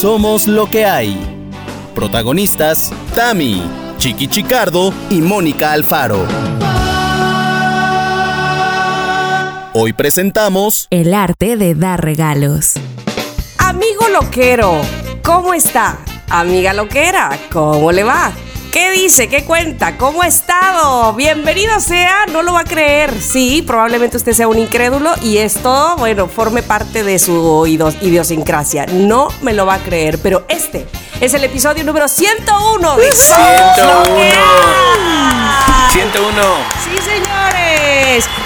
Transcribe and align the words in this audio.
Somos 0.00 0.46
lo 0.46 0.68
que 0.68 0.84
hay. 0.84 1.16
Protagonistas, 1.94 2.92
Tami, 3.14 3.62
Chiqui 3.96 4.28
Chicardo 4.28 4.92
y 5.08 5.22
Mónica 5.22 5.72
Alfaro. 5.72 6.26
Hoy 9.72 9.94
presentamos 9.94 10.86
El 10.90 11.14
arte 11.14 11.56
de 11.56 11.74
dar 11.74 12.04
regalos. 12.04 12.74
Amigo 13.56 14.06
loquero, 14.12 14.82
¿cómo 15.24 15.54
está? 15.54 15.96
Amiga 16.28 16.74
loquera, 16.74 17.30
¿cómo 17.50 17.90
le 17.90 18.04
va? 18.04 18.32
¿Qué 18.76 18.90
dice? 18.90 19.26
¿Qué 19.30 19.42
cuenta? 19.42 19.96
¿Cómo 19.96 20.20
ha 20.20 20.26
estado? 20.26 21.14
Bienvenido 21.14 21.80
sea, 21.80 22.26
no 22.30 22.42
lo 22.42 22.52
va 22.52 22.60
a 22.60 22.64
creer. 22.64 23.10
Sí, 23.18 23.64
probablemente 23.66 24.18
usted 24.18 24.34
sea 24.34 24.48
un 24.48 24.58
incrédulo 24.58 25.14
y 25.22 25.38
esto, 25.38 25.94
bueno, 25.96 26.28
forme 26.28 26.62
parte 26.62 27.02
de 27.02 27.18
su 27.18 27.66
idiosincrasia. 27.66 28.84
No 28.84 29.28
me 29.40 29.54
lo 29.54 29.64
va 29.64 29.76
a 29.76 29.78
creer, 29.78 30.18
pero 30.22 30.44
este 30.50 30.86
es 31.22 31.32
el 31.32 31.44
episodio 31.44 31.84
número 31.84 32.06
101 32.06 32.96
de 32.98 33.12
101. 33.12 34.04
101. 35.90 36.42
Sí, 36.84 36.98
señores. 37.02 37.65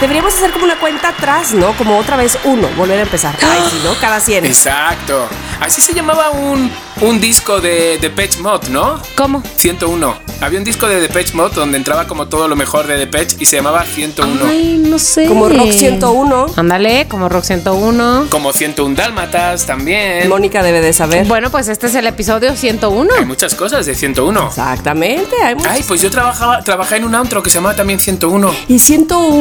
Deberíamos 0.00 0.32
hacer 0.34 0.52
como 0.52 0.64
una 0.64 0.78
cuenta 0.78 1.08
atrás, 1.08 1.52
¿no? 1.52 1.72
Como 1.76 1.98
otra 1.98 2.16
vez 2.16 2.38
uno, 2.44 2.68
volver 2.76 3.00
a 3.00 3.02
empezar. 3.02 3.36
Ay, 3.42 3.62
sí, 3.70 3.80
¿no? 3.84 3.94
Cada 4.00 4.20
100. 4.20 4.46
Exacto. 4.46 5.28
Así 5.60 5.80
se 5.82 5.92
llamaba 5.92 6.30
un, 6.30 6.70
un 7.00 7.20
disco 7.20 7.60
de 7.60 7.98
Depeche 7.98 8.40
Mode, 8.40 8.70
¿no? 8.70 9.00
¿Cómo? 9.16 9.42
101. 9.56 10.30
Había 10.40 10.58
un 10.58 10.64
disco 10.64 10.88
de 10.88 11.00
Depeche 11.00 11.34
Mode 11.34 11.54
donde 11.54 11.76
entraba 11.76 12.06
como 12.06 12.28
todo 12.28 12.48
lo 12.48 12.56
mejor 12.56 12.86
de 12.86 12.96
Depeche 12.96 13.36
y 13.40 13.44
se 13.44 13.56
llamaba 13.56 13.84
101. 13.84 14.40
Ay, 14.48 14.78
no 14.78 14.98
sé. 14.98 15.26
Como 15.26 15.48
Rock 15.48 15.70
101. 15.70 16.46
Ándale, 16.56 17.06
como 17.08 17.28
Rock 17.28 17.44
101. 17.44 18.28
Como 18.30 18.52
101 18.52 18.94
Dálmatas 18.94 19.66
también. 19.66 20.28
Mónica 20.28 20.62
debe 20.62 20.80
de 20.80 20.94
saber. 20.94 21.26
Bueno, 21.26 21.50
pues 21.50 21.68
este 21.68 21.88
es 21.88 21.94
el 21.94 22.06
episodio 22.06 22.56
101. 22.56 23.10
Hay 23.18 23.26
muchas 23.26 23.54
cosas 23.54 23.84
de 23.84 23.94
101. 23.94 24.46
Exactamente, 24.46 25.36
hay 25.44 25.56
muchas. 25.56 25.72
Ay, 25.72 25.84
pues 25.86 26.00
yo 26.00 26.10
trabajaba, 26.10 26.62
trabajé 26.62 26.96
en 26.96 27.04
un 27.04 27.14
antro 27.14 27.42
que 27.42 27.50
se 27.50 27.56
llamaba 27.56 27.76
también 27.76 27.98
101. 28.00 28.50
¿Y 28.68 28.78
101 28.78 29.39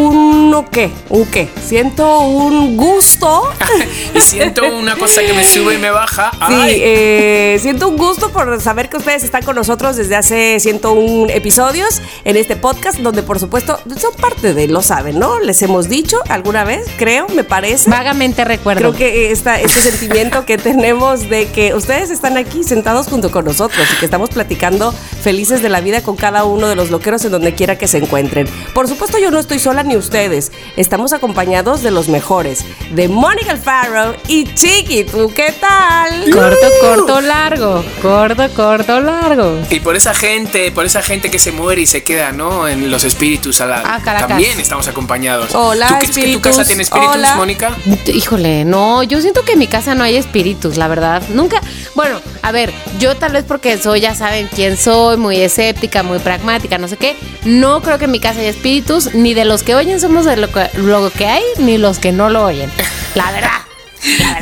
qué? 0.72 0.92
¿Un 1.10 1.26
qué? 1.26 1.50
¿101 1.70 2.76
gusto? 2.76 3.50
y 4.14 4.22
siento 4.22 4.62
una 4.76 4.96
cosa 4.96 5.22
que 5.22 5.34
me 5.34 5.46
sube 5.46 5.76
y 5.76 5.78
me 5.78 5.92
baja. 5.92 6.32
Sí, 6.50 6.56
Ay. 6.56 6.82
eh, 6.82 7.60
siento 7.62 7.88
un 7.90 7.98
gusto 7.98 8.32
por 8.32 8.60
saber 8.62 8.90
que 8.90 8.98
ustedes 8.98 9.24
están 9.24 9.44
con 9.44 9.56
nosotros 9.56 9.98
desde 9.98 10.16
hace 10.16 10.60
101 10.60 11.28
episodios 11.30 12.02
en 12.24 12.38
este 12.38 12.56
podcast, 12.56 13.00
donde 13.00 13.24
por 13.24 13.40
supuesto 13.40 13.78
son 14.00 14.14
parte 14.14 14.54
de, 14.54 14.68
lo 14.68 14.82
saben, 14.82 15.20
¿no? 15.20 15.40
Les 15.40 15.62
hemos 15.62 15.90
dicho 15.90 16.18
alguna 16.30 16.64
vez, 16.64 16.88
creo, 16.98 17.28
me 17.36 17.44
parece. 17.44 17.90
Vagamente 17.90 18.46
recuerdo. 18.46 18.80
Creo 18.80 18.94
que 18.94 19.32
esta, 19.32 19.60
este 19.60 19.82
sentimiento 19.82 20.46
que 20.46 20.58
tenemos 20.70 21.30
de 21.30 21.48
que 21.48 21.74
ustedes 21.74 22.10
están 22.10 22.38
aquí 22.38 22.64
sentados 22.64 23.08
junto 23.08 23.30
con 23.30 23.46
nosotros 23.46 23.86
y 23.94 24.00
que 24.00 24.06
estamos 24.06 24.30
platicando 24.30 24.92
felices 25.22 25.62
de 25.62 25.70
la 25.70 25.82
vida 25.82 26.02
con 26.02 26.16
cada 26.16 26.46
uno 26.46 26.68
de 26.68 26.76
los 26.76 26.90
loqueros 26.90 27.24
en 27.26 27.32
donde 27.32 27.54
quiera 27.54 27.78
que 27.78 27.88
se 27.88 27.98
encuentren. 27.98 28.48
Por 28.74 28.88
supuesto 28.88 29.20
yo 29.20 29.30
no 29.30 29.40
estoy 29.40 29.60
sola 29.60 29.84
ni 29.90 29.98
ustedes, 29.98 30.52
estamos 30.78 31.14
acompañados 31.14 31.82
de 31.82 31.90
los 31.90 32.10
mejores, 32.10 32.64
de 32.92 33.08
Mónica 33.10 33.52
Alfaro 33.52 34.16
y 34.28 34.46
Chiqui, 34.54 35.04
¿tú 35.04 35.34
qué 35.36 35.52
tal? 35.60 36.30
Corto, 36.32 36.68
corto, 36.80 37.22
largo. 37.22 37.84
Corto, 38.02 38.48
corto, 38.56 39.00
largo. 39.02 39.58
Y 39.72 39.80
por 39.80 39.96
esa 39.96 40.14
gente, 40.14 40.72
por 40.72 40.86
esa 40.86 41.02
gente 41.02 41.32
que 41.32 41.40
se 41.40 41.52
muere 41.52 41.82
y 41.82 41.88
se 41.88 42.04
queda, 42.04 42.32
¿no? 42.32 42.68
En 42.68 42.92
los 42.92 43.04
espíritus 43.04 43.62
a 43.62 43.66
la- 43.66 43.82
Ah, 43.84 44.00
también 44.28 44.60
estamos 44.60 44.88
acompañados. 44.88 45.56
Hola, 45.56 45.88
¿Tú 45.88 45.94
crees 45.96 46.08
que 46.10 46.14
tu 46.14 46.20
espíritus. 46.20 46.42
casa 46.56 46.66
tiene 46.66 46.84
espíritus, 46.84 47.16
Hola. 47.16 47.36
Mónica? 47.36 47.76
Híjole, 48.14 48.66
no, 48.66 49.02
yo 49.02 49.20
siento 49.22 49.44
que 49.44 49.54
en 49.54 49.60
mi 49.60 49.68
casa 49.68 49.96
no 49.96 50.04
hay 50.04 50.16
espíritus, 50.18 50.78
la 50.78 50.88
verdad. 50.88 51.24
Nunca, 51.30 51.62
bueno, 51.96 52.22
a 52.44 52.52
ver, 52.52 52.72
yo 53.00 53.18
tal 53.18 53.32
vez 53.32 53.44
porque 53.48 53.78
soy, 53.80 54.02
ya 54.02 54.14
saben 54.14 54.48
quién 54.56 54.78
soy, 54.78 55.18
muy 55.18 55.38
escéptica, 55.38 56.04
muy 56.04 56.20
pragmática, 56.20 56.78
no 56.78 56.88
sé 56.88 56.96
qué. 56.98 57.16
No 57.44 57.82
creo 57.82 57.98
que 57.98 58.06
en 58.06 58.12
mi 58.12 58.20
casa 58.20 58.40
haya 58.40 58.50
espíritus, 58.50 59.16
ni 59.16 59.34
de 59.34 59.46
los 59.46 59.64
que 59.64 59.69
oyen 59.76 60.00
somos 60.00 60.26
de 60.26 60.38
lo 60.38 60.52
que, 60.52 60.70
lo 60.76 61.12
que 61.12 61.28
hay, 61.28 61.44
ni 61.58 61.78
los 61.78 62.00
que 62.00 62.12
no 62.12 62.30
lo 62.30 62.46
oyen. 62.46 62.72
La 63.16 63.32
verdad. 63.32 63.50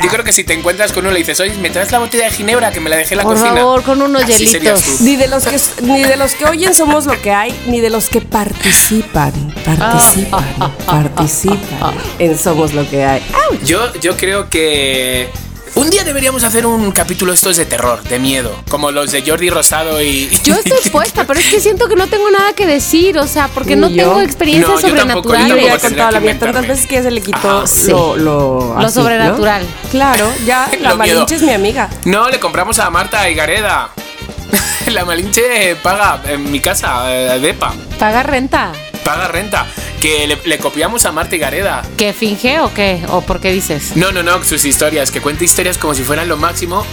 Yo 0.02 0.08
creo 0.08 0.24
que 0.24 0.32
si 0.32 0.44
te 0.44 0.52
encuentras 0.52 0.92
con 0.92 1.04
uno 1.04 1.12
le 1.12 1.18
dices, 1.18 1.40
oye, 1.40 1.52
¿me 1.54 1.70
traes 1.70 1.90
la 1.90 1.98
botella 1.98 2.24
de 2.26 2.30
ginebra 2.30 2.70
que 2.70 2.78
me 2.80 2.88
la 2.88 2.96
dejé 2.96 3.14
en 3.14 3.18
la 3.18 3.24
Por 3.24 3.34
cocina? 3.34 3.56
favor, 3.56 3.82
con 3.82 4.00
unos 4.00 4.22
Así 4.22 4.46
hielitos. 4.46 5.00
Ni 5.00 5.16
de 5.16 5.26
los 5.26 5.44
que 5.44 5.60
ni 5.82 6.04
de 6.04 6.16
los 6.16 6.34
que 6.34 6.44
oyen 6.44 6.74
somos 6.74 7.06
lo 7.06 7.20
que 7.20 7.32
hay, 7.32 7.52
ni 7.66 7.80
de 7.80 7.90
los 7.90 8.08
que 8.08 8.20
participan, 8.20 9.32
participan, 9.64 10.44
participan 10.86 11.94
en 12.20 12.38
somos 12.38 12.72
lo 12.72 12.88
que 12.88 13.04
hay. 13.04 13.22
Yo, 13.64 13.92
yo 14.00 14.16
creo 14.16 14.48
que 14.48 15.28
un 15.74 15.90
día 15.90 16.04
deberíamos 16.04 16.44
hacer 16.44 16.66
un 16.66 16.90
capítulo 16.92 17.32
estos 17.32 17.56
de 17.56 17.64
terror, 17.66 18.02
de 18.02 18.18
miedo, 18.18 18.54
como 18.68 18.90
los 18.90 19.12
de 19.12 19.22
Jordi 19.22 19.50
Rosado 19.50 20.02
y... 20.02 20.28
Yo 20.44 20.54
estoy 20.54 20.78
expuesta, 20.78 21.24
pero 21.26 21.38
es 21.40 21.46
que 21.46 21.60
siento 21.60 21.88
que 21.88 21.96
no 21.96 22.06
tengo 22.06 22.30
nada 22.30 22.52
que 22.54 22.66
decir, 22.66 23.18
o 23.18 23.26
sea, 23.26 23.48
porque 23.48 23.76
no 23.76 23.88
yo. 23.88 23.96
tengo 24.04 24.20
experiencias 24.20 24.82
No, 24.82 24.88
yo 24.88 24.94
tampoco, 24.94 25.34
yo 25.34 25.38
Y 25.38 25.48
sobrenaturales. 25.48 25.62
le 25.62 25.78
tampoco 25.78 26.10
la 26.12 26.20
vida 26.20 26.38
tantas 26.38 26.66
veces 26.68 26.86
que 26.86 26.94
ya 26.96 27.02
se 27.02 27.10
le 27.10 27.20
quitó 27.20 27.58
Ajá, 27.58 27.66
sí. 27.66 27.90
lo, 27.90 28.16
lo, 28.16 28.58
Lo 28.74 28.78
así, 28.78 28.82
¿no? 28.84 28.90
sobrenatural. 28.90 29.66
Claro, 29.90 30.32
ya 30.46 30.68
la. 30.80 30.94
Malinche 30.94 31.34
es 31.36 31.42
mi 31.42 31.52
amiga. 31.52 31.88
No, 32.04 32.28
le 32.28 32.38
compramos 32.40 32.78
a 32.78 32.90
Marta 32.90 33.28
Higareda. 33.28 33.90
La 34.92 35.04
Malinche 35.04 35.76
paga 35.82 36.22
en 36.26 36.50
mi 36.50 36.60
casa, 36.60 37.02
eh, 37.14 37.38
Depa, 37.40 37.74
¿Paga 37.98 38.22
renta? 38.22 38.72
Paga 38.98 39.28
renta. 39.28 39.66
Que 40.00 40.26
le, 40.26 40.38
le 40.44 40.58
copiamos 40.58 41.04
a 41.04 41.12
Marta 41.12 41.36
Higareda. 41.36 41.82
¿Que 41.96 42.12
finge 42.12 42.60
o 42.60 42.72
qué? 42.72 43.02
¿O 43.08 43.22
por 43.22 43.40
qué 43.40 43.50
dices? 43.52 43.96
No, 43.96 44.12
no, 44.12 44.22
no, 44.22 44.42
sus 44.44 44.64
historias, 44.64 45.10
que 45.10 45.20
cuenta 45.20 45.44
historias 45.44 45.78
como 45.78 45.94
si 45.94 46.02
fueran 46.02 46.28
lo 46.28 46.36
máximo 46.36 46.84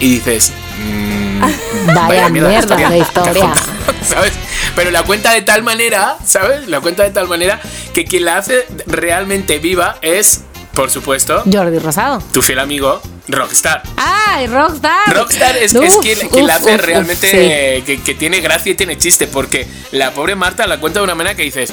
y 0.00 0.08
dices... 0.08 0.52
mm, 0.78 1.24
Vaya 1.94 2.28
mierda 2.28 2.48
mierda 2.48 2.76
de 2.76 2.82
que 2.82 2.84
ha 2.86 2.96
historia. 2.96 3.52
¿Sabes? 4.02 4.32
Pero 4.74 4.90
la 4.90 5.02
cuenta 5.02 5.32
de 5.32 5.42
tal 5.42 5.62
manera, 5.62 6.16
¿sabes? 6.24 6.68
La 6.68 6.80
cuenta 6.80 7.02
de 7.02 7.10
tal 7.10 7.28
manera 7.28 7.60
que 7.92 8.04
quien 8.04 8.24
la 8.24 8.38
hace 8.38 8.66
realmente 8.86 9.58
viva 9.58 9.98
es, 10.02 10.42
por 10.74 10.90
supuesto, 10.90 11.42
Jordi 11.50 11.78
Rosado. 11.78 12.22
tu 12.32 12.42
fiel 12.42 12.58
amigo 12.58 13.00
Rockstar. 13.28 13.82
¡Ay, 13.96 14.46
Rockstar! 14.46 15.14
Rockstar 15.14 15.56
es, 15.56 15.74
Uf, 15.74 15.84
es 15.84 15.96
quien, 15.98 16.28
quien 16.28 16.46
la 16.46 16.56
hace 16.56 16.74
uf, 16.74 16.80
realmente 16.82 17.30
sí. 17.30 17.84
que, 17.84 18.02
que 18.02 18.14
tiene 18.14 18.40
gracia 18.40 18.72
y 18.72 18.74
tiene 18.74 18.98
chiste, 18.98 19.26
porque 19.26 19.66
la 19.92 20.10
pobre 20.12 20.34
Marta 20.34 20.66
la 20.66 20.78
cuenta 20.78 21.00
de 21.00 21.04
una 21.04 21.14
manera 21.14 21.34
que 21.34 21.42
dices, 21.44 21.72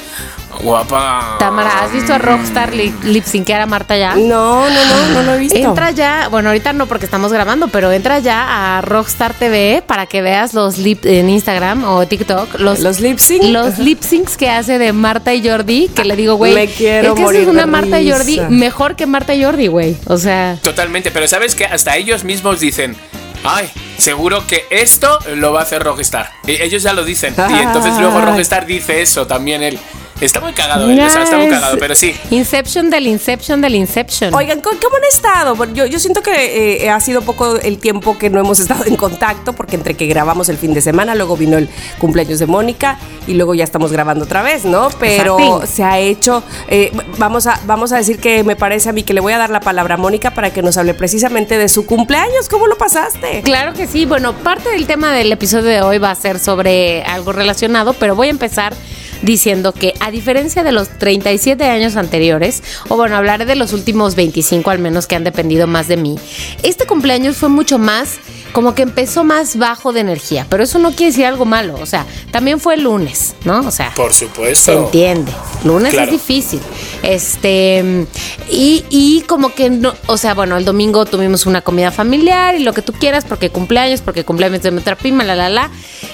guapa. 0.61 1.35
Tamara, 1.39 1.83
¿has 1.83 1.91
visto 1.91 2.13
a 2.13 2.17
Rockstar 2.17 2.73
li- 2.73 2.93
lip 3.03 3.23
syncear 3.25 3.61
a 3.61 3.65
Marta 3.65 3.97
ya? 3.97 4.15
No, 4.15 4.69
no, 4.69 4.85
no, 4.85 5.13
no 5.13 5.23
lo 5.23 5.33
he 5.35 5.37
visto. 5.39 5.57
Entra 5.57 5.91
ya, 5.91 6.27
bueno, 6.29 6.49
ahorita 6.49 6.73
no 6.73 6.85
porque 6.87 7.05
estamos 7.05 7.31
grabando, 7.33 7.67
pero 7.67 7.91
entra 7.91 8.19
ya 8.19 8.77
a 8.77 8.81
Rockstar 8.81 9.33
TV 9.33 9.83
para 9.85 10.05
que 10.05 10.21
veas 10.21 10.53
los 10.53 10.77
lip 10.77 11.05
en 11.05 11.29
Instagram 11.29 11.83
o 11.83 12.05
TikTok, 12.07 12.59
los, 12.59 12.79
Los 12.79 12.99
lip 12.99 13.17
sync. 13.19 13.43
los 13.45 13.77
lip 13.79 14.01
syncs 14.01 14.37
que 14.37 14.49
hace 14.49 14.77
de 14.77 14.93
Marta 14.93 15.33
y 15.33 15.47
Jordi, 15.47 15.89
que 15.89 16.05
le 16.05 16.15
digo, 16.15 16.35
güey, 16.35 16.53
Me 16.53 16.67
quiero 16.67 17.09
es 17.09 17.13
que 17.15 17.21
morir 17.21 17.41
es 17.41 17.47
una 17.47 17.61
de 17.61 17.67
Marta 17.67 17.99
y 18.01 18.11
Jordi 18.11 18.39
mejor 18.49 18.95
que 18.95 19.05
Marta 19.05 19.33
y 19.33 19.43
Jordi, 19.43 19.67
güey. 19.67 19.97
O 20.07 20.17
sea, 20.17 20.57
Totalmente, 20.61 21.11
pero 21.11 21.27
sabes 21.27 21.55
que 21.55 21.65
hasta 21.65 21.95
ellos 21.97 22.23
mismos 22.23 22.59
dicen, 22.59 22.95
ay, 23.43 23.69
seguro 23.97 24.45
que 24.47 24.65
esto 24.69 25.17
lo 25.35 25.53
va 25.53 25.61
a 25.61 25.63
hacer 25.63 25.83
Rockstar. 25.83 26.29
Y 26.45 26.61
ellos 26.61 26.83
ya 26.83 26.93
lo 26.93 27.03
dicen. 27.03 27.33
Y 27.49 27.59
entonces 27.61 27.97
luego. 27.97 28.21
Rockstar 28.21 28.65
dice 28.65 29.01
eso 29.01 29.25
también 29.27 29.63
él. 29.63 29.79
Está 30.21 30.39
muy 30.39 30.53
cagado 30.53 30.89
él, 30.89 30.99
o 30.99 31.09
sea, 31.09 31.23
está 31.23 31.37
muy 31.37 31.49
cagado, 31.49 31.77
pero 31.79 31.95
sí. 31.95 32.13
Inception 32.29 32.89
del 32.89 33.07
Inception 33.07 33.61
del 33.61 33.75
Inception. 33.75 34.33
Oigan, 34.33 34.61
¿cómo 34.61 34.79
cómo 34.79 34.95
han 34.97 35.03
estado? 35.11 35.55
Bueno, 35.55 35.73
Yo, 35.73 35.85
yo 35.85 35.99
siento 35.99 36.21
que 36.21 36.83
eh, 36.83 36.89
ha 36.89 36.99
sido 36.99 37.21
poco 37.21 37.57
el 37.57 37.77
tiempo 37.77 38.17
que 38.17 38.29
no 38.29 38.39
hemos 38.39 38.59
estado 38.61 38.85
en 38.85 38.95
contacto, 38.95 39.53
porque 39.53 39.75
entre 39.75 39.95
que 39.95 40.05
grabamos 40.07 40.49
el 40.49 40.57
fin 40.57 40.73
de 40.73 40.81
semana, 40.81 41.15
luego 41.15 41.37
vino 41.37 41.57
el 41.57 41.69
cumpleaños 41.99 42.39
de 42.39 42.45
Mónica 42.45 42.97
y 43.27 43.33
luego 43.33 43.55
ya 43.55 43.63
estamos 43.63 43.91
grabando 43.91 44.25
otra 44.25 44.41
vez, 44.41 44.65
¿no? 44.65 44.89
Pero 44.99 45.39
Exacto. 45.39 45.67
se 45.67 45.83
ha 45.83 45.99
hecho, 45.99 46.43
eh, 46.67 46.91
vamos, 47.17 47.47
a, 47.47 47.59
vamos 47.65 47.91
a 47.91 47.97
decir 47.97 48.19
que 48.19 48.43
me 48.43 48.55
parece 48.55 48.89
a 48.89 48.93
mí 48.93 49.03
que 49.03 49.13
le 49.13 49.21
voy 49.21 49.33
a 49.33 49.37
dar 49.37 49.49
la 49.49 49.59
palabra 49.59 49.95
a 49.95 49.97
Mónica 49.97 50.31
para 50.31 50.51
que 50.51 50.61
nos 50.61 50.77
hable 50.77 50.93
precisamente 50.93 51.57
de 51.57 51.69
su 51.69 51.85
cumpleaños. 51.85 52.49
¿Cómo 52.49 52.67
lo 52.67 52.77
pasaste? 52.77 53.41
Claro 53.43 53.73
que 53.73 53.87
sí. 53.87 54.05
Bueno, 54.05 54.33
parte 54.33 54.69
del 54.69 54.85
tema 54.87 55.11
del 55.11 55.31
episodio 55.31 55.65
de 55.65 55.81
hoy 55.81 55.97
va 55.97 56.11
a 56.11 56.15
ser 56.15 56.39
sobre 56.39 57.03
algo 57.03 57.31
relacionado, 57.31 57.93
pero 57.93 58.15
voy 58.15 58.27
a 58.27 58.31
empezar 58.31 58.73
diciendo 59.21 59.71
que 59.73 59.93
a 59.99 60.11
diferencia 60.11 60.63
de 60.63 60.71
los 60.71 60.89
37 60.89 61.63
años 61.65 61.95
anteriores, 61.95 62.63
o 62.89 62.95
bueno, 62.95 63.15
hablaré 63.17 63.45
de 63.45 63.55
los 63.55 63.73
últimos 63.73 64.15
25 64.15 64.69
al 64.69 64.79
menos 64.79 65.07
que 65.07 65.15
han 65.15 65.23
dependido 65.23 65.67
más 65.67 65.87
de 65.87 65.97
mí, 65.97 66.17
este 66.63 66.85
cumpleaños 66.85 67.37
fue 67.37 67.49
mucho 67.49 67.77
más 67.77 68.19
como 68.51 68.75
que 68.75 68.81
empezó 68.81 69.23
más 69.23 69.55
bajo 69.57 69.93
de 69.93 70.01
energía, 70.01 70.45
pero 70.49 70.63
eso 70.63 70.77
no 70.77 70.89
quiere 70.91 71.11
decir 71.11 71.25
algo 71.25 71.45
malo, 71.45 71.75
o 71.81 71.85
sea, 71.85 72.05
también 72.31 72.59
fue 72.59 72.73
el 72.75 72.81
lunes, 72.83 73.33
¿no? 73.45 73.59
O 73.61 73.71
sea, 73.71 73.93
Por 73.95 74.13
se 74.13 74.25
supuesto. 74.25 74.71
entiende. 74.85 75.31
Lunes 75.63 75.93
Claro. 75.93 76.11
es 76.11 76.11
difícil. 76.11 76.59
Este, 77.03 78.05
y, 78.49 78.83
y 78.89 79.21
como 79.27 79.53
que 79.53 79.69
no, 79.69 79.93
o 80.07 80.17
sea, 80.17 80.33
bueno, 80.33 80.57
el 80.57 80.65
domingo 80.65 81.05
tuvimos 81.05 81.45
una 81.45 81.61
comida 81.61 81.91
familiar 81.91 82.55
y 82.55 82.59
lo 82.63 82.73
que 82.73 82.81
tú 82.81 82.93
quieras, 82.93 83.23
porque 83.25 83.49
cumpleaños, 83.49 84.01
porque 84.01 84.23
cumpleaños 84.25 84.61
de 84.63 84.71
nuestra 84.71 84.95
prima, 84.95 85.23
la 85.23 85.35
la 85.35 85.49
la. 85.49 85.69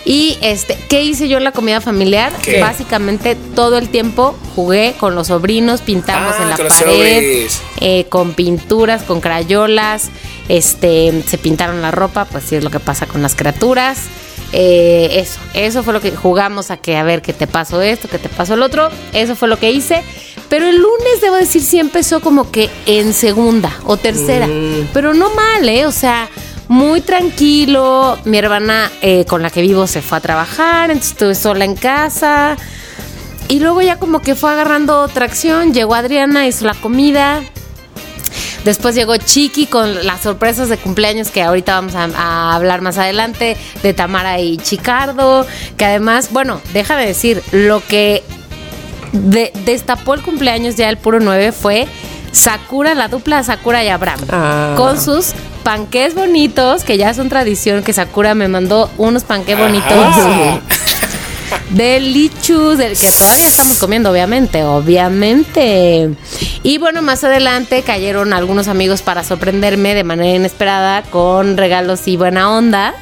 Y 0.06 0.38
este, 0.42 0.78
¿qué 0.90 1.02
hice 1.04 1.28
yo 1.28 1.38
en 1.38 1.44
la 1.44 1.52
comida 1.52 1.82
familiar? 1.82 2.32
¿Qué? 2.44 2.60
Básicamente 2.62 2.97
todo 3.56 3.78
el 3.78 3.90
tiempo 3.90 4.36
jugué 4.56 4.96
con 5.00 5.16
los 5.16 5.28
sobrinos, 5.28 5.82
pintamos 5.82 6.34
Ah, 6.38 6.44
en 6.44 6.50
la 6.50 6.58
pared, 6.58 7.48
eh, 7.82 8.06
con 8.10 8.34
pinturas, 8.34 9.04
con 9.04 9.22
crayolas. 9.22 10.10
este, 10.50 11.24
se 11.28 11.38
pintaron 11.38 11.82
la 11.82 11.92
ropa, 11.92 12.26
pues 12.26 12.44
sí 12.46 12.56
es 12.56 12.64
lo 12.64 12.70
que 12.72 12.80
pasa 12.80 13.06
con 13.06 13.22
las 13.22 13.36
criaturas. 13.36 14.00
Eh, 14.54 15.10
eso, 15.20 15.40
eso 15.54 15.84
fue 15.84 15.92
lo 15.94 16.00
que 16.00 16.12
jugamos 16.12 16.72
a 16.72 16.78
que 16.78 16.96
a 16.96 17.04
ver 17.04 17.22
que 17.22 17.34
te 17.34 17.48
pasó 17.48 17.82
esto, 17.82 18.08
que 18.08 18.18
te 18.18 18.30
pasó 18.30 18.54
el 18.54 18.62
otro. 18.64 18.90
Eso 19.14 19.36
fue 19.36 19.48
lo 19.50 19.60
que 19.60 19.72
hice. 19.72 20.04
Pero 20.50 20.66
el 20.68 20.78
lunes, 20.78 21.20
debo 21.22 21.36
decir, 21.36 21.62
sí 21.62 21.80
empezó 21.80 22.22
como 22.22 22.50
que 22.50 22.70
en 22.86 23.14
segunda 23.14 23.72
o 23.84 23.98
tercera. 23.98 24.48
Pero 24.94 25.14
no 25.14 25.30
mal, 25.32 25.68
¿eh? 25.68 25.86
O 25.86 25.92
sea, 25.92 26.30
muy 26.70 27.02
tranquilo. 27.02 28.18
Mi 28.24 28.38
hermana 28.38 28.90
eh, 29.02 29.26
con 29.26 29.42
la 29.42 29.50
que 29.50 29.62
vivo 29.62 29.86
se 29.88 30.02
fue 30.02 30.20
a 30.20 30.22
trabajar, 30.22 30.92
entonces 30.92 31.12
estuve 31.12 31.36
sola 31.36 31.66
en 31.66 31.76
casa. 31.76 32.56
Y 33.48 33.60
luego 33.60 33.82
ya 33.82 33.98
como 33.98 34.22
que 34.22 34.36
fue 34.36 34.52
agarrando 34.52 35.08
tracción. 35.08 35.74
Llegó 35.74 35.96
Adriana, 35.96 36.48
hizo 36.48 36.66
la 36.66 36.74
comida. 36.74 37.42
Después 38.66 38.96
llegó 38.96 39.16
Chiqui 39.16 39.68
con 39.68 40.06
las 40.06 40.22
sorpresas 40.22 40.68
de 40.68 40.78
cumpleaños 40.78 41.30
que 41.32 41.42
ahorita 41.42 41.74
vamos 41.76 41.96
a, 41.96 42.10
a 42.18 42.56
hablar 42.56 42.82
más 42.82 42.98
adelante 42.98 43.56
de 43.82 43.94
Tamara 43.94 44.40
y 44.42 44.58
Chicardo. 44.58 45.48
Que 45.78 45.86
además, 45.86 46.30
bueno, 46.32 46.60
déjame 46.74 47.06
decir, 47.06 47.42
lo 47.54 47.82
que 47.88 48.24
de- 49.14 49.54
destapó 49.64 50.14
el 50.16 50.22
cumpleaños 50.22 50.76
ya 50.76 50.90
el 50.90 50.98
puro 50.98 51.22
9 51.22 51.54
fue 51.54 51.88
Sakura, 52.34 52.94
la 52.94 53.08
dupla 53.08 53.42
Sakura 53.44 53.84
y 53.86 53.88
Abraham. 53.88 54.20
Ah. 54.30 54.74
Con 54.76 55.00
sus 55.00 55.32
panqués 55.64 56.14
bonitos, 56.14 56.84
que 56.84 56.98
ya 56.98 57.14
son 57.14 57.30
tradición, 57.30 57.84
que 57.84 57.94
Sakura 57.94 58.36
me 58.36 58.50
mandó 58.50 58.90
unos 58.98 59.24
panqués 59.24 59.58
bonitos. 59.58 59.92
Ah. 59.94 60.60
Del 61.70 62.14
del 62.14 62.98
que 62.98 63.12
todavía 63.12 63.48
estamos 63.48 63.78
comiendo, 63.78 64.12
obviamente, 64.12 64.64
obviamente. 64.64 66.10
Y 66.64 66.78
bueno, 66.78 67.02
más 67.02 67.24
adelante 67.24 67.84
cayeron 67.84 68.34
algunos 68.34 68.68
amigos 68.68 69.02
para 69.02 69.24
sorprenderme 69.24 69.94
de 69.94 70.04
manera 70.04 70.36
inesperada 70.36 71.04
con 71.04 71.58
regalos 71.58 72.08
y 72.08 72.18
buena 72.18 72.52
onda. 72.52 72.96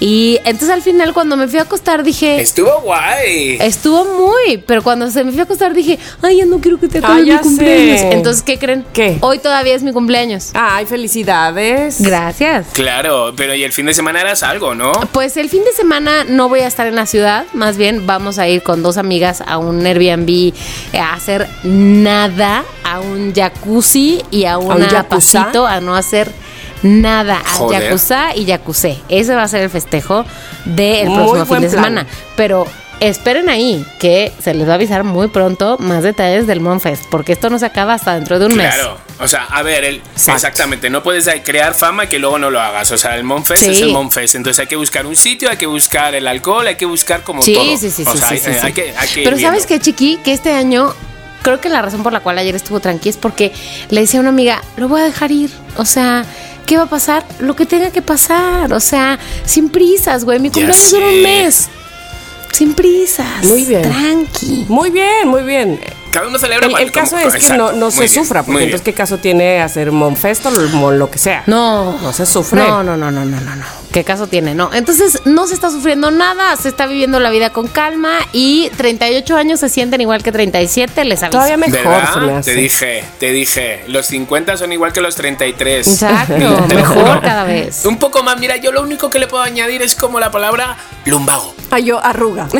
Y 0.00 0.38
entonces 0.44 0.70
al 0.70 0.80
final 0.82 1.12
cuando 1.12 1.36
me 1.36 1.46
fui 1.46 1.58
a 1.58 1.62
acostar 1.62 2.02
dije, 2.02 2.40
Estuvo 2.40 2.80
guay. 2.80 3.58
estuvo 3.60 4.04
muy, 4.06 4.56
pero 4.66 4.82
cuando 4.82 5.10
se 5.10 5.22
me 5.24 5.30
fui 5.30 5.40
a 5.40 5.44
acostar 5.44 5.74
dije, 5.74 5.98
ay, 6.22 6.38
ya 6.38 6.46
no 6.46 6.58
quiero 6.58 6.80
que 6.80 6.88
te 6.88 6.98
acabe 6.98 7.20
Ah, 7.20 7.34
mi 7.34 7.38
cumpleaños. 7.38 8.00
sé. 8.00 8.12
Entonces, 8.12 8.42
¿qué 8.42 8.58
creen? 8.58 8.84
¿Qué? 8.94 9.18
Hoy 9.20 9.38
todavía 9.40 9.74
es 9.74 9.82
mi 9.82 9.92
cumpleaños. 9.92 10.50
Ay, 10.54 10.86
felicidades. 10.86 12.00
Gracias. 12.00 12.68
Claro, 12.72 13.34
pero 13.36 13.54
y 13.54 13.62
el 13.62 13.72
fin 13.72 13.84
de 13.86 13.92
semana 13.94 14.20
harás 14.22 14.42
algo, 14.42 14.74
¿no? 14.74 14.92
Pues 15.12 15.36
el 15.36 15.48
fin 15.50 15.64
de 15.64 15.72
semana 15.72 16.24
no 16.24 16.48
voy 16.48 16.60
a 16.60 16.66
estar 16.66 16.86
en 16.86 16.96
la 16.96 17.04
ciudad, 17.06 17.44
más 17.52 17.76
bien 17.76 18.06
vamos 18.06 18.38
a 18.38 18.48
ir 18.48 18.62
con 18.62 18.82
dos 18.82 18.96
amigas 18.96 19.42
a 19.46 19.58
un 19.58 19.84
Airbnb 19.84 20.30
eh, 20.92 20.98
a 20.98 21.12
hacer 21.12 21.46
nada, 21.62 22.64
a 22.84 23.00
un 23.00 23.34
jacuzzi 23.34 24.22
y 24.30 24.44
a 24.46 24.58
un 24.58 24.82
pasito, 25.08 25.66
a 25.66 25.80
no 25.80 25.94
hacer 25.94 26.30
nada, 26.82 27.40
a 27.44 27.50
Joder. 27.54 27.82
yakuza 27.82 28.34
y 28.36 28.46
jacuzé. 28.46 28.98
Ese 29.08 29.34
va 29.34 29.42
a 29.44 29.48
ser 29.48 29.62
el 29.62 29.70
festejo 29.70 30.24
del 30.64 31.08
Muy 31.08 31.16
próximo 31.18 31.44
fin 31.46 31.54
de 31.62 31.68
plan. 31.68 31.70
semana. 31.70 32.06
Pero 32.36 32.66
esperen 33.00 33.48
ahí 33.48 33.82
que 33.98 34.30
se 34.42 34.52
les 34.52 34.66
va 34.68 34.72
a 34.72 34.74
avisar 34.74 35.04
muy 35.04 35.28
pronto 35.28 35.78
más 35.78 36.02
detalles 36.02 36.46
del 36.46 36.60
Monfest, 36.60 37.04
porque 37.10 37.32
esto 37.32 37.48
no 37.48 37.58
se 37.58 37.64
acaba 37.64 37.94
hasta 37.94 38.14
dentro 38.14 38.38
de 38.38 38.44
un 38.46 38.56
mes. 38.56 38.74
Claro, 38.74 38.98
o 39.20 39.26
sea, 39.26 39.44
a 39.44 39.62
ver, 39.62 39.84
el, 39.84 40.02
exactamente, 40.14 40.90
no 40.90 41.02
puedes 41.02 41.26
crear 41.42 41.72
fama 41.74 42.04
y 42.04 42.06
que 42.08 42.18
luego 42.18 42.38
no 42.38 42.50
lo 42.50 42.60
hagas. 42.60 42.90
O 42.90 42.98
sea, 42.98 43.16
el 43.16 43.24
Monfest 43.24 43.62
Sí. 43.64 43.70
es 43.70 43.80
el 43.80 43.92
Monfest, 43.92 44.34
entonces 44.34 44.60
hay 44.60 44.66
que 44.66 44.76
buscar 44.76 45.06
un 45.06 45.16
sitio, 45.16 45.48
hay 45.48 45.56
que 45.56 45.64
buscar 45.66 46.14
el 46.14 46.26
alcohol, 46.26 46.66
hay 46.66 46.76
que 46.76 46.84
buscar 46.84 47.22
como 47.22 47.40
Sí, 47.40 47.54
todo. 47.54 47.64
sí, 47.78 47.90
sí, 47.90 48.04
o 48.06 48.12
sí, 48.12 48.18
sea, 48.18 48.28
sí, 48.28 48.34
hay, 48.34 48.38
sí, 48.40 48.50
sí. 48.52 48.58
hay 48.66 48.72
que, 48.74 48.94
hay 48.94 49.08
que 49.08 49.20
ir 49.20 49.24
Pero 49.24 49.38
sabes 49.38 49.64
que 49.64 49.80
Chiqui, 49.80 50.18
que 50.22 50.34
este 50.34 50.52
año 50.52 50.92
creo 51.40 51.58
que 51.58 51.70
la 51.70 51.80
razón 51.80 52.02
por 52.02 52.12
la 52.12 52.20
cual 52.20 52.36
ayer 52.36 52.54
estuvo 52.54 52.80
tranqui 52.80 53.08
es 53.08 53.16
porque 53.16 53.50
le 53.88 54.02
decía 54.02 54.20
a 54.20 54.22
una 54.22 54.28
amiga, 54.28 54.62
lo 54.76 54.88
voy 54.88 55.00
a 55.00 55.04
dejar 55.04 55.32
ir. 55.32 55.50
O 55.78 55.86
sea, 55.86 56.26
¿qué 56.66 56.76
va 56.76 56.84
a 56.84 56.88
pasar? 56.88 57.24
Lo 57.38 57.56
que 57.56 57.66
tenga 57.66 57.90
que 57.90 58.02
pasar. 58.02 58.72
O 58.72 58.80
sea, 58.80 59.18
sin 59.44 59.68
prisas, 59.68 60.24
güey. 60.24 60.38
Mi 60.38 60.50
cumpleaños 60.50 60.90
dura 60.90 61.08
un 61.08 61.22
mes. 61.22 61.68
Sin 62.52 62.74
prisas. 62.74 63.44
Muy 63.44 63.64
bien. 63.64 63.82
Tranqui. 63.82 64.66
Muy 64.68 64.90
bien, 64.90 65.28
muy 65.28 65.42
bien. 65.42 65.78
Cada 66.12 66.26
uno 66.26 66.38
celebra 66.38 66.66
El, 66.66 66.76
el 66.76 66.92
caso 66.92 67.16
como- 67.16 67.22
es 67.28 67.32
que 67.34 67.38
exacto, 67.38 67.72
no, 67.72 67.78
no 67.78 67.90
se 67.90 68.00
bien, 68.00 68.10
sufra, 68.10 68.42
porque 68.42 68.64
entonces, 68.64 68.82
¿qué 68.84 68.92
caso 68.94 69.18
tiene 69.18 69.60
hacer 69.60 69.92
Monfest 69.92 70.44
o 70.46 70.50
lo, 70.50 70.90
lo 70.90 71.10
que 71.10 71.18
sea? 71.18 71.44
No. 71.46 71.98
No 72.00 72.12
se 72.12 72.26
sufre. 72.26 72.60
No, 72.60 72.82
no, 72.82 72.96
no, 72.96 73.10
no, 73.10 73.24
no, 73.24 73.40
no, 73.40 73.56
no. 73.56 73.64
¿Qué 73.92 74.04
caso 74.04 74.26
tiene? 74.28 74.54
No. 74.54 74.72
Entonces 74.72 75.20
no 75.24 75.46
se 75.48 75.54
está 75.54 75.70
sufriendo 75.70 76.10
nada, 76.10 76.54
se 76.56 76.68
está 76.68 76.86
viviendo 76.86 77.18
la 77.20 77.30
vida 77.30 77.50
con 77.50 77.66
calma 77.66 78.18
y 78.32 78.70
38 78.76 79.36
años 79.36 79.60
se 79.60 79.68
sienten 79.68 80.00
igual 80.00 80.22
que 80.22 80.30
37, 80.32 81.04
les 81.04 81.22
aviso. 81.22 81.38
Todavía 81.38 81.56
mejor 81.56 82.00
se 82.12 82.20
me 82.20 82.32
hace. 82.36 82.54
Te 82.54 82.60
dije, 82.60 83.04
te 83.18 83.30
dije, 83.32 83.84
los 83.88 84.06
50 84.06 84.56
son 84.56 84.72
igual 84.72 84.92
que 84.92 85.00
los 85.00 85.14
33. 85.16 85.86
Exacto, 85.88 86.66
mejor 86.74 87.20
cada 87.20 87.44
vez. 87.44 87.84
Un 87.84 87.98
poco 87.98 88.22
más, 88.22 88.38
mira, 88.38 88.56
yo 88.56 88.70
lo 88.72 88.82
único 88.82 89.10
que 89.10 89.18
le 89.18 89.26
puedo 89.26 89.42
añadir 89.42 89.82
es 89.82 89.94
como 89.96 90.20
la 90.20 90.30
palabra 90.30 90.76
lumbago. 91.04 91.54
Ay, 91.70 91.84
yo 91.84 92.04
arruga. 92.04 92.48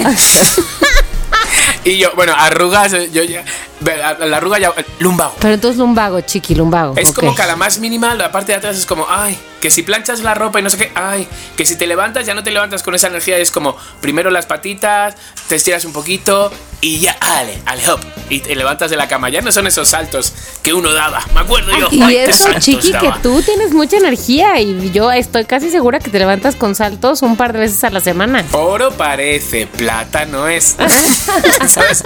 Y 1.84 1.98
yo, 1.98 2.12
bueno, 2.14 2.34
arrugas, 2.36 2.92
yo 3.12 3.22
ya, 3.22 3.44
la 3.80 4.26
la 4.26 4.36
arruga 4.36 4.58
ya, 4.58 4.72
lumbago. 4.98 5.34
Pero 5.40 5.54
entonces 5.54 5.78
lumbago, 5.78 6.20
chiqui, 6.20 6.54
lumbago. 6.54 6.94
Es 6.96 7.10
ok. 7.10 7.16
como 7.16 7.34
que 7.34 7.42
a 7.42 7.46
la 7.46 7.56
más 7.56 7.78
mínima, 7.78 8.14
la 8.14 8.30
parte 8.32 8.52
de 8.52 8.58
atrás 8.58 8.76
es 8.76 8.86
como, 8.86 9.06
ay, 9.08 9.38
que 9.60 9.70
si 9.70 9.82
planchas 9.82 10.20
la 10.20 10.34
ropa 10.34 10.60
y 10.60 10.62
no 10.62 10.70
sé 10.70 10.78
qué, 10.78 10.92
ay, 10.94 11.28
que 11.56 11.66
si 11.66 11.76
te 11.76 11.86
levantas 11.86 12.26
ya 12.26 12.34
no 12.34 12.42
te 12.42 12.50
levantas 12.50 12.82
con 12.82 12.94
esa 12.94 13.08
energía, 13.08 13.38
es 13.38 13.50
como 13.50 13.76
primero 14.00 14.30
las 14.30 14.46
patitas, 14.46 15.14
te 15.48 15.56
estiras 15.56 15.84
un 15.84 15.92
poquito 15.92 16.50
y 16.80 17.00
ya, 17.00 17.16
ale, 17.20 17.60
ale, 17.66 17.86
hop, 17.90 18.00
y 18.30 18.40
te 18.40 18.54
levantas 18.56 18.90
de 18.90 18.96
la 18.96 19.06
cama. 19.06 19.28
Ya 19.28 19.42
no 19.42 19.52
son 19.52 19.66
esos 19.66 19.88
saltos 19.88 20.32
que 20.62 20.72
uno 20.72 20.92
daba, 20.92 21.22
me 21.34 21.40
acuerdo 21.40 21.72
yo. 21.78 21.88
Y 21.90 22.02
ay, 22.02 22.16
eso, 22.16 22.48
Chiqui, 22.58 22.92
que 22.92 23.12
tú 23.22 23.42
tienes 23.42 23.72
mucha 23.72 23.98
energía 23.98 24.58
y 24.60 24.90
yo 24.90 25.12
estoy 25.12 25.44
casi 25.44 25.70
segura 25.70 25.98
que 25.98 26.10
te 26.10 26.18
levantas 26.18 26.56
con 26.56 26.74
saltos 26.74 27.20
un 27.22 27.36
par 27.36 27.52
de 27.52 27.60
veces 27.60 27.84
a 27.84 27.90
la 27.90 28.00
semana. 28.00 28.44
Oro 28.52 28.92
parece, 28.92 29.66
plata 29.66 30.24
no 30.24 30.48
es. 30.48 30.76
¿Sabes? 31.66 32.02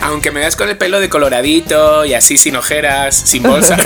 Aunque 0.00 0.30
me 0.30 0.40
veas 0.40 0.56
con 0.56 0.65
el 0.68 0.76
pelo 0.76 1.00
de 1.00 1.08
coloradito 1.08 2.04
y 2.04 2.14
así 2.14 2.36
sin 2.36 2.56
ojeras, 2.56 3.14
sin 3.14 3.42
bolsa. 3.42 3.76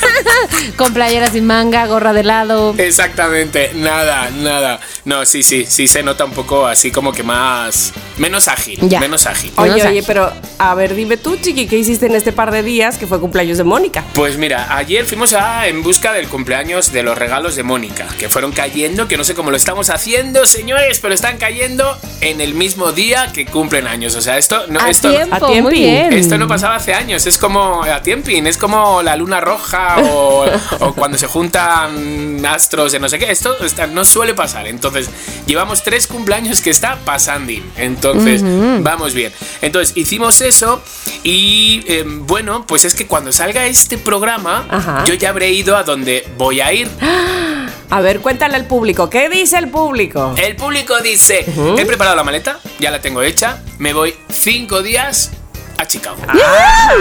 Con 0.76 0.92
playera 0.94 1.30
sin 1.30 1.46
manga, 1.46 1.86
gorra 1.86 2.12
de 2.12 2.22
lado. 2.22 2.74
Exactamente, 2.78 3.72
nada, 3.74 4.30
nada. 4.30 4.80
No, 5.04 5.24
sí, 5.24 5.42
sí, 5.42 5.66
sí 5.66 5.86
se 5.86 6.02
nota 6.02 6.24
un 6.24 6.32
poco 6.32 6.66
así 6.66 6.90
como 6.90 7.12
que 7.12 7.22
más. 7.22 7.92
Menos 8.20 8.46
ágil, 8.48 8.78
Ya. 8.88 9.00
menos 9.00 9.26
ágil. 9.26 9.50
Oye, 9.56 9.80
sé. 9.80 9.88
oye, 9.88 10.02
pero 10.06 10.30
a 10.58 10.74
ver, 10.74 10.94
dime 10.94 11.16
tú, 11.16 11.36
Chiqui, 11.36 11.66
¿qué 11.66 11.76
hiciste 11.78 12.06
en 12.06 12.14
este 12.14 12.32
par 12.32 12.50
de 12.52 12.62
días 12.62 12.98
que 12.98 13.06
fue 13.06 13.18
cumpleaños 13.18 13.58
de 13.58 13.64
Mónica? 13.64 14.04
Pues 14.14 14.36
mira, 14.36 14.76
ayer 14.76 15.04
fuimos 15.06 15.32
a, 15.32 15.66
en 15.66 15.82
busca 15.82 16.12
del 16.12 16.28
cumpleaños 16.28 16.92
de 16.92 17.02
los 17.02 17.16
regalos 17.18 17.56
de 17.56 17.62
Mónica, 17.62 18.06
que 18.18 18.28
fueron 18.28 18.52
cayendo, 18.52 19.08
que 19.08 19.16
no 19.16 19.24
sé 19.24 19.34
cómo 19.34 19.50
lo 19.50 19.56
estamos 19.56 19.90
haciendo, 19.90 20.46
señores, 20.46 20.98
pero 21.00 21.14
están 21.14 21.38
cayendo 21.38 21.98
en 22.20 22.40
el 22.40 22.54
mismo 22.54 22.92
día 22.92 23.30
que 23.32 23.46
cumplen 23.46 23.86
años. 23.86 24.14
O 24.14 24.20
sea, 24.20 24.36
esto 24.38 24.66
no, 24.68 24.80
a 24.80 24.90
esto, 24.90 25.10
tiempo, 25.10 25.34
a 25.34 25.38
tiempo. 25.48 25.70
muy 25.70 25.78
bien. 25.78 26.12
esto 26.12 26.36
no 26.38 26.46
pasaba 26.46 26.76
hace 26.76 26.92
años, 26.94 27.26
es 27.26 27.38
como 27.38 27.82
a 27.82 28.02
tiemping, 28.02 28.46
es 28.46 28.58
como 28.58 29.02
la 29.02 29.16
luna 29.16 29.40
roja 29.40 29.96
o, 30.02 30.44
o 30.80 30.94
cuando 30.94 31.16
se 31.18 31.26
juntan 31.26 32.44
astros 32.44 32.92
de 32.92 33.00
no 33.00 33.08
sé 33.08 33.18
qué. 33.18 33.30
Esto 33.30 33.64
está- 33.64 33.86
no 33.86 34.04
suele 34.04 34.34
pasar. 34.34 34.66
Entonces, 34.66 35.08
llevamos 35.46 35.82
tres 35.82 36.06
cumpleaños 36.06 36.60
que 36.60 36.70
está 36.70 36.96
pasando. 37.04 37.40
Entonces, 37.76 38.09
vamos 38.82 39.14
bien. 39.14 39.32
Entonces, 39.60 39.96
hicimos 39.96 40.40
eso 40.40 40.82
y 41.22 41.82
eh, 41.86 42.04
bueno, 42.06 42.66
pues 42.66 42.84
es 42.84 42.94
que 42.94 43.06
cuando 43.06 43.32
salga 43.32 43.66
este 43.66 43.98
programa, 43.98 44.66
Ajá. 44.68 45.04
yo 45.04 45.14
ya 45.14 45.30
habré 45.30 45.50
ido 45.50 45.76
a 45.76 45.82
donde 45.82 46.26
voy 46.36 46.60
a 46.60 46.72
ir. 46.72 46.88
A 47.92 48.00
ver, 48.00 48.20
cuéntale 48.20 48.54
al 48.54 48.66
público, 48.66 49.10
¿qué 49.10 49.28
dice 49.28 49.58
el 49.58 49.68
público? 49.68 50.32
El 50.36 50.54
público 50.54 51.00
dice, 51.00 51.44
he 51.76 51.84
preparado 51.84 52.14
la 52.14 52.22
maleta, 52.22 52.60
ya 52.78 52.88
la 52.92 53.00
tengo 53.00 53.20
hecha, 53.20 53.64
me 53.78 53.92
voy 53.92 54.14
cinco 54.28 54.80
días 54.80 55.32
a 55.76 55.86
Chicago. 55.86 56.18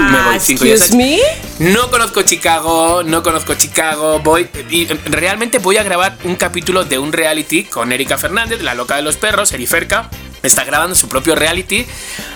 me 0.09 0.21
voy 0.23 0.39
cinco 0.39 0.63
días 0.63 0.91
a 0.91 0.95
me? 0.95 1.19
No 1.59 1.91
conozco 1.91 2.23
Chicago, 2.23 3.03
no 3.03 3.21
conozco 3.21 3.53
Chicago, 3.53 4.19
voy 4.19 4.47
y 4.69 4.85
realmente 4.85 5.59
voy 5.59 5.77
a 5.77 5.83
grabar 5.83 6.17
un 6.23 6.35
capítulo 6.35 6.85
de 6.85 6.97
un 6.97 7.11
reality 7.11 7.65
con 7.65 7.91
Erika 7.91 8.17
Fernández, 8.17 8.61
la 8.63 8.73
loca 8.73 8.95
de 8.95 9.01
los 9.01 9.17
perros, 9.17 9.51
Eriferca. 9.51 10.09
Está 10.43 10.63
grabando 10.63 10.95
su 10.95 11.09
propio 11.09 11.35
reality. 11.35 11.85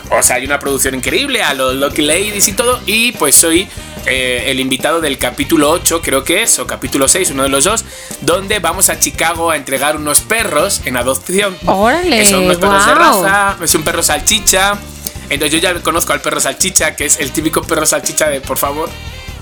O 0.10 0.22
sea, 0.22 0.36
hay 0.38 0.45
una 0.45 0.60
producción 0.60 0.95
increíble 0.95 1.41
a 1.41 1.53
los 1.53 1.75
Lucky 1.75 2.01
Ladies 2.01 2.48
y 2.48 2.53
todo. 2.53 2.79
Y 2.86 3.13
pues 3.13 3.36
soy 3.36 3.67
eh, 4.05 4.45
el 4.48 4.60
invitado 4.60 5.00
del 5.00 5.17
capítulo 5.17 5.69
8, 5.72 6.01
creo 6.01 6.24
que 6.24 6.43
es, 6.43 6.60
o 6.60 6.67
capítulo 6.67 7.07
6, 7.07 7.31
uno 7.31 7.43
de 7.43 7.50
los 7.50 7.63
dos, 7.63 7.86
donde 8.22 8.60
vamos 8.60 8.89
a 8.89 9.00
Chicago 9.00 9.51
a 9.51 9.55
entregar 9.55 9.95
unos 9.95 10.22
perros 10.22 10.81
en 10.86 10.98
adopción. 10.98 11.55
Órale, 11.65 12.17
Que 12.17 12.25
son 12.25 12.43
unos 12.43 12.57
perros 12.57 12.86
de 12.86 12.95
raza, 12.95 13.57
es 13.63 13.74
un 13.75 13.83
perro 13.83 14.03
salchicha. 14.03 14.77
Entonces 15.29 15.53
yo 15.53 15.60
ya 15.60 15.79
conozco 15.81 16.12
al 16.12 16.22
perro 16.22 16.39
salchicha, 16.39 16.95
que 16.95 17.05
es 17.05 17.19
el 17.19 17.31
típico 17.31 17.62
perro 17.63 17.86
salchicha 17.86 18.27
de 18.27 18.41
por 18.41 18.57
favor, 18.57 18.89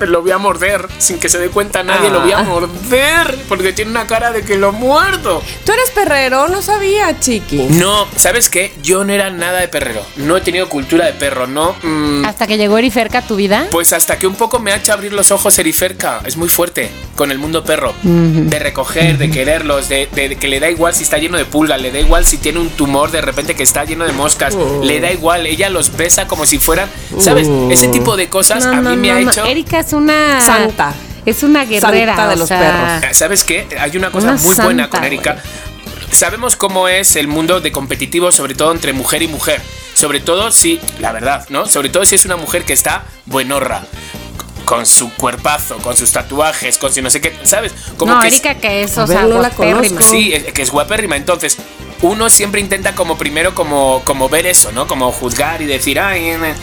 lo 0.07 0.21
voy 0.21 0.31
a 0.31 0.37
morder. 0.37 0.87
Sin 0.97 1.19
que 1.19 1.29
se 1.29 1.37
dé 1.37 1.49
cuenta 1.49 1.83
nadie, 1.83 2.09
lo 2.09 2.21
voy 2.21 2.31
a 2.31 2.39
Ah. 2.39 2.43
morder. 2.43 3.37
Porque 3.47 3.73
tiene 3.73 3.91
una 3.91 4.07
cara 4.07 4.31
de 4.31 4.43
que 4.43 4.57
lo 4.57 4.71
muerdo. 4.71 5.41
Tú 5.65 5.71
eres 5.71 5.89
perrero, 5.91 6.47
no 6.47 6.61
sabía, 6.61 7.19
chiqui. 7.19 7.67
No, 7.69 8.07
¿sabes 8.15 8.49
qué? 8.49 8.73
Yo 8.83 9.03
no 9.03 9.13
era 9.13 9.29
nada 9.29 9.59
de 9.59 9.67
perrero. 9.67 10.01
No 10.17 10.37
he 10.37 10.41
tenido 10.41 10.69
cultura 10.69 11.05
de 11.05 11.13
perro, 11.13 11.47
¿no? 11.47 11.75
Mm, 11.83 12.25
Hasta 12.25 12.47
que 12.47 12.57
llegó 12.57 12.77
Eriferca 12.77 13.19
a 13.19 13.21
tu 13.21 13.35
vida. 13.35 13.67
Pues 13.71 13.93
hasta 13.93 14.17
que 14.17 14.27
un 14.27 14.35
poco 14.35 14.59
me 14.59 14.71
ha 14.71 14.77
hecho 14.77 14.93
abrir 14.93 15.13
los 15.13 15.31
ojos 15.31 15.57
Eriferca. 15.59 16.21
Es 16.25 16.37
muy 16.37 16.49
fuerte 16.49 16.89
con 17.15 17.31
el 17.31 17.37
mundo 17.37 17.63
perro. 17.63 17.93
De 18.03 18.59
recoger, 18.59 19.17
de 19.17 19.29
quererlos, 19.29 19.89
de, 19.89 20.07
de- 20.13 20.29
de 20.29 20.35
que 20.37 20.47
le 20.47 20.59
da 20.59 20.69
igual 20.69 20.93
si 20.93 21.03
está 21.03 21.17
lleno 21.17 21.37
de 21.37 21.45
pulgas, 21.45 21.81
le 21.81 21.91
da 21.91 21.99
igual 21.99 22.25
si 22.25 22.37
tiene 22.37 22.59
un 22.59 22.69
tumor 22.69 23.11
de 23.11 23.21
repente 23.21 23.55
que 23.55 23.63
está 23.63 23.85
lleno 23.85 24.05
de 24.05 24.11
moscas, 24.13 24.55
le 24.83 24.99
da 24.99 25.11
igual. 25.11 25.45
Ella 25.45 25.69
los 25.69 25.95
besa 25.97 26.27
como 26.27 26.45
si 26.45 26.57
fueran, 26.59 26.89
¿sabes? 27.19 27.47
Ese 27.69 27.87
tipo 27.89 28.15
de 28.17 28.29
cosas 28.29 28.65
No, 28.65 28.71
a 28.71 28.75
mí 28.77 28.81
no, 28.83 28.95
me 28.95 29.07
no, 29.09 29.13
ha 29.15 29.19
no. 29.21 29.31
hecho... 29.31 29.45
Erika 29.45 29.83
es 29.91 29.93
una. 29.93 30.41
Santa. 30.41 30.93
Es 31.25 31.43
una 31.43 31.65
guerrera. 31.65 32.15
Santa 32.15 32.27
de 32.29 32.35
o 32.35 32.37
los 32.39 32.47
sea, 32.47 32.99
perros. 32.99 33.17
¿Sabes 33.17 33.43
qué? 33.43 33.67
Hay 33.79 33.95
una 33.97 34.11
cosa 34.11 34.31
Una 34.31 34.41
muy 34.41 34.55
buena 34.55 34.89
con 34.89 35.03
Erika. 35.03 35.37
Sabemos 36.11 36.55
cómo 36.55 36.87
es 36.87 37.15
el 37.15 37.27
mundo 37.27 37.61
de 37.61 37.71
competitivo, 37.71 38.31
sobre 38.31 38.55
todo 38.55 38.71
entre 38.71 38.93
mujer 38.93 39.21
y 39.21 39.27
mujer. 39.27 39.61
Sobre 39.93 40.19
todo 40.19 40.51
si, 40.51 40.79
la 40.99 41.11
verdad, 41.11 41.45
¿no? 41.49 41.65
Sobre 41.67 41.89
todo 41.89 42.05
si 42.05 42.15
es 42.15 42.25
una 42.25 42.37
mujer 42.37 42.63
que 42.63 42.73
está 42.73 43.03
buenorra. 43.25 43.83
Con 44.65 44.85
su 44.85 45.11
cuerpazo, 45.13 45.77
con 45.79 45.97
sus 45.97 46.11
tatuajes, 46.11 46.77
con 46.77 46.93
su 46.93 47.01
no 47.01 47.09
sé 47.09 47.19
qué, 47.19 47.35
¿sabes? 47.43 47.73
Como 47.97 48.13
No, 48.13 48.21
que 48.21 48.27
es- 48.27 48.33
Erika, 48.35 48.55
que 48.55 48.83
es, 48.83 48.97
o 48.97 49.01
A 49.01 49.05
ver, 49.05 49.17
sea, 49.17 49.27
no 49.27 49.41
la 49.41 49.49
guapérrima. 49.49 49.81
conozco. 49.81 50.01
Sí, 50.11 50.33
es- 50.33 50.43
que 50.53 50.61
es 50.61 50.69
guapérrima. 50.71 51.17
Entonces, 51.17 51.57
uno 52.01 52.29
siempre 52.29 52.61
intenta 52.61 52.93
como 52.95 53.17
primero 53.17 53.53
como, 53.53 54.01
como 54.05 54.29
ver 54.29 54.47
eso, 54.47 54.71
¿no? 54.71 54.87
Como 54.87 55.11
juzgar 55.11 55.61
y 55.61 55.65
decir, 55.65 55.99
ay, 55.99 56.29
eh, 56.29 56.33
eh". 56.41 56.53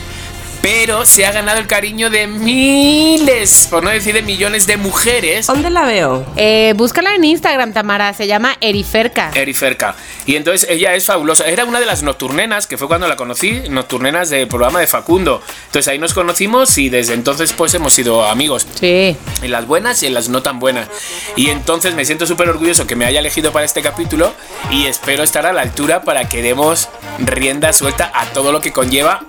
Pero 0.60 1.06
se 1.06 1.24
ha 1.26 1.32
ganado 1.32 1.58
el 1.58 1.66
cariño 1.66 2.10
de 2.10 2.26
miles, 2.26 3.68
por 3.70 3.82
no 3.84 3.90
decir 3.90 4.14
de 4.14 4.22
millones 4.22 4.66
de 4.66 4.76
mujeres. 4.76 5.46
¿Dónde 5.46 5.70
la 5.70 5.84
veo? 5.84 6.26
Eh, 6.36 6.74
búscala 6.76 7.14
en 7.14 7.24
Instagram, 7.24 7.72
Tamara. 7.72 8.12
Se 8.14 8.26
llama 8.26 8.56
Eriferca. 8.60 9.30
Eriferca. 9.34 9.94
Y 10.26 10.36
entonces 10.36 10.68
ella 10.68 10.94
es 10.94 11.06
fabulosa. 11.06 11.46
Era 11.46 11.64
una 11.64 11.80
de 11.80 11.86
las 11.86 12.02
nocturnenas, 12.02 12.66
que 12.66 12.76
fue 12.76 12.88
cuando 12.88 13.06
la 13.08 13.16
conocí, 13.16 13.62
nocturnenas 13.70 14.30
del 14.30 14.48
programa 14.48 14.80
de 14.80 14.86
Facundo. 14.86 15.42
Entonces 15.66 15.88
ahí 15.88 15.98
nos 15.98 16.14
conocimos 16.14 16.76
y 16.78 16.88
desde 16.88 17.14
entonces 17.14 17.52
pues 17.52 17.72
hemos 17.74 17.92
sido 17.92 18.24
amigos. 18.24 18.66
Sí. 18.78 19.16
En 19.42 19.50
las 19.50 19.66
buenas 19.66 20.02
y 20.02 20.06
en 20.06 20.14
las 20.14 20.28
no 20.28 20.42
tan 20.42 20.58
buenas. 20.58 20.88
Y 21.36 21.50
entonces 21.50 21.94
me 21.94 22.04
siento 22.04 22.26
súper 22.26 22.48
orgulloso 22.48 22.86
que 22.86 22.96
me 22.96 23.04
haya 23.04 23.20
elegido 23.20 23.52
para 23.52 23.64
este 23.64 23.82
capítulo 23.82 24.34
y 24.70 24.86
espero 24.86 25.22
estar 25.22 25.46
a 25.46 25.52
la 25.52 25.62
altura 25.62 26.02
para 26.02 26.28
que 26.28 26.42
demos 26.42 26.88
rienda 27.18 27.72
suelta 27.72 28.10
a 28.14 28.26
todo 28.26 28.52
lo 28.52 28.60
que 28.60 28.72
conlleva 28.72 29.22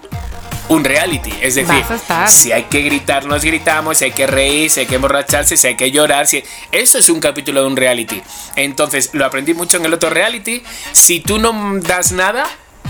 un 0.69 0.83
reality. 0.83 1.33
Es 1.41 1.55
decir, 1.55 1.83
si 2.27 2.51
hay 2.51 2.63
que 2.63 2.81
gritar, 2.81 3.25
nos 3.25 3.43
gritamos, 3.43 3.97
si 3.97 4.05
hay 4.05 4.11
que 4.11 4.27
reír, 4.27 4.69
si 4.69 4.81
hay 4.81 4.85
que 4.85 4.95
emborracharse, 4.95 5.57
si 5.57 5.67
hay 5.67 5.75
que 5.75 5.91
llorar. 5.91 6.27
Si... 6.27 6.43
Eso 6.71 6.97
es 6.97 7.09
un 7.09 7.19
capítulo 7.19 7.61
de 7.61 7.67
un 7.67 7.75
reality. 7.75 8.21
Entonces, 8.55 9.09
lo 9.13 9.25
aprendí 9.25 9.53
mucho 9.53 9.77
en 9.77 9.85
el 9.85 9.93
otro 9.93 10.09
reality. 10.09 10.63
Si 10.93 11.19
tú 11.19 11.39
no 11.39 11.51
das 11.81 12.11
nada, 12.11 12.45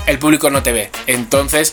el 0.05 0.19
público 0.19 0.49
no 0.49 0.61
te 0.61 0.71
ve. 0.71 0.91
Entonces, 1.07 1.71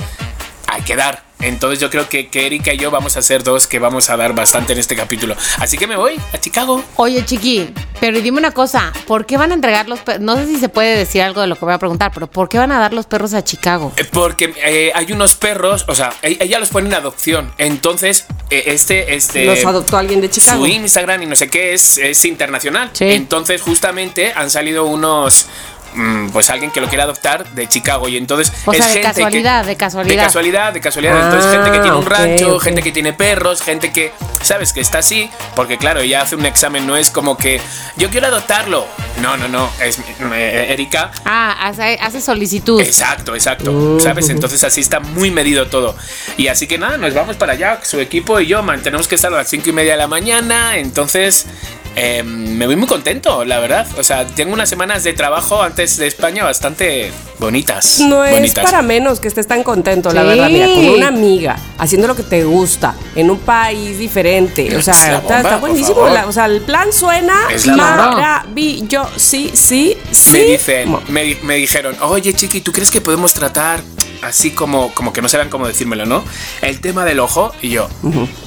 hay 0.68 0.82
que 0.82 0.96
dar. 0.96 1.25
Entonces 1.40 1.78
yo 1.80 1.90
creo 1.90 2.08
que, 2.08 2.28
que 2.28 2.46
Erika 2.46 2.72
y 2.72 2.78
yo 2.78 2.90
vamos 2.90 3.16
a 3.16 3.22
ser 3.22 3.42
dos 3.42 3.66
que 3.66 3.78
vamos 3.78 4.08
a 4.10 4.16
dar 4.16 4.34
bastante 4.34 4.72
en 4.72 4.78
este 4.78 4.96
capítulo. 4.96 5.36
Así 5.58 5.76
que 5.76 5.86
me 5.86 5.96
voy 5.96 6.18
a 6.32 6.38
Chicago. 6.38 6.82
Oye, 6.96 7.24
chiqui, 7.24 7.70
pero 8.00 8.20
dime 8.20 8.38
una 8.38 8.52
cosa. 8.52 8.92
¿Por 9.06 9.26
qué 9.26 9.36
van 9.36 9.50
a 9.50 9.54
entregar 9.54 9.88
los 9.88 10.00
perros? 10.00 10.22
No 10.22 10.36
sé 10.36 10.46
si 10.46 10.56
se 10.58 10.68
puede 10.68 10.96
decir 10.96 11.22
algo 11.22 11.40
de 11.42 11.46
lo 11.46 11.56
que 11.56 11.64
voy 11.64 11.74
a 11.74 11.78
preguntar, 11.78 12.10
pero 12.14 12.26
¿por 12.26 12.48
qué 12.48 12.58
van 12.58 12.72
a 12.72 12.78
dar 12.78 12.94
los 12.94 13.06
perros 13.06 13.34
a 13.34 13.44
Chicago? 13.44 13.92
Eh, 13.96 14.04
Porque 14.10 14.54
eh, 14.64 14.92
hay 14.94 15.12
unos 15.12 15.34
perros, 15.34 15.84
o 15.88 15.94
sea, 15.94 16.12
e- 16.22 16.38
ella 16.40 16.58
los 16.58 16.70
pone 16.70 16.88
en 16.88 16.94
adopción. 16.94 17.52
Entonces, 17.58 18.24
eh, 18.50 18.64
este, 18.66 19.14
este. 19.14 19.44
Los 19.44 19.64
adoptó 19.64 19.98
alguien 19.98 20.20
de 20.20 20.30
Chicago. 20.30 20.64
Su 20.64 20.66
Instagram 20.66 21.22
y 21.22 21.26
no 21.26 21.36
sé 21.36 21.48
qué 21.48 21.74
es, 21.74 21.98
es 21.98 22.24
internacional. 22.24 22.90
Sí. 22.92 23.04
Entonces, 23.04 23.60
justamente 23.60 24.32
han 24.34 24.50
salido 24.50 24.84
unos. 24.84 25.46
Mm, 25.94 26.28
Pues 26.30 26.50
alguien 26.50 26.70
que 26.70 26.80
lo 26.80 26.88
quiere 26.88 27.02
adoptar 27.02 27.48
de 27.50 27.68
Chicago 27.68 28.08
y 28.08 28.16
entonces 28.16 28.52
O 28.64 28.72
es 28.72 28.78
sea, 28.78 28.86
de 28.88 28.92
gente 28.94 29.08
que- 29.08 29.14
casualidad, 29.14 29.64
de 29.64 29.76
casualidad. 29.76 30.16
de 30.16 30.26
casualidad 30.26 30.72
de 30.72 30.80
casualidad 30.80 31.24
entonces 31.24 31.46
Ah, 31.50 31.52
gente 31.54 31.70
que 31.70 31.78
tiene 31.80 31.96
un 31.96 32.04
ok, 32.04 32.10
rancho 32.10 32.58
gente 32.60 32.82
que 32.82 32.92
tiene 32.92 33.12
perros 33.12 33.62
gente 33.62 33.92
que 33.92 34.12
sabes 34.42 34.72
que 34.72 34.80
está 34.80 34.98
así 34.98 35.30
porque 35.54 35.78
claro 35.78 36.00
ella 36.00 36.22
hace 36.22 36.36
un 36.36 36.44
examen 36.46 36.86
no 36.86 36.96
es 36.96 37.10
como 37.10 37.36
que 37.36 37.60
yo 37.96 38.10
quiero 38.10 38.26
adoptarlo 38.26 38.86
no 39.22 39.36
no 39.36 39.48
no 39.48 39.70
es 39.80 39.98
eh, 39.98 40.66
Erika 40.70 41.10
Ah, 41.24 41.56
hace, 41.68 41.98
hace 42.00 42.20
solicitud. 42.20 42.80
Exacto, 42.80 43.34
exacto. 43.34 43.98
¿Sabes? 44.00 44.28
Entonces 44.28 44.62
así 44.62 44.80
está 44.80 45.00
muy 45.00 45.30
medido 45.30 45.66
todo. 45.68 45.96
Y 46.36 46.48
así 46.48 46.66
que 46.66 46.76
nada, 46.78 46.98
nos 46.98 47.14
vamos 47.14 47.36
para 47.36 47.54
allá. 47.54 47.80
Su 47.82 47.98
equipo 48.00 48.38
y 48.40 48.46
yo 48.46 48.62
man, 48.62 48.82
tenemos 48.82 49.08
que 49.08 49.14
estar 49.16 49.32
a 49.32 49.36
las 49.38 49.48
cinco 49.48 49.70
y 49.70 49.72
media 49.72 49.92
de 49.92 49.98
la 49.98 50.06
mañana. 50.06 50.76
Entonces 50.76 51.46
eh, 51.96 52.22
me 52.22 52.66
voy 52.66 52.76
muy 52.76 52.86
contento, 52.86 53.44
la 53.44 53.58
verdad. 53.58 53.86
O 53.98 54.04
sea, 54.04 54.26
tengo 54.26 54.52
unas 54.52 54.68
semanas 54.68 55.02
de 55.02 55.12
trabajo 55.14 55.62
antes 55.62 55.96
de 55.96 56.06
España 56.06 56.44
bastante 56.44 57.10
bonitas. 57.38 58.00
No 58.00 58.22
es 58.24 58.32
bonitas. 58.32 58.64
para 58.64 58.82
menos 58.82 59.18
que 59.18 59.28
estés 59.28 59.46
tan 59.46 59.62
contento, 59.62 60.10
la 60.12 60.20
Sí. 60.22 60.26
verdad. 60.28 60.48
Mira, 60.50 60.66
con 60.66 60.88
una 60.90 61.08
amiga, 61.08 61.56
haciendo 61.78 62.06
lo 62.06 62.14
que 62.14 62.22
te 62.22 62.44
gusta, 62.44 62.94
en 63.14 63.30
un 63.30 63.38
país 63.38 63.98
diferente. 63.98 64.76
O 64.76 64.82
sea, 64.82 64.92
Es 64.94 65.00
la 65.00 65.06
está, 65.06 65.20
bomba, 65.20 65.38
está 65.40 65.56
buenísimo. 65.56 66.08
La- 66.08 66.26
o 66.26 66.32
sea, 66.32 66.44
el 66.46 66.60
plan 66.60 66.92
suena 66.92 67.34
Es 67.50 67.66
la 67.66 67.76
maravilloso. 67.76 69.10
Sí, 69.16 69.50
sí, 69.54 69.96
sí. 70.10 70.32
Me 70.32 70.42
dicen, 70.44 70.96
me, 71.08 71.36
me 71.42 71.54
dijeron, 71.56 71.96
oye 72.02 72.32
chiqui, 72.34 72.60
¿tú 72.60 72.72
crees 72.72 72.90
que 72.90 73.00
podemos 73.00 73.32
tratar 73.34 73.80
así 74.22 74.50
como, 74.50 74.92
como 74.94 75.12
que 75.12 75.22
no 75.22 75.28
saben 75.28 75.48
cómo 75.48 75.66
decírmelo, 75.66 76.04
¿no? 76.06 76.24
El 76.62 76.80
tema 76.80 77.04
del 77.04 77.20
ojo 77.20 77.52
y 77.62 77.70
yo, 77.70 77.88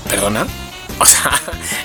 ¿perdona? 0.09 0.45
O 1.01 1.05
sea, 1.05 1.31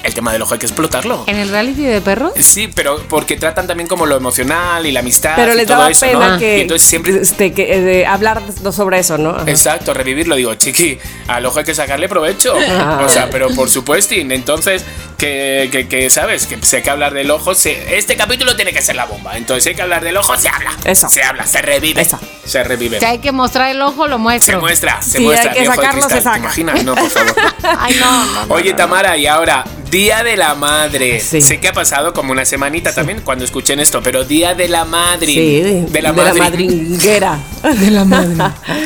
el 0.02 0.12
tema 0.12 0.32
del 0.32 0.42
ojo 0.42 0.54
hay 0.54 0.58
que 0.60 0.66
explotarlo. 0.66 1.24
¿En 1.26 1.36
el 1.36 1.48
reality 1.48 1.82
de 1.82 2.00
perros? 2.00 2.32
Sí, 2.40 2.68
pero 2.68 3.00
porque 3.08 3.36
tratan 3.36 3.66
también 3.66 3.88
como 3.88 4.06
lo 4.06 4.16
emocional 4.16 4.84
y 4.86 4.92
la 4.92 5.00
amistad. 5.00 5.34
Pero 5.36 5.54
y 5.54 5.56
les 5.56 5.66
todo 5.66 5.78
daba 5.78 5.90
eso, 5.90 6.06
pena 6.06 6.30
¿no? 6.30 6.38
que, 6.38 6.58
Y 6.58 6.60
entonces 6.62 6.86
siempre. 6.88 7.20
este, 7.20 7.52
que, 7.52 7.74
eh, 7.74 7.80
de 7.80 8.06
hablar 8.06 8.42
sobre 8.72 8.98
eso, 8.98 9.16
¿no? 9.18 9.30
Ajá. 9.30 9.44
Exacto, 9.50 9.94
revivirlo. 9.94 10.34
Digo, 10.36 10.54
chiqui, 10.56 10.98
al 11.28 11.46
ojo 11.46 11.60
hay 11.60 11.64
que 11.64 11.74
sacarle 11.74 12.08
provecho. 12.08 12.54
Ah. 12.70 13.02
O 13.04 13.08
sea, 13.08 13.30
pero 13.30 13.48
por 13.50 13.68
supuesto. 13.70 14.14
Entonces, 14.14 14.84
que, 15.16 15.68
que, 15.70 15.88
que, 15.88 16.10
¿sabes? 16.10 16.46
Que 16.46 16.58
si 16.62 16.76
hay 16.76 16.82
que 16.82 16.90
hablar 16.90 17.14
del 17.14 17.30
ojo, 17.30 17.54
se- 17.54 17.96
este 17.96 18.16
capítulo 18.16 18.56
tiene 18.56 18.72
que 18.72 18.82
ser 18.82 18.96
la 18.96 19.04
bomba. 19.06 19.36
Entonces, 19.36 19.62
si 19.64 19.70
hay 19.70 19.74
que 19.76 19.82
hablar 19.82 20.02
del 20.04 20.16
ojo, 20.16 20.36
se 20.36 20.48
habla. 20.48 20.72
Eso. 20.84 21.08
Se 21.08 21.22
habla, 21.22 21.46
se 21.46 21.62
revive. 21.62 22.02
Eso. 22.02 22.18
Se 22.44 22.62
revive. 22.64 22.98
Si 22.98 23.04
hay 23.06 23.18
que 23.18 23.32
mostrar 23.32 23.70
el 23.70 23.80
ojo, 23.80 24.06
lo 24.08 24.16
Se 24.16 24.22
muestro. 24.22 24.60
muestra, 24.60 25.00
se 25.02 25.18
Sí, 25.18 25.24
muestra. 25.24 25.52
hay 25.52 25.58
que 25.60 25.66
sacarlo, 25.66 26.02
se 26.08 26.20
saca. 26.20 26.32
¿Te 26.32 26.38
imaginas? 26.40 26.84
No, 26.84 26.94
por 26.94 27.08
favor. 27.08 27.34
Ay, 27.78 27.96
no, 28.00 28.24
no, 28.26 28.46
no. 28.46 28.54
Oye, 28.54 28.72
Tamara, 28.74 29.03
y 29.16 29.26
ahora, 29.26 29.64
Día 29.90 30.24
de 30.24 30.36
la 30.36 30.54
Madre. 30.54 31.20
Sí. 31.20 31.40
Sé 31.40 31.60
que 31.60 31.68
ha 31.68 31.72
pasado 31.72 32.14
como 32.14 32.32
una 32.32 32.44
semanita 32.44 32.94
también 32.94 33.20
cuando 33.22 33.44
escuchen 33.44 33.78
esto, 33.80 34.00
pero 34.02 34.24
Día 34.24 34.54
de 34.54 34.68
la 34.68 34.84
Madre. 34.84 35.26
Sí, 35.26 35.60
de, 35.60 35.82
de 35.82 36.02
la 36.02 36.12
de 36.12 36.24
la 36.24 36.34
madriguera. 36.34 37.38
De 37.62 37.90
la 37.90 38.04
madre. 38.04 38.34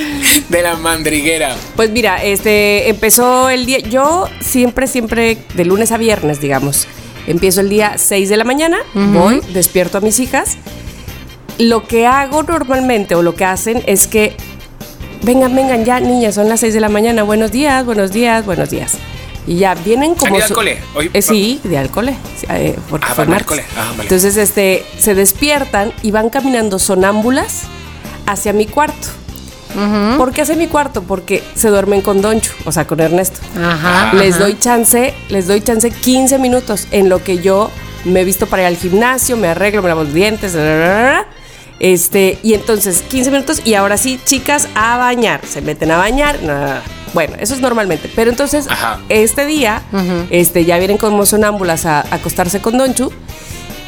de 0.48 0.62
la 0.62 0.76
mandriguera. 0.76 1.56
Pues 1.76 1.90
mira, 1.90 2.22
este 2.22 2.88
empezó 2.88 3.48
el 3.48 3.64
día. 3.66 3.78
Yo 3.78 4.28
siempre, 4.40 4.86
siempre, 4.86 5.38
de 5.54 5.64
lunes 5.64 5.92
a 5.92 5.98
viernes, 5.98 6.40
digamos, 6.40 6.86
empiezo 7.26 7.60
el 7.60 7.68
día 7.68 7.94
6 7.96 8.28
de 8.28 8.36
la 8.36 8.44
mañana, 8.44 8.78
voy, 8.94 9.40
despierto 9.52 9.98
a 9.98 10.00
mis 10.00 10.18
hijas. 10.20 10.56
Lo 11.58 11.86
que 11.86 12.06
hago 12.06 12.42
normalmente 12.42 13.14
o 13.14 13.22
lo 13.22 13.34
que 13.34 13.44
hacen 13.44 13.82
es 13.86 14.06
que 14.06 14.36
vengan, 15.22 15.54
vengan 15.54 15.84
ya, 15.84 16.00
niñas, 16.00 16.34
son 16.34 16.48
las 16.48 16.60
6 16.60 16.74
de 16.74 16.80
la 16.80 16.88
mañana. 16.88 17.22
Buenos 17.22 17.50
días, 17.50 17.84
buenos 17.84 18.12
días, 18.12 18.44
buenos 18.44 18.70
días. 18.70 18.96
Y 19.48 19.56
ya 19.56 19.74
vienen 19.74 20.14
como. 20.14 20.34
ido 20.36 20.42
al 20.44 20.48
su- 20.48 20.54
cole? 20.54 20.78
Hoy- 20.94 21.10
Eh, 21.14 21.22
sí, 21.22 21.60
de 21.64 21.78
al 21.78 21.90
cole. 21.90 22.14
sí, 22.38 22.46
eh, 22.50 22.76
porque 22.90 23.06
Ah, 23.08 23.14
fue 23.14 23.24
van 23.24 23.32
al 23.34 23.40
martes. 23.40 23.46
cole. 23.48 23.64
Ah, 23.78 23.86
vale. 23.92 24.02
Entonces, 24.02 24.36
este, 24.36 24.84
se 24.98 25.14
despiertan 25.14 25.92
y 26.02 26.10
van 26.10 26.28
caminando 26.28 26.78
sonámbulas 26.78 27.62
hacia 28.26 28.52
mi 28.52 28.66
cuarto. 28.66 29.08
¿Por 30.16 30.32
qué 30.32 30.42
hacia 30.42 30.56
mi 30.56 30.66
cuarto? 30.66 31.02
Porque 31.02 31.42
se 31.54 31.68
duermen 31.68 32.00
con 32.00 32.20
Donchu, 32.20 32.50
o 32.64 32.72
sea, 32.72 32.86
con 32.86 32.98
Ernesto. 33.00 33.40
Ajá. 33.56 34.12
Les 34.14 34.34
ajá. 34.34 34.44
doy 34.44 34.58
chance, 34.58 35.14
les 35.28 35.46
doy 35.46 35.60
chance 35.60 35.90
15 35.90 36.38
minutos 36.38 36.88
en 36.90 37.08
lo 37.08 37.22
que 37.22 37.38
yo 37.38 37.70
me 38.04 38.24
visto 38.24 38.46
para 38.46 38.62
ir 38.62 38.68
al 38.68 38.76
gimnasio, 38.76 39.36
me 39.36 39.46
arreglo, 39.48 39.82
me 39.82 39.88
lavo 39.88 40.04
los 40.04 40.12
dientes, 40.14 40.52
bla, 40.54 40.62
bla, 40.62 40.74
bla, 40.76 41.00
bla. 41.00 41.26
este, 41.80 42.38
y 42.42 42.54
entonces 42.54 43.02
15 43.08 43.30
minutos 43.30 43.60
y 43.64 43.74
ahora 43.74 43.96
sí, 43.98 44.18
chicas, 44.24 44.68
a 44.74 44.96
bañar, 44.96 45.40
se 45.46 45.60
meten 45.60 45.90
a 45.92 45.98
bañar. 45.98 46.38
Bueno, 47.14 47.36
eso 47.38 47.54
es 47.54 47.60
normalmente, 47.60 48.10
pero 48.14 48.30
entonces 48.30 48.66
Ajá. 48.68 49.00
este 49.08 49.46
día, 49.46 49.82
este, 50.30 50.64
ya 50.64 50.78
vienen 50.78 50.96
como 50.98 51.24
sonámbulas 51.26 51.86
a, 51.86 52.00
a 52.00 52.14
acostarse 52.16 52.60
con 52.60 52.78
Donchu 52.78 53.12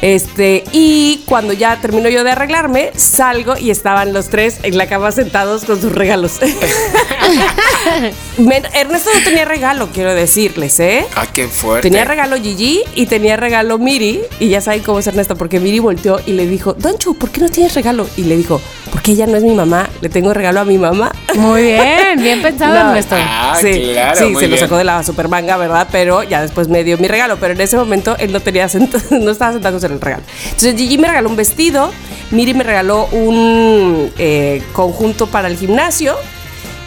Este, 0.01 0.63
y 0.71 1.23
cuando 1.27 1.53
ya 1.53 1.79
termino 1.79 2.09
yo 2.09 2.23
de 2.23 2.31
arreglarme, 2.31 2.91
salgo 2.95 3.55
y 3.57 3.69
estaban 3.69 4.13
los 4.13 4.29
tres 4.29 4.57
en 4.63 4.77
la 4.77 4.87
cama 4.87 5.11
sentados 5.11 5.63
con 5.65 5.79
sus 5.79 5.91
regalos. 5.91 6.39
Men- 8.37 8.65
Ernesto 8.73 9.09
no 9.15 9.23
tenía 9.23 9.45
regalo, 9.45 9.89
quiero 9.93 10.13
decirles, 10.13 10.79
¿eh? 10.79 11.05
Ah, 11.15 11.27
qué 11.31 11.47
fuerte. 11.47 11.89
Tenía 11.89 12.05
regalo 12.05 12.35
Gigi 12.37 12.81
y 12.95 13.05
tenía 13.05 13.37
regalo 13.37 13.77
Miri. 13.77 14.21
Y 14.39 14.49
ya 14.49 14.61
saben 14.61 14.81
cómo 14.81 14.99
es 14.99 15.07
Ernesto, 15.07 15.35
porque 15.35 15.59
Miri 15.59 15.79
volteó 15.79 16.19
y 16.25 16.31
le 16.33 16.47
dijo, 16.47 16.73
Donchu, 16.73 17.15
¿por 17.15 17.29
qué 17.31 17.41
no 17.41 17.49
tienes 17.49 17.73
regalo? 17.75 18.07
Y 18.17 18.23
le 18.23 18.37
dijo, 18.37 18.61
porque 18.91 19.11
ella 19.11 19.27
no 19.27 19.37
es 19.37 19.43
mi 19.43 19.53
mamá, 19.53 19.89
le 20.01 20.09
tengo 20.09 20.33
regalo 20.33 20.61
a 20.61 20.65
mi 20.65 20.77
mamá. 20.77 21.11
Muy 21.35 21.61
bien, 21.63 22.17
bien 22.21 22.41
pensado 22.43 22.73
No. 22.73 22.89
Ernesto. 22.89 23.15
Ah, 23.17 23.57
sí, 23.61 23.91
claro, 23.93 24.17
sí, 24.19 24.25
muy 24.25 24.41
se 24.41 24.47
lo 24.47 24.57
sacó 24.57 24.77
de 24.77 24.83
la 24.83 25.03
super 25.03 25.27
manga, 25.27 25.57
¿verdad? 25.57 25.87
Pero 25.91 26.23
ya 26.23 26.41
después 26.41 26.67
me 26.67 26.83
dio 26.83 26.97
mi 26.97 27.07
regalo. 27.07 27.37
Pero 27.39 27.53
en 27.53 27.61
ese 27.61 27.77
momento 27.77 28.15
él 28.19 28.31
no 28.31 28.39
tenía 28.39 28.67
senta- 28.67 28.99
no 29.11 29.31
estaba 29.31 29.53
sentado 29.53 29.73
con 29.73 29.81
el 29.91 30.01
regalo. 30.01 30.23
Entonces 30.45 30.75
Gigi 30.75 30.97
me 30.97 31.07
regaló 31.07 31.29
un 31.29 31.35
vestido, 31.35 31.91
Miri 32.31 32.53
me 32.53 32.63
regaló 32.63 33.07
un 33.11 34.11
eh, 34.17 34.63
conjunto 34.73 35.27
para 35.27 35.47
el 35.47 35.57
gimnasio 35.57 36.15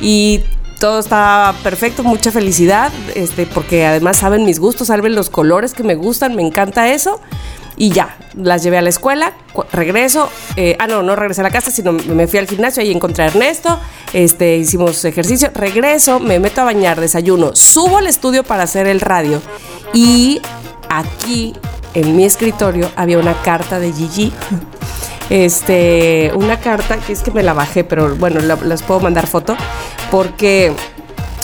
y 0.01 0.41
todo 0.81 0.99
estaba 0.99 1.55
perfecto, 1.63 2.03
mucha 2.03 2.31
felicidad, 2.31 2.93
este, 3.15 3.47
porque 3.47 3.87
además 3.87 4.19
saben 4.19 4.45
mis 4.45 4.59
gustos, 4.59 4.89
saben 4.89 5.15
los 5.15 5.31
colores 5.31 5.73
que 5.73 5.83
me 5.83 5.95
gustan, 5.95 6.35
me 6.35 6.43
encanta 6.43 6.89
eso. 6.89 7.21
Y 7.77 7.91
ya, 7.91 8.17
las 8.35 8.63
llevé 8.63 8.79
a 8.79 8.83
la 8.83 8.89
escuela, 8.89 9.33
cu- 9.53 9.65
regreso, 9.73 10.31
eh, 10.55 10.77
ah 10.79 10.87
no, 10.87 11.03
no 11.03 11.17
regresé 11.17 11.41
a 11.41 11.45
la 11.45 11.51
casa, 11.51 11.73
sino 11.73 11.93
me 11.93 12.29
fui 12.29 12.39
al 12.39 12.47
gimnasio, 12.47 12.81
ahí 12.81 12.93
encontré 12.93 13.25
a 13.25 13.27
Ernesto, 13.27 13.81
este, 14.13 14.59
hicimos 14.59 15.05
ejercicio, 15.05 15.51
regreso, 15.53 16.21
me 16.21 16.39
meto 16.39 16.61
a 16.61 16.65
bañar, 16.65 17.01
desayuno, 17.01 17.57
subo 17.57 17.99
al 17.99 18.07
estudio 18.07 18.45
para 18.45 18.63
hacer 18.63 18.87
el 18.87 19.01
radio 19.01 19.43
y 19.93 20.41
aquí 20.89 21.53
en 21.95 22.17
mi 22.17 22.25
escritorio 22.25 22.91
había 22.97 23.19
una 23.19 23.35
carta 23.43 23.79
de 23.79 23.93
Gigi. 23.93 24.33
Este, 25.31 26.31
una 26.35 26.61
carta 26.61 26.99
que 26.99 27.13
es 27.13 27.23
que 27.23 27.31
me 27.31 27.43
la 27.43 27.55
bajé, 27.55 27.83
pero 27.85 28.15
bueno, 28.17 28.41
la- 28.41 28.57
las 28.57 28.83
puedo 28.83 29.01
mandar 29.01 29.27
foto, 29.27 29.57
porque 30.11 30.73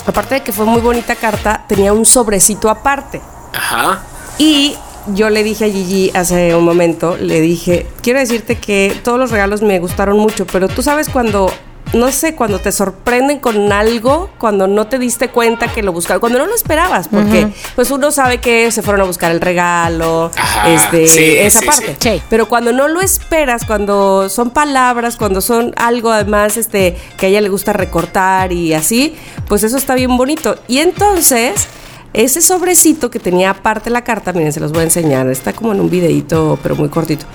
aparte 0.05 0.35
de 0.35 0.41
que 0.41 0.51
fue 0.51 0.65
muy 0.65 0.81
bonita 0.81 1.15
carta, 1.15 1.65
tenía 1.67 1.91
un 1.91 2.05
sobrecito 2.05 2.69
aparte. 2.69 3.21
Ajá. 3.53 4.01
Y 4.37 4.75
yo 5.07 5.29
le 5.31 5.43
dije 5.43 5.65
a 5.65 5.69
Gigi 5.69 6.11
hace 6.13 6.55
un 6.55 6.63
momento, 6.63 7.17
le 7.17 7.41
dije, 7.41 7.87
quiero 8.03 8.19
decirte 8.19 8.57
que 8.57 8.95
todos 9.03 9.17
los 9.17 9.31
regalos 9.31 9.63
me 9.63 9.79
gustaron 9.79 10.17
mucho, 10.19 10.45
pero 10.45 10.67
tú 10.67 10.83
sabes 10.83 11.09
cuando, 11.09 11.51
no 11.93 12.11
sé, 12.11 12.35
cuando 12.35 12.59
te 12.59 12.71
sorprenden 12.71 13.39
con 13.39 13.71
algo, 13.71 14.29
cuando 14.37 14.67
no 14.67 14.87
te 14.87 14.97
diste 14.97 15.29
cuenta 15.29 15.71
que 15.71 15.83
lo 15.83 15.91
buscaron, 15.91 16.19
cuando 16.19 16.39
no 16.39 16.45
lo 16.45 16.55
esperabas, 16.55 17.07
porque 17.07 17.47
pues 17.75 17.91
uno 17.91 18.11
sabe 18.11 18.39
que 18.39 18.71
se 18.71 18.81
fueron 18.81 19.01
a 19.01 19.03
buscar 19.05 19.31
el 19.31 19.41
regalo, 19.41 20.31
Ajá, 20.35 20.69
este, 20.69 21.07
sí, 21.07 21.35
esa 21.37 21.59
sí, 21.59 21.65
parte. 21.65 21.95
Sí. 21.99 22.21
Pero 22.29 22.47
cuando 22.47 22.71
no 22.71 22.87
lo 22.87 23.01
esperas, 23.01 23.65
cuando 23.65 24.29
son 24.29 24.51
palabras, 24.51 25.17
cuando 25.17 25.41
son 25.41 25.73
algo 25.75 26.11
además 26.11 26.57
este, 26.57 26.95
que 27.17 27.25
a 27.25 27.29
ella 27.29 27.41
le 27.41 27.49
gusta 27.49 27.73
recortar 27.73 28.53
y 28.53 28.73
así, 28.73 29.15
pues 29.47 29.63
eso 29.63 29.77
está 29.77 29.95
bien 29.95 30.15
bonito. 30.15 30.55
Y 30.67 30.79
entonces, 30.79 31.67
ese 32.13 32.41
sobrecito 32.41 33.09
que 33.09 33.19
tenía 33.19 33.51
aparte 33.51 33.89
la 33.89 34.03
carta, 34.03 34.33
miren, 34.33 34.53
se 34.53 34.59
los 34.59 34.71
voy 34.71 34.81
a 34.81 34.83
enseñar, 34.83 35.29
está 35.29 35.53
como 35.53 35.73
en 35.73 35.81
un 35.81 35.89
videito, 35.89 36.57
pero 36.63 36.75
muy 36.75 36.89
cortito. 36.89 37.25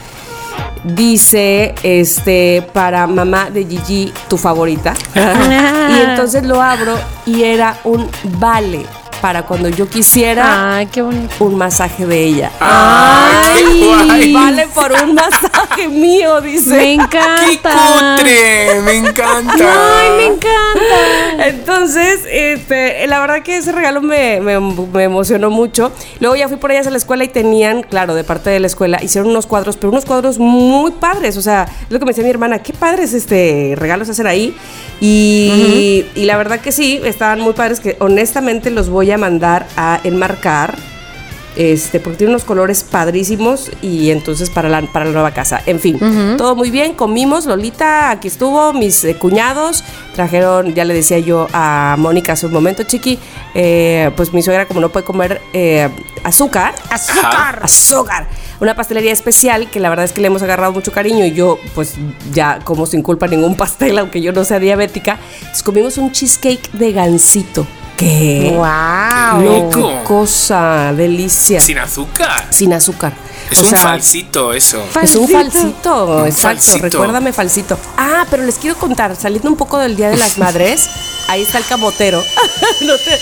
Dice, 0.94 1.74
este, 1.82 2.62
para 2.72 3.08
mamá 3.08 3.50
de 3.50 3.64
Gigi, 3.64 4.12
tu 4.28 4.38
favorita. 4.38 4.94
y 5.16 6.00
entonces 6.00 6.44
lo 6.44 6.62
abro 6.62 6.96
y 7.26 7.42
era 7.42 7.78
un 7.82 8.08
vale 8.38 8.86
para 9.20 9.42
cuando 9.44 9.68
yo 9.68 9.88
quisiera 9.88 10.76
Ay, 10.76 10.86
qué 10.86 11.02
bonito. 11.02 11.32
un 11.44 11.56
masaje 11.56 12.06
de 12.06 12.24
ella. 12.24 12.50
¡Ay, 12.60 13.64
qué! 13.80 14.32
Vale 14.34 14.66
por 14.74 14.92
un 14.92 15.14
masaje 15.14 15.88
mío, 15.88 16.40
dice. 16.40 16.70
Me 16.70 16.76
¡Qué 16.78 16.92
encanta. 16.94 18.16
cutre! 18.16 18.80
¡Me 18.82 18.92
encanta! 18.96 19.54
Ay, 19.98 20.10
me 20.16 20.24
encanta. 20.26 21.46
Entonces, 21.48 22.20
este, 22.30 23.06
la 23.06 23.20
verdad 23.20 23.42
que 23.42 23.56
ese 23.56 23.72
regalo 23.72 24.00
me, 24.02 24.40
me- 24.40 24.60
me 24.60 25.04
emocionó 25.04 25.50
mucho. 25.50 25.92
Luego 26.20 26.36
ya 26.36 26.48
fui 26.48 26.56
por 26.58 26.70
ellas 26.72 26.86
a 26.86 26.90
la 26.90 26.96
escuela 26.98 27.24
y 27.24 27.28
tenían, 27.28 27.82
claro, 27.82 28.14
de 28.14 28.24
parte 28.24 28.50
de 28.50 28.60
la 28.60 28.66
escuela, 28.66 29.02
hicieron 29.02 29.30
unos 29.30 29.46
cuadros, 29.46 29.76
pero 29.76 29.90
unos 29.90 30.04
cuadros 30.04 30.38
muy 30.38 30.90
padres. 30.92 31.36
O 31.36 31.42
sea, 31.42 31.64
es 31.64 31.90
lo 31.90 31.98
que 31.98 32.04
me 32.04 32.10
decía 32.10 32.24
mi 32.24 32.30
hermana, 32.30 32.58
qué 32.60 32.72
padres 32.72 33.12
este 33.14 33.74
regalos 33.76 34.08
hacen 34.08 34.26
ahí. 34.26 34.56
Y, 35.00 36.06
y 36.14 36.24
la 36.24 36.36
verdad 36.36 36.60
que 36.60 36.72
sí, 36.72 37.00
estaban 37.04 37.40
muy 37.40 37.52
padres 37.52 37.80
que 37.80 37.96
honestamente 38.00 38.70
los 38.70 38.88
voy 38.88 39.05
a 39.14 39.18
mandar 39.18 39.66
a 39.76 40.00
enmarcar. 40.04 40.74
Este, 41.56 42.00
porque 42.00 42.18
tiene 42.18 42.32
unos 42.34 42.44
colores 42.44 42.84
padrísimos 42.84 43.70
y 43.80 44.10
entonces 44.10 44.50
para 44.50 44.68
la, 44.68 44.82
para 44.82 45.06
la 45.06 45.12
nueva 45.12 45.30
casa. 45.30 45.62
En 45.64 45.80
fin, 45.80 45.98
todo 46.36 46.54
muy 46.54 46.70
bien, 46.70 46.92
comimos, 46.92 47.46
Lolita, 47.46 48.10
aquí 48.10 48.28
estuvo, 48.28 48.74
mis 48.74 49.02
eh, 49.04 49.14
cuñados 49.16 49.82
trajeron, 50.14 50.74
ya 50.74 50.84
le 50.84 50.92
decía 50.92 51.18
yo 51.18 51.46
a 51.54 51.96
Mónica 51.98 52.34
hace 52.34 52.44
un 52.44 52.52
momento, 52.52 52.82
chiqui, 52.82 53.18
eh, 53.54 54.10
pues 54.16 54.34
mi 54.34 54.42
suegra 54.42 54.66
como 54.66 54.82
no 54.82 54.90
puede 54.90 55.06
comer 55.06 55.40
eh, 55.54 55.88
azúcar, 56.24 56.74
Azúcar. 56.90 57.60
azúcar, 57.62 58.28
una 58.60 58.76
pastelería 58.76 59.12
especial 59.12 59.70
que 59.70 59.80
la 59.80 59.88
verdad 59.88 60.04
es 60.04 60.12
que 60.12 60.20
le 60.20 60.26
hemos 60.26 60.42
agarrado 60.42 60.72
mucho 60.72 60.92
cariño 60.92 61.24
y 61.24 61.32
yo 61.32 61.58
pues 61.74 61.94
ya 62.34 62.58
como 62.64 62.84
sin 62.84 63.00
culpa 63.02 63.28
ningún 63.28 63.54
pastel, 63.56 63.98
aunque 63.98 64.20
yo 64.20 64.30
no 64.32 64.44
sea 64.44 64.58
diabética, 64.58 65.18
comimos 65.64 65.96
un 65.96 66.12
cheesecake 66.12 66.70
de 66.72 66.92
gansito. 66.92 67.66
¿Qué? 67.96 68.52
Wow. 68.54 69.70
Qué 69.70 70.04
cosa, 70.04 70.92
delicia. 70.92 71.60
Sin 71.60 71.78
azúcar. 71.78 72.46
Sin 72.50 72.72
azúcar. 72.72 73.12
Es 73.50 73.60
O 73.60 73.64
un 73.64 73.70
sea, 73.70 73.78
falsito 73.78 74.52
eso. 74.52 74.82
Es 75.02 75.14
un 75.14 75.28
falsito, 75.28 76.06
Un 76.22 76.26
exacto. 76.26 76.48
falsito. 76.48 76.78
Recuérdame 76.82 77.32
falsito. 77.32 77.78
Ah, 77.96 78.26
pero 78.30 78.42
les 78.42 78.56
quiero 78.56 78.76
contar, 78.76 79.14
saliendo 79.16 79.48
un 79.48 79.56
poco 79.56 79.78
del 79.78 79.96
Día 79.96 80.10
de 80.10 80.16
las 80.16 80.36
Madres, 80.38 80.88
ahí 81.28 81.42
está 81.42 81.58
el 81.58 81.64
camotero. 81.66 82.24
no 82.82 82.96
te, 82.98 83.20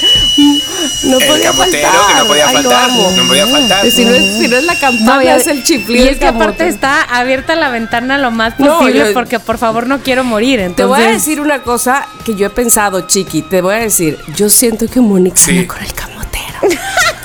no 1.04 1.18
El 1.18 1.26
podía 1.26 1.50
camotero 1.50 1.88
faltar. 1.88 2.06
que 2.08 2.14
no 2.20 2.26
podía 2.26 2.48
faltar, 2.48 2.90
no 2.90 3.26
podía 3.28 3.46
faltar. 3.46 3.90
Si 3.90 4.04
no 4.04 4.10
es, 4.14 4.38
si 4.38 4.48
no 4.48 4.56
es 4.56 4.64
la 4.64 4.78
campana, 4.78 5.16
No, 5.16 5.22
y, 5.22 5.26
es 5.28 5.46
el 5.46 5.62
chiflido. 5.64 6.04
y 6.04 6.08
el 6.08 6.14
es 6.14 6.18
que 6.18 6.26
aparte 6.26 6.58
camote. 6.58 6.68
está 6.68 7.02
abierta 7.02 7.54
la 7.54 7.70
ventana 7.70 8.18
lo 8.18 8.30
más 8.30 8.58
No, 8.58 8.78
posible 8.78 9.06
yo- 9.08 9.12
porque 9.14 9.38
por 9.40 9.58
favor 9.58 9.86
no 9.86 10.00
quiero 10.00 10.24
morir. 10.24 10.60
Entonces, 10.60 10.76
Te 10.76 10.84
voy 10.84 11.02
a 11.02 11.12
decir 11.12 11.40
una 11.40 11.62
cosa 11.62 12.06
que 12.24 12.34
yo 12.34 12.46
he 12.46 12.50
pensado, 12.50 13.02
Chiqui. 13.06 13.42
Te 13.42 13.60
voy 13.60 13.74
a 13.74 13.78
decir, 13.78 14.18
yo 14.36 14.48
siento 14.48 14.86
que 14.88 15.00
Mónica 15.00 15.36
Sí. 15.36 15.50
anda 15.58 15.66
con 15.74 15.82
el 15.82 15.92
camotero. 15.92 16.23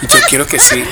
Yo 0.01 0.19
quiero 0.29 0.47
que 0.47 0.59
sí. 0.59 0.83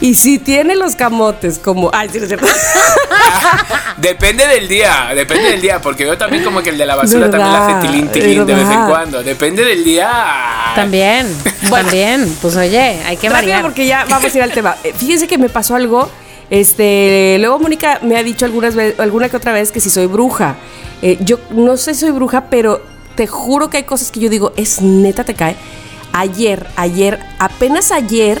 y 0.00 0.14
si 0.14 0.38
tiene 0.38 0.76
los 0.76 0.96
camotes 0.96 1.58
como... 1.58 1.90
Ay, 1.92 2.08
sí, 2.10 2.20
no. 2.20 2.26
Depende 3.98 4.46
del 4.46 4.68
día, 4.68 5.12
depende 5.14 5.50
del 5.50 5.60
día, 5.60 5.80
porque 5.80 6.04
yo 6.04 6.16
también 6.18 6.44
como 6.44 6.62
que 6.62 6.70
el 6.70 6.78
de 6.78 6.86
la 6.86 6.96
basura 6.96 7.30
también 7.30 7.50
¿Verdad? 7.52 7.78
hace 7.78 7.86
tilín 7.86 8.08
tilín 8.08 8.46
de 8.46 8.54
vez 8.54 8.68
en 8.68 8.86
cuando. 8.86 9.22
Depende 9.22 9.64
del 9.64 9.84
día. 9.84 10.72
También, 10.74 11.26
también. 11.70 12.36
Pues 12.42 12.56
oye, 12.56 13.00
hay 13.06 13.16
que 13.16 13.28
variar. 13.28 13.62
porque 13.62 13.86
ya 13.86 14.04
vamos 14.08 14.34
a 14.34 14.36
ir 14.36 14.42
al 14.42 14.52
tema. 14.52 14.76
Eh, 14.84 14.92
Fíjense 14.96 15.26
que 15.26 15.38
me 15.38 15.48
pasó 15.48 15.74
algo. 15.76 16.10
Este, 16.50 17.36
luego 17.40 17.58
Mónica 17.58 17.98
me 18.02 18.16
ha 18.16 18.22
dicho 18.22 18.44
algunas 18.44 18.74
veces, 18.74 19.00
alguna 19.00 19.28
que 19.28 19.36
otra 19.36 19.52
vez 19.52 19.72
que 19.72 19.80
si 19.80 19.90
soy 19.90 20.06
bruja. 20.06 20.56
Eh, 21.02 21.18
yo 21.20 21.38
no 21.50 21.76
sé 21.76 21.94
si 21.94 22.00
soy 22.00 22.10
bruja, 22.10 22.44
pero 22.50 22.82
te 23.16 23.26
juro 23.26 23.70
que 23.70 23.78
hay 23.78 23.82
cosas 23.84 24.10
que 24.10 24.20
yo 24.20 24.28
digo, 24.28 24.52
es 24.56 24.80
neta 24.82 25.24
te 25.24 25.34
cae. 25.34 25.56
Ayer, 26.18 26.66
ayer, 26.76 27.18
apenas 27.38 27.92
ayer, 27.92 28.40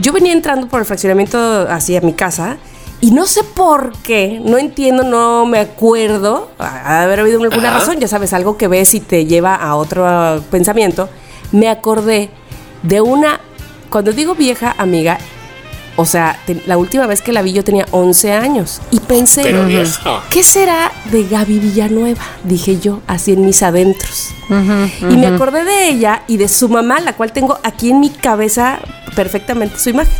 yo 0.00 0.12
venía 0.12 0.32
entrando 0.32 0.66
por 0.66 0.80
el 0.80 0.84
fraccionamiento 0.84 1.38
hacia 1.70 2.00
mi 2.00 2.12
casa 2.12 2.56
y 3.00 3.12
no 3.12 3.26
sé 3.26 3.44
por 3.44 3.92
qué, 3.98 4.40
no 4.44 4.58
entiendo, 4.58 5.04
no 5.04 5.46
me 5.46 5.60
acuerdo, 5.60 6.50
ha 6.58 6.98
de 6.98 7.04
haber 7.04 7.20
habido 7.20 7.40
alguna 7.40 7.68
Ajá. 7.68 7.78
razón, 7.78 8.00
ya 8.00 8.08
sabes, 8.08 8.32
algo 8.32 8.56
que 8.56 8.66
ves 8.66 8.94
y 8.94 9.00
te 9.00 9.26
lleva 9.26 9.54
a 9.54 9.76
otro 9.76 10.42
pensamiento. 10.50 11.08
Me 11.52 11.68
acordé 11.68 12.30
de 12.82 13.00
una, 13.00 13.38
cuando 13.90 14.10
digo 14.10 14.34
vieja 14.34 14.74
amiga, 14.76 15.18
o 16.00 16.06
sea, 16.06 16.38
te- 16.46 16.62
la 16.66 16.78
última 16.78 17.06
vez 17.08 17.20
que 17.22 17.32
la 17.32 17.42
vi 17.42 17.52
yo 17.52 17.64
tenía 17.64 17.84
11 17.90 18.32
años 18.32 18.80
y 18.92 19.00
pensé, 19.00 19.42
Pero 19.42 19.58
"Ujú, 19.60 19.68
vieja. 19.68 20.22
¿qué 20.30 20.44
será 20.44 20.92
de 21.10 21.24
Gaby 21.24 21.58
Villanueva? 21.58 22.22
Dije 22.44 22.78
yo, 22.78 23.00
así 23.08 23.32
en 23.32 23.44
mis 23.44 23.62
adentros. 23.64 24.28
Y 25.10 25.16
me 25.16 25.26
acordé 25.26 25.64
de 25.64 25.88
ella 25.88 26.22
y 26.28 26.36
de 26.38 26.48
su 26.48 26.68
mamá, 26.68 27.00
la 27.00 27.14
cual 27.14 27.32
tengo 27.32 27.58
aquí 27.64 27.90
en 27.90 27.98
mi 28.00 28.10
cabeza 28.10 28.78
perfectamente 29.16 29.78
su 29.78 29.90
imagen. 29.90 30.14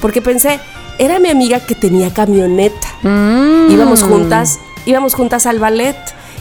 Porque 0.00 0.22
pensé, 0.22 0.58
era 0.98 1.18
mi 1.18 1.28
amiga 1.28 1.60
que 1.60 1.74
tenía 1.74 2.12
camioneta. 2.12 2.88
Mm. 3.02 3.70
Íbamos 3.70 4.02
juntas, 4.02 4.58
íbamos 4.86 5.14
juntas 5.14 5.44
al 5.46 5.58
ballet 5.58 5.96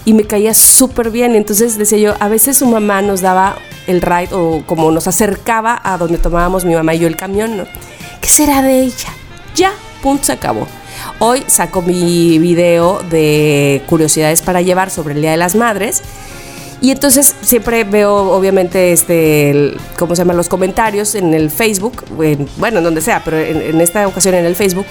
y 0.05 0.13
me 0.13 0.23
caía 0.23 0.53
súper 0.53 1.09
bien. 1.12 1.35
Entonces 1.35 1.77
decía 1.77 1.97
yo, 1.97 2.13
a 2.19 2.27
veces 2.27 2.57
su 2.57 2.65
mamá 2.65 3.01
nos 3.01 3.21
daba 3.21 3.57
el 3.88 4.01
ride 4.01 4.29
o 4.33 4.63
como 4.65 4.91
nos 4.91 5.07
acercaba 5.07 5.79
a 5.83 5.97
donde 5.97 6.17
tomábamos 6.17 6.65
mi 6.65 6.73
mamá 6.75 6.93
y 6.95 6.99
yo 6.99 7.07
el 7.07 7.15
camión, 7.15 7.57
¿no? 7.57 7.65
¿Qué 8.21 8.29
será 8.29 8.62
de 8.62 8.81
ella? 8.81 9.09
Ya, 9.55 9.71
punto, 10.01 10.25
se 10.25 10.33
acabó. 10.33 10.67
Hoy 11.19 11.43
saco 11.47 11.81
mi 11.81 12.38
video 12.39 13.01
de 13.09 13.81
curiosidades 13.88 14.41
para 14.41 14.62
llevar 14.62 14.89
sobre 14.91 15.13
el 15.15 15.21
Día 15.21 15.31
de 15.31 15.38
las 15.38 15.55
Madres. 15.55 16.01
Y 16.81 16.91
entonces 16.91 17.35
siempre 17.41 17.83
veo, 17.83 18.31
obviamente, 18.31 18.93
este, 18.93 19.49
el- 19.49 19.77
¿cómo 19.97 20.15
se 20.15 20.21
llama? 20.21 20.33
Los 20.33 20.47
comentarios 20.47 21.13
en 21.15 21.33
el 21.33 21.49
Facebook, 21.51 22.05
en- 22.21 22.47
bueno, 22.57 22.77
en 22.77 22.83
donde 22.85 23.01
sea, 23.01 23.21
pero 23.25 23.38
en 23.38 23.81
esta 23.81 24.07
ocasión 24.07 24.35
en 24.35 24.45
el 24.45 24.55
Facebook. 24.55 24.85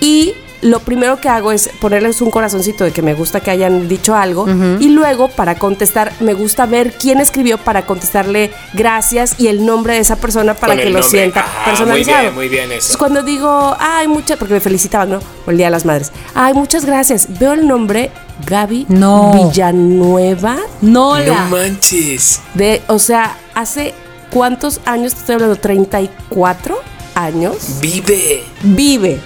Y 0.00 0.34
lo 0.62 0.78
primero 0.80 1.20
que 1.20 1.28
hago 1.28 1.52
es 1.52 1.68
ponerles 1.80 2.20
un 2.22 2.30
corazoncito 2.30 2.84
de 2.84 2.92
que 2.92 3.02
me 3.02 3.14
gusta 3.14 3.40
que 3.40 3.50
hayan 3.50 3.88
dicho 3.88 4.14
algo 4.14 4.46
y 4.78 4.88
luego 4.90 5.28
para 5.28 5.56
contestar 5.56 6.12
me 6.20 6.34
gusta 6.34 6.66
ver 6.66 6.92
quién 6.94 7.20
escribió 7.20 7.58
para 7.58 7.84
contestarle 7.84 8.50
gracias 8.72 9.34
y 9.38 9.48
el 9.48 9.66
nombre 9.66 9.94
de 9.94 10.00
esa 10.00 10.16
persona 10.16 10.54
para 10.54 10.74
Con 10.74 10.82
que 10.84 10.90
lo 10.90 11.00
nombre. 11.00 11.10
sienta 11.10 11.40
Ajá, 11.40 11.64
personalizado. 11.64 12.18
muy 12.18 12.22
bien, 12.22 12.34
muy 12.34 12.48
bien 12.48 12.64
eso. 12.66 12.72
Entonces, 12.74 12.96
cuando 12.96 13.22
digo, 13.22 13.76
ay, 13.78 14.06
muchas, 14.08 14.38
porque 14.38 14.54
me 14.54 14.60
felicitaban, 14.60 15.10
¿no? 15.10 15.18
Por 15.44 15.52
el 15.52 15.58
Día 15.58 15.66
de 15.66 15.72
las 15.72 15.84
Madres. 15.84 16.12
Ay, 16.34 16.54
muchas 16.54 16.84
gracias. 16.84 17.26
Veo 17.40 17.52
el 17.52 17.66
nombre 17.66 18.10
Gaby 18.46 18.86
No. 18.88 19.32
Villanueva 19.32 20.56
No, 20.80 21.18
No 21.18 21.24
la. 21.24 21.44
manches. 21.46 22.40
de, 22.54 22.82
o 22.86 22.98
sea, 22.98 23.36
hace 23.54 23.94
cuántos 24.30 24.80
años 24.84 25.14
te 25.14 25.20
estoy 25.20 25.34
hablando, 25.34 25.56
34 25.56 26.76
años 27.14 27.56
Vive. 27.80 28.44
vive. 28.62 29.20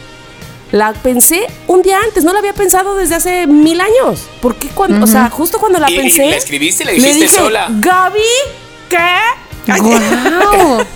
La 0.72 0.92
pensé 0.94 1.46
un 1.68 1.83
día 1.83 1.98
antes, 2.05 2.24
no 2.24 2.33
la 2.33 2.40
había 2.40 2.52
pensado 2.52 2.96
desde 2.96 3.14
hace 3.14 3.46
mil 3.46 3.81
años. 3.81 4.26
¿Por 4.42 4.57
qué 4.57 4.68
cuando, 4.68 5.05
o 5.05 5.09
sea, 5.09 5.31
justo 5.31 5.59
cuando 5.59 5.79
la 5.79 5.88
Y- 5.90 5.94
y 5.94 5.98
pensé? 5.98 6.29
la 6.29 6.37
escribiste 6.37 6.83
y 6.83 6.87
la 6.87 6.92
dijiste 6.92 7.29
sola. 7.29 7.68
Gaby, 7.70 8.20
¿qué? 8.90 8.96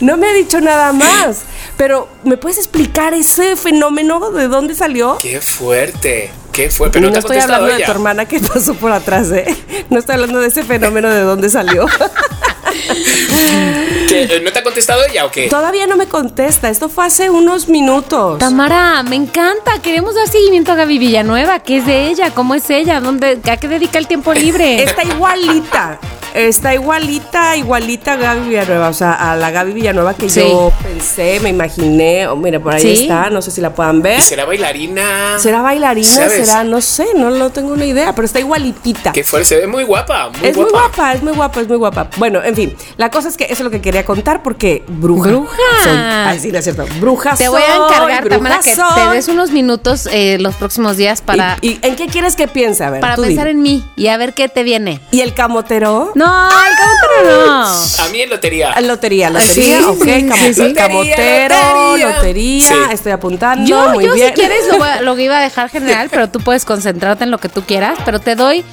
No 0.00 0.16
me 0.16 0.28
ha 0.28 0.32
dicho 0.32 0.60
nada 0.60 0.92
más. 0.92 1.42
Pero, 1.76 2.08
¿me 2.24 2.36
puedes 2.36 2.58
explicar 2.58 3.14
ese 3.14 3.54
fenómeno? 3.56 4.30
¿De 4.30 4.48
dónde 4.48 4.74
salió? 4.74 5.18
Qué 5.20 5.40
fuerte. 5.40 6.30
Qué 6.52 6.70
fuerte. 6.70 6.94
Pero 6.98 7.06
no 7.08 7.12
te 7.12 7.18
estoy 7.20 7.36
contestado 7.36 7.62
hablando 7.62 7.78
de 7.78 7.84
tu 7.84 7.90
hermana 7.92 8.24
que 8.26 8.40
pasó 8.54 8.74
por 8.74 8.90
atrás, 8.92 9.30
¿eh? 9.30 9.46
No 9.90 9.98
estoy 10.00 10.14
hablando 10.14 10.40
de 10.40 10.48
ese 10.48 10.64
fenómeno 10.64 11.08
de 11.08 11.20
dónde 11.20 11.48
salió. 11.48 11.86
¿Qué? 14.08 14.40
¿No 14.42 14.52
te 14.52 14.58
ha 14.58 14.62
contestado 14.62 15.02
ella 15.04 15.26
o 15.26 15.30
qué? 15.30 15.48
Todavía 15.48 15.86
no 15.86 15.96
me 15.96 16.06
contesta. 16.06 16.68
Esto 16.70 16.88
fue 16.88 17.06
hace 17.06 17.30
unos 17.30 17.68
minutos. 17.68 18.38
Tamara, 18.38 19.02
me 19.02 19.16
encanta. 19.16 19.80
Queremos 19.82 20.14
dar 20.14 20.28
seguimiento 20.28 20.72
a 20.72 20.74
Gaby 20.76 20.98
Villanueva. 20.98 21.60
¿Qué 21.60 21.78
es 21.78 21.86
de 21.86 22.08
ella? 22.08 22.30
¿Cómo 22.34 22.54
es 22.54 22.68
ella? 22.70 23.00
¿Dónde, 23.00 23.40
¿A 23.50 23.56
qué 23.56 23.68
dedica 23.68 23.98
el 23.98 24.06
tiempo 24.06 24.32
libre? 24.32 24.82
Está 24.82 25.04
igualita. 25.04 25.98
Está 26.34 26.74
igualita, 26.74 27.56
igualita 27.56 28.12
a 28.12 28.16
Gaby 28.16 28.48
Villanueva. 28.48 28.88
O 28.88 28.92
sea, 28.92 29.12
a 29.32 29.36
la 29.36 29.50
Gaby 29.50 29.72
Villanueva 29.72 30.14
que 30.14 30.28
Sí. 30.28 30.40
yo 30.40 30.72
pensé, 30.82 31.40
me 31.40 31.50
imaginé. 31.50 32.26
Oh, 32.28 32.36
mira, 32.36 32.60
por 32.60 32.74
ahí 32.74 32.82
Sí. 32.82 33.02
está. 33.02 33.30
No 33.30 33.42
sé 33.42 33.50
si 33.50 33.60
la 33.60 33.74
puedan 33.74 34.02
ver. 34.02 34.20
¿Será 34.20 34.44
bailarina? 34.44 35.38
¿Será 35.38 35.62
bailarina? 35.62 36.06
¿Sabes? 36.08 36.46
¿Será? 36.46 36.64
No 36.64 36.80
sé, 36.80 37.06
no, 37.16 37.30
no 37.30 37.50
tengo 37.50 37.72
una 37.72 37.84
idea, 37.86 38.14
pero 38.14 38.26
está 38.26 38.40
igualitita. 38.40 39.12
Qué 39.12 39.24
fuerte. 39.24 39.48
Se 39.48 39.56
ve 39.56 39.66
muy 39.66 39.84
guapa. 39.84 40.30
Muy 40.38 40.48
es 40.48 40.56
guapa. 40.56 40.70
muy 40.72 40.80
guapa, 40.80 41.12
es 41.14 41.22
muy 41.22 41.32
guapa, 41.32 41.60
es 41.60 41.68
muy 41.68 41.76
guapa. 41.76 42.08
Bueno, 42.16 42.42
en 42.42 42.54
fin, 42.54 42.76
la 42.96 43.10
cosa 43.10 43.28
es 43.28 43.36
que 43.36 43.44
eso 43.44 43.54
es 43.54 43.60
lo 43.60 43.70
que 43.70 43.80
quería 43.80 44.04
contar 44.04 44.42
porque 44.42 44.84
bruja. 44.86 45.30
Bruja. 45.30 46.28
Ay, 46.28 46.38
sí, 46.40 46.52
no 46.52 46.58
es 46.58 46.64
cierto. 46.64 46.84
Bruja 47.00 47.34
Te 47.36 47.48
voy 47.48 47.62
a 47.62 47.76
encargar, 47.76 48.28
Tamara, 48.28 48.58
que 48.62 48.70
te 48.70 48.76
soy. 48.76 49.14
des 49.16 49.28
unos 49.28 49.50
minutos 49.50 50.08
eh, 50.12 50.36
los 50.40 50.54
próximos 50.56 50.96
días 50.96 51.20
para, 51.22 51.56
¿Y, 51.60 51.70
y 51.72 51.78
en 51.82 51.96
qué 51.96 52.06
quieres 52.06 52.36
que 52.36 52.48
piense? 52.48 52.84
A 52.84 52.90
ver, 52.90 53.00
para 53.00 53.14
tú 53.16 53.22
pensar 53.22 53.46
dime. 53.46 53.50
en 53.58 53.62
mí 53.62 53.84
y 53.96 54.08
a 54.08 54.16
ver 54.16 54.34
qué 54.34 54.48
te 54.48 54.62
viene. 54.62 55.00
¿Y 55.10 55.20
el 55.20 55.34
camotero? 55.34 56.12
No, 56.14 56.27
cabotero 56.32 57.46
no. 57.46 57.64
A 57.66 58.08
mí 58.10 58.20
en 58.22 58.30
lotería. 58.30 58.72
Ah, 58.74 58.80
Lotería, 58.80 59.30
lotería, 59.30 59.78
Sí, 59.78 59.84
ok, 59.84 60.02
sí, 60.04 60.26
camo- 60.28 60.54
sí, 60.54 60.74
camotero, 60.74 61.54
Lotería, 61.96 62.16
lotería, 62.16 62.68
Sí. 62.68 62.74
estoy 62.92 63.12
apuntando, 63.12 63.68
Yo, 63.68 63.88
muy 63.90 64.04
yo 64.06 64.14
bien. 64.14 64.28
si 64.28 64.34
quieres 64.34 64.66
lo, 64.68 64.78
voy 64.78 64.88
a- 64.88 65.00
lo 65.02 65.18
iba 65.18 65.38
a 65.38 65.42
dejar 65.42 65.68
general, 65.70 66.08
pero 66.10 66.28
tú 66.28 66.40
puedes 66.40 66.64
concentrarte 66.64 67.24
en 67.24 67.30
lo 67.30 67.38
que 67.38 67.48
tú 67.48 67.62
quieras, 67.62 67.98
pero 68.04 68.20
te 68.20 68.34
doy 68.36 68.64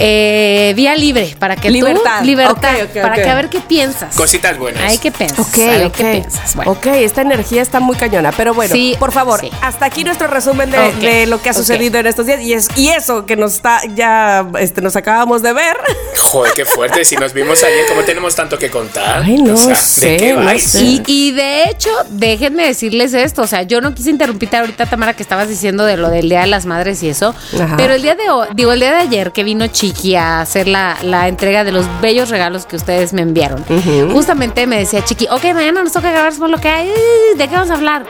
eh, 0.00 0.72
vía 0.76 0.94
libre 0.94 1.34
para 1.38 1.56
que 1.56 1.70
Libertad. 1.70 2.20
tú 2.20 2.24
libertad 2.26 2.74
Ok, 2.82 2.88
ok, 2.94 3.02
para 3.02 3.14
ok. 3.16 3.22
que 3.22 3.28
a 3.28 3.34
ver 3.34 3.48
qué 3.50 3.60
piensas. 3.60 4.14
Cositas 4.14 4.56
buenas. 4.56 4.82
Ay, 4.84 4.98
qué 4.98 5.10
piensas. 5.10 5.40
Ok, 5.40 5.56
ver 5.56 5.90
qué 5.90 6.04
piensas. 6.04 6.54
Bueno. 6.54 6.70
Ok, 6.72 6.86
esta 6.86 7.22
energía 7.22 7.60
está 7.62 7.80
muy 7.80 7.96
cañona. 7.96 8.30
Pero 8.32 8.54
bueno, 8.54 8.72
Sí, 8.72 8.94
por 8.98 9.12
favor, 9.12 9.40
sí. 9.40 9.50
hasta 9.60 9.86
aquí 9.86 10.04
nuestro 10.04 10.28
resumen 10.28 10.70
de, 10.70 10.92
de 10.94 11.26
lo 11.26 11.42
que 11.42 11.50
ha 11.50 11.52
sucedido 11.54 11.98
en 11.98 12.06
estos 12.06 12.26
días. 12.26 12.40
Y, 12.40 12.52
es, 12.52 12.68
y 12.76 12.88
eso 12.90 13.26
que 13.26 13.36
nos 13.36 13.54
está, 13.54 13.80
ya 13.94 14.46
este, 14.60 14.80
nos 14.80 14.94
acabamos 14.96 15.42
de 15.42 15.52
ver. 15.52 15.76
Joder, 16.16 16.52
qué 16.54 16.64
fuerte. 16.64 17.04
Si 17.04 17.16
nos 17.16 17.32
vimos 17.32 17.62
ayer, 17.64 17.86
¿cómo 17.88 18.02
tenemos 18.02 18.34
tanto 18.34 18.58
que 18.58 18.70
contar? 18.70 19.22
Ay, 19.24 19.36
no 19.42 19.54
O 19.54 19.56
sea, 19.56 19.74
sé, 19.74 20.10
¿De 20.10 20.16
qué 20.18 20.32
no 20.34 20.44
vais? 20.44 20.62
sé. 20.62 20.80
Y, 20.84 21.02
y 21.06 21.32
de 21.32 21.64
hecho, 21.64 21.90
déjenme 22.10 22.66
decirles 22.66 23.14
esto, 23.14 23.42
o 23.42 23.46
sea, 23.46 23.62
yo 23.62 23.80
no 23.80 23.94
quise 23.94 24.10
interrumpirte 24.10 24.56
ahorita, 24.56 24.86
Tamara, 24.86 25.14
que 25.14 25.22
estabas 25.22 25.48
diciendo 25.48 25.84
de 25.84 25.96
lo 25.96 26.10
del 26.10 26.28
Día 26.28 26.42
de 26.42 26.46
las 26.46 26.66
Madres 26.66 27.02
y 27.02 27.08
eso, 27.08 27.34
Ajá. 27.60 27.76
pero 27.76 27.94
el 27.94 28.02
día 28.02 28.14
de 28.14 28.28
hoy, 28.30 28.48
digo, 28.54 28.72
el 28.72 28.80
día 28.80 28.90
de 28.92 28.98
ayer 28.98 29.32
que 29.32 29.42
vino 29.44 29.66
Chiqui 29.88 30.16
a 30.16 30.40
hacer 30.42 30.68
la, 30.68 30.96
la 31.02 31.28
entrega 31.28 31.64
de 31.64 31.72
los 31.72 31.86
bellos 32.02 32.28
regalos 32.28 32.66
que 32.66 32.76
ustedes 32.76 33.12
me 33.14 33.22
enviaron, 33.22 33.64
justamente 34.12 34.66
me 34.66 34.78
decía 34.78 35.02
Chiqui, 35.04 35.26
ok, 35.30 35.42
mañana 35.54 35.82
nos 35.82 35.92
toca 35.92 36.10
grabar 36.10 36.32
por 36.34 36.50
lo 36.50 36.58
que 36.58 36.68
hay, 36.68 36.90
¿de 37.36 37.48
qué 37.48 37.54
vamos 37.54 37.70
a 37.70 37.74
hablar? 37.74 38.04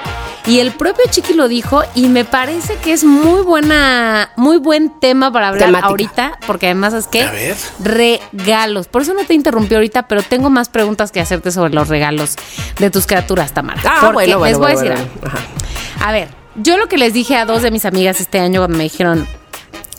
Y 0.47 0.59
el 0.61 0.73
propio 0.73 1.05
Chiqui 1.11 1.35
lo 1.35 1.47
dijo 1.47 1.83
y 1.95 2.09
me 2.09 2.25
parece 2.25 2.75
que 2.77 2.93
es 2.93 3.05
muy 3.05 3.43
buena, 3.43 4.31
muy 4.37 4.57
buen 4.57 4.99
tema 4.99 5.31
para 5.31 5.49
hablar 5.49 5.67
Temática. 5.67 5.89
ahorita, 5.89 6.39
porque 6.47 6.67
además 6.67 6.95
es 6.95 7.07
que 7.07 7.23
A 7.23 7.31
ver. 7.31 7.57
regalos. 7.81 8.89
Por 8.89 9.03
eso 9.03 9.15
no 9.15 9.25
te 9.25 9.35
interrumpí 9.35 9.75
ahorita, 9.75 10.09
pero 10.09 10.23
tengo 10.23 10.51
más 10.51 10.69
preguntas 10.69 11.13
que 11.13 11.21
hacerte 11.21 11.51
sobre 11.53 11.75
los 11.75 11.89
regalos 11.89 12.37
de 12.79 12.91
tus 12.91 13.07
criaturas, 13.07 13.53
Tamara. 13.53 13.81
Ah, 13.85 13.99
Porque 14.01 14.15
bueno, 14.15 14.39
bueno, 14.39 14.51
les 14.51 14.59
voy 14.59 14.67
a 14.67 14.75
decir 14.75 14.89
bueno. 14.93 15.01
algo. 15.23 15.27
Ajá. 15.27 16.09
A 16.09 16.13
ver, 16.13 16.29
yo 16.57 16.77
lo 16.79 16.89
que 16.89 16.97
les 16.97 17.13
dije 17.13 17.37
a 17.37 17.45
dos 17.45 17.63
de 17.63 17.71
mis 17.71 17.85
amigas 17.85 18.21
este 18.21 18.41
año 18.41 18.61
cuando 18.61 18.79
me 18.79 18.85
dijeron, 18.85 19.29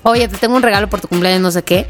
oye, 0.04 0.28
te 0.28 0.38
tengo 0.38 0.56
un 0.56 0.64
regalo 0.64 0.90
por 0.90 1.02
tu 1.02 1.08
cumpleaños, 1.08 1.42
no 1.42 1.52
sé 1.52 1.64
qué. 1.64 1.88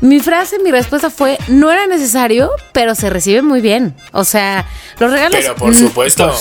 Mi 0.00 0.20
frase, 0.20 0.58
mi 0.58 0.70
respuesta 0.70 1.08
fue, 1.08 1.38
no 1.48 1.72
era 1.72 1.86
necesario, 1.86 2.50
pero 2.72 2.94
se 2.94 3.08
recibe 3.08 3.40
muy 3.40 3.62
bien. 3.62 3.94
O 4.12 4.24
sea, 4.24 4.66
los 4.98 5.10
regalos... 5.10 5.38
Pero 5.40 5.54
por 5.54 5.74
supuesto. 5.74 6.34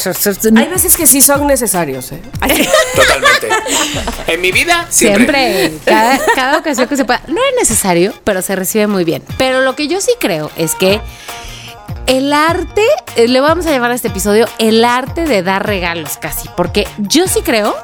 Hay 0.58 0.68
veces 0.68 0.98
que 0.98 1.08
sí 1.08 1.22
son 1.22 1.48
necesarios, 1.48 2.12
¿eh? 2.12 2.22
Totalmente. 2.96 3.48
En 4.28 4.42
mi 4.42 4.52
vida, 4.52 4.88
siempre. 4.90 5.70
Siempre, 5.70 5.80
cada, 5.86 6.20
cada 6.36 6.58
ocasión 6.58 6.88
que 6.90 6.98
se 6.98 7.06
pueda. 7.06 7.22
No 7.28 7.38
es 7.38 7.56
necesario, 7.58 8.14
pero 8.26 8.42
se 8.42 8.56
recibe 8.56 8.88
muy 8.88 9.06
bien. 9.06 9.24
Pero 9.38 9.62
lo 9.62 9.76
que 9.76 9.88
yo 9.88 10.02
sí 10.02 10.12
creo 10.20 10.52
es 10.58 10.76
que 10.76 11.00
el 12.08 12.34
arte, 12.34 12.84
eh, 13.16 13.28
le 13.28 13.40
vamos 13.40 13.66
a 13.66 13.72
llamar 13.72 13.92
a 13.92 13.96
este 13.96 14.10
episodio 14.10 14.48
el 14.60 14.84
arte 14.86 15.26
de 15.26 15.42
dar 15.42 15.66
regalos 15.66 16.18
casi, 16.18 16.48
porque 16.56 16.88
yo 16.98 17.28
sí 17.28 17.42
creo 17.42 17.76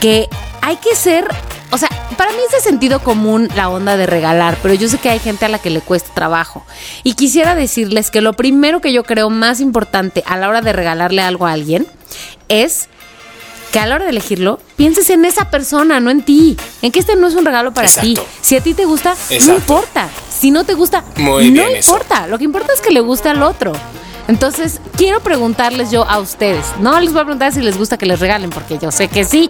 que 0.00 0.28
hay 0.62 0.76
que 0.76 0.96
ser, 0.96 1.26
o 1.72 1.78
sea, 1.78 1.88
para 2.16 2.30
mí 2.32 2.38
es 2.46 2.52
de 2.52 2.60
sentido 2.60 3.00
común 3.00 3.48
la 3.56 3.68
onda 3.68 3.96
de 3.96 4.06
regalar, 4.06 4.58
pero 4.62 4.74
yo 4.74 4.88
sé 4.88 4.98
que 4.98 5.08
hay 5.08 5.18
gente 5.18 5.46
a 5.46 5.48
la 5.48 5.58
que 5.58 5.70
le 5.70 5.80
cuesta 5.80 6.12
trabajo. 6.14 6.64
Y 7.02 7.14
quisiera 7.14 7.54
decirles 7.54 8.10
que 8.10 8.20
lo 8.20 8.34
primero 8.34 8.80
que 8.80 8.92
yo 8.92 9.04
creo 9.04 9.30
más 9.30 9.60
importante 9.60 10.22
a 10.26 10.36
la 10.36 10.48
hora 10.48 10.60
de 10.60 10.72
regalarle 10.72 11.22
algo 11.22 11.46
a 11.46 11.52
alguien 11.52 11.86
es 12.48 12.88
que 13.72 13.80
a 13.80 13.86
la 13.86 13.94
hora 13.94 14.04
de 14.04 14.10
elegirlo, 14.10 14.60
pienses 14.76 15.08
en 15.08 15.24
esa 15.24 15.50
persona, 15.50 15.98
no 15.98 16.10
en 16.10 16.22
ti. 16.22 16.58
En 16.82 16.92
que 16.92 17.00
este 17.00 17.16
no 17.16 17.26
es 17.26 17.34
un 17.34 17.46
regalo 17.46 17.72
para 17.72 17.88
ti. 17.88 18.18
Si 18.42 18.54
a 18.54 18.60
ti 18.60 18.74
te 18.74 18.84
gusta, 18.84 19.16
no 19.46 19.54
importa. 19.54 20.10
Si 20.28 20.50
no 20.50 20.64
te 20.64 20.74
gusta, 20.74 21.02
Muy 21.16 21.50
no 21.50 21.62
eso. 21.62 21.90
importa. 21.90 22.26
Lo 22.26 22.36
que 22.36 22.44
importa 22.44 22.74
es 22.74 22.82
que 22.82 22.90
le 22.90 23.00
guste 23.00 23.30
al 23.30 23.42
otro. 23.42 23.72
Entonces, 24.28 24.78
quiero 24.98 25.20
preguntarles 25.20 25.90
yo 25.90 26.04
a 26.04 26.18
ustedes. 26.18 26.66
No 26.80 27.00
les 27.00 27.12
voy 27.12 27.22
a 27.22 27.24
preguntar 27.24 27.52
si 27.52 27.62
les 27.62 27.78
gusta 27.78 27.96
que 27.96 28.04
les 28.04 28.20
regalen, 28.20 28.50
porque 28.50 28.78
yo 28.78 28.90
sé 28.92 29.08
que 29.08 29.24
sí. 29.24 29.48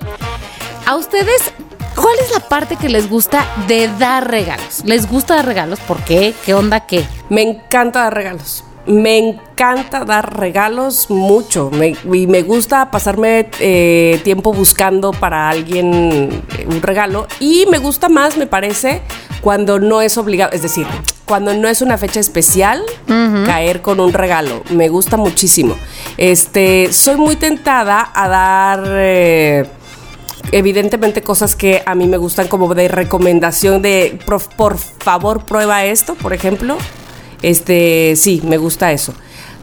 A 0.86 0.94
ustedes, 0.94 1.52
¿cuál 1.94 2.14
es 2.20 2.30
la 2.32 2.40
parte 2.40 2.76
que 2.76 2.88
les 2.88 3.08
gusta 3.08 3.46
de 3.68 3.88
dar 3.98 4.30
regalos? 4.30 4.82
¿Les 4.84 5.08
gusta 5.08 5.36
dar 5.36 5.46
regalos? 5.46 5.80
¿Por 5.80 5.98
qué? 6.04 6.34
¿Qué 6.44 6.54
onda 6.54 6.80
qué? 6.86 7.04
Me 7.28 7.42
encanta 7.42 8.00
dar 8.04 8.14
regalos. 8.14 8.64
Me 8.84 9.16
encanta 9.18 10.04
dar 10.04 10.36
regalos 10.38 11.08
mucho. 11.08 11.70
Me- 11.70 11.96
y 12.12 12.26
me 12.26 12.42
gusta 12.42 12.90
pasarme 12.90 13.48
eh, 13.60 14.20
tiempo 14.24 14.52
buscando 14.52 15.12
para 15.12 15.48
alguien 15.48 16.42
eh, 16.58 16.66
un 16.68 16.82
regalo. 16.82 17.28
Y 17.38 17.66
me 17.70 17.78
gusta 17.78 18.08
más, 18.08 18.36
me 18.36 18.46
parece, 18.48 19.02
cuando 19.40 19.78
no 19.78 20.00
es 20.02 20.18
obligado. 20.18 20.50
Es 20.52 20.62
decir, 20.62 20.84
cuando 21.26 21.54
no 21.54 21.68
es 21.68 21.80
una 21.80 21.96
fecha 21.96 22.18
especial, 22.18 22.82
caer 23.46 23.82
con 23.82 24.00
un 24.00 24.12
regalo. 24.12 24.64
Me 24.70 24.88
gusta 24.88 25.16
muchísimo. 25.16 25.76
Este, 26.16 26.92
soy 26.92 27.16
muy 27.16 27.36
tentada 27.36 28.10
a 28.12 28.28
dar. 28.28 28.82
eh, 28.88 29.64
evidentemente 30.50 31.22
cosas 31.22 31.54
que 31.54 31.82
a 31.86 31.94
mí 31.94 32.06
me 32.06 32.16
gustan 32.16 32.48
como 32.48 32.74
de 32.74 32.88
recomendación 32.88 33.82
de 33.82 34.18
por, 34.26 34.42
por 34.56 34.76
favor 34.76 35.44
prueba 35.44 35.84
esto, 35.84 36.14
por 36.14 36.32
ejemplo. 36.32 36.76
Este, 37.42 38.14
sí, 38.16 38.40
me 38.44 38.56
gusta 38.56 38.92
eso. 38.92 39.14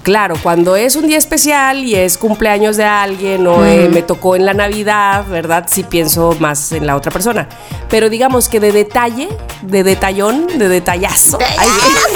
Claro, 0.03 0.35
cuando 0.41 0.77
es 0.77 0.95
un 0.95 1.07
día 1.07 1.17
especial 1.17 1.83
y 1.83 1.95
es 1.95 2.17
cumpleaños 2.17 2.77
de 2.77 2.85
alguien 2.85 3.45
o 3.45 3.65
eh, 3.65 3.89
me 3.89 4.01
tocó 4.01 4.37
en 4.37 4.45
la 4.45 4.53
Navidad, 4.53 5.25
¿verdad? 5.27 5.65
Sí 5.69 5.83
pienso 5.83 6.35
más 6.39 6.71
en 6.71 6.87
la 6.87 6.95
otra 6.95 7.11
persona. 7.11 7.49
Pero 7.89 8.09
digamos 8.09 8.47
que 8.47 8.61
de 8.61 8.71
detalle, 8.71 9.27
de 9.61 9.83
detallón, 9.83 10.47
de 10.57 10.69
detallazo. 10.69 11.37
ay, 11.57 11.67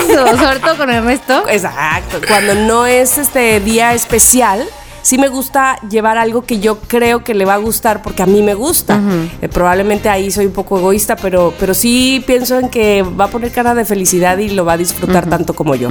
Sobre 0.37 0.59
todo 0.59 0.77
con 0.77 0.89
Ernesto. 0.89 1.43
Exacto. 1.49 2.21
Cuando 2.25 2.55
no 2.55 2.85
es 2.85 3.17
este 3.17 3.59
día 3.59 3.93
especial, 3.93 4.65
sí 5.03 5.19
me 5.19 5.27
gusta 5.27 5.79
llevar 5.87 6.17
algo 6.17 6.41
que 6.43 6.59
yo 6.59 6.79
creo 6.79 7.23
que 7.23 7.35
le 7.35 7.45
va 7.45 7.53
a 7.53 7.57
gustar 7.57 8.01
porque 8.01 8.23
a 8.23 8.25
mí 8.25 8.41
me 8.41 8.55
gusta. 8.55 8.99
Eh, 9.41 9.47
probablemente 9.47 10.09
ahí 10.09 10.31
soy 10.31 10.47
un 10.47 10.53
poco 10.53 10.79
egoísta, 10.79 11.15
pero, 11.15 11.53
pero 11.59 11.75
sí 11.75 12.23
pienso 12.25 12.57
en 12.57 12.69
que 12.69 13.03
va 13.03 13.25
a 13.25 13.27
poner 13.27 13.51
cara 13.51 13.75
de 13.75 13.85
felicidad 13.85 14.39
y 14.39 14.49
lo 14.49 14.65
va 14.65 14.73
a 14.73 14.77
disfrutar 14.77 15.29
tanto 15.29 15.53
como 15.53 15.75
yo. 15.75 15.89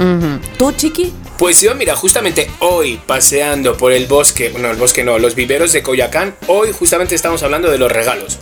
¿Tú, 0.57 0.73
Chiqui? 0.73 1.13
Pues 1.37 1.61
yo, 1.61 1.73
mira, 1.75 1.95
justamente 1.95 2.49
hoy 2.59 2.99
paseando 3.05 3.77
por 3.77 3.93
el 3.93 4.07
bosque, 4.07 4.49
bueno, 4.49 4.69
el 4.69 4.77
bosque 4.77 5.03
no, 5.03 5.17
los 5.19 5.35
viveros 5.35 5.71
de 5.71 5.83
Coyacán, 5.83 6.35
hoy 6.47 6.71
justamente 6.77 7.15
estamos 7.15 7.43
hablando 7.43 7.71
de 7.71 7.77
los 7.77 7.91
regalos. 7.91 8.39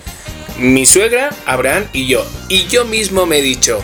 Mi 0.57 0.85
suegra, 0.85 1.29
Abraham 1.45 1.85
y 1.93 2.07
yo. 2.07 2.25
Y 2.47 2.65
yo 2.67 2.85
mismo 2.85 3.25
me 3.25 3.39
he 3.39 3.41
dicho, 3.41 3.79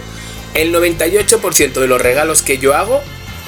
el 0.53 0.73
98% 0.73 1.73
de 1.73 1.87
los 1.87 2.01
regalos 2.01 2.41
que 2.41 2.57
yo 2.57 2.75
hago 2.75 3.01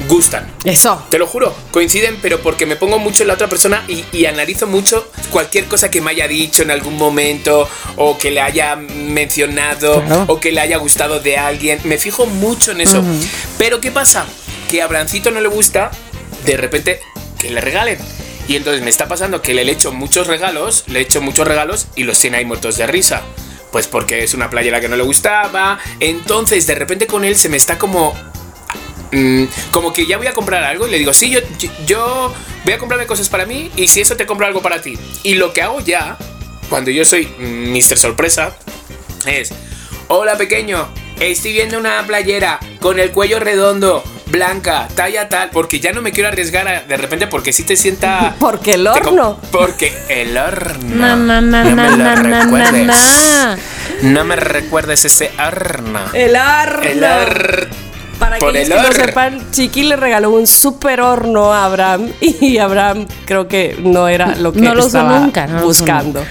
gustan. 0.07 0.51
Eso. 0.63 1.03
Te 1.09 1.17
lo 1.17 1.27
juro, 1.27 1.53
coinciden, 1.71 2.17
pero 2.21 2.39
porque 2.39 2.65
me 2.65 2.75
pongo 2.75 2.99
mucho 2.99 3.23
en 3.23 3.27
la 3.27 3.33
otra 3.35 3.47
persona 3.49 3.83
y, 3.87 4.03
y 4.11 4.25
analizo 4.25 4.65
mucho 4.67 5.11
cualquier 5.31 5.65
cosa 5.65 5.91
que 5.91 6.01
me 6.01 6.11
haya 6.11 6.27
dicho 6.27 6.63
en 6.63 6.71
algún 6.71 6.95
momento 6.97 7.67
o 7.97 8.17
que 8.17 8.31
le 8.31 8.41
haya 8.41 8.75
mencionado 8.75 10.03
Claro. 10.03 10.25
o 10.27 10.39
que 10.39 10.51
le 10.51 10.61
haya 10.61 10.77
gustado 10.77 11.19
de 11.19 11.37
alguien. 11.37 11.79
Me 11.83 11.97
fijo 11.97 12.25
mucho 12.25 12.71
en 12.71 12.81
eso. 12.81 13.03
Pero 13.57 13.81
¿qué 13.81 13.91
pasa? 13.91 14.25
Que 14.69 14.81
a 14.81 14.85
Abrancito 14.85 15.31
no 15.31 15.41
le 15.41 15.49
gusta 15.49 15.91
de 16.45 16.57
repente 16.57 16.99
que 17.39 17.49
le 17.49 17.61
regalen. 17.61 17.97
Y 18.47 18.55
entonces 18.55 18.81
me 18.81 18.89
está 18.89 19.07
pasando 19.07 19.41
que 19.41 19.53
le 19.53 19.61
he 19.61 19.69
hecho 19.71 19.91
muchos 19.91 20.25
regalos, 20.27 20.83
le 20.87 20.99
he 20.99 21.01
hecho 21.03 21.21
muchos 21.21 21.47
regalos 21.47 21.87
y 21.95 22.03
los 22.03 22.17
tiene 22.17 22.37
ahí 22.37 22.45
muertos 22.45 22.77
de 22.77 22.87
risa. 22.87 23.21
Pues 23.71 23.85
porque 23.87 24.23
es 24.23 24.33
una 24.33 24.49
playera 24.49 24.81
que 24.81 24.87
no 24.89 24.95
le 24.95 25.03
gustaba. 25.03 25.77
Entonces 25.99 26.65
de 26.65 26.73
repente 26.75 27.05
con 27.05 27.23
él 27.25 27.35
se 27.35 27.49
me 27.49 27.57
está 27.57 27.77
como 27.77 28.15
Mm, 29.11 29.45
como 29.71 29.91
que 29.93 30.05
ya 30.05 30.17
voy 30.17 30.27
a 30.27 30.33
comprar 30.33 30.63
algo 30.63 30.87
y 30.87 30.91
le 30.91 30.99
digo, 30.99 31.13
sí, 31.13 31.29
yo, 31.31 31.39
yo- 31.85 32.33
voy 32.63 32.73
a 32.73 32.77
comprarme 32.77 33.05
cosas 33.07 33.29
para 33.29 33.45
mí 33.45 33.71
y 33.75 33.87
si 33.87 34.01
eso 34.01 34.15
te 34.15 34.25
compro 34.25 34.45
algo 34.45 34.61
para 34.61 34.81
ti. 34.81 34.97
Y 35.23 35.35
lo 35.35 35.51
que 35.53 35.61
hago 35.61 35.79
ya, 35.79 36.17
cuando 36.69 36.91
yo 36.91 37.03
soy 37.05 37.25
Mr. 37.39 37.97
Sorpresa, 37.97 38.55
es, 39.25 39.51
hola 40.09 40.37
pequeño, 40.37 40.87
estoy 41.19 41.53
viendo 41.53 41.77
una 41.79 42.05
playera 42.05 42.59
con 42.79 42.99
el 42.99 43.11
cuello 43.11 43.39
redondo, 43.39 44.03
blanca, 44.27 44.87
talla 44.93 45.27
tal, 45.27 45.49
porque 45.49 45.79
ya 45.79 45.91
no 45.91 46.01
me 46.03 46.11
quiero 46.11 46.29
arriesgar 46.29 46.67
a- 46.67 46.81
de 46.81 46.97
repente 46.97 47.25
porque 47.25 47.51
si 47.51 47.63
te 47.63 47.75
sienta... 47.75 48.35
Porque 48.39 48.73
el 48.75 48.85
horno. 48.85 49.39
Porque 49.51 49.91
el 50.09 50.37
horno. 50.37 50.95
Na, 50.95 51.15
na, 51.15 51.41
na, 51.41 51.63
no 51.63 51.75
me 51.97 51.97
lo 52.03 52.15
recuerdes. 52.15 53.59
No 54.03 54.23
me 54.23 54.35
recuerdes 54.35 55.03
ese 55.05 55.31
horno. 55.39 55.99
El 56.13 56.35
horno. 56.35 56.83
El 56.83 57.03
horno. 57.03 57.88
Para 58.19 58.37
Por 58.37 58.49
aquellos 58.49 58.69
el 58.69 58.83
que 58.83 58.87
no 58.99 59.05
sepan, 59.05 59.51
Chiqui 59.51 59.83
le 59.83 59.95
regaló 59.95 60.31
un 60.31 60.45
super 60.45 60.99
horno 61.01 61.53
a 61.53 61.65
Abraham 61.65 62.11
y 62.21 62.57
Abraham 62.57 63.07
creo 63.25 63.47
que 63.47 63.77
no 63.81 64.07
era 64.07 64.35
lo 64.35 64.51
que 64.53 64.59
No 64.61 64.75
lo 64.75 64.85
estaba 64.85 65.19
nunca, 65.19 65.47
no 65.47 65.61
lo 65.61 65.67
usó 65.67 65.83
buscando. 65.83 66.23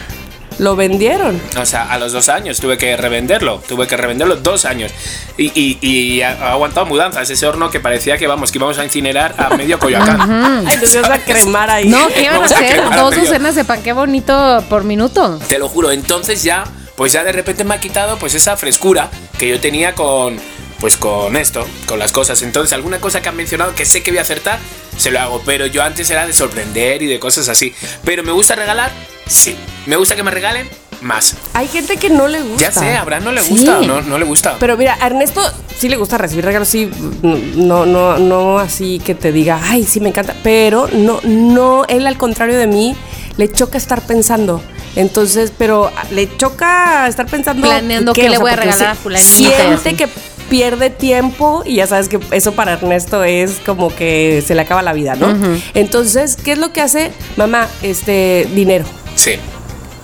Lo 0.58 0.74
vendieron. 0.74 1.40
O 1.56 1.64
sea, 1.64 1.84
a 1.92 1.98
los 1.98 2.12
dos 2.12 2.28
años 2.28 2.58
tuve 2.58 2.76
que 2.76 2.96
revenderlo. 2.96 3.62
Tuve 3.68 3.86
que 3.86 3.96
revenderlo 3.96 4.34
dos 4.34 4.64
años. 4.64 4.90
Y, 5.36 5.52
y- 5.54 5.78
y 5.80 6.20
ha 6.22 6.50
aguantado 6.50 6.84
mudanzas. 6.84 7.30
Ese 7.30 7.46
horno 7.46 7.70
que 7.70 7.78
parecía 7.78 8.18
que 8.18 8.26
vamos, 8.26 8.50
que 8.50 8.58
íbamos 8.58 8.76
a 8.76 8.84
incinerar 8.84 9.36
a 9.38 9.50
medio 9.56 9.78
Coyoacán. 9.78 10.66
Ay, 10.66 10.76
nos 10.80 10.92
ibas 10.92 11.10
a 11.10 11.18
cremar 11.20 11.70
ahí. 11.70 11.88
No, 11.88 12.08
¿qué 12.08 12.28
van 12.28 12.38
a 12.40 12.42
a 12.42 12.44
hacer? 12.46 12.74
quemar 12.74 12.98
Dos 12.98 13.14
docenas 13.14 13.54
de 13.54 13.64
pan, 13.64 13.80
qué 13.84 13.92
bonito 13.92 14.64
por 14.68 14.82
minuto. 14.82 15.38
Te 15.48 15.60
lo 15.60 15.68
juro. 15.68 15.92
Entonces 15.92 16.42
ya, 16.42 16.64
pues 16.96 17.12
ya 17.12 17.22
de 17.22 17.30
repente 17.30 17.62
me 17.62 17.74
ha 17.76 17.78
quitado 17.78 18.16
pues 18.18 18.34
esa 18.34 18.56
frescura 18.56 19.10
que 19.38 19.48
yo 19.48 19.60
tenía 19.60 19.94
con. 19.94 20.40
Pues 20.80 20.96
con 20.96 21.36
esto, 21.36 21.66
con 21.86 21.98
las 21.98 22.12
cosas. 22.12 22.40
Entonces, 22.42 22.72
alguna 22.72 23.00
cosa 23.00 23.20
que 23.20 23.28
han 23.28 23.36
mencionado 23.36 23.74
que 23.74 23.84
sé 23.84 24.02
que 24.02 24.10
voy 24.12 24.18
a 24.18 24.22
acertar, 24.22 24.58
se 24.96 25.10
lo 25.10 25.18
hago. 25.20 25.42
Pero 25.44 25.66
yo 25.66 25.82
antes 25.82 26.08
era 26.10 26.26
de 26.26 26.32
sorprender 26.32 27.02
y 27.02 27.06
de 27.06 27.18
cosas 27.18 27.48
así. 27.48 27.74
Pero 28.04 28.22
me 28.22 28.32
gusta 28.32 28.54
regalar, 28.54 28.92
sí. 29.26 29.56
Me 29.86 29.96
gusta 29.96 30.14
que 30.14 30.22
me 30.22 30.30
regalen, 30.30 30.68
más. 31.00 31.34
Hay 31.54 31.68
gente 31.68 31.96
que 31.96 32.10
no 32.10 32.28
le 32.28 32.42
gusta. 32.42 32.60
Ya 32.60 32.72
sé, 32.72 32.90
a 32.92 33.00
Abraham 33.02 33.24
no 33.24 33.32
le 33.32 33.42
Sí. 33.42 33.50
gusta, 33.50 33.80
no, 33.80 34.02
no 34.02 34.18
le 34.18 34.24
gusta. 34.24 34.56
Pero 34.60 34.76
mira, 34.76 34.96
a 35.00 35.06
Ernesto 35.06 35.40
sí 35.76 35.88
le 35.88 35.96
gusta 35.96 36.18
recibir 36.18 36.44
regalos, 36.44 36.68
sí, 36.68 36.90
no, 37.22 37.86
no, 37.86 38.18
no 38.18 38.58
así 38.58 39.00
que 39.04 39.14
te 39.14 39.32
diga, 39.32 39.60
ay, 39.62 39.84
sí 39.84 40.00
me 40.00 40.08
encanta, 40.08 40.34
pero 40.42 40.88
no, 40.92 41.20
no, 41.24 41.84
él 41.86 42.06
al 42.06 42.18
contrario 42.18 42.58
de 42.58 42.66
mí, 42.66 42.96
le 43.36 43.50
choca 43.50 43.78
estar 43.78 44.02
pensando. 44.02 44.62
Entonces, 44.96 45.52
pero 45.56 45.92
le 46.10 46.36
choca 46.36 47.06
estar 47.06 47.26
pensando. 47.26 47.66
Planeando 47.66 48.12
¿qué? 48.12 48.22
qué 48.22 48.28
le 48.30 48.36
O 48.36 48.38
sea, 48.38 48.42
voy 48.42 48.50
a 48.50 48.56
regalar 48.56 48.96
a 48.96 49.18
Siente 49.18 49.94
que 49.94 50.08
pierde 50.48 50.90
tiempo 50.90 51.62
y 51.66 51.76
ya 51.76 51.86
sabes 51.86 52.08
que 52.08 52.18
eso 52.32 52.52
para 52.52 52.72
Ernesto 52.74 53.22
es 53.24 53.60
como 53.64 53.94
que 53.94 54.42
se 54.46 54.54
le 54.54 54.62
acaba 54.62 54.82
la 54.82 54.92
vida, 54.92 55.14
¿no? 55.16 55.36
Entonces, 55.74 56.36
¿qué 56.36 56.52
es 56.52 56.58
lo 56.58 56.72
que 56.72 56.80
hace? 56.80 57.10
Mamá, 57.36 57.68
este, 57.82 58.46
dinero 58.54 58.84
Sí. 59.14 59.32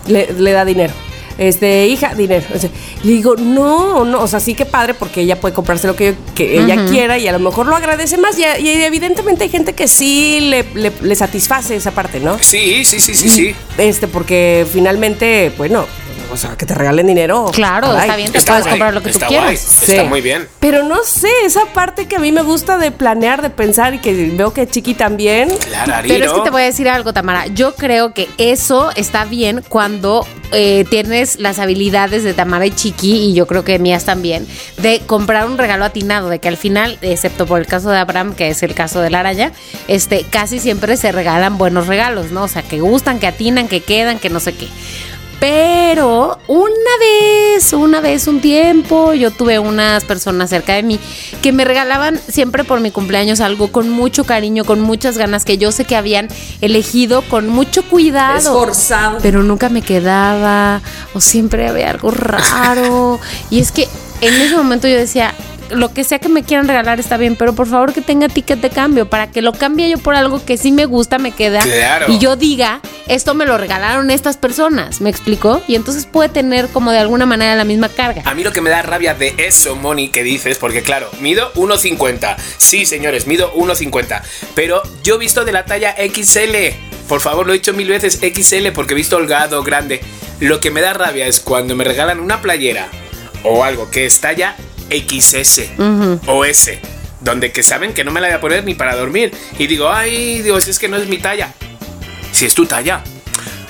le, 0.06 0.32
le 0.32 0.52
da 0.52 0.64
dinero. 0.64 0.92
Este, 1.36 1.88
hija, 1.88 2.14
dinero. 2.14 2.44
O 2.54 2.58
sea, 2.60 2.70
le 3.02 3.10
digo, 3.10 3.34
no, 3.36 4.04
no, 4.04 4.20
o 4.20 4.26
sea, 4.28 4.38
sí 4.38 4.54
que 4.54 4.66
padre 4.66 4.94
porque 4.94 5.22
ella 5.22 5.40
puede 5.40 5.52
comprarse 5.52 5.88
lo 5.88 5.96
que, 5.96 6.14
que 6.36 6.60
ella 6.60 6.86
quiera 6.88 7.18
y 7.18 7.26
a 7.26 7.32
lo 7.32 7.40
mejor 7.40 7.66
lo 7.66 7.74
agradece 7.74 8.16
más. 8.18 8.38
Y, 8.38 8.42
y 8.62 8.68
evidentemente 8.84 9.42
hay 9.42 9.50
gente 9.50 9.72
que 9.72 9.88
sí 9.88 10.38
le, 10.42 10.64
le- 10.74 10.92
le 11.02 11.14
satisface 11.16 11.74
esa 11.74 11.90
parte, 11.90 12.20
¿no? 12.20 12.38
Sí, 12.38 12.84
sí, 12.84 13.00
sí, 13.00 13.14
sí, 13.16 13.28
sí. 13.28 13.54
Este, 13.78 14.06
porque 14.06 14.64
finalmente, 14.72 15.50
bueno, 15.58 15.86
o 16.32 16.36
sea, 16.36 16.56
que 16.56 16.66
te 16.66 16.74
regalen 16.74 17.06
dinero. 17.06 17.50
Claro, 17.52 17.88
caray. 17.88 18.00
está 18.02 18.16
bien, 18.16 18.32
te 18.32 18.38
Está 18.38 18.52
puedes 18.52 18.64
guay, 18.64 18.72
comprar 18.72 18.94
lo 18.94 19.02
que 19.02 19.12
tú 19.12 19.18
quieras. 19.20 19.44
guay, 19.44 19.56
Sí. 19.56 19.92
Está 19.92 20.04
muy 20.04 20.20
bien. 20.20 20.48
Pero 20.60 20.82
no 20.82 21.02
sé, 21.04 21.28
esa 21.44 21.66
parte 21.66 22.06
que 22.06 22.16
a 22.16 22.18
mí 22.18 22.32
me 22.32 22.42
gusta 22.42 22.78
de 22.78 22.90
planear, 22.90 23.42
de 23.42 23.50
pensar 23.50 23.94
y 23.94 23.98
que 23.98 24.12
veo 24.30 24.52
que 24.52 24.66
Chiqui 24.66 24.94
también. 24.94 25.50
Claro, 25.68 25.92
Pero 26.08 26.24
es 26.26 26.32
que 26.32 26.40
te 26.40 26.50
voy 26.50 26.62
a 26.62 26.66
decir 26.66 26.88
algo, 26.88 27.12
Tamara. 27.12 27.46
Yo 27.48 27.74
creo 27.74 28.12
que 28.14 28.28
eso 28.38 28.90
está 28.96 29.24
bien 29.24 29.62
cuando 29.68 30.26
eh, 30.52 30.84
tienes 30.90 31.38
las 31.40 31.58
habilidades 31.58 32.22
de 32.24 32.34
Tamara 32.34 32.66
y 32.66 32.70
Chiqui, 32.70 33.12
y 33.30 33.34
yo 33.34 33.46
creo 33.46 33.64
que 33.64 33.78
mías 33.78 34.04
también, 34.04 34.46
de 34.78 35.00
comprar 35.06 35.46
un 35.46 35.58
regalo 35.58 35.84
atinado, 35.84 36.28
de 36.28 36.38
que 36.38 36.48
al 36.48 36.56
final, 36.56 36.98
excepto 37.02 37.46
por 37.46 37.60
el 37.60 37.66
caso 37.66 37.90
de 37.90 37.98
Abraham, 37.98 38.34
que 38.34 38.48
es 38.48 38.62
el 38.62 38.74
caso 38.74 39.00
de 39.00 39.10
la 39.10 39.20
araña, 39.20 39.52
este, 39.88 40.24
casi 40.30 40.58
siempre 40.58 40.96
se 40.96 41.12
regalan 41.12 41.58
buenos 41.58 41.86
regalos, 41.86 42.30
¿no? 42.30 42.44
O 42.44 42.48
sea, 42.48 42.62
que 42.62 42.80
gustan, 42.80 43.18
que 43.18 43.26
atinan, 43.26 43.68
que 43.68 43.80
quedan, 43.80 44.18
que 44.18 44.30
no 44.30 44.40
sé 44.40 44.54
qué. 44.54 44.68
Pero 45.44 46.38
una 46.48 46.70
vez, 46.98 47.74
una 47.74 48.00
vez, 48.00 48.28
un 48.28 48.40
tiempo, 48.40 49.12
yo 49.12 49.30
tuve 49.30 49.58
unas 49.58 50.02
personas 50.02 50.48
cerca 50.48 50.72
de 50.72 50.82
mí 50.82 50.98
que 51.42 51.52
me 51.52 51.66
regalaban 51.66 52.18
siempre 52.28 52.64
por 52.64 52.80
mi 52.80 52.90
cumpleaños 52.90 53.40
algo 53.40 53.70
con 53.70 53.90
mucho 53.90 54.24
cariño, 54.24 54.64
con 54.64 54.80
muchas 54.80 55.18
ganas, 55.18 55.44
que 55.44 55.58
yo 55.58 55.70
sé 55.70 55.84
que 55.84 55.96
habían 55.96 56.28
elegido 56.62 57.20
con 57.20 57.46
mucho 57.46 57.86
cuidado. 57.86 58.38
Esforzado. 58.38 59.18
Pero 59.20 59.42
nunca 59.42 59.68
me 59.68 59.82
quedaba, 59.82 60.80
o 61.12 61.20
siempre 61.20 61.68
había 61.68 61.90
algo 61.90 62.10
raro. 62.10 63.20
Y 63.50 63.60
es 63.60 63.70
que 63.70 63.86
en 64.22 64.32
ese 64.40 64.56
momento 64.56 64.88
yo 64.88 64.96
decía, 64.96 65.34
lo 65.70 65.92
que 65.92 66.04
sea 66.04 66.18
que 66.18 66.28
me 66.28 66.42
quieran 66.42 66.68
regalar 66.68 67.00
está 67.00 67.16
bien, 67.16 67.36
pero 67.36 67.54
por 67.54 67.66
favor 67.66 67.92
que 67.92 68.00
tenga 68.00 68.28
ticket 68.28 68.60
de 68.60 68.70
cambio 68.70 69.08
para 69.08 69.30
que 69.30 69.42
lo 69.42 69.52
cambie 69.52 69.90
yo 69.90 69.98
por 69.98 70.14
algo 70.14 70.44
que 70.44 70.56
sí 70.56 70.72
me 70.72 70.86
gusta, 70.86 71.18
me 71.18 71.32
queda. 71.32 71.60
Claro. 71.60 72.06
Y 72.08 72.18
yo 72.18 72.36
diga, 72.36 72.80
esto 73.08 73.34
me 73.34 73.44
lo 73.44 73.58
regalaron 73.58 74.10
estas 74.10 74.36
personas, 74.36 75.00
¿me 75.00 75.10
explicó? 75.10 75.62
Y 75.66 75.74
entonces 75.74 76.06
puede 76.06 76.28
tener 76.28 76.68
como 76.68 76.90
de 76.90 76.98
alguna 76.98 77.26
manera 77.26 77.54
la 77.54 77.64
misma 77.64 77.88
carga. 77.88 78.22
A 78.24 78.34
mí 78.34 78.44
lo 78.44 78.52
que 78.52 78.60
me 78.60 78.70
da 78.70 78.82
rabia 78.82 79.14
de 79.14 79.34
eso, 79.38 79.76
Moni, 79.76 80.08
que 80.08 80.22
dices, 80.22 80.58
porque 80.58 80.82
claro, 80.82 81.10
mido 81.20 81.52
1,50. 81.54 82.36
Sí, 82.58 82.86
señores, 82.86 83.26
mido 83.26 83.52
1,50. 83.54 84.22
Pero 84.54 84.82
yo 85.02 85.16
he 85.16 85.18
visto 85.18 85.44
de 85.44 85.52
la 85.52 85.64
talla 85.64 85.94
XL. 85.96 86.54
Por 87.08 87.20
favor, 87.20 87.46
lo 87.46 87.52
he 87.52 87.56
dicho 87.56 87.72
mil 87.74 87.88
veces 87.88 88.20
XL 88.20 88.68
porque 88.74 88.94
he 88.94 88.96
visto 88.96 89.16
holgado, 89.16 89.62
grande. 89.62 90.00
Lo 90.40 90.60
que 90.60 90.70
me 90.70 90.80
da 90.80 90.92
rabia 90.92 91.26
es 91.26 91.40
cuando 91.40 91.76
me 91.76 91.84
regalan 91.84 92.20
una 92.20 92.40
playera 92.40 92.88
o 93.44 93.62
algo 93.62 93.90
que 93.90 94.06
es 94.06 94.20
talla 94.20 94.56
XS 94.90 95.70
o 96.26 96.44
S. 96.44 96.78
Donde 97.20 97.52
que 97.52 97.62
saben 97.62 97.94
que 97.94 98.04
no 98.04 98.10
me 98.10 98.20
la 98.20 98.28
voy 98.28 98.36
a 98.36 98.40
poner 98.40 98.64
ni 98.64 98.74
para 98.74 98.96
dormir. 98.96 99.32
Y 99.58 99.66
digo, 99.66 99.90
ay, 99.90 100.42
Dios, 100.42 100.68
es 100.68 100.78
que 100.78 100.88
no 100.88 100.96
es 100.96 101.08
mi 101.08 101.18
talla. 101.18 101.54
Si 102.32 102.44
es 102.44 102.54
tu 102.54 102.66
talla. 102.66 103.02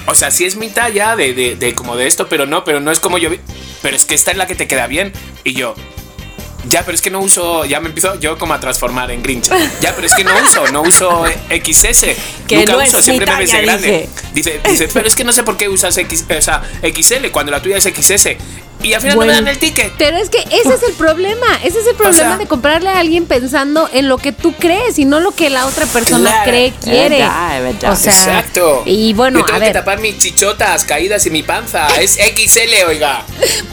O 0.06 0.14
sea, 0.14 0.30
si 0.30 0.44
es 0.44 0.56
mi 0.56 0.68
talla 0.68 1.16
de, 1.16 1.34
de, 1.34 1.56
de 1.56 1.74
como 1.74 1.96
de 1.96 2.06
esto, 2.06 2.28
pero 2.28 2.46
no, 2.46 2.64
pero 2.64 2.80
no 2.80 2.90
es 2.90 3.00
como 3.00 3.18
yo 3.18 3.30
vi. 3.30 3.38
Pero 3.80 3.96
es 3.96 4.04
que 4.04 4.14
esta 4.14 4.32
es 4.32 4.36
la 4.36 4.46
que 4.46 4.54
te 4.54 4.66
queda 4.66 4.86
bien. 4.86 5.12
Y 5.44 5.52
yo, 5.52 5.74
ya, 6.68 6.84
pero 6.84 6.94
es 6.94 7.02
que 7.02 7.10
no 7.10 7.20
uso, 7.20 7.64
ya 7.64 7.80
me 7.80 7.88
empiezo 7.88 8.18
yo 8.20 8.38
como 8.38 8.54
a 8.54 8.60
transformar 8.60 9.10
en 9.10 9.22
Grinch. 9.22 9.48
Ya, 9.80 9.94
pero 9.94 10.06
es 10.06 10.14
que 10.14 10.24
no 10.24 10.32
uso, 10.42 10.66
no 10.72 10.82
uso 10.82 11.24
XS. 11.50 12.06
Que 12.48 12.56
Nunca 12.56 12.72
no 12.72 12.78
uso, 12.78 12.98
es 12.98 13.04
siempre 13.04 13.26
mi 13.26 13.32
me 13.32 13.38
ves 13.38 13.50
talla, 13.50 13.60
de 13.60 13.66
grande. 13.66 14.08
Dice, 14.32 14.60
dice, 14.64 14.88
pero 14.92 15.06
es 15.06 15.14
que 15.14 15.24
no 15.24 15.32
sé 15.32 15.42
por 15.42 15.56
qué 15.56 15.68
usas 15.68 15.96
X, 15.96 16.24
o 16.28 16.42
sea, 16.42 16.62
XL 16.82 17.26
cuando 17.30 17.52
la 17.52 17.60
tuya 17.60 17.76
es 17.76 17.84
XS. 17.84 18.28
Y 18.84 18.92
al 18.94 19.00
final 19.00 19.16
Bueno. 19.16 19.32
no 19.32 19.38
me 19.38 19.44
dan 19.44 19.48
el 19.54 19.58
ticket. 19.58 19.92
Pero 19.98 20.16
es 20.18 20.28
que 20.30 20.38
ese 20.38 20.74
es 20.74 20.82
el 20.82 20.92
problema, 20.94 21.46
ese 21.64 21.80
es 21.80 21.86
el 21.86 21.94
problema 21.96 22.16
sea- 22.30 22.36
de 22.38 22.46
comprarle 22.46 22.90
a 22.90 22.98
alguien 23.00 23.26
pensando 23.26 23.88
en 23.92 24.08
lo 24.08 24.18
que 24.18 24.32
tú 24.32 24.52
crees 24.54 24.98
y 24.98 25.04
no 25.04 25.20
lo 25.20 25.32
que 25.32 25.50
la 25.50 25.66
otra 25.66 25.86
persona 25.86 26.30
Claro. 26.30 26.50
cree, 26.50 26.72
quiere. 26.82 27.18
verdad, 27.18 27.56
es 27.56 27.62
verdad. 27.74 27.92
O 27.92 27.96
sea, 27.96 28.12
Exacto. 28.12 28.82
Y 28.86 29.12
bueno, 29.14 29.40
Yo 29.40 29.46
tengo 29.46 29.56
a 29.56 29.60
que 29.60 29.64
ver, 29.66 29.72
tapar 29.74 30.00
mis 30.00 30.18
chichotas 30.18 30.84
caídas 30.84 31.24
y 31.26 31.30
mi 31.30 31.42
panza. 31.42 31.86
Es 32.00 32.16
XL, 32.36 32.84
oiga. 32.88 33.22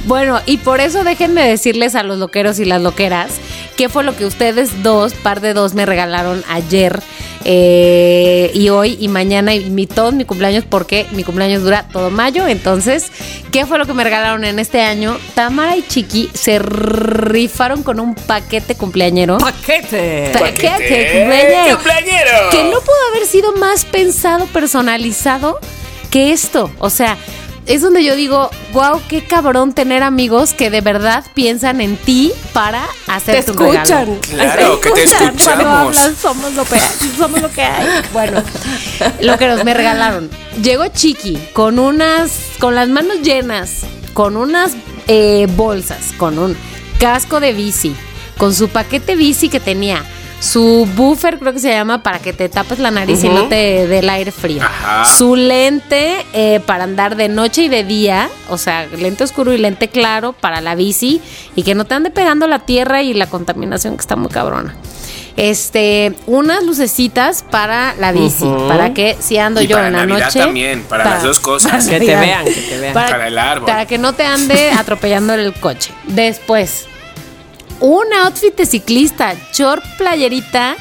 bueno, 0.05 0.41
y 0.45 0.57
por 0.57 0.79
eso 0.79 1.03
déjenme 1.03 1.47
decirles 1.47 1.95
a 1.95 2.03
los 2.03 2.17
loqueros 2.17 2.59
y 2.59 2.65
las 2.65 2.81
loqueras 2.81 3.33
qué 3.81 3.89
fue 3.89 4.03
lo 4.03 4.15
que 4.15 4.27
ustedes 4.27 4.83
dos, 4.83 5.15
par 5.15 5.41
de 5.41 5.55
dos, 5.55 5.73
me 5.73 5.87
regalaron 5.87 6.43
ayer 6.47 7.01
eh, 7.45 8.51
y 8.53 8.69
hoy 8.69 8.95
y 8.99 9.07
mañana 9.07 9.55
y 9.55 9.71
mi, 9.71 9.87
todo 9.87 10.11
mi 10.11 10.23
cumpleaños 10.23 10.65
porque 10.69 11.07
mi 11.13 11.23
cumpleaños 11.23 11.63
dura 11.63 11.87
todo 11.91 12.11
mayo. 12.11 12.47
Entonces, 12.47 13.11
¿qué 13.51 13.65
fue 13.65 13.79
lo 13.79 13.87
que 13.87 13.95
me 13.95 14.03
regalaron 14.03 14.43
en 14.43 14.59
este 14.59 14.81
año? 14.81 15.17
Tamara 15.33 15.75
y 15.77 15.81
Chiqui 15.81 16.29
se 16.31 16.59
rifaron 16.59 17.81
con 17.81 17.99
un 17.99 18.13
paquete 18.13 18.75
cumpleañero. 18.75 19.39
¡Paquete! 19.39 20.29
Paquete, 20.31 21.09
cumpleañero. 21.13 21.75
¡Cumpleañero! 21.77 22.49
Que 22.51 22.63
no 22.65 22.81
pudo 22.81 23.07
haber 23.09 23.25
sido 23.25 23.53
más 23.53 23.85
pensado, 23.85 24.45
personalizado 24.45 25.59
que 26.11 26.33
esto. 26.33 26.69
O 26.77 26.91
sea, 26.91 27.17
es 27.67 27.81
donde 27.81 28.03
yo 28.03 28.15
digo, 28.15 28.49
wow, 28.73 29.01
qué 29.07 29.23
cabrón 29.25 29.73
tener 29.73 30.03
amigos 30.03 30.53
que 30.53 30.69
de 30.69 30.81
verdad 30.81 31.23
piensan 31.33 31.79
en 31.81 31.95
ti 31.97 32.31
para 32.53 32.81
Te 33.05 33.11
hacerte 33.11 33.51
un 33.51 33.57
regalo. 33.59 34.13
escuchan. 34.13 34.19
Claro, 34.35 34.81
que 34.81 34.89
te 34.91 35.03
Cuando 35.05 35.25
escuchamos. 35.25 35.97
hablas, 35.97 36.17
somos 36.19 36.53
lo, 36.53 36.65
que, 36.65 36.79
somos 37.17 37.41
lo 37.41 37.51
que 37.51 37.61
hay. 37.61 37.87
Bueno, 38.13 38.43
lo 39.21 39.37
que 39.37 39.47
nos 39.47 39.63
me 39.63 39.73
regalaron. 39.73 40.29
Llegó 40.61 40.87
Chiqui 40.87 41.37
con 41.53 41.79
unas, 41.79 42.31
con 42.59 42.75
las 42.75 42.89
manos 42.89 43.21
llenas, 43.21 43.81
con 44.13 44.37
unas 44.37 44.71
eh, 45.07 45.47
bolsas, 45.55 46.11
con 46.17 46.39
un 46.39 46.57
casco 46.99 47.39
de 47.39 47.53
bici, 47.53 47.95
con 48.37 48.53
su 48.53 48.69
paquete 48.69 49.15
bici 49.15 49.49
que 49.49 49.59
tenía. 49.59 50.03
Su 50.41 50.87
buffer, 50.95 51.37
creo 51.37 51.53
que 51.53 51.59
se 51.59 51.69
llama, 51.69 52.01
para 52.01 52.17
que 52.17 52.33
te 52.33 52.49
tapes 52.49 52.79
la 52.79 52.89
nariz 52.89 53.23
y 53.23 53.29
no 53.29 53.47
te 53.47 53.85
dé 53.85 53.99
el 53.99 54.09
aire 54.09 54.31
frío. 54.31 54.63
Ajá. 54.63 55.05
Su 55.05 55.35
lente 55.35 56.25
eh, 56.33 56.59
para 56.65 56.85
andar 56.85 57.15
de 57.15 57.29
noche 57.29 57.63
y 57.63 57.67
de 57.69 57.83
día, 57.83 58.27
o 58.49 58.57
sea, 58.57 58.87
lente 58.87 59.23
oscuro 59.23 59.53
y 59.53 59.59
lente 59.59 59.89
claro 59.89 60.33
para 60.33 60.59
la 60.59 60.73
bici 60.73 61.21
y 61.55 61.61
que 61.61 61.75
no 61.75 61.85
te 61.85 61.93
ande 61.93 62.09
pegando 62.09 62.47
la 62.47 62.57
tierra 62.57 63.03
y 63.03 63.13
la 63.13 63.27
contaminación 63.27 63.95
que 63.97 64.01
está 64.01 64.15
muy 64.15 64.31
cabrona. 64.31 64.75
Este, 65.37 66.15
unas 66.25 66.63
lucecitas 66.63 67.45
para 67.49 67.93
la 67.99 68.11
bici, 68.11 68.45
para 68.67 68.93
que 68.95 69.15
si 69.19 69.37
ando 69.37 69.61
Y 69.61 69.67
yo 69.67 69.77
para 69.77 69.87
en 69.87 69.93
la 69.93 70.05
Navidad 70.07 70.25
noche. 70.25 70.39
también, 70.39 70.83
para 70.83 71.05
las 71.05 71.23
dos 71.23 71.39
cosas. 71.39 71.87
Que 71.87 71.99
te 71.99 72.15
vean, 72.15 72.45
que 72.45 72.51
te 72.51 72.77
vean. 72.79 72.93
Para 72.93 73.27
el 73.27 73.37
árbol. 73.37 73.67
Para 73.67 73.85
que 73.85 73.99
no 73.99 74.13
te 74.13 74.23
ande 74.23 74.71
atropellando 74.71 75.33
el 75.33 75.53
coche. 75.53 75.91
Después, 76.07 76.87
un 77.81 78.05
outfit 78.23 78.55
de 78.55 78.65
ciclista, 78.65 79.33
short 79.53 79.83
playerita, 79.97 80.75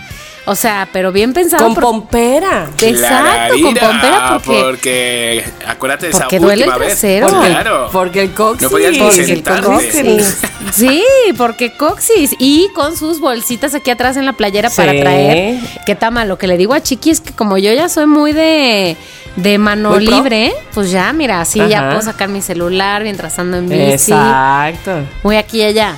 o 0.46 0.54
sea, 0.54 0.88
pero 0.92 1.12
bien 1.12 1.32
pensado. 1.32 1.62
Con 1.64 1.74
por- 1.74 1.82
pompera. 1.84 2.68
Exacto, 2.80 3.54
con 3.62 3.74
pompera 3.74 4.38
porque, 4.42 4.62
porque 4.62 5.44
acuérdate 5.66 6.06
de 6.06 6.12
esa 6.12 6.20
porque 6.20 6.38
duele 6.38 6.64
el 6.64 6.68
última 6.70 6.78
vez. 6.78 6.88
trasero. 6.98 7.28
Claro. 7.28 7.88
Porque 7.92 8.22
el 8.22 8.32
coxis. 8.32 8.62
No 8.62 8.70
podías 8.70 8.96
porque 8.98 9.32
el 9.32 9.42
coxis. 9.42 10.38
Sí, 10.74 11.02
porque 11.36 11.72
coxis. 11.76 12.34
Y 12.38 12.68
con 12.74 12.96
sus 12.96 13.20
bolsitas 13.20 13.74
aquí 13.74 13.90
atrás 13.90 14.16
en 14.16 14.24
la 14.26 14.32
playera 14.32 14.70
para 14.70 14.92
traer. 14.92 15.60
¿Qué 15.86 15.94
tama? 15.94 16.24
Lo 16.24 16.38
que 16.38 16.46
le 16.46 16.56
digo 16.56 16.74
a 16.74 16.80
Chiqui 16.82 17.10
es 17.10 17.20
que 17.20 17.32
como 17.32 17.58
yo 17.58 17.72
ya 17.72 17.88
soy 17.88 18.06
muy 18.06 18.32
de, 18.32 18.96
de 19.36 19.58
mano 19.58 19.90
Muy 19.90 20.06
pro. 20.06 20.16
libre, 20.16 20.52
pues 20.74 20.90
ya, 20.90 21.12
mira, 21.12 21.40
así 21.42 21.60
ya 21.68 21.88
puedo 21.88 22.02
sacar 22.02 22.28
mi 22.28 22.40
celular 22.42 23.02
mientras 23.02 23.38
ando 23.38 23.58
en 23.58 23.68
bici. 23.68 24.12
Exacto. 24.12 25.02
Muy 25.22 25.36
aquí 25.36 25.58
y 25.58 25.64
allá. 25.64 25.96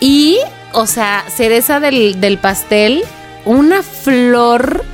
Y, 0.00 0.38
o 0.72 0.86
sea, 0.86 1.24
cereza 1.34 1.80
del, 1.80 2.20
del 2.20 2.38
pastel, 2.38 3.04
una 3.44 3.82
flor 3.82 4.84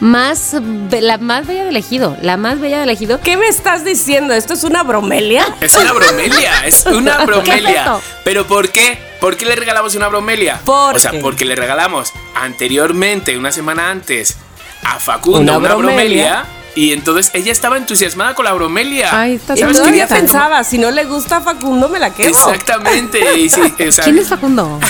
más, 0.00 0.56
la 0.90 1.18
más 1.18 1.46
bella 1.46 1.64
del 1.64 1.76
ejido, 1.76 2.16
la 2.22 2.36
más 2.36 2.58
bella 2.60 2.80
del 2.80 2.90
ejido. 2.90 3.20
¿Qué 3.20 3.36
me 3.36 3.46
estás 3.46 3.84
diciendo? 3.84 4.34
¿Esto 4.34 4.54
es 4.54 4.64
una 4.64 4.82
bromelia? 4.82 5.46
Es 5.60 5.76
una 5.76 5.92
bromelia, 5.92 6.66
es 6.66 6.84
una 6.86 7.16
¿Qué 7.18 7.22
es 7.22 7.26
bromelia. 7.26 7.96
¿Pero 8.24 8.46
por 8.46 8.70
qué? 8.70 8.98
¿Por 9.20 9.36
qué 9.36 9.46
le 9.46 9.54
regalamos 9.54 9.94
una 9.94 10.08
bromelia? 10.08 10.60
¿Por 10.64 10.96
o 10.96 10.98
sea, 10.98 11.12
qué? 11.12 11.18
porque 11.18 11.44
le 11.44 11.54
regalamos 11.54 12.12
anteriormente, 12.34 13.36
una 13.38 13.52
semana 13.52 13.90
antes, 13.90 14.36
a 14.82 14.98
Facundo 14.98 15.40
Una 15.40 15.58
una, 15.58 15.68
bromelia. 15.74 15.94
bromelia. 15.94 16.44
Y 16.74 16.92
entonces 16.92 17.30
ella 17.34 17.52
estaba 17.52 17.76
entusiasmada 17.76 18.34
con 18.34 18.44
la 18.44 18.52
bromelia. 18.52 19.08
Ay, 19.12 19.34
está 19.34 19.54
Y 19.54 19.60
Yo 19.60 19.72
todavía 19.72 20.08
pensaba, 20.08 20.64
si 20.64 20.78
no 20.78 20.90
le 20.90 21.04
gusta 21.04 21.38
a 21.38 21.40
Facundo, 21.42 21.88
me 21.88 21.98
la 21.98 22.14
quedo. 22.14 22.30
Exactamente. 22.30 23.38
Y, 23.38 23.50
sí, 23.50 23.60
o 23.60 23.92
sea, 23.92 24.04
¿Quién 24.04 24.18
es 24.18 24.28
Facundo? 24.28 24.80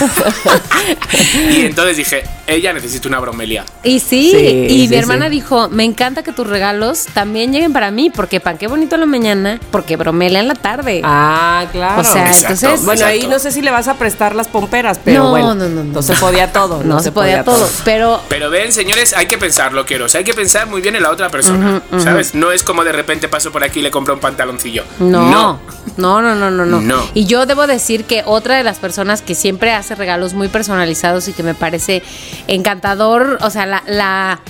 y 1.50 1.62
entonces 1.62 1.96
dije, 1.96 2.24
ella 2.52 2.72
necesita 2.72 3.08
una 3.08 3.18
bromelia. 3.20 3.64
Y 3.82 4.00
sí, 4.00 4.30
Sí, 4.32 4.36
y 4.68 4.82
sí, 4.82 4.88
mi 4.88 4.96
hermana 4.96 5.26
sí. 5.26 5.32
dijo, 5.32 5.68
me 5.68 5.84
encanta 5.84 6.22
que 6.22 6.32
tus 6.32 6.46
regalos 6.46 7.06
también 7.14 7.52
lleguen 7.52 7.72
para 7.72 7.90
mí, 7.90 8.10
porque 8.10 8.40
pan 8.40 8.58
qué 8.58 8.66
bonito 8.68 8.94
en 8.96 9.00
la 9.00 9.06
mañana, 9.06 9.60
porque 9.70 9.96
bromela 9.96 10.40
en 10.40 10.48
la 10.48 10.54
tarde. 10.54 11.00
Ah, 11.04 11.66
claro. 11.72 12.00
o 12.00 12.04
sea, 12.04 12.26
Exacto. 12.28 12.54
entonces... 12.54 12.84
bueno, 12.84 13.06
ahí 13.06 13.26
no 13.26 13.38
sé 13.38 13.50
si 13.52 13.62
le 13.62 13.70
vas 13.70 13.88
a 13.88 13.94
prestar 13.94 14.34
las 14.34 14.48
pomperas, 14.48 15.00
pero 15.04 15.24
No, 15.24 15.30
bueno. 15.30 15.54
no, 15.54 15.68
no, 15.68 15.84
no. 15.84 15.92
No 15.92 16.02
se 16.02 16.14
podía 16.14 16.52
todo. 16.52 16.82
no, 16.84 17.00
se 17.00 17.12
podía, 17.12 17.44
todo, 17.44 17.68
pero 17.84 18.20
Pero 18.28 18.50
ven, 18.50 18.72
señores, 18.72 19.12
hay 19.16 19.26
que 19.26 19.38
pensarlo, 19.38 19.84
quiero. 19.86 20.06
hay 20.14 20.24
que 20.24 20.34
pensar 20.34 20.66
muy 20.66 20.80
bien 20.80 20.96
en 20.96 21.02
la 21.02 21.10
otra 21.10 21.28
persona. 21.30 21.82
¿Sabes? 21.98 22.34
No 22.34 22.52
es 22.52 22.62
como 22.62 22.84
de 22.84 22.92
repente 22.92 23.28
paso 23.28 23.50
por 23.52 23.64
aquí 23.64 23.80
y 23.80 23.82
le 23.82 23.90
compro 23.90 24.14
un 24.14 24.20
pantaloncillo. 24.20 24.84
No, 24.98 25.58
no, 25.96 26.22
no, 26.22 26.34
no, 26.34 26.50
no, 26.50 26.64
no. 26.66 26.80
No. 26.80 27.02
Y 27.14 27.26
yo 27.26 27.46
debo 27.46 27.66
decir 27.66 28.04
que 28.04 28.22
otra 28.26 28.56
de 28.56 28.64
las 28.64 28.78
personas 28.78 29.22
que 29.22 29.34
siempre 29.34 29.72
hace 29.72 29.94
regalos 29.94 30.34
muy 30.34 30.48
personalizados 30.48 31.28
y 31.28 31.32
que 31.32 31.42
me 31.42 31.54
parece 31.54 32.02
encantador, 32.48 33.38
o 33.42 33.50
sea, 33.50 33.66
la, 33.66 33.82
la- 33.86 34.40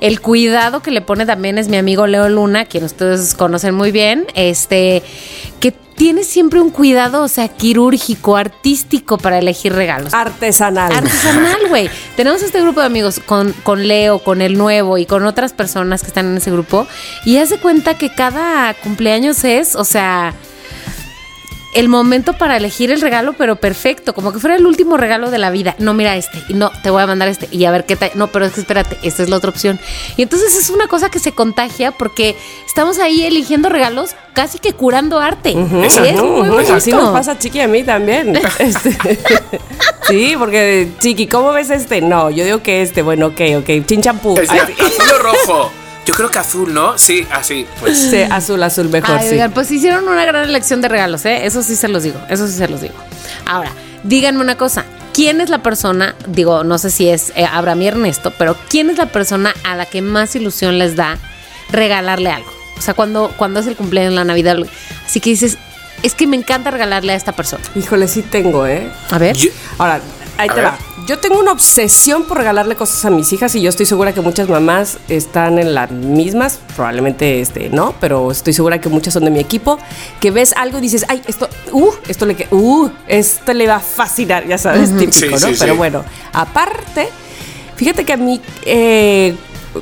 el 0.00 0.20
cuidado 0.22 0.80
que 0.80 0.90
le 0.90 1.02
pone 1.02 1.26
también 1.26 1.58
es 1.58 1.68
mi 1.68 1.76
amigo 1.76 2.06
Leo 2.06 2.28
Luna, 2.30 2.64
quien 2.64 2.84
ustedes 2.84 3.34
conocen 3.34 3.74
muy 3.74 3.92
bien, 3.92 4.26
este, 4.34 5.02
que 5.60 5.72
tiene 5.72 6.24
siempre 6.24 6.58
un 6.58 6.70
cuidado, 6.70 7.22
o 7.22 7.28
sea, 7.28 7.48
quirúrgico, 7.48 8.34
artístico 8.38 9.18
para 9.18 9.38
elegir 9.38 9.74
regalos. 9.74 10.14
Artesanal. 10.14 10.90
Artesanal, 10.90 11.68
güey. 11.68 11.90
Tenemos 12.16 12.40
este 12.42 12.62
grupo 12.62 12.80
de 12.80 12.86
amigos 12.86 13.20
con, 13.26 13.52
con 13.62 13.86
Leo, 13.86 14.20
con 14.20 14.40
el 14.40 14.56
nuevo 14.56 14.96
y 14.96 15.04
con 15.04 15.26
otras 15.26 15.52
personas 15.52 16.00
que 16.00 16.06
están 16.08 16.24
en 16.30 16.38
ese 16.38 16.50
grupo. 16.50 16.86
Y 17.26 17.36
hace 17.36 17.58
cuenta 17.58 17.98
que 17.98 18.08
cada 18.14 18.72
cumpleaños 18.72 19.44
es, 19.44 19.76
o 19.76 19.84
sea, 19.84 20.32
el 21.74 21.88
momento 21.88 22.32
para 22.32 22.56
elegir 22.56 22.90
el 22.90 23.00
regalo, 23.00 23.34
pero 23.34 23.56
perfecto, 23.56 24.14
como 24.14 24.32
que 24.32 24.38
fuera 24.38 24.56
el 24.56 24.66
último 24.66 24.96
regalo 24.96 25.30
de 25.30 25.38
la 25.38 25.50
vida. 25.50 25.76
No, 25.78 25.94
mira 25.94 26.16
este, 26.16 26.42
y 26.48 26.54
no, 26.54 26.70
te 26.82 26.90
voy 26.90 27.02
a 27.02 27.06
mandar 27.06 27.28
este, 27.28 27.48
y 27.50 27.64
a 27.64 27.70
ver 27.70 27.86
qué 27.86 27.96
tal. 27.96 28.10
No, 28.14 28.26
pero 28.28 28.46
es 28.46 28.52
que 28.52 28.60
espérate, 28.60 28.98
esta 29.02 29.22
es 29.22 29.28
la 29.28 29.36
otra 29.36 29.50
opción. 29.50 29.78
Y 30.16 30.22
entonces 30.22 30.56
es 30.56 30.70
una 30.70 30.88
cosa 30.88 31.10
que 31.10 31.18
se 31.18 31.32
contagia 31.32 31.92
porque 31.92 32.36
estamos 32.66 32.98
ahí 32.98 33.24
eligiendo 33.24 33.68
regalos, 33.68 34.16
casi 34.32 34.58
que 34.58 34.72
curando 34.72 35.18
arte. 35.18 35.50
Es 35.50 36.00
muy 36.22 36.48
bonito. 36.48 36.74
Así 36.74 36.92
nos 36.92 37.10
pasa 37.10 37.32
a 37.32 37.38
Chiqui 37.38 37.58
y 37.58 37.62
a 37.62 37.68
mí 37.68 37.82
también. 37.82 38.38
Este, 38.58 38.90
sí, 40.08 40.34
porque 40.38 40.88
Chiqui, 40.98 41.26
¿cómo 41.26 41.52
ves 41.52 41.70
este? 41.70 42.00
No, 42.02 42.30
yo 42.30 42.44
digo 42.44 42.62
que 42.62 42.82
este, 42.82 43.02
bueno, 43.02 43.28
ok, 43.28 43.40
ok. 43.58 43.86
Chinchampú. 43.86 44.36
Es 44.38 44.50
azul 44.50 44.68
rojo. 45.20 45.70
Yo 46.06 46.14
creo 46.14 46.30
que 46.30 46.38
azul, 46.38 46.72
¿no? 46.74 46.96
Sí, 46.98 47.26
así. 47.30 47.66
Pues 47.80 47.98
Sí, 48.10 48.22
azul, 48.22 48.62
azul, 48.62 48.88
mejor, 48.88 49.16
Ay, 49.18 49.26
sí. 49.28 49.34
oigan, 49.34 49.52
pues 49.52 49.70
hicieron 49.70 50.08
una 50.08 50.24
gran 50.24 50.44
elección 50.44 50.80
de 50.80 50.88
regalos, 50.88 51.24
¿eh? 51.26 51.46
Eso 51.46 51.62
sí 51.62 51.76
se 51.76 51.88
los 51.88 52.02
digo, 52.02 52.18
eso 52.28 52.46
sí 52.46 52.54
se 52.54 52.66
los 52.68 52.80
digo. 52.80 52.94
Ahora, 53.46 53.70
díganme 54.02 54.40
una 54.40 54.56
cosa. 54.56 54.84
¿Quién 55.12 55.40
es 55.40 55.50
la 55.50 55.62
persona, 55.62 56.14
digo, 56.26 56.64
no 56.64 56.78
sé 56.78 56.90
si 56.90 57.08
es 57.08 57.32
eh, 57.36 57.44
Abraham 57.44 57.82
y 57.82 57.88
Ernesto, 57.88 58.32
pero 58.38 58.56
quién 58.70 58.90
es 58.90 58.96
la 58.98 59.06
persona 59.06 59.52
a 59.64 59.74
la 59.76 59.84
que 59.84 60.02
más 60.02 60.34
ilusión 60.36 60.78
les 60.78 60.96
da 60.96 61.18
regalarle 61.70 62.30
algo? 62.30 62.50
O 62.78 62.80
sea, 62.80 62.94
cuando, 62.94 63.32
cuando 63.36 63.60
es 63.60 63.66
el 63.66 63.76
cumpleaños, 63.76 64.14
la 64.14 64.24
Navidad, 64.24 64.56
así 65.04 65.20
que 65.20 65.30
dices, 65.30 65.58
es 66.02 66.14
que 66.14 66.26
me 66.26 66.36
encanta 66.36 66.70
regalarle 66.70 67.12
a 67.12 67.16
esta 67.16 67.32
persona. 67.32 67.62
Híjole, 67.76 68.08
sí 68.08 68.22
tengo, 68.22 68.66
¿eh? 68.66 68.88
A 69.10 69.18
ver. 69.18 69.36
yo- 69.36 69.50
Ahora, 69.78 70.00
ahí 70.38 70.48
A 70.48 70.54
te 70.54 70.60
ver. 70.60 70.70
va. 70.70 70.78
Yo 71.06 71.18
tengo 71.18 71.40
una 71.40 71.52
obsesión 71.52 72.24
por 72.24 72.38
regalarle 72.38 72.76
cosas 72.76 73.04
a 73.04 73.10
mis 73.10 73.32
hijas 73.32 73.54
y 73.56 73.62
yo 73.62 73.68
estoy 73.70 73.86
segura 73.86 74.12
que 74.12 74.20
muchas 74.20 74.48
mamás 74.48 74.98
están 75.08 75.58
en 75.58 75.74
las 75.74 75.90
mismas, 75.90 76.60
probablemente 76.76 77.40
este, 77.40 77.68
no, 77.68 77.94
pero 78.00 78.30
estoy 78.30 78.52
segura 78.52 78.80
que 78.80 78.88
muchas 78.88 79.14
son 79.14 79.24
de 79.24 79.30
mi 79.30 79.40
equipo, 79.40 79.78
que 80.20 80.30
ves 80.30 80.52
algo 80.56 80.78
y 80.78 80.82
dices, 80.82 81.04
ay, 81.08 81.20
esto, 81.26 81.48
uh, 81.72 81.90
esto 82.06 82.26
le, 82.26 82.36
que- 82.36 82.46
uh, 82.54 82.88
esto 83.08 83.52
le 83.54 83.66
va 83.66 83.76
a 83.76 83.80
fascinar, 83.80 84.46
ya 84.46 84.56
sabes, 84.58 84.90
típico, 84.96 85.12
Sí, 85.12 85.26
¿no? 85.30 85.38
sí, 85.38 85.56
pero 85.58 85.72
sí. 85.72 85.78
bueno, 85.78 86.04
aparte, 86.32 87.08
fíjate 87.76 88.04
que 88.04 88.12
a 88.12 88.16
mí, 88.16 88.40
eh, 88.64 89.34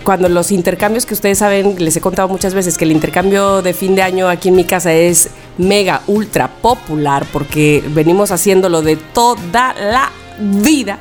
cuando 0.05 0.29
los 0.31 0.51
intercambios 0.51 1.05
que 1.05 1.13
ustedes 1.15 1.39
saben, 1.39 1.75
les 1.79 1.95
he 1.97 2.01
contado 2.01 2.29
muchas 2.29 2.55
veces 2.55 2.79
que 2.79 2.85
el 2.85 2.93
intercambio 2.93 3.61
de 3.61 3.75
fin 3.75 3.95
de 3.95 4.03
año 4.03 4.29
aquí 4.29 4.49
en 4.49 4.57
mi 4.57 4.65
casa 4.65 4.95
es 4.95 5.29
mega, 5.59 6.01
ultra 6.07 6.49
popular 6.49 7.27
porque 7.33 7.83
venimos 7.89 8.31
haciéndolo 8.31 8.81
de 8.83 8.97
toda 8.97 9.75
la 9.75 10.11
vida. 10.41 11.01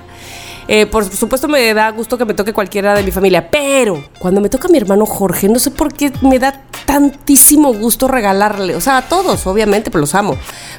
Eh, 0.67 0.85
por 0.85 1.05
supuesto 1.05 1.47
me 1.47 1.73
da 1.73 1.89
gusto 1.91 2.17
que 2.17 2.25
me 2.25 2.33
toque 2.33 2.51
cualquiera 2.51 2.93
de 2.93 3.03
mi 3.03 3.11
familia, 3.11 3.49
pero 3.49 4.03
cuando 4.19 4.41
me 4.41 4.49
toca 4.49 4.67
mi 4.67 4.77
hermano 4.77 5.05
Jorge, 5.05 5.47
no 5.47 5.59
sé 5.59 5.71
por 5.71 5.93
qué 5.93 6.11
me 6.21 6.39
da 6.39 6.61
tantísimo 6.85 7.73
gusto 7.73 8.07
regalarle, 8.07 8.75
o 8.75 8.81
sea, 8.81 8.97
a 8.97 9.01
todos, 9.03 9.47
obviamente, 9.47 9.91
pues 9.91 10.01
los 10.01 10.15
amo, 10.15 10.35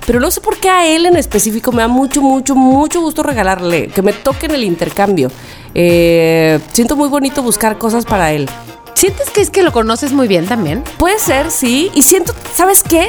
pero 0.07 0.21
no 0.21 0.31
sé 0.31 0.41
por 0.41 0.59
qué 0.59 0.69
a 0.69 0.87
él 0.87 1.07
en 1.07 1.17
específico 1.17 1.73
me 1.73 1.83
da 1.83 1.89
mucho, 1.89 2.21
mucho, 2.21 2.55
mucho 2.55 3.01
gusto 3.01 3.23
regalarle, 3.23 3.89
que 3.89 4.03
me 4.03 4.13
toque 4.13 4.47
en 4.47 4.53
el 4.53 4.65
intercambio. 4.65 5.31
Eh, 5.75 6.61
siento 6.73 6.97
muy 6.97 7.09
bonito 7.09 7.43
buscar 7.43 7.79
cosas 7.79 8.05
para 8.05 8.33
él. 8.33 8.49
¿Sientes 8.95 9.31
que 9.31 9.41
es 9.41 9.51
que 9.51 9.63
lo 9.63 9.71
conoces 9.71 10.13
muy 10.13 10.27
bien 10.27 10.47
también? 10.47 10.83
Puede 10.99 11.19
ser, 11.19 11.51
sí, 11.51 11.91
y 11.95 12.03
siento, 12.03 12.35
¿sabes 12.53 12.83
qué? 12.83 13.09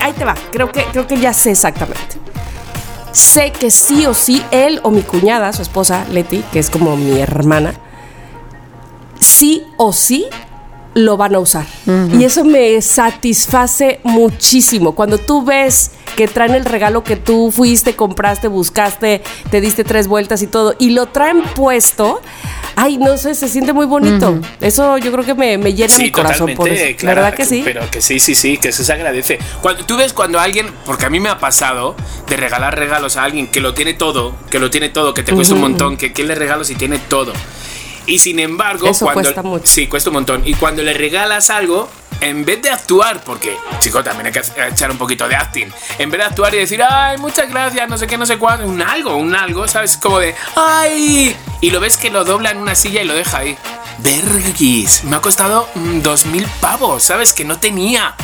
Ahí 0.00 0.12
te 0.12 0.24
va, 0.24 0.34
creo 0.50 0.72
que, 0.72 0.82
creo 0.84 1.06
que 1.06 1.18
ya 1.18 1.32
sé 1.32 1.52
exactamente. 1.52 2.18
Sé 3.12 3.52
que 3.52 3.70
sí 3.70 4.06
o 4.06 4.14
sí, 4.14 4.42
él 4.50 4.80
o 4.82 4.90
mi 4.90 5.02
cuñada, 5.02 5.52
su 5.52 5.62
esposa, 5.62 6.06
Leti, 6.10 6.44
que 6.52 6.58
es 6.58 6.70
como 6.70 6.96
mi 6.96 7.18
hermana, 7.18 7.74
sí 9.20 9.64
o 9.76 9.92
sí 9.92 10.28
lo 10.94 11.16
van 11.16 11.34
a 11.34 11.38
usar. 11.38 11.66
Y 12.12 12.24
eso 12.24 12.44
me 12.44 12.80
satisface 12.82 14.00
muchísimo. 14.02 14.94
Cuando 14.94 15.18
tú 15.18 15.44
ves 15.44 15.92
que 16.16 16.28
traen 16.28 16.54
el 16.54 16.64
regalo 16.64 17.04
que 17.04 17.16
tú 17.16 17.50
fuiste, 17.52 17.94
compraste, 17.94 18.48
buscaste, 18.48 19.22
te 19.50 19.60
diste 19.60 19.84
tres 19.84 20.08
vueltas 20.08 20.42
y 20.42 20.46
todo, 20.46 20.74
y 20.78 20.90
lo 20.90 21.06
traen 21.06 21.42
puesto, 21.54 22.20
ay, 22.76 22.98
no 22.98 23.16
sé, 23.16 23.34
se 23.34 23.48
siente 23.48 23.72
muy 23.72 23.86
bonito. 23.86 24.38
Eso 24.60 24.98
yo 24.98 25.12
creo 25.12 25.24
que 25.24 25.34
me, 25.34 25.58
me 25.58 25.74
llena 25.74 25.96
mi 25.96 26.10
corazón 26.10 26.54
por 26.54 26.68
eso. 26.68 26.96
Clara, 26.98 27.22
¿Verdad 27.22 27.36
que 27.36 27.44
sí? 27.44 27.62
Pero 27.64 27.88
que 27.90 28.00
sí, 28.00 28.20
sí, 28.20 28.34
sí, 28.34 28.58
que 28.58 28.68
eso 28.68 28.82
se 28.84 28.92
agradece. 28.92 29.38
Cuando, 29.62 29.84
tú 29.84 29.96
ves 29.96 30.12
cuando 30.12 30.40
alguien, 30.40 30.66
porque 30.84 31.06
a 31.06 31.10
mí 31.10 31.20
me 31.20 31.28
ha 31.28 31.38
pasado 31.38 31.94
de 32.28 32.36
regalar 32.36 32.76
regalos 32.78 33.16
a 33.16 33.24
alguien 33.24 33.46
que 33.46 33.60
lo 33.60 33.74
tiene 33.74 33.94
todo, 33.94 34.34
que 34.50 34.58
lo 34.58 34.70
tiene 34.70 34.88
todo, 34.88 35.14
que 35.14 35.22
te 35.22 35.32
cuesta 35.32 35.54
un 35.54 35.60
montón, 35.60 35.96
que 35.96 36.12
¿qué 36.12 36.24
le 36.24 36.34
regalo 36.34 36.64
si 36.64 36.74
tiene 36.74 36.98
todo? 36.98 37.32
Y 38.10 38.18
sin 38.18 38.40
embargo, 38.40 38.88
Eso 38.88 39.04
cuando. 39.04 39.22
cuesta 39.22 39.42
mucho. 39.42 39.66
Sí, 39.66 39.86
cuesta 39.86 40.10
un 40.10 40.14
montón. 40.14 40.42
Y 40.44 40.54
cuando 40.54 40.82
le 40.82 40.92
regalas 40.94 41.48
algo, 41.48 41.88
en 42.20 42.44
vez 42.44 42.60
de 42.60 42.68
actuar, 42.68 43.22
porque, 43.24 43.56
chico, 43.78 44.02
también 44.02 44.26
hay 44.26 44.32
que 44.32 44.42
echar 44.68 44.90
un 44.90 44.98
poquito 44.98 45.28
de 45.28 45.36
acting. 45.36 45.68
En 45.96 46.10
vez 46.10 46.18
de 46.18 46.24
actuar 46.26 46.52
y 46.54 46.58
decir, 46.58 46.82
ay, 46.82 47.18
muchas 47.18 47.48
gracias, 47.48 47.88
no 47.88 47.96
sé 47.96 48.08
qué, 48.08 48.18
no 48.18 48.26
sé 48.26 48.36
cuándo, 48.36 48.66
un 48.66 48.82
algo, 48.82 49.16
un 49.16 49.34
algo, 49.34 49.68
¿sabes? 49.68 49.96
Como 49.96 50.18
de, 50.18 50.34
ay. 50.56 51.36
Y 51.60 51.70
lo 51.70 51.78
ves 51.78 51.96
que 51.96 52.10
lo 52.10 52.24
dobla 52.24 52.50
en 52.50 52.58
una 52.58 52.74
silla 52.74 53.00
y 53.00 53.04
lo 53.04 53.14
deja 53.14 53.38
ahí. 53.38 53.56
Verguis, 53.98 55.04
me 55.04 55.16
ha 55.16 55.20
costado 55.20 55.68
mm, 55.76 56.00
dos 56.00 56.26
mil 56.26 56.44
pavos, 56.60 57.04
¿sabes? 57.04 57.32
Que 57.32 57.44
no 57.44 57.60
tenía. 57.60 58.16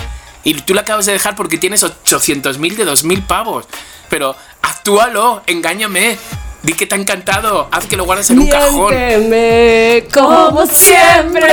Y 0.43 0.55
tú 0.55 0.75
lo 0.75 0.81
acabas 0.81 1.07
de 1.07 1.13
dejar 1.13 1.37
porque 1.37 1.59
tienes 1.59 1.85
800 1.85 2.59
mil 2.59 2.77
de 2.77 2.85
dos 2.85 3.05
mil 3.05 3.23
pavos. 3.23 3.67
Pero 4.09 4.35
actúalo, 4.63 5.43
engáñame. 5.47 6.19
Di 6.67 6.73
que 6.75 6.85
te 6.85 6.97
ha 6.97 6.99
encantado, 6.99 7.69
haz 7.71 7.87
que 7.87 7.97
lo 7.97 8.05
guardes 8.05 8.29
en 8.31 8.41
un 8.41 8.49
cajón. 8.49 8.93
Miénteme 8.93 10.05
como 10.13 10.67
siempre. 10.67 11.47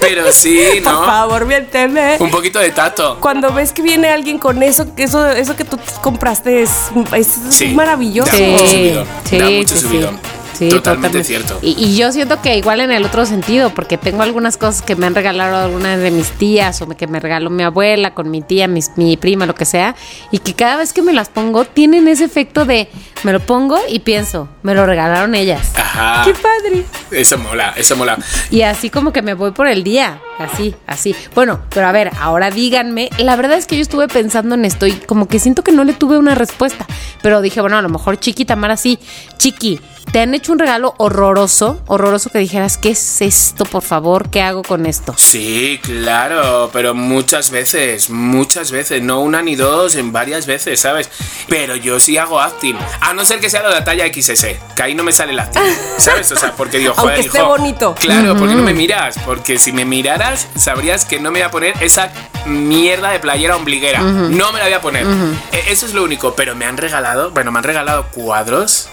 Pero 0.00 0.30
sí, 0.32 0.80
Por 0.84 0.92
¿no? 0.92 1.06
favor, 1.06 1.46
miénteme. 1.46 2.18
Un 2.20 2.30
poquito 2.30 2.58
de 2.58 2.68
tato. 2.70 3.16
Cuando 3.20 3.50
ves 3.54 3.72
que 3.72 3.80
viene 3.80 4.08
alguien 4.10 4.38
con 4.38 4.62
eso, 4.62 4.94
que 4.94 5.04
eso, 5.04 5.26
eso 5.30 5.56
que 5.56 5.64
tú 5.64 5.78
compraste 6.02 6.60
es, 6.62 6.70
es 7.16 7.26
Sí, 7.48 7.68
maravilloso. 7.68 8.30
da 8.30 8.38
mucho 8.46 8.66
subidón, 8.68 9.06
da 9.32 9.50
mucho 9.50 9.74
sí, 9.76 9.80
subidón. 9.80 10.20
Sí, 10.58 10.68
Totalmente 10.70 11.22
cierto. 11.22 11.58
Y, 11.62 11.76
y 11.78 11.96
yo 11.96 12.10
siento 12.10 12.42
que 12.42 12.56
igual 12.56 12.80
en 12.80 12.90
el 12.90 13.04
otro 13.04 13.24
sentido, 13.26 13.70
porque 13.70 13.96
tengo 13.96 14.22
algunas 14.22 14.56
cosas 14.56 14.82
que 14.82 14.96
me 14.96 15.06
han 15.06 15.14
regalado 15.14 15.56
algunas 15.64 15.98
de 16.00 16.10
mis 16.10 16.30
tías 16.32 16.82
o 16.82 16.88
que 16.88 17.06
me 17.06 17.20
regaló 17.20 17.48
mi 17.50 17.62
abuela 17.62 18.12
con 18.14 18.30
mi 18.30 18.42
tía, 18.42 18.66
mis- 18.66 18.90
mi 18.96 19.16
prima, 19.16 19.46
lo 19.46 19.54
que 19.54 19.64
sea, 19.64 19.94
y 20.32 20.38
que 20.38 20.54
cada 20.54 20.76
vez 20.76 20.92
que 20.92 21.02
me 21.02 21.12
las 21.12 21.28
pongo 21.28 21.64
tienen 21.64 22.08
ese 22.08 22.24
efecto 22.24 22.64
de 22.64 22.88
me 23.22 23.32
lo 23.32 23.40
pongo 23.40 23.78
y 23.88 24.00
pienso, 24.00 24.48
me 24.62 24.74
lo 24.74 24.84
regalaron 24.86 25.34
ellas. 25.34 25.72
Ajá. 25.76 26.22
¡Qué 26.24 26.32
padre! 26.34 26.84
Eso 27.10 27.38
mola, 27.38 27.74
eso 27.76 27.96
mola. 27.96 28.18
Y 28.50 28.62
así 28.62 28.90
como 28.90 29.12
que 29.12 29.22
me 29.22 29.34
voy 29.34 29.52
por 29.52 29.66
el 29.68 29.84
día, 29.84 30.20
así, 30.38 30.74
así. 30.86 31.14
Bueno, 31.34 31.60
pero 31.70 31.86
a 31.86 31.92
ver, 31.92 32.10
ahora 32.20 32.50
díganme, 32.50 33.10
la 33.18 33.36
verdad 33.36 33.58
es 33.58 33.66
que 33.66 33.76
yo 33.76 33.82
estuve 33.82 34.08
pensando 34.08 34.54
en 34.54 34.64
esto 34.64 34.86
y 34.86 34.92
como 34.92 35.28
que 35.28 35.38
siento 35.38 35.62
que 35.62 35.72
no 35.72 35.84
le 35.84 35.92
tuve 35.92 36.18
una 36.18 36.34
respuesta, 36.34 36.86
pero 37.22 37.40
dije, 37.40 37.60
bueno, 37.60 37.78
a 37.78 37.82
lo 37.82 37.88
mejor 37.88 38.18
Chiqui 38.18 38.44
Tamara 38.44 38.76
sí. 38.76 38.98
Chiqui, 39.38 39.80
¿te 40.12 40.20
han 40.20 40.34
hecho 40.34 40.52
un 40.52 40.58
regalo 40.58 40.94
horroroso? 40.98 41.80
Horroroso 41.86 42.30
que 42.30 42.38
dijeras, 42.38 42.78
¿qué 42.78 42.90
es 42.90 43.22
esto, 43.22 43.64
por 43.64 43.82
favor? 43.82 44.30
¿Qué 44.30 44.42
hago 44.42 44.62
con 44.62 44.86
esto? 44.86 45.14
Sí, 45.16 45.80
claro, 45.82 46.70
pero 46.72 46.94
muchas 46.94 47.50
veces, 47.50 48.10
muchas 48.10 48.70
veces, 48.70 49.02
no 49.02 49.20
una 49.20 49.42
ni 49.42 49.56
dos, 49.56 49.96
en 49.96 50.12
varias 50.12 50.46
veces, 50.46 50.80
¿sabes? 50.80 51.10
Pero 51.48 51.76
yo 51.76 52.00
sí 52.00 52.16
hago 52.16 52.40
acting, 52.40 52.76
a 53.00 53.12
no 53.14 53.24
ser 53.24 53.40
que 53.40 53.50
sea 53.50 53.62
lo 53.62 53.68
de 53.68 53.76
la 53.76 53.84
talla 53.84 54.06
XS, 54.06 54.46
que 54.74 54.82
ahí 54.82 54.94
no 54.94 55.02
me 55.02 55.12
sale 55.12 55.32
el 55.32 55.38
acting, 55.38 55.62
¿sabes? 55.98 56.30
O 56.32 56.36
sea, 56.36 56.52
porque 56.52 56.78
digo, 56.78 56.94
Aunque 56.98 57.20
esté 57.20 57.38
bonito. 57.42 57.94
Claro, 57.94 58.36
¿por 58.36 58.48
qué 58.48 58.54
no 58.54 58.62
me 58.62 58.74
miras? 58.74 59.16
Porque 59.24 59.58
si 59.58 59.72
me 59.72 59.84
miraras, 59.84 60.46
sabrías 60.56 61.04
que 61.04 61.18
no 61.20 61.30
me 61.30 61.40
voy 61.40 61.46
a 61.46 61.50
poner 61.50 61.74
esa 61.80 62.10
mierda 62.46 63.10
de 63.10 63.18
playera 63.20 63.56
ombliguera. 63.56 64.00
No 64.00 64.52
me 64.52 64.58
la 64.58 64.64
voy 64.64 64.74
a 64.74 64.80
poner. 64.80 65.06
E- 65.52 65.64
Eso 65.72 65.86
es 65.86 65.94
lo 65.94 66.02
único, 66.04 66.34
pero 66.34 66.54
me 66.54 66.64
han 66.64 66.76
regalado, 66.76 67.30
bueno, 67.30 67.50
me 67.52 67.58
han 67.58 67.64
regalado 67.64 68.06
cuadros, 68.12 68.88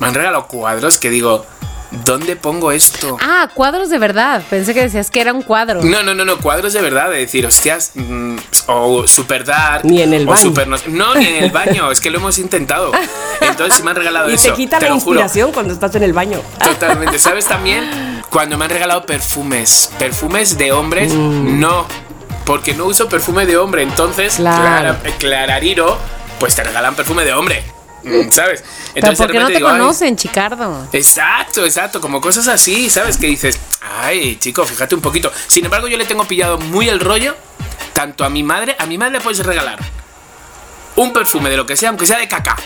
me 0.00 0.06
han 0.06 0.14
regalado 0.14 0.46
cuadros 0.46 0.98
que 0.98 1.10
digo, 1.10 1.46
¿dónde 2.04 2.36
pongo 2.36 2.72
esto? 2.72 3.16
Ah, 3.20 3.48
cuadros 3.54 3.88
de 3.90 3.98
verdad. 3.98 4.42
Pensé 4.50 4.74
que 4.74 4.80
decías 4.82 5.10
que 5.10 5.20
era 5.20 5.32
un 5.32 5.42
cuadro. 5.42 5.82
No, 5.82 6.02
no, 6.02 6.14
no, 6.14 6.24
no, 6.24 6.38
cuadros 6.38 6.72
de 6.72 6.80
verdad, 6.82 7.10
de 7.10 7.18
decir, 7.18 7.46
hostias, 7.46 7.92
mm, 7.94 8.36
o 8.66 9.06
super 9.06 9.44
dark. 9.44 9.84
Ni 9.84 10.02
en 10.02 10.12
el 10.14 10.26
baño. 10.26 10.40
super 10.42 10.66
no, 10.68 10.76
no, 10.88 11.14
ni 11.14 11.26
en 11.26 11.44
el 11.44 11.50
baño, 11.50 11.90
es 11.90 12.00
que 12.00 12.10
lo 12.10 12.18
hemos 12.18 12.38
intentado. 12.38 12.92
Entonces, 13.40 13.76
si 13.76 13.82
me 13.82 13.90
han 13.90 13.96
regalado 13.96 14.30
Y 14.30 14.34
eso. 14.34 14.50
te 14.50 14.54
quita 14.54 14.78
la 14.80 14.86
juro. 14.86 14.94
inspiración 14.96 15.52
cuando 15.52 15.72
estás 15.74 15.94
en 15.94 16.02
el 16.02 16.12
baño. 16.12 16.40
Totalmente. 16.62 17.18
¿Sabes 17.18 17.46
también? 17.46 18.22
Cuando 18.30 18.56
me 18.58 18.64
han 18.64 18.70
regalado 18.70 19.04
perfumes. 19.06 19.90
Perfumes 19.98 20.58
de 20.58 20.72
hombres, 20.72 21.12
Mm. 21.14 21.60
no. 21.60 21.86
Porque 22.44 22.74
no 22.74 22.84
uso 22.86 23.08
perfume 23.08 23.46
de 23.46 23.56
hombre. 23.56 23.82
Entonces, 23.82 24.36
Claro. 24.36 24.60
Clara- 24.62 24.98
eh, 25.04 25.14
Clarariro, 25.18 25.96
pues 26.40 26.54
te 26.54 26.62
regalan 26.62 26.94
perfume 26.94 27.24
de 27.24 27.32
hombre. 27.32 27.64
Mm, 28.04 28.30
¿Sabes? 28.30 28.62
Entonces, 28.94 29.18
¿por 29.18 29.32
qué 29.32 29.40
no 29.40 29.46
te 29.46 29.54
digo, 29.54 29.68
"Ay, 29.68 29.78
conocen, 29.78 30.16
Chicardo? 30.16 30.88
Exacto, 30.92 31.64
exacto, 31.64 32.00
como 32.00 32.20
cosas 32.20 32.46
así, 32.48 32.90
¿sabes? 32.90 33.16
Que 33.16 33.26
dices, 33.26 33.58
ay, 34.02 34.36
chico, 34.36 34.64
fíjate 34.64 34.94
un 34.94 35.00
poquito. 35.00 35.32
Sin 35.46 35.64
embargo, 35.64 35.88
yo 35.88 35.96
le 35.96 36.04
tengo 36.04 36.24
pillado 36.24 36.58
muy 36.58 36.88
el 36.88 37.00
rollo, 37.00 37.34
tanto 37.94 38.24
a 38.24 38.28
mi 38.28 38.42
madre, 38.42 38.76
a 38.78 38.86
mi 38.86 38.98
madre 38.98 39.14
le 39.14 39.20
puedes 39.20 39.44
regalar 39.44 39.78
un 40.96 41.12
perfume 41.12 41.50
de 41.50 41.56
lo 41.56 41.66
que 41.66 41.76
sea, 41.76 41.88
aunque 41.88 42.06
sea 42.06 42.18
de 42.18 42.28
caca, 42.28 42.56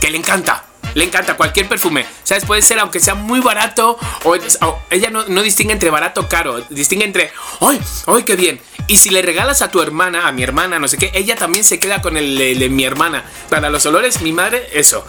que 0.00 0.10
le 0.10 0.18
encanta. 0.18 0.64
Le 0.94 1.04
encanta 1.04 1.36
cualquier 1.36 1.68
perfume. 1.68 2.06
¿Sabes? 2.24 2.44
Puede 2.44 2.62
ser, 2.62 2.78
aunque 2.78 3.00
sea 3.00 3.14
muy 3.14 3.40
barato, 3.40 3.98
o, 4.24 4.34
o 4.34 4.82
ella 4.90 5.10
no, 5.10 5.24
no 5.26 5.42
distingue 5.42 5.72
entre 5.72 5.90
barato 5.90 6.22
o 6.22 6.28
caro. 6.28 6.64
Distingue 6.70 7.04
entre, 7.04 7.32
¡ay! 7.60 7.80
¡ay, 8.06 8.22
qué 8.24 8.36
bien! 8.36 8.60
Y 8.86 8.96
si 8.96 9.10
le 9.10 9.22
regalas 9.22 9.62
a 9.62 9.70
tu 9.70 9.80
hermana, 9.80 10.26
a 10.26 10.32
mi 10.32 10.42
hermana, 10.42 10.78
no 10.78 10.88
sé 10.88 10.98
qué, 10.98 11.12
ella 11.14 11.36
también 11.36 11.64
se 11.64 11.78
queda 11.78 12.02
con 12.02 12.16
el 12.16 12.36
de, 12.36 12.54
de 12.56 12.68
mi 12.68 12.84
hermana. 12.84 13.24
Para 13.48 13.70
los 13.70 13.86
olores, 13.86 14.20
mi 14.20 14.32
madre, 14.32 14.68
eso. 14.72 15.06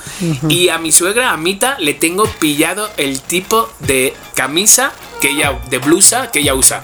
Y 0.49 0.69
a 0.69 0.77
mi 0.77 0.91
suegra, 0.91 1.31
a 1.31 1.37
Mita, 1.37 1.77
le 1.79 1.95
tengo 1.95 2.25
pillado 2.25 2.91
el 2.97 3.21
tipo 3.21 3.71
de 3.79 4.13
camisa 4.35 4.91
que 5.19 5.29
ella, 5.29 5.59
de 5.69 5.79
blusa 5.79 6.31
que 6.31 6.39
ella 6.39 6.53
usa. 6.53 6.83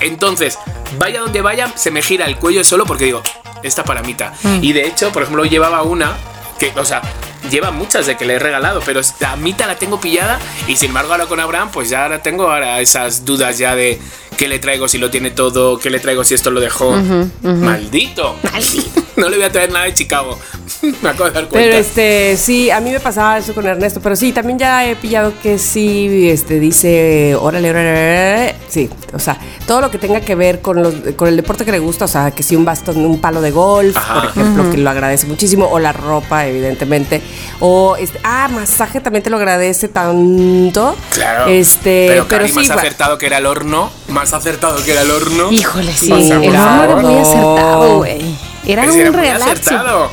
Entonces, 0.00 0.58
vaya 0.98 1.20
donde 1.20 1.40
vaya, 1.40 1.72
se 1.76 1.90
me 1.90 2.02
gira 2.02 2.26
el 2.26 2.36
cuello 2.36 2.62
solo 2.62 2.86
porque 2.86 3.06
digo, 3.06 3.22
esta 3.62 3.84
para 3.84 4.02
Mita. 4.02 4.32
Y 4.62 4.72
de 4.72 4.86
hecho, 4.86 5.12
por 5.12 5.22
ejemplo, 5.22 5.44
llevaba 5.44 5.82
una 5.82 6.16
que, 6.58 6.72
o 6.76 6.84
sea, 6.84 7.02
lleva 7.50 7.70
muchas 7.70 8.06
de 8.06 8.16
que 8.16 8.24
le 8.24 8.34
he 8.34 8.38
regalado, 8.38 8.80
pero 8.84 9.00
a 9.26 9.36
Mita 9.36 9.66
la 9.66 9.76
tengo 9.76 10.00
pillada 10.00 10.38
y 10.66 10.76
sin 10.76 10.88
embargo 10.88 11.12
ahora 11.12 11.26
con 11.26 11.40
Abraham, 11.40 11.70
pues 11.72 11.88
ya 11.88 12.02
ahora 12.02 12.22
tengo 12.22 12.50
ahora 12.50 12.80
esas 12.80 13.24
dudas 13.24 13.58
ya 13.58 13.74
de 13.74 14.00
qué 14.36 14.48
le 14.48 14.58
traigo 14.58 14.88
si 14.88 14.98
lo 14.98 15.10
tiene 15.10 15.30
todo, 15.30 15.78
qué 15.78 15.90
le 15.90 15.98
traigo 15.98 16.24
si 16.24 16.34
esto 16.34 16.50
lo 16.50 16.60
dejó. 16.60 16.92
Maldito. 17.42 18.36
Maldito. 18.52 19.02
No 19.16 19.30
le 19.30 19.36
voy 19.36 19.46
a 19.46 19.50
traer 19.50 19.72
nada 19.72 19.86
de 19.86 19.94
Chicago. 19.94 20.38
me 21.02 21.08
acabo 21.08 21.24
de 21.24 21.30
dar 21.30 21.48
cuenta. 21.48 21.52
Pero 21.52 21.74
este, 21.74 22.36
sí, 22.36 22.70
a 22.70 22.80
mí 22.80 22.90
me 22.90 23.00
pasaba 23.00 23.38
eso 23.38 23.54
con 23.54 23.66
Ernesto, 23.66 24.00
pero 24.02 24.14
sí, 24.14 24.32
también 24.32 24.58
ya 24.58 24.86
he 24.86 24.94
pillado 24.94 25.32
que 25.42 25.58
sí, 25.58 26.28
este, 26.28 26.60
dice, 26.60 27.34
órale, 27.34 27.70
órale, 27.70 27.90
órale, 27.90 28.54
sí, 28.68 28.90
o 29.14 29.18
sea, 29.18 29.38
todo 29.66 29.80
lo 29.80 29.90
que 29.90 29.96
tenga 29.96 30.20
que 30.20 30.34
ver 30.34 30.60
con, 30.60 30.82
los, 30.82 30.94
con 31.16 31.28
el 31.28 31.36
deporte 31.36 31.64
que 31.64 31.72
le 31.72 31.78
gusta, 31.78 32.04
o 32.04 32.08
sea, 32.08 32.30
que 32.30 32.42
sí 32.42 32.56
un 32.56 32.66
bastón, 32.66 32.98
un 32.98 33.18
palo 33.18 33.40
de 33.40 33.52
golf, 33.52 33.96
Ajá. 33.96 34.20
por 34.20 34.30
ejemplo, 34.30 34.70
que 34.70 34.76
lo 34.76 34.90
agradece 34.90 35.26
muchísimo, 35.26 35.66
o 35.66 35.78
la 35.78 35.92
ropa, 35.92 36.46
evidentemente, 36.46 37.22
o, 37.60 37.96
este, 37.96 38.20
ah, 38.22 38.48
masaje 38.52 39.00
también 39.00 39.22
te 39.22 39.30
lo 39.30 39.38
agradece 39.38 39.88
tanto, 39.88 40.94
Claro. 41.12 41.46
este, 41.46 42.06
pero, 42.08 42.26
pero, 42.28 42.42
Cari, 42.42 42.48
sí, 42.52 42.54
más 42.54 42.70
acertado 42.70 43.16
que 43.16 43.24
era 43.26 43.38
el 43.38 43.46
horno, 43.46 43.90
más 44.08 44.25
acertado 44.32 44.82
que 44.84 44.92
era 44.92 45.02
el 45.02 45.10
horno. 45.10 45.50
Híjole, 45.52 45.92
sí. 45.92 46.08
Por 46.08 46.18
El 46.18 46.56
horno 46.56 46.84
era 46.84 46.96
muy 46.96 47.18
acertado, 47.18 47.96
güey. 47.98 48.36
Era 48.66 48.82
Ese 48.84 48.92
un 48.92 49.00
era 49.00 49.10
muy 49.12 49.28
acertado. 49.28 50.10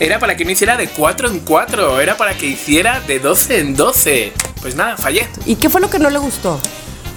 Era 0.00 0.18
para 0.20 0.36
que 0.36 0.44
no 0.44 0.52
hiciera 0.52 0.76
de 0.76 0.88
4 0.88 1.28
en 1.28 1.40
4, 1.40 2.00
era 2.00 2.16
para 2.16 2.34
que 2.34 2.46
hiciera 2.46 3.00
de 3.00 3.18
12 3.18 3.58
en 3.58 3.74
12. 3.76 4.32
Pues 4.60 4.76
nada, 4.76 4.96
fallé. 4.96 5.26
¿Y 5.44 5.56
qué 5.56 5.68
fue 5.68 5.80
lo 5.80 5.90
que 5.90 5.98
no 5.98 6.08
le 6.08 6.18
gustó? 6.18 6.60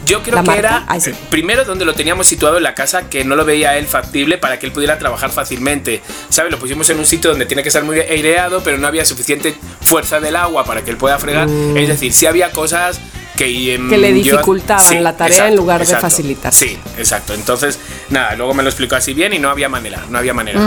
Yo 0.05 0.23
creo 0.23 0.41
¿La 0.41 0.53
que 0.53 0.57
era 0.59 0.85
sí. 0.99 1.11
primero 1.29 1.63
donde 1.63 1.85
lo 1.85 1.93
teníamos 1.93 2.25
situado 2.25 2.57
en 2.57 2.63
la 2.63 2.73
casa 2.73 3.07
que 3.07 3.23
no 3.23 3.35
lo 3.35 3.45
veía 3.45 3.77
él 3.77 3.85
factible 3.85 4.39
para 4.39 4.57
que 4.57 4.65
él 4.65 4.71
pudiera 4.71 4.97
trabajar 4.97 5.29
fácilmente. 5.29 6.01
¿Sabes? 6.29 6.51
Lo 6.51 6.57
pusimos 6.57 6.89
en 6.89 6.97
un 6.97 7.05
sitio 7.05 7.29
donde 7.29 7.45
tiene 7.45 7.61
que 7.61 7.69
estar 7.69 7.83
muy 7.83 7.99
aireado, 7.99 8.61
pero 8.63 8.79
no 8.79 8.87
había 8.87 9.05
suficiente 9.05 9.55
fuerza 9.81 10.19
del 10.19 10.35
agua 10.35 10.65
para 10.65 10.83
que 10.83 10.89
él 10.89 10.97
pueda 10.97 11.19
fregar. 11.19 11.47
Es 11.75 11.87
decir, 11.87 12.13
sí 12.13 12.25
había 12.25 12.51
cosas 12.51 12.99
que. 13.37 13.45
Que 13.89 13.97
le 13.97 14.21
yo- 14.23 14.33
dificultaban 14.33 15.03
la 15.03 15.15
tarea 15.17 15.47
en 15.47 15.55
lugar 15.55 15.85
de 15.85 15.95
facilitar. 15.95 16.53
Sí, 16.53 16.77
exacto. 16.97 17.33
Entonces, 17.33 17.79
nada, 18.09 18.35
luego 18.35 18.53
me 18.53 18.63
lo 18.63 18.69
explicó 18.69 18.95
así 18.95 19.13
bien 19.13 19.33
y 19.33 19.39
no 19.39 19.49
había 19.49 19.69
manera, 19.69 20.03
no 20.09 20.17
había 20.17 20.33
manera. 20.33 20.59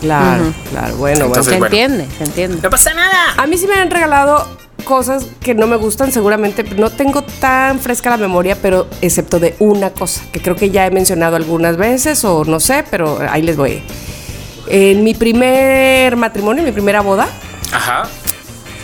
Claro, 0.00 0.52
claro, 0.70 0.96
bueno, 0.96 0.96
bueno. 0.96 1.26
Entonces, 1.26 1.52
Se 1.54 1.58
bueno. 1.58 1.66
entiende, 1.76 2.06
se 2.18 2.24
entiende. 2.24 2.58
No 2.62 2.70
pasa 2.70 2.94
nada. 2.94 3.34
A 3.36 3.46
mí 3.46 3.56
sí 3.58 3.66
me 3.66 3.74
han 3.74 3.90
regalado 3.90 4.48
cosas 4.84 5.26
que 5.40 5.54
no 5.54 5.66
me 5.66 5.76
gustan, 5.76 6.12
seguramente 6.12 6.62
no 6.76 6.90
tengo 6.90 7.22
tan 7.22 7.80
fresca 7.80 8.10
la 8.10 8.16
memoria, 8.18 8.56
pero 8.60 8.86
excepto 9.00 9.40
de 9.40 9.56
una 9.58 9.90
cosa, 9.90 10.20
que 10.30 10.40
creo 10.42 10.56
que 10.56 10.68
ya 10.70 10.86
he 10.86 10.90
mencionado 10.90 11.36
algunas 11.36 11.76
veces 11.78 12.22
o 12.24 12.44
no 12.44 12.60
sé, 12.60 12.84
pero 12.90 13.18
ahí 13.30 13.40
les 13.40 13.56
voy. 13.56 13.82
En 14.66 15.02
mi 15.04 15.14
primer 15.14 16.16
matrimonio, 16.16 16.60
en 16.60 16.66
mi 16.66 16.72
primera 16.72 17.00
boda, 17.00 17.28
Ajá. 17.72 18.08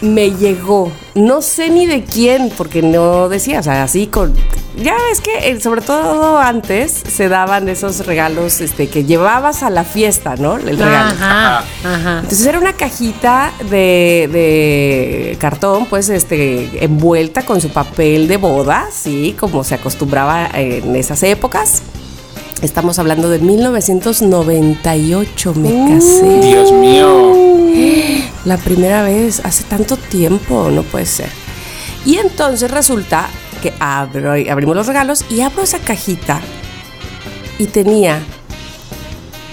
Me 0.02 0.30
llegó, 0.30 0.92
no 1.14 1.42
sé 1.42 1.70
ni 1.70 1.86
de 1.86 2.04
quién, 2.04 2.50
porque 2.56 2.82
no 2.82 3.28
decía, 3.28 3.60
o 3.60 3.62
sea, 3.62 3.82
así 3.82 4.06
con... 4.06 4.34
Ya 4.76 4.94
ves 4.94 5.20
que 5.20 5.50
eh, 5.50 5.60
sobre 5.60 5.82
todo 5.82 6.38
antes 6.38 6.92
se 6.92 7.28
daban 7.28 7.68
esos 7.68 8.06
regalos 8.06 8.60
este, 8.60 8.88
que 8.88 9.04
llevabas 9.04 9.62
a 9.62 9.68
la 9.68 9.84
fiesta, 9.84 10.36
¿no? 10.36 10.56
El 10.56 10.78
regalo. 10.78 11.10
Ajá, 11.10 11.64
ajá. 11.84 12.20
Entonces 12.20 12.46
era 12.46 12.58
una 12.58 12.72
cajita 12.72 13.52
de, 13.68 14.28
de 14.32 15.36
cartón, 15.40 15.86
pues, 15.86 16.08
este, 16.08 16.84
envuelta 16.84 17.42
con 17.42 17.60
su 17.60 17.70
papel 17.70 18.28
de 18.28 18.36
boda, 18.36 18.88
sí, 18.92 19.34
como 19.38 19.64
se 19.64 19.74
acostumbraba 19.74 20.48
en 20.54 20.94
esas 20.96 21.22
épocas. 21.24 21.82
Estamos 22.62 22.98
hablando 22.98 23.28
de 23.28 23.38
1998, 23.38 25.54
me 25.54 25.94
casé. 25.94 26.40
Dios 26.40 26.72
mío. 26.72 27.50
La 28.44 28.56
primera 28.56 29.02
vez, 29.02 29.40
hace 29.44 29.64
tanto 29.64 29.96
tiempo, 29.96 30.70
no 30.70 30.82
puede 30.82 31.06
ser. 31.06 31.28
Y 32.06 32.16
entonces 32.16 32.70
resulta 32.70 33.28
que 33.62 33.74
abro, 33.78 34.32
abrimos 34.32 34.74
los 34.74 34.86
regalos 34.86 35.24
y 35.28 35.42
abro 35.42 35.62
esa 35.62 35.78
cajita 35.80 36.40
y 37.58 37.66
tenía 37.66 38.20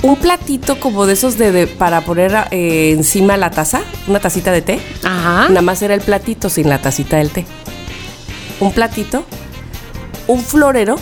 un 0.01 0.15
platito 0.15 0.79
como 0.79 1.05
de 1.05 1.13
esos 1.13 1.37
de, 1.37 1.51
de- 1.51 1.67
para 1.67 2.01
poner 2.01 2.33
eh, 2.51 2.91
encima 2.95 3.35
la 3.35 3.51
taza, 3.51 3.81
una 4.07 4.19
tacita 4.21 4.51
de 4.53 4.61
té. 4.61 4.79
Ajá. 5.03 5.49
Nada 5.49 5.61
más 5.61 5.81
era 5.81 5.93
el 5.93 6.01
platito 6.01 6.49
sin 6.49 6.69
la 6.69 6.79
tacita 6.81 7.17
del 7.17 7.31
té. 7.31 7.45
Un 8.61 8.71
platito, 8.71 9.25
un 10.27 10.41
florero 10.41 10.95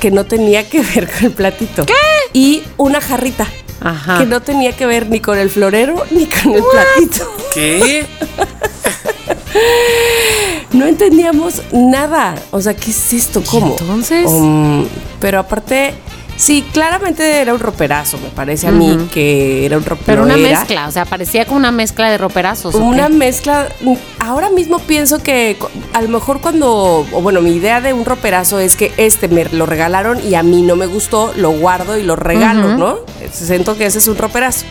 que 0.00 0.10
no 0.12 0.24
tenía 0.24 0.68
que 0.68 0.80
ver 0.94 1.10
con 1.10 1.24
el 1.24 1.32
platito. 1.32 1.84
¿Qué? 1.86 1.94
Y 2.32 2.62
una 2.76 3.00
jarrita 3.00 3.48
Ajá. 3.84 4.18
que 4.18 4.26
no 4.26 4.40
tenía 4.40 4.76
que 4.76 4.86
ver 4.86 5.08
ni 5.08 5.20
con 5.20 5.38
el 5.38 5.50
florero 5.50 6.04
ni 6.10 6.26
con 6.26 6.54
el 6.54 6.62
platito. 6.62 7.26
¿Qué? 7.54 8.06
No 10.72 10.86
entendíamos 10.86 11.60
nada. 11.72 12.34
O 12.50 12.60
sea, 12.60 12.74
¿qué 12.74 12.90
es 12.90 13.12
esto? 13.12 13.42
¿Cómo? 13.44 13.76
entonces? 13.78 14.26
Um, 14.26 14.86
pero 15.20 15.38
aparte, 15.38 15.92
sí, 16.36 16.64
claramente 16.72 17.40
era 17.40 17.52
un 17.54 17.60
roperazo, 17.60 18.18
me 18.18 18.28
parece 18.30 18.66
a 18.68 18.70
mí 18.72 19.08
que 19.12 19.64
era 19.66 19.76
un 19.78 19.84
ropero. 19.84 20.06
Pero 20.06 20.22
una 20.24 20.34
era. 20.36 20.58
mezcla, 20.60 20.88
o 20.88 20.90
sea, 20.90 21.04
parecía 21.04 21.44
como 21.44 21.58
una 21.58 21.72
mezcla 21.72 22.10
de 22.10 22.18
roperazos. 22.18 22.74
¿o 22.74 22.78
Una 22.78 23.06
qué? 23.08 23.14
mezcla. 23.14 23.68
Ahora 24.18 24.50
mismo 24.50 24.78
pienso 24.80 25.22
que 25.22 25.56
a 25.92 26.02
lo 26.02 26.08
mejor 26.08 26.40
cuando. 26.40 27.06
O 27.12 27.22
bueno, 27.22 27.40
mi 27.40 27.52
idea 27.52 27.80
de 27.80 27.92
un 27.92 28.04
roperazo 28.04 28.58
es 28.58 28.76
que 28.76 28.92
este 28.96 29.28
me 29.28 29.44
lo 29.46 29.66
regalaron 29.66 30.18
y 30.26 30.34
a 30.34 30.42
mí 30.42 30.62
no 30.62 30.76
me 30.76 30.86
gustó, 30.86 31.32
lo 31.36 31.50
guardo 31.52 31.96
y 31.98 32.02
lo 32.02 32.16
regalo, 32.16 32.68
Ujú. 32.70 32.78
¿no? 32.78 32.96
Siento 33.32 33.76
que 33.76 33.86
ese 33.86 33.98
es 33.98 34.08
un 34.08 34.16
roperazo. 34.16 34.64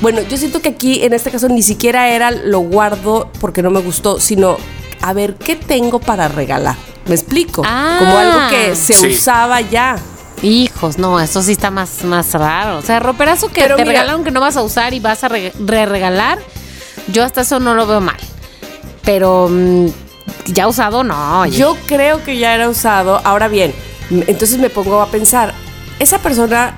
Bueno, 0.00 0.20
yo 0.22 0.36
siento 0.36 0.60
que 0.60 0.70
aquí 0.70 1.02
en 1.04 1.12
este 1.12 1.30
caso 1.30 1.48
ni 1.48 1.62
siquiera 1.62 2.08
era 2.10 2.30
lo 2.30 2.60
guardo 2.60 3.30
porque 3.40 3.62
no 3.62 3.70
me 3.70 3.80
gustó, 3.80 4.20
sino 4.20 4.56
a 5.00 5.12
ver 5.12 5.34
qué 5.36 5.54
tengo 5.56 5.98
para 6.00 6.28
regalar. 6.28 6.76
¿Me 7.06 7.14
explico? 7.14 7.62
Ah. 7.64 7.96
Como 7.98 8.16
algo 8.18 8.38
que 8.50 8.74
se 8.74 8.94
Sí. 8.94 9.06
usaba 9.08 9.60
ya. 9.60 9.96
Hijos, 10.42 10.98
no, 10.98 11.18
eso 11.20 11.42
sí 11.42 11.52
está 11.52 11.70
más, 11.70 12.04
más 12.04 12.32
raro. 12.34 12.78
O 12.78 12.82
sea, 12.82 13.00
roperazo 13.00 13.48
que 13.48 13.62
Pero 13.62 13.76
te 13.76 13.82
mira- 13.82 13.92
regalaron 14.00 14.24
que 14.24 14.30
no 14.30 14.40
vas 14.40 14.56
a 14.56 14.62
usar 14.62 14.92
y 14.92 15.00
vas 15.00 15.24
a 15.24 15.28
re- 15.28 15.52
re-regalar, 15.58 16.38
yo 17.08 17.24
hasta 17.24 17.42
eso 17.42 17.60
no 17.60 17.74
lo 17.74 17.86
veo 17.86 18.00
mal. 18.00 18.16
Pero 19.04 19.48
mm, 19.50 19.86
ya 20.46 20.68
usado, 20.68 21.02
no. 21.04 21.40
oye. 21.40 21.56
Yo 21.56 21.76
creo 21.86 22.22
que 22.22 22.36
ya 22.36 22.54
era 22.54 22.68
usado. 22.68 23.20
Ahora 23.24 23.48
bien, 23.48 23.74
entonces 24.10 24.58
me 24.58 24.68
pongo 24.70 25.00
a 25.00 25.06
pensar, 25.06 25.54
esa 25.98 26.18
persona 26.18 26.76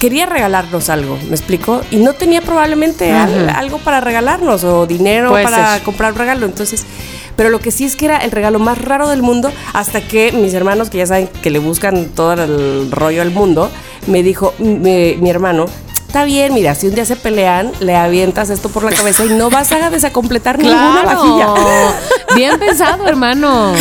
quería 0.00 0.26
regalarnos 0.26 0.88
algo, 0.90 1.16
¿me 1.28 1.36
explico? 1.36 1.80
Y 1.90 1.96
no 1.96 2.12
tenía 2.14 2.40
probablemente 2.42 3.12
al- 3.12 3.48
algo 3.48 3.78
para 3.78 4.00
regalarnos 4.00 4.62
o 4.64 4.86
dinero 4.86 5.30
Puede 5.30 5.44
para 5.44 5.74
ser. 5.74 5.82
comprar 5.84 6.12
un 6.12 6.18
regalo. 6.18 6.46
Entonces, 6.46 6.84
pero 7.36 7.50
lo 7.50 7.60
que 7.60 7.70
sí 7.70 7.84
es 7.84 7.96
que 7.96 8.06
era 8.06 8.18
el 8.18 8.30
regalo 8.30 8.58
más 8.58 8.78
raro 8.78 9.08
del 9.08 9.22
mundo 9.22 9.52
hasta 9.72 10.00
que 10.00 10.32
mis 10.32 10.54
hermanos, 10.54 10.90
que 10.90 10.98
ya 10.98 11.06
saben 11.06 11.28
que 11.28 11.50
le 11.50 11.58
buscan 11.58 12.06
todo 12.06 12.32
el 12.32 12.90
rollo 12.90 13.22
al 13.22 13.30
mundo, 13.30 13.70
me 14.06 14.22
dijo 14.22 14.54
mi, 14.58 15.16
mi 15.20 15.30
hermano, 15.30 15.66
está 16.06 16.24
bien, 16.24 16.54
mira, 16.54 16.74
si 16.74 16.86
un 16.86 16.94
día 16.94 17.04
se 17.04 17.16
pelean, 17.16 17.72
le 17.80 17.94
avientas 17.96 18.48
esto 18.50 18.68
por 18.70 18.82
la 18.84 18.90
cabeza 18.92 19.24
y 19.26 19.30
no 19.30 19.50
vas 19.50 19.70
a 19.72 19.90
desacompletar 19.90 20.58
ninguna 20.58 21.02
vajilla. 21.04 21.48
Bien 22.34 22.58
pensado, 22.58 23.06
hermano. 23.06 23.72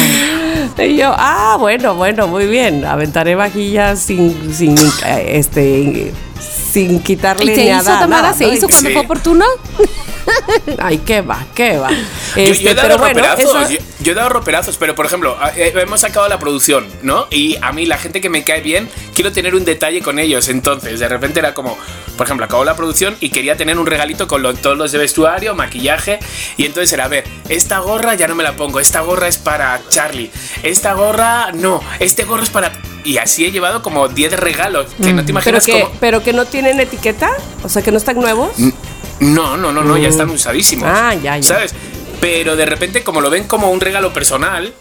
Y 0.77 0.97
yo, 0.97 1.13
ah, 1.15 1.55
bueno, 1.59 1.95
bueno, 1.95 2.27
muy 2.27 2.47
bien. 2.47 2.83
Aventaré 2.85 3.35
vajillas 3.35 3.99
sin, 3.99 4.53
sin, 4.53 4.75
este, 5.27 6.13
sin 6.73 6.99
quitarle 7.01 7.51
¿Y 7.51 7.55
se 7.55 7.63
ni 7.63 7.69
hizo, 7.69 7.83
nada, 7.83 7.99
Tamara? 7.99 8.21
nada, 8.23 8.33
¿Se 8.33 8.47
¿no? 8.47 8.53
hizo 8.53 8.67
cuando 8.67 8.89
Sí. 8.89 8.93
fue 8.93 9.03
oportuno? 9.03 9.45
Ay, 10.79 10.99
qué 10.99 11.21
va, 11.21 11.45
qué 11.53 11.77
va. 11.77 11.89
Yo- 11.89 11.95
Este, 12.35 12.63
yo, 12.63 12.69
he 12.71 12.73
dado 12.75 12.87
pero 12.89 12.99
bueno, 12.99 13.19
roperazos, 13.21 13.61
eso- 13.69 13.71
yo, 13.73 13.77
yo 14.01 14.11
he 14.11 14.15
dado 14.15 14.29
roperazos, 14.29 14.77
pero 14.77 14.95
por 14.95 15.05
ejemplo, 15.05 15.37
eh, 15.55 15.73
hemos 15.75 16.01
sacado 16.01 16.27
la 16.27 16.37
producción, 16.39 16.87
¿no? 17.01 17.27
Y 17.31 17.57
a 17.61 17.71
mí, 17.71 17.85
la 17.85 17.97
gente 17.97 18.21
que 18.21 18.29
me 18.29 18.43
cae 18.43 18.61
bien, 18.61 18.89
quiero 19.13 19.31
tener 19.31 19.55
un 19.55 19.65
detalle 19.65 20.01
con 20.01 20.19
ellos. 20.19 20.49
Entonces, 20.49 20.99
de 20.99 21.07
repente 21.07 21.39
era 21.39 21.53
como, 21.53 21.77
por 22.17 22.25
ejemplo, 22.27 22.45
acabó 22.45 22.65
la 22.65 22.75
producción 22.75 23.15
y 23.19 23.29
quería 23.29 23.55
tener 23.55 23.77
un 23.79 23.85
regalito 23.85 24.27
con 24.27 24.41
lo- 24.41 24.53
todos 24.53 24.77
los 24.77 24.91
de 24.91 24.97
vestuario, 24.97 25.55
maquillaje. 25.55 26.19
Y 26.57 26.65
entonces 26.65 26.91
era, 26.93 27.05
a 27.05 27.07
ver, 27.07 27.23
esta 27.49 27.79
gorra 27.79 28.15
ya 28.15 28.27
no 28.27 28.35
me 28.35 28.43
la 28.43 28.53
pongo, 28.55 28.79
esta 28.79 29.01
gorra 29.01 29.27
es 29.27 29.37
para 29.37 29.81
Charlie, 29.89 30.31
esta 30.63 30.93
gorra 30.93 31.51
no, 31.53 31.81
este 31.99 32.23
gorro 32.25 32.43
es 32.43 32.49
para. 32.49 32.71
Y 33.03 33.17
así 33.19 33.45
he 33.45 33.51
llevado 33.51 33.83
como 33.83 34.07
10 34.07 34.33
regalos, 34.33 34.87
que 35.01 35.13
no 35.13 35.21
te 35.21 35.27
pero 35.27 35.29
imaginas 35.29 35.65
que, 35.67 35.71
cómo. 35.73 35.91
pero 35.99 36.23
que 36.23 36.33
no 36.33 36.45
tienen 36.45 36.79
etiqueta, 36.79 37.29
o 37.63 37.69
sea, 37.69 37.83
que 37.83 37.91
no 37.91 37.97
están 37.97 38.15
nuevos. 38.19 38.49
No, 39.19 39.57
no, 39.57 39.71
no, 39.71 39.83
no, 39.83 39.97
ya 39.97 40.09
están 40.09 40.29
usadísimos. 40.29 40.87
Ah, 40.91 41.13
ya, 41.13 41.37
ya. 41.37 41.43
¿Sabes? 41.43 41.73
Pero 42.21 42.55
de 42.55 42.65
repente, 42.65 43.03
como 43.03 43.21
lo 43.21 43.29
ven 43.29 43.45
como 43.45 43.71
un 43.71 43.79
regalo 43.79 44.11
personal, 44.13 44.73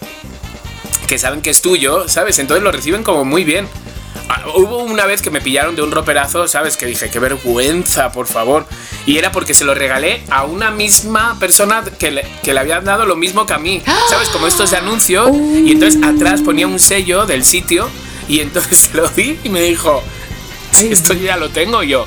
que 1.07 1.19
saben 1.19 1.43
que 1.43 1.51
es 1.51 1.63
tuyo, 1.63 2.09
¿sabes? 2.09 2.39
Entonces 2.39 2.63
lo 2.65 2.73
reciben 2.73 3.03
como 3.03 3.25
muy 3.25 3.45
bien. 3.45 3.69
Ah, 4.29 4.43
Hubo 4.57 4.79
una 4.79 5.05
vez 5.05 5.21
que 5.21 5.31
me 5.31 5.41
pillaron 5.41 5.77
de 5.77 5.83
un 5.83 5.91
roperazo, 5.91 6.49
¿sabes? 6.49 6.77
Que 6.77 6.87
dije, 6.87 7.11
qué 7.11 7.19
vergüenza, 7.19 8.11
por 8.11 8.27
favor. 8.27 8.67
Y 9.07 9.19
era 9.19 9.31
porque 9.31 9.53
se 9.53 9.65
lo 9.65 9.75
regalé 9.75 10.23
a 10.31 10.45
una 10.45 10.71
misma 10.71 11.37
persona 11.39 11.85
que 11.99 12.11
le, 12.11 12.27
que 12.43 12.55
le 12.55 12.61
habían 12.61 12.85
dado 12.85 13.05
lo 13.05 13.17
mismo 13.17 13.45
que 13.45 13.53
a 13.53 13.59
mí, 13.59 13.83
¿sabes? 14.09 14.31
Como 14.31 14.47
estos 14.47 14.71
de 14.71 14.79
anuncios. 14.79 15.29
Y 15.35 15.73
entonces 15.73 16.03
atrás 16.03 16.41
ponía 16.41 16.67
un 16.67 16.79
sello 16.79 17.27
del 17.27 17.45
sitio. 17.45 17.89
Y 18.29 18.41
entonces 18.41 18.79
se 18.79 18.95
lo 18.97 19.07
di 19.09 19.39
y 19.45 19.51
me 19.51 19.61
dijo, 19.61 20.03
si 20.73 20.91
esto 20.93 21.13
ya 21.13 21.37
lo 21.37 21.51
tengo 21.51 21.83
yo. 21.83 22.07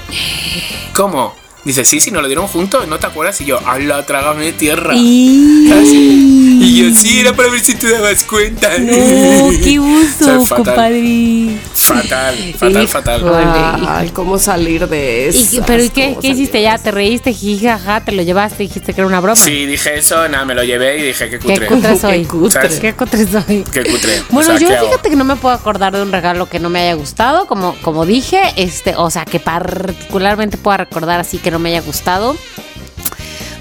¿Cómo? 0.96 1.36
Dice, 1.64 1.84
sí, 1.84 2.00
sí, 2.00 2.12
nos 2.12 2.22
lo 2.22 2.28
dieron 2.28 2.48
juntos, 2.48 2.88
¿no 2.88 2.98
te 2.98 3.08
acuerdas? 3.08 3.42
Y 3.42 3.46
yo, 3.46 3.60
¡hala, 3.66 4.06
trágame 4.06 4.46
de 4.46 4.54
tierra! 4.54 4.94
Así. 4.94 6.34
Y 6.60 6.84
yo, 6.84 6.96
sí, 6.96 7.20
era 7.20 7.34
para 7.34 7.50
ver 7.50 7.60
si 7.60 7.76
te 7.76 7.90
dabas 7.92 8.24
cuenta. 8.24 8.78
No, 8.80 9.50
qué 9.64 9.80
uso, 9.80 10.44
compadre. 10.56 11.60
Fatal, 11.74 12.54
fatal, 12.58 12.88
fatal. 12.88 13.86
Ay, 13.88 14.10
cómo 14.10 14.40
salir 14.40 14.88
de 14.88 15.30
eso. 15.30 15.58
¿Y, 15.58 15.62
¿Pero 15.62 15.84
y 15.84 15.90
qué, 15.90 16.18
qué 16.20 16.30
hiciste 16.30 16.62
ya? 16.62 16.78
¿Te 16.78 16.92
reíste, 16.92 17.32
jijaja, 17.32 18.04
te 18.04 18.12
lo 18.12 18.24
llevaste, 18.24 18.64
dijiste 18.64 18.94
que 18.94 19.02
era 19.02 19.08
una 19.08 19.20
broma? 19.20 19.36
Sí, 19.36 19.66
dije 19.66 19.98
eso, 20.00 20.28
nada, 20.28 20.46
me 20.46 20.56
lo 20.56 20.64
llevé 20.64 20.98
y 20.98 21.04
dije, 21.04 21.30
qué 21.30 21.40
¿Qué 21.40 21.54
cutre. 21.54 21.68
cutre 21.68 21.98
soy? 22.00 22.22
Qué 22.24 22.28
cutre. 22.28 22.52
¿Sabes? 22.52 22.80
¿Qué 22.80 22.94
cutre 22.94 23.28
soy? 23.28 23.64
Qué 23.72 23.84
cutre. 23.84 24.24
Bueno, 24.32 24.54
O 24.54 24.58
sea, 24.58 24.68
yo 24.68 24.86
fíjate 24.86 25.10
que 25.10 25.16
no 25.16 25.24
me 25.24 25.36
puedo 25.36 25.54
acordar 25.54 25.96
de 25.96 26.02
un 26.02 26.12
regalo 26.12 26.50
que 26.50 26.60
no 26.60 26.70
me 26.70 26.82
haya 26.82 26.96
gustado, 26.96 27.46
como, 27.46 27.76
como 27.82 28.06
dije, 28.06 28.42
este, 28.58 28.96
o 28.96 29.10
sea, 29.12 29.26
que 29.26 29.40
particularmente 29.40 30.58
pueda 30.58 30.78
recordar 30.78 31.20
así 31.20 31.38
que 31.48 31.52
no 31.52 31.60
me 31.60 31.70
haya 31.70 31.80
gustado. 31.80 32.36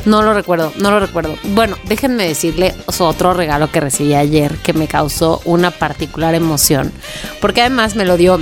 No 0.07 0.22
lo 0.22 0.34
recuerdo, 0.34 0.72
no 0.76 0.91
lo 0.91 0.99
recuerdo. 0.99 1.37
Bueno, 1.45 1.76
déjenme 1.84 2.26
decirle 2.26 2.74
otro 2.99 3.32
regalo 3.32 3.70
que 3.70 3.80
recibí 3.80 4.14
ayer 4.14 4.57
que 4.57 4.72
me 4.72 4.89
causó 4.89 5.41
una 5.45 5.70
particular 5.70 6.34
emoción, 6.34 6.93
porque 7.41 7.61
además 7.61 7.95
me 7.95 8.05
lo 8.05 8.16
dio, 8.16 8.41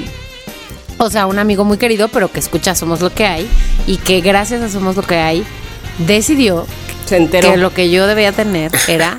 o 0.97 1.11
sea, 1.11 1.27
un 1.27 1.39
amigo 1.39 1.63
muy 1.65 1.77
querido, 1.77 2.09
pero 2.09 2.33
que 2.33 2.39
escucha 2.39 2.75
Somos 2.75 3.03
lo 3.03 3.11
que 3.13 3.27
hay 3.27 3.47
y 3.87 3.99
que 3.99 4.23
gracias 4.23 4.63
a 4.63 4.71
Somos 4.71 4.97
lo 4.97 5.03
que 5.03 5.17
hay 5.17 5.45
decidió 5.99 6.67
Se 7.05 7.19
enteró. 7.19 7.51
que 7.51 7.57
lo 7.59 7.75
que 7.75 7.91
yo 7.91 8.07
debía 8.07 8.33
tener 8.33 8.73
era 8.89 9.19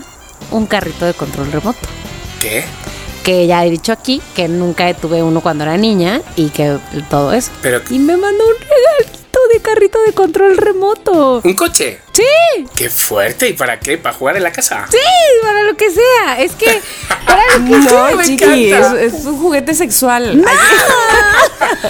un 0.50 0.66
carrito 0.66 1.06
de 1.06 1.14
control 1.14 1.52
remoto 1.52 1.78
¿Qué? 2.42 2.64
que 3.24 3.46
ya 3.48 3.64
he 3.64 3.70
dicho 3.70 3.92
aquí 3.92 4.22
que 4.36 4.48
nunca 4.48 4.92
tuve 4.96 5.22
uno 5.22 5.42
cuando 5.42 5.64
era 5.66 5.78
niña 5.78 6.22
y 6.36 6.50
que 6.50 6.78
todo 7.12 7.32
eso. 7.34 7.52
Pero, 7.62 7.82
Y 7.92 8.00
me 8.00 8.18
mandó 8.18 8.44
un 8.44 8.56
regalito 8.62 9.25
de 9.54 9.60
carrito 9.62 10.00
de 10.06 10.14
control 10.14 10.58
remoto. 10.58 11.42
¿un 11.44 11.54
coche? 11.56 12.00
Sí, 12.14 12.66
Qué 12.76 12.90
fuerte. 12.90 13.50
¿Y 13.50 13.54
para 13.54 13.80
qué? 13.80 13.98
¿Para 13.98 14.16
jugar 14.16 14.38
en 14.38 14.44
la 14.44 14.52
casa? 14.52 14.86
sí, 14.90 14.98
para 15.42 15.64
lo 15.64 15.76
que 15.76 15.90
sea. 15.92 16.40
Es 16.40 16.54
que 16.54 16.82
para 17.26 17.58
lo 17.58 17.66
que 17.66 17.82
sea. 17.90 18.10
No, 18.12 18.16
me 18.18 18.24
chiqui, 18.26 18.72
es, 18.72 18.78
encanta. 18.78 19.02
es 19.02 19.14
un 19.26 19.38
juguete 19.40 19.74
sexual. 19.74 20.44
Ay, 20.48 20.58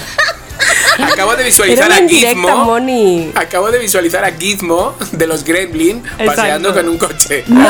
Acabo 1.12 1.34
de 1.36 1.44
visualizar 1.44 1.90
a 1.92 1.96
Gizmo. 2.08 2.64
Moni. 2.64 3.30
Acabo 3.34 3.70
de 3.70 3.78
visualizar 3.78 4.24
a 4.24 4.32
Gizmo 4.32 4.94
de 5.12 5.26
los 5.26 5.44
Gremlin 5.44 6.02
paseando 6.24 6.72
con 6.74 6.88
un 6.88 6.98
coche. 6.98 7.44
No. 7.46 7.64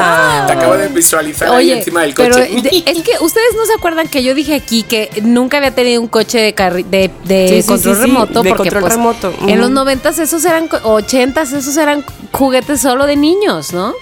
Te 0.46 0.52
acabo 0.52 0.76
de 0.76 0.88
visualizar 0.88 1.48
ahí 1.48 1.66
Oye, 1.70 1.78
encima 1.78 2.02
del 2.02 2.14
pero 2.14 2.34
coche. 2.36 2.50
es 2.86 3.02
que 3.02 3.12
ustedes 3.20 3.54
no 3.56 3.66
se 3.66 3.74
acuerdan 3.74 4.08
que 4.08 4.22
yo 4.22 4.34
dije 4.34 4.54
aquí 4.54 4.82
que 4.82 5.10
nunca 5.22 5.56
había 5.58 5.74
tenido 5.74 6.00
un 6.00 6.08
coche 6.08 6.38
de, 6.40 6.54
carri- 6.54 6.84
de, 6.84 7.10
de 7.24 7.48
Sí, 7.48 7.62
sí, 7.62 7.68
control 7.68 7.94
sí, 7.96 8.00
sí, 8.02 8.06
remoto 8.06 8.42
de 8.42 8.48
porque 8.50 8.70
control 8.70 8.82
pues, 8.82 8.94
remoto. 8.94 9.34
en 9.46 9.60
los 9.60 9.70
noventas 9.70 10.18
esos 10.18 10.44
eran 10.44 10.68
co- 10.68 10.80
ochentas 10.84 11.52
esos 11.52 11.76
eran 11.76 12.04
juguetes 12.32 12.80
solo 12.80 13.06
de 13.06 13.16
niños, 13.16 13.72
¿no? 13.72 13.94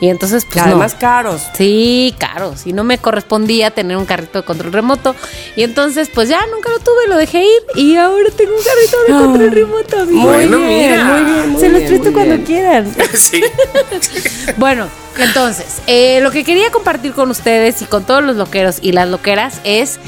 Y 0.00 0.08
entonces 0.08 0.44
pues 0.44 0.56
no. 0.56 0.62
Además 0.72 0.94
caros. 0.94 1.42
Sí, 1.56 2.14
caros. 2.18 2.66
Y 2.66 2.72
no 2.72 2.84
me 2.84 2.98
correspondía 2.98 3.70
tener 3.70 3.96
un 3.96 4.04
carrito 4.06 4.40
de 4.40 4.44
control 4.44 4.72
remoto. 4.72 5.14
Y 5.56 5.62
entonces, 5.62 6.10
pues 6.12 6.28
ya 6.28 6.40
nunca 6.52 6.68
lo 6.70 6.78
tuve, 6.80 7.06
lo 7.08 7.16
dejé 7.16 7.42
ir. 7.44 7.62
Y 7.76 7.96
ahora 7.96 8.28
tengo 8.36 8.52
un 8.56 8.62
carrito 8.62 8.96
de 9.06 9.24
control 9.24 9.50
remoto, 9.52 10.00
amigo. 10.00 10.20
Muy 10.20 10.32
Bueno, 10.46 10.58
bien, 10.58 10.90
mira. 10.90 11.04
muy 11.04 11.32
bien, 11.32 11.48
muy 11.50 11.60
Se 11.60 11.68
los 11.68 11.78
bien, 11.78 11.88
presto 11.88 12.04
muy 12.06 12.14
cuando 12.14 12.34
bien. 12.34 12.44
quieran. 12.46 12.94
sí. 13.14 13.42
Bueno, 14.56 14.88
entonces, 15.18 15.80
eh, 15.86 16.20
lo 16.20 16.30
que 16.30 16.44
quería 16.44 16.70
compartir 16.70 17.12
con 17.12 17.30
ustedes 17.30 17.82
y 17.82 17.84
con 17.86 18.04
todos 18.04 18.22
los 18.22 18.36
loqueros 18.36 18.78
y 18.82 18.92
las 18.92 19.08
loqueras 19.08 19.60
es, 19.64 19.98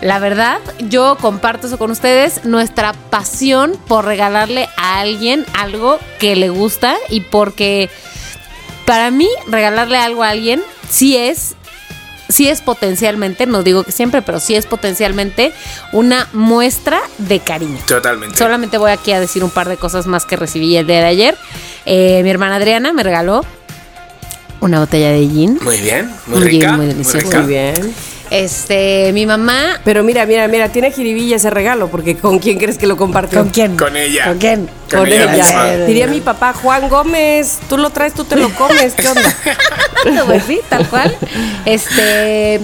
la 0.00 0.18
verdad, 0.18 0.58
yo 0.88 1.16
comparto 1.20 1.66
eso 1.66 1.78
con 1.78 1.90
ustedes, 1.90 2.44
nuestra 2.44 2.92
pasión 3.10 3.72
por 3.88 4.04
regalarle 4.04 4.68
a 4.76 5.00
alguien 5.00 5.44
algo 5.58 5.98
que 6.18 6.36
le 6.36 6.48
gusta 6.50 6.96
y 7.08 7.20
porque 7.20 7.88
para 8.86 9.10
mí 9.10 9.28
regalarle 9.48 9.98
algo 9.98 10.22
a 10.22 10.30
alguien 10.30 10.62
sí 10.88 11.16
es 11.16 11.56
sí 12.28 12.48
es 12.48 12.60
potencialmente, 12.60 13.46
no 13.46 13.62
digo 13.62 13.84
que 13.84 13.92
siempre, 13.92 14.22
pero 14.22 14.40
sí 14.40 14.54
es 14.54 14.66
potencialmente 14.66 15.52
una 15.92 16.28
muestra 16.32 17.00
de 17.18 17.40
cariño. 17.40 17.78
Totalmente. 17.86 18.36
Solamente 18.36 18.78
voy 18.78 18.90
aquí 18.90 19.12
a 19.12 19.20
decir 19.20 19.44
un 19.44 19.50
par 19.50 19.68
de 19.68 19.76
cosas 19.76 20.06
más 20.06 20.24
que 20.24 20.36
recibí 20.36 20.76
el 20.76 20.86
día 20.86 21.00
de 21.00 21.06
ayer. 21.06 21.36
Eh, 21.84 22.22
mi 22.24 22.30
hermana 22.30 22.56
Adriana 22.56 22.92
me 22.92 23.02
regaló 23.02 23.44
una 24.60 24.80
botella 24.80 25.10
de 25.10 25.20
gin. 25.28 25.58
Muy 25.62 25.78
bien, 25.78 26.10
muy 26.26 26.36
Un 26.38 26.42
gin 26.44 26.52
rica. 26.60 26.72
muy 26.72 26.86
Muy 26.86 26.94
delicioso. 26.94 27.26
rica. 27.26 27.38
Muy 27.40 27.48
bien. 27.48 27.94
Este, 28.28 29.12
mi 29.12 29.24
mamá. 29.24 29.80
Pero 29.84 30.02
mira, 30.02 30.26
mira, 30.26 30.48
mira, 30.48 30.68
tiene 30.70 30.90
jiribilla 30.90 31.36
ese 31.36 31.48
regalo, 31.50 31.88
porque 31.88 32.16
¿con 32.16 32.40
quién 32.40 32.58
crees 32.58 32.76
que 32.76 32.86
lo 32.88 32.96
compartió? 32.96 33.46
quién? 33.52 33.76
Con 33.76 33.96
ella. 33.96 34.24
¿Con 34.26 34.38
quién? 34.38 34.68
Con, 34.90 35.00
Con 35.00 35.08
ella. 35.12 35.86
Diría 35.86 36.08
mi 36.08 36.20
papá, 36.20 36.52
Juan 36.52 36.88
Gómez, 36.88 37.58
tú 37.68 37.78
lo 37.78 37.90
traes, 37.90 38.14
tú 38.14 38.24
te 38.24 38.34
lo 38.36 38.50
comes, 38.54 38.94
¿qué 38.94 39.08
onda? 39.08 39.34
Pues 40.26 40.42
sí, 40.44 40.60
tal 40.68 40.88
cual. 40.88 41.16
Este, 41.64 42.60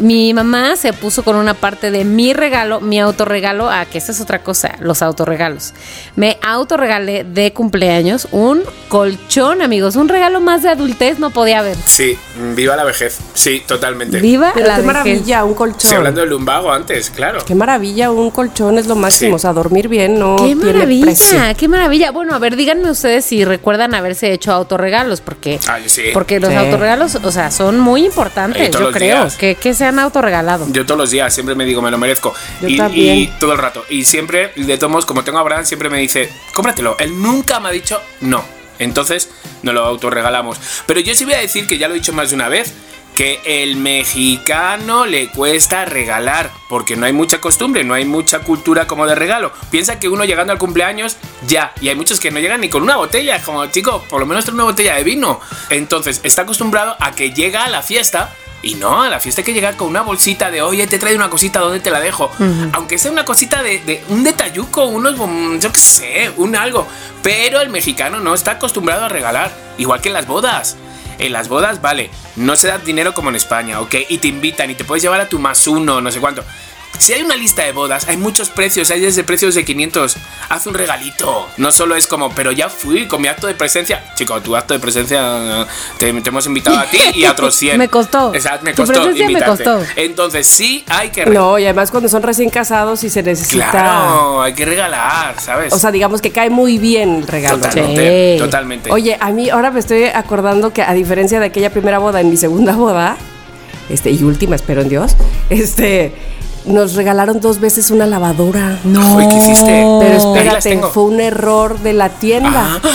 mi 0.00 0.32
mamá 0.34 0.76
se 0.76 0.92
puso 0.92 1.22
con 1.22 1.36
una 1.36 1.54
parte 1.54 1.90
de 1.90 2.04
mi 2.04 2.32
regalo, 2.32 2.80
mi 2.80 3.00
autorregalo, 3.00 3.70
ah, 3.70 3.86
que 3.90 3.98
esa 3.98 4.12
es 4.12 4.20
otra 4.20 4.42
cosa, 4.42 4.76
los 4.80 5.02
autorregalos. 5.02 5.72
Me 6.16 6.38
autorregalé 6.42 7.24
de 7.24 7.52
cumpleaños 7.52 8.28
un 8.30 8.62
colchón, 8.88 9.62
amigos, 9.62 9.96
un 9.96 10.08
regalo 10.08 10.40
más 10.40 10.62
de 10.62 10.68
adultez 10.70 11.18
no 11.18 11.30
podía 11.30 11.58
haber. 11.60 11.76
Sí, 11.86 12.16
viva 12.54 12.76
la 12.76 12.84
vejez. 12.84 13.18
Sí, 13.34 13.62
totalmente. 13.66 14.20
Viva 14.20 14.52
Pero 14.54 14.66
la 14.66 14.76
qué 14.76 14.80
vejez. 14.82 14.86
maravilla, 14.94 15.44
un 15.44 15.54
colchón. 15.54 15.90
Sí, 15.90 15.94
hablando 15.94 16.20
del 16.20 16.30
lumbago 16.30 16.72
antes, 16.72 17.10
claro. 17.10 17.40
Qué 17.44 17.54
maravilla, 17.54 18.10
un 18.10 18.30
colchón 18.30 18.78
es 18.78 18.86
lo 18.86 18.94
máximo. 18.96 19.30
Sí. 19.30 19.34
O 19.34 19.38
sea, 19.38 19.52
dormir 19.52 19.88
bien 19.88 20.18
no 20.18 20.36
Qué 20.36 20.44
tiene 20.54 20.72
maravilla, 20.72 21.04
precio. 21.06 21.38
qué 21.58 21.68
maravilla. 21.68 22.10
Bueno, 22.10 22.34
a 22.34 22.38
ver, 22.38 22.56
díganme 22.56 22.90
ustedes 22.90 23.24
si 23.24 23.44
recuerdan 23.44 23.94
haberse 23.94 24.32
hecho 24.32 24.52
autorregalos, 24.52 25.20
porque, 25.20 25.58
sí. 25.86 26.02
porque 26.12 26.40
los 26.40 26.50
Sí. 26.50 26.56
autorregalos, 26.56 27.14
o 27.16 27.32
sea, 27.32 27.50
son 27.50 27.78
muy 27.80 28.04
importantes, 28.06 28.70
yo 28.70 28.90
creo, 28.92 29.22
días. 29.22 29.36
que, 29.36 29.54
que 29.56 29.74
se 29.74 29.83
han 29.86 29.98
autorregalado. 29.98 30.66
Yo 30.70 30.84
todos 30.84 30.98
los 30.98 31.10
días 31.10 31.32
siempre 31.32 31.54
me 31.54 31.64
digo, 31.64 31.82
me 31.82 31.90
lo 31.90 31.98
merezco. 31.98 32.34
Yo 32.60 32.68
y, 32.68 32.76
también. 32.76 33.16
y 33.16 33.26
todo 33.38 33.52
el 33.52 33.58
rato. 33.58 33.84
Y 33.88 34.04
siempre, 34.04 34.52
de 34.56 34.78
tomos, 34.78 35.06
como 35.06 35.24
tengo 35.24 35.38
a 35.38 35.40
Abraham, 35.40 35.64
siempre 35.64 35.88
me 35.88 35.98
dice, 35.98 36.32
cómpratelo. 36.54 36.96
Él 36.98 37.20
nunca 37.20 37.60
me 37.60 37.68
ha 37.68 37.72
dicho 37.72 38.00
no. 38.20 38.44
Entonces, 38.78 39.30
nos 39.62 39.74
lo 39.74 39.84
autorregalamos. 39.84 40.58
Pero 40.86 41.00
yo 41.00 41.14
sí 41.14 41.24
voy 41.24 41.34
a 41.34 41.38
decir, 41.38 41.66
que 41.66 41.78
ya 41.78 41.88
lo 41.88 41.94
he 41.94 41.98
dicho 41.98 42.12
más 42.12 42.30
de 42.30 42.34
una 42.34 42.48
vez, 42.48 42.74
que 43.14 43.40
el 43.44 43.76
mexicano 43.76 45.06
le 45.06 45.28
cuesta 45.28 45.84
regalar, 45.84 46.50
porque 46.68 46.96
no 46.96 47.06
hay 47.06 47.12
mucha 47.12 47.40
costumbre, 47.40 47.84
no 47.84 47.94
hay 47.94 48.04
mucha 48.04 48.40
cultura 48.40 48.86
como 48.86 49.06
de 49.06 49.14
regalo. 49.14 49.52
Piensa 49.70 50.00
que 50.00 50.08
uno 50.08 50.24
llegando 50.24 50.52
al 50.52 50.58
cumpleaños, 50.58 51.16
ya, 51.46 51.72
y 51.80 51.88
hay 51.88 51.94
muchos 51.94 52.18
que 52.18 52.30
no 52.30 52.40
llegan 52.40 52.60
ni 52.60 52.68
con 52.68 52.82
una 52.82 52.96
botella, 52.96 53.40
como 53.42 53.64
chico, 53.66 54.04
por 54.10 54.20
lo 54.20 54.26
menos 54.26 54.44
trae 54.44 54.54
una 54.54 54.64
botella 54.64 54.96
de 54.96 55.04
vino. 55.04 55.40
Entonces, 55.70 56.20
está 56.24 56.42
acostumbrado 56.42 56.96
a 56.98 57.12
que 57.12 57.32
llega 57.32 57.64
a 57.64 57.68
la 57.68 57.82
fiesta 57.82 58.34
y 58.64 58.74
no, 58.76 59.02
a 59.02 59.08
la 59.08 59.20
fiesta 59.20 59.40
hay 59.40 59.44
que 59.44 59.52
llegar 59.52 59.76
con 59.76 59.88
una 59.88 60.02
bolsita 60.02 60.50
de, 60.50 60.62
oye, 60.62 60.86
te 60.86 60.98
traído 60.98 61.18
una 61.18 61.30
cosita, 61.30 61.60
¿dónde 61.60 61.80
te 61.80 61.90
la 61.90 62.00
dejo? 62.00 62.30
Aunque 62.72 62.98
sea 62.98 63.10
una 63.10 63.24
cosita 63.24 63.62
de, 63.62 63.78
de 63.80 64.02
un 64.08 64.24
detalluco, 64.24 64.86
unos, 64.86 65.16
yo 65.60 65.70
qué 65.70 65.78
sé, 65.78 66.32
un 66.36 66.56
algo. 66.56 66.86
Pero 67.22 67.60
el 67.60 67.68
mexicano 67.68 68.20
no 68.20 68.34
está 68.34 68.52
acostumbrado 68.52 69.04
a 69.04 69.08
regalar, 69.08 69.52
igual 69.78 70.00
que 70.00 70.08
en 70.08 70.14
las 70.14 70.26
bodas. 70.26 70.76
En 71.18 71.32
las 71.32 71.48
bodas, 71.48 71.80
vale, 71.80 72.10
no 72.36 72.56
se 72.56 72.68
da 72.68 72.78
dinero 72.78 73.14
como 73.14 73.28
en 73.28 73.36
España, 73.36 73.80
¿ok? 73.80 73.94
Y 74.08 74.18
te 74.18 74.26
invitan 74.26 74.70
y 74.70 74.74
te 74.74 74.84
puedes 74.84 75.02
llevar 75.02 75.20
a 75.20 75.28
tu 75.28 75.38
más 75.38 75.66
uno, 75.66 76.00
no 76.00 76.10
sé 76.10 76.18
cuánto. 76.20 76.42
Si 76.98 77.12
hay 77.12 77.22
una 77.22 77.36
lista 77.36 77.62
de 77.62 77.72
bodas, 77.72 78.06
hay 78.08 78.16
muchos 78.16 78.48
precios, 78.50 78.90
hay 78.90 79.00
desde 79.00 79.24
precios 79.24 79.54
de 79.54 79.64
500. 79.64 80.16
Haz 80.48 80.66
un 80.66 80.74
regalito. 80.74 81.48
No 81.58 81.70
solo 81.72 81.96
es 81.96 82.06
como, 82.06 82.30
pero 82.30 82.52
ya 82.52 82.68
fui 82.68 83.06
con 83.06 83.20
mi 83.20 83.28
acto 83.28 83.46
de 83.46 83.54
presencia. 83.54 84.02
Chico, 84.14 84.40
tu 84.40 84.56
acto 84.56 84.72
de 84.74 84.80
presencia 84.80 85.66
te, 85.98 86.12
te 86.12 86.28
hemos 86.28 86.46
invitado 86.46 86.78
a 86.78 86.86
ti 86.86 86.98
y 87.14 87.24
a 87.24 87.32
otros 87.32 87.54
100. 87.56 87.78
Me 87.78 87.88
costó. 87.88 88.32
Exacto, 88.34 88.64
me 88.64 88.72
Tu 88.72 88.82
costó. 88.82 89.02
presencia 89.02 89.28
me 89.28 89.44
costó. 89.44 89.80
Entonces, 89.96 90.46
sí 90.46 90.84
hay 90.88 91.10
que 91.10 91.24
regalar. 91.24 91.42
No, 91.48 91.58
y 91.58 91.64
además 91.64 91.90
cuando 91.90 92.08
son 92.08 92.22
recién 92.22 92.48
casados 92.50 93.02
y 93.04 93.10
se 93.10 93.22
necesita. 93.22 93.70
Claro, 93.70 94.40
hay 94.42 94.54
que 94.54 94.64
regalar, 94.64 95.38
¿sabes? 95.40 95.72
O 95.72 95.78
sea, 95.78 95.90
digamos 95.90 96.22
que 96.22 96.30
cae 96.30 96.48
muy 96.50 96.78
bien 96.78 97.16
el 97.16 97.26
regalo. 97.26 97.58
totalmente. 97.58 98.34
Sí. 98.36 98.38
Totalmente. 98.42 98.90
Oye, 98.92 99.16
a 99.20 99.30
mí 99.30 99.50
ahora 99.50 99.70
me 99.70 99.80
estoy 99.80 100.04
acordando 100.04 100.72
que 100.72 100.82
a 100.82 100.94
diferencia 100.94 101.38
de 101.40 101.46
aquella 101.46 101.70
primera 101.70 101.98
boda, 101.98 102.20
en 102.20 102.30
mi 102.30 102.36
segunda 102.36 102.74
boda, 102.74 103.16
este, 103.90 104.10
y 104.10 104.22
última, 104.22 104.56
espero 104.56 104.80
en 104.82 104.88
Dios, 104.88 105.16
este, 105.50 106.14
nos 106.64 106.94
regalaron 106.94 107.40
dos 107.40 107.60
veces 107.60 107.90
una 107.90 108.06
lavadora. 108.06 108.78
No. 108.84 109.18
¿qué 109.18 109.36
hiciste? 109.36 109.84
Pero 110.00 110.16
espérate, 110.16 110.80
fue 110.92 111.02
un 111.04 111.20
error 111.20 111.78
de 111.80 111.92
la 111.92 112.08
tienda. 112.08 112.80
Ah, 112.82 112.90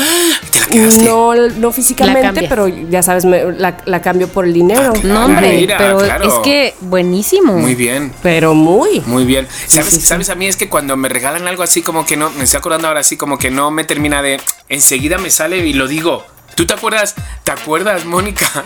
te 0.51 0.59
la 0.59 0.65
quedaste. 0.67 1.03
No, 1.03 1.35
no 1.35 1.71
físicamente, 1.71 2.47
pero 2.49 2.67
ya 2.67 3.03
sabes, 3.03 3.25
me- 3.25 3.51
la, 3.53 3.77
la 3.85 4.01
cambio 4.01 4.27
por 4.27 4.45
el 4.45 4.53
dinero. 4.53 4.93
Ah, 4.95 4.99
No, 5.03 5.25
hombre, 5.25 5.55
Mira, 5.57 5.77
pero 5.77 5.97
claro. 5.99 6.27
es 6.27 6.33
que 6.43 6.75
buenísimo. 6.81 7.53
Muy 7.53 7.75
bien. 7.75 8.11
Pero 8.23 8.53
muy. 8.55 9.01
Muy 9.05 9.25
bien. 9.25 9.47
¿Sabes, 9.67 9.93
sí, 9.93 10.01
sí. 10.01 10.07
¿Sabes? 10.07 10.29
A 10.29 10.35
mí 10.35 10.47
es 10.47 10.57
que 10.57 10.69
cuando 10.69 10.97
me 10.97 11.09
regalan 11.09 11.47
algo 11.47 11.63
así 11.63 11.81
como 11.81 12.05
que 12.05 12.17
no, 12.17 12.29
me 12.31 12.43
estoy 12.45 12.57
acordando 12.57 12.87
ahora 12.87 13.01
así 13.01 13.17
como 13.17 13.37
que 13.37 13.51
no 13.51 13.71
me 13.71 13.83
termina 13.83 14.21
de... 14.21 14.39
Enseguida 14.67 15.17
me 15.17 15.29
sale 15.29 15.57
y 15.59 15.73
lo 15.73 15.87
digo. 15.87 16.25
¿Tú 16.55 16.65
te 16.65 16.73
acuerdas? 16.73 17.15
¿Te 17.43 17.51
acuerdas, 17.51 18.05
Mónica? 18.05 18.45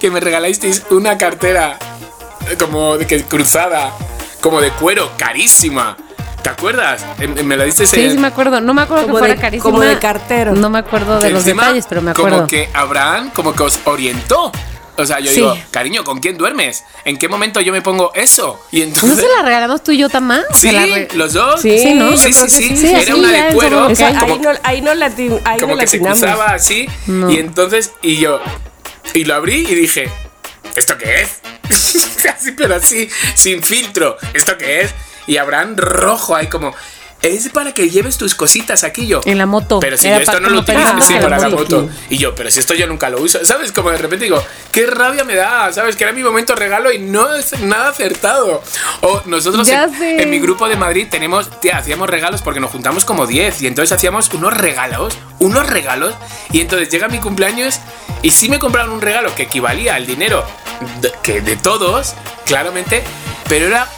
que 0.00 0.10
me 0.10 0.20
regalasteis 0.20 0.82
una 0.90 1.16
cartera 1.16 1.78
como 2.58 2.96
de 2.98 3.06
que 3.06 3.22
cruzada, 3.24 3.92
como 4.40 4.60
de 4.60 4.70
cuero, 4.70 5.10
carísima. 5.16 5.96
¿Te 6.42 6.50
acuerdas? 6.50 7.04
Me 7.44 7.56
la 7.56 7.64
diste 7.64 7.86
Sí, 7.86 8.10
sí 8.10 8.18
me 8.18 8.28
acuerdo. 8.28 8.60
No 8.60 8.72
me 8.72 8.82
acuerdo 8.82 9.02
Como 9.04 9.16
que 9.16 9.18
fuera 9.20 9.34
de- 9.34 9.40
carísima. 9.40 9.64
como 9.64 9.80
de 9.82 9.98
cartero. 9.98 10.54
No 10.54 10.70
me 10.70 10.78
acuerdo 10.78 11.18
de 11.18 11.30
los 11.30 11.40
Encima, 11.42 11.62
detalles, 11.64 11.86
pero 11.88 12.02
me 12.02 12.12
acuerdo. 12.12 12.36
Como 12.36 12.46
que 12.48 12.68
Abraham 12.72 13.30
como 13.34 13.52
que 13.52 13.62
os 13.64 13.80
orientó. 13.84 14.52
O 14.98 15.04
sea, 15.04 15.18
yo 15.20 15.28
Sí. 15.30 15.36
digo, 15.40 15.54
cariño, 15.72 16.04
¿con 16.04 16.20
quién 16.20 16.38
duermes? 16.38 16.84
¿En 17.04 17.18
qué 17.18 17.28
momento 17.28 17.60
yo 17.60 17.70
me 17.72 17.82
pongo 17.82 18.12
eso? 18.14 18.64
Y 18.72 18.78
¿No 18.78 18.84
entonces... 18.84 19.18
se 19.20 19.28
la 19.36 19.42
regalamos 19.42 19.82
tú 19.82 19.90
y 19.92 19.98
yo? 19.98 20.08
Sí, 20.08 20.14
Se 20.54 20.72
la 20.72 20.86
re- 20.86 21.08
los 21.14 21.32
dos. 21.34 21.60
Sí, 21.60 21.78
Sí, 21.78 21.92
¿no? 21.94 22.16
Sí, 22.16 22.32
sí, 22.32 22.48
sí. 22.48 22.62
sí. 22.68 22.76
Sí, 22.76 22.94
Era 22.94 23.14
una 23.16 23.30
de 23.30 23.52
cuero. 23.52 23.86
su- 23.86 23.92
O 23.92 23.94
sea, 23.96 24.18
como 24.20 24.34
ahí 24.34 24.40
no, 24.40 24.50
ahí 24.62 24.80
no 24.82 24.94
latin- 24.94 25.40
ahí 25.44 25.60
como 25.60 25.74
no 25.74 25.80
que 25.80 25.86
se 25.88 25.98
cruzaba 26.00 26.46
así. 26.46 26.88
No. 27.08 27.30
Y 27.30 27.38
entonces, 27.38 27.92
y 28.00 28.16
yo, 28.18 28.40
y 29.12 29.24
lo 29.24 29.34
abrí 29.34 29.66
y 29.68 29.74
dije, 29.74 30.08
¿esto 30.76 30.96
qué 30.96 31.22
es? 31.22 31.40
así, 32.34 32.52
pero 32.52 32.74
así, 32.74 33.08
sin 33.34 33.62
filtro. 33.62 34.16
¿Esto 34.34 34.56
qué 34.58 34.82
es? 34.82 34.94
Y 35.26 35.38
Abraham 35.38 35.76
rojo 35.76 36.36
ahí 36.36 36.46
como, 36.46 36.74
es 37.22 37.48
para 37.48 37.72
que 37.72 37.90
lleves 37.90 38.18
tus 38.18 38.34
cositas 38.34 38.84
aquí 38.84 39.06
yo. 39.06 39.20
En 39.24 39.38
la 39.38 39.46
moto. 39.46 39.80
Pero 39.80 39.96
si 39.96 40.06
Era 40.06 40.18
yo 40.18 40.22
esto 40.22 40.40
no 40.40 40.48
lo 40.50 40.60
utilizo 40.60 41.00
sí, 41.00 41.14
para 41.14 41.38
la 41.38 41.48
moto. 41.48 41.82
moto. 41.82 41.90
Y 42.10 42.18
yo, 42.18 42.34
pero 42.34 42.50
si 42.50 42.60
esto 42.60 42.74
yo 42.74 42.86
nunca 42.86 43.10
lo 43.10 43.20
uso. 43.20 43.44
¿Sabes? 43.44 43.72
Como 43.72 43.90
de 43.90 43.98
repente 43.98 44.24
digo, 44.24 44.42
qué 44.70 44.86
rabia 44.86 45.24
me 45.24 45.34
da, 45.34 45.72
¿sabes? 45.72 45.96
Que 45.96 46.04
era 46.04 46.12
mi 46.12 46.22
momento 46.22 46.54
regalo 46.54 46.92
y 46.92 46.98
no 46.98 47.34
es 47.34 47.58
nada 47.60 47.88
acertado. 47.88 48.62
O 49.00 49.22
nosotros 49.26 49.68
en 49.68 50.30
mi 50.30 50.38
grupo 50.38 50.68
de 50.68 50.76
Madrid 50.76 51.06
tenemos, 51.10 51.60
tía, 51.60 51.78
hacíamos 51.78 52.08
regalos 52.08 52.42
porque 52.42 52.60
nos 52.60 52.70
juntamos 52.70 53.04
como 53.04 53.26
10 53.26 53.62
y 53.62 53.66
entonces 53.66 53.92
hacíamos 53.92 54.32
unos 54.32 54.56
regalos, 54.56 55.16
unos 55.38 55.66
regalos. 55.66 56.14
Y 56.52 56.60
entonces 56.60 56.90
llega 56.90 57.08
mi 57.08 57.18
cumpleaños 57.18 57.80
y 58.22 58.30
sí 58.30 58.48
me 58.48 58.58
compraron 58.58 58.92
un 58.92 59.00
regalo 59.00 59.34
que 59.34 59.44
equivalía 59.44 59.94
al 59.94 60.06
dinero 60.06 60.44
de, 61.00 61.12
que 61.22 61.40
de 61.40 61.56
todos, 61.56 62.14
claramente, 62.44 63.02
pero 63.48 63.66
era 63.66 63.88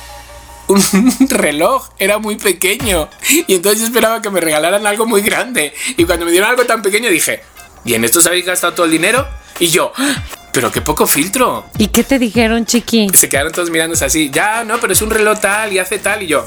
un 0.69 0.83
reloj, 1.31 1.89
era 1.99 2.19
muy 2.19 2.37
pequeño. 2.37 3.09
Y 3.47 3.55
entonces 3.57 3.81
yo 3.81 3.87
esperaba 3.87 4.21
que 4.23 4.31
me 4.31 4.41
regalaran 4.41 4.87
algo 4.87 5.07
muy 5.07 5.23
grande. 5.23 5.73
Y 5.97 6.05
cuando 6.05 6.27
me 6.27 6.31
dieron 6.33 6.51
algo 6.51 6.65
tan 6.67 6.83
pequeño 6.83 7.09
dije, 7.11 7.43
¿y 7.85 7.95
en 7.95 8.05
esto 8.05 8.19
os 8.21 8.27
habéis 8.27 8.45
gastado 8.47 8.75
todo 8.75 8.87
el 8.87 8.93
dinero? 8.93 9.27
Y 9.59 9.69
yo, 9.69 9.93
"¡Ah! 9.97 10.23
pero 10.53 10.71
qué 10.73 10.81
poco 10.81 11.07
filtro. 11.07 11.67
¿Y 11.79 11.89
qué 11.89 12.03
te 12.05 12.19
dijeron, 12.19 12.65
chiqui? 12.67 13.09
Se 13.15 13.29
quedaron 13.29 13.53
todos 13.53 13.71
mirándose 13.71 14.05
así, 14.05 14.31
ya, 14.31 14.65
no, 14.65 14.79
pero 14.81 14.93
es 14.93 15.03
un 15.03 15.11
reloj 15.11 15.39
tal 15.41 15.73
y 15.73 15.79
hace 15.79 15.99
tal. 15.99 16.23
Y 16.23 16.27
yo, 16.27 16.45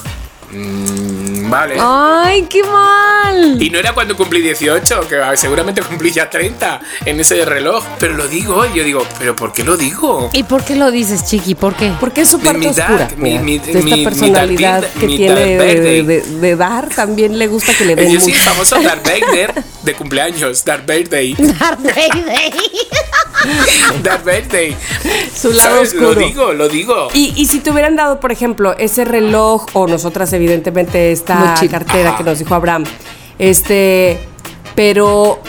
"Mm, 0.52 1.41
vale. 1.52 1.76
Ay, 1.80 2.48
qué 2.50 2.64
mal. 2.64 3.62
Y 3.62 3.70
no 3.70 3.78
era 3.78 3.94
cuando 3.94 4.18
cumplí 4.18 4.42
18, 4.42 5.08
que 5.08 5.22
seguramente 5.38 5.82
cumplí 5.84 6.10
ya 6.12 6.28
30 6.30 6.80
en 7.06 7.20
ese 7.20 7.46
reloj. 7.46 7.84
Pero 8.00 8.16
lo 8.16 8.28
digo, 8.28 8.66
y 8.66 8.78
yo 8.78 8.84
digo, 8.84 9.06
¿pero 9.20 9.36
por 9.36 9.52
qué 9.54 9.64
lo 9.64 9.78
digo? 9.78 10.30
¿Y 10.34 10.44
por 10.44 10.64
qué 10.64 10.76
lo 10.76 10.90
dices, 10.90 11.26
Chiqui? 11.26 11.54
¿Por 11.56 11.76
qué? 11.76 11.92
Porque 12.00 12.22
es 12.22 12.30
su 12.30 12.40
parte 12.40 12.58
mi 12.60 12.68
oscura. 12.68 12.98
dark, 12.98 13.18
mi- 13.18 13.38
mira, 13.38 13.42
mi- 13.44 13.60
de 13.60 13.80
esta 13.80 13.96
personalidad 14.10 14.82
dark- 14.82 15.00
que 15.00 15.06
mi 15.06 15.18
tiene 15.18 15.36
de, 15.58 15.58
birthday. 15.66 16.02
de- 16.02 16.22
de 16.40 16.56
dar, 16.56 16.90
también 16.90 17.38
le 17.38 17.48
gusta 17.48 17.74
que 17.78 17.86
le 17.86 17.96
den 17.96 18.12
Yo 18.12 18.20
sí, 18.20 18.32
mucho. 18.32 18.42
famoso 18.44 18.82
Darth 18.82 19.06
Vader 19.32 19.54
de 19.84 19.94
cumpleaños, 19.94 20.64
Darth 20.66 20.88
Vader. 20.88 21.36
Darth 21.60 21.82
Vader. 21.84 22.54
Darth 24.04 24.24
Vader. 24.26 24.74
Su 25.36 25.52
lado 25.52 25.70
¿Sabes? 25.78 25.94
Lo 25.96 26.10
oscuro. 26.10 26.26
digo, 26.28 26.54
lo 26.54 26.70
digo. 26.70 27.08
Y, 27.14 27.34
y 27.36 27.46
si 27.48 27.60
te 27.60 27.72
hubieran 27.72 27.96
dado, 27.96 28.20
por 28.20 28.32
ejemplo, 28.32 28.76
ese 28.78 29.06
reloj, 29.06 29.66
o 29.74 29.88
nosotras, 29.88 30.32
evidentemente, 30.34 31.12
esta 31.12 31.41
Mochila. 31.46 31.72
cartera 31.72 32.10
Ajá. 32.10 32.18
que 32.18 32.24
nos 32.24 32.40
dijo 32.40 32.56
Abraham, 32.56 32.84
este, 33.40 34.20
pero 34.76 35.40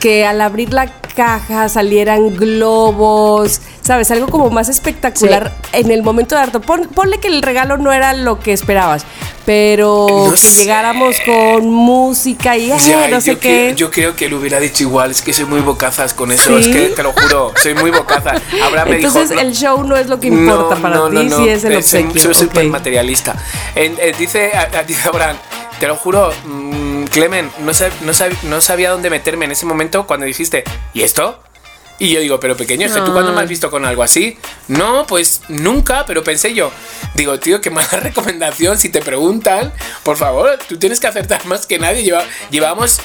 que 0.00 0.26
al 0.26 0.40
abrir 0.40 0.72
la 0.72 0.86
caja 1.14 1.68
salieran 1.68 2.36
globos, 2.36 3.60
¿sabes? 3.84 4.10
Algo 4.10 4.26
como 4.28 4.50
más 4.50 4.68
espectacular 4.68 5.52
en 5.72 5.90
el 5.90 6.02
momento 6.02 6.34
de 6.34 6.40
harto. 6.40 6.60
Pon- 6.60 6.88
ponle 6.94 7.18
que 7.18 7.28
el 7.28 7.42
regalo 7.42 7.76
no 7.76 7.92
era 7.92 8.14
lo 8.14 8.40
que 8.40 8.52
esperabas, 8.52 9.04
pero 9.44 10.06
No 10.08 10.30
que 10.30 10.36
sé. 10.38 10.62
llegáramos 10.62 11.16
con 11.26 11.70
música 11.70 12.56
y 12.56 12.72
eh, 12.72 12.76
Ya, 12.86 13.08
no 13.08 13.20
sé 13.20 13.32
qué. 13.36 13.68
que- 13.68 13.74
yo 13.76 13.90
creo 13.90 14.16
que 14.16 14.28
lo 14.28 14.38
hubiera 14.38 14.58
dicho 14.58 14.82
igual, 14.84 15.10
es 15.10 15.20
que 15.20 15.32
soy 15.34 15.44
muy 15.44 15.60
bocazas 15.60 16.14
con 16.14 16.32
eso, 16.32 16.58
¿Sí? 16.58 16.70
es 16.70 16.76
que 16.76 16.88
te 16.94 17.02
lo 17.02 17.12
juro, 17.12 17.52
soy 17.62 17.74
muy 17.74 17.90
bocazas. 17.90 18.40
Me 18.86 18.96
Entonces 18.96 19.28
dijo, 19.28 19.34
no- 19.34 19.40
el 19.48 19.54
show 19.54 19.84
no 19.84 19.96
es 19.96 20.06
lo 20.08 20.18
que 20.18 20.28
importa 20.28 20.74
No, 20.76 20.80
para 20.82 20.96
no, 20.96 21.08
ti, 21.10 21.16
no, 21.16 21.22
no. 21.24 21.36
si 21.36 21.48
es 21.50 21.64
el 21.64 21.72
Eh, 21.72 21.76
obsequio. 21.76 22.22
Soy 22.22 22.34
súper 22.34 22.64
ok. 22.66 22.72
materialista. 22.72 23.36
En- 23.74 23.96
eh, 24.00 24.14
dice, 24.18 24.50
dice 24.86 25.08
Abraham, 25.08 25.36
te 25.78 25.86
lo 25.86 25.96
juro, 25.96 26.32
mm, 26.46 27.04
Clemen, 27.04 27.50
no, 27.60 27.72
sab- 27.72 27.92
no, 28.00 28.12
sab- 28.12 28.42
no 28.44 28.60
sabía 28.62 28.90
dónde 28.90 29.10
meterme 29.10 29.44
en 29.44 29.52
ese 29.52 29.66
momento 29.66 30.06
cuando 30.06 30.24
dijiste, 30.26 30.64
¿y 30.94 31.02
esto? 31.02 31.38
Y 31.98 32.12
yo 32.12 32.20
digo, 32.20 32.40
pero 32.40 32.56
pequeño, 32.56 32.86
es 32.86 32.92
que 32.92 33.00
¿tú 33.00 33.12
cuándo 33.12 33.32
me 33.32 33.40
has 33.40 33.48
visto 33.48 33.70
con 33.70 33.84
algo 33.84 34.02
así? 34.02 34.36
No, 34.66 35.06
pues 35.06 35.42
nunca, 35.48 36.04
pero 36.06 36.24
pensé 36.24 36.52
yo. 36.52 36.72
Digo, 37.14 37.38
tío, 37.38 37.60
qué 37.60 37.70
mala 37.70 37.88
recomendación. 38.00 38.78
Si 38.78 38.88
te 38.88 39.00
preguntan, 39.00 39.72
por 40.02 40.16
favor, 40.16 40.58
tú 40.68 40.76
tienes 40.76 40.98
que 40.98 41.06
acertar 41.06 41.44
más 41.46 41.66
que 41.66 41.78
nadie. 41.78 42.02
Lleva, 42.02 42.24
llevamos 42.50 43.00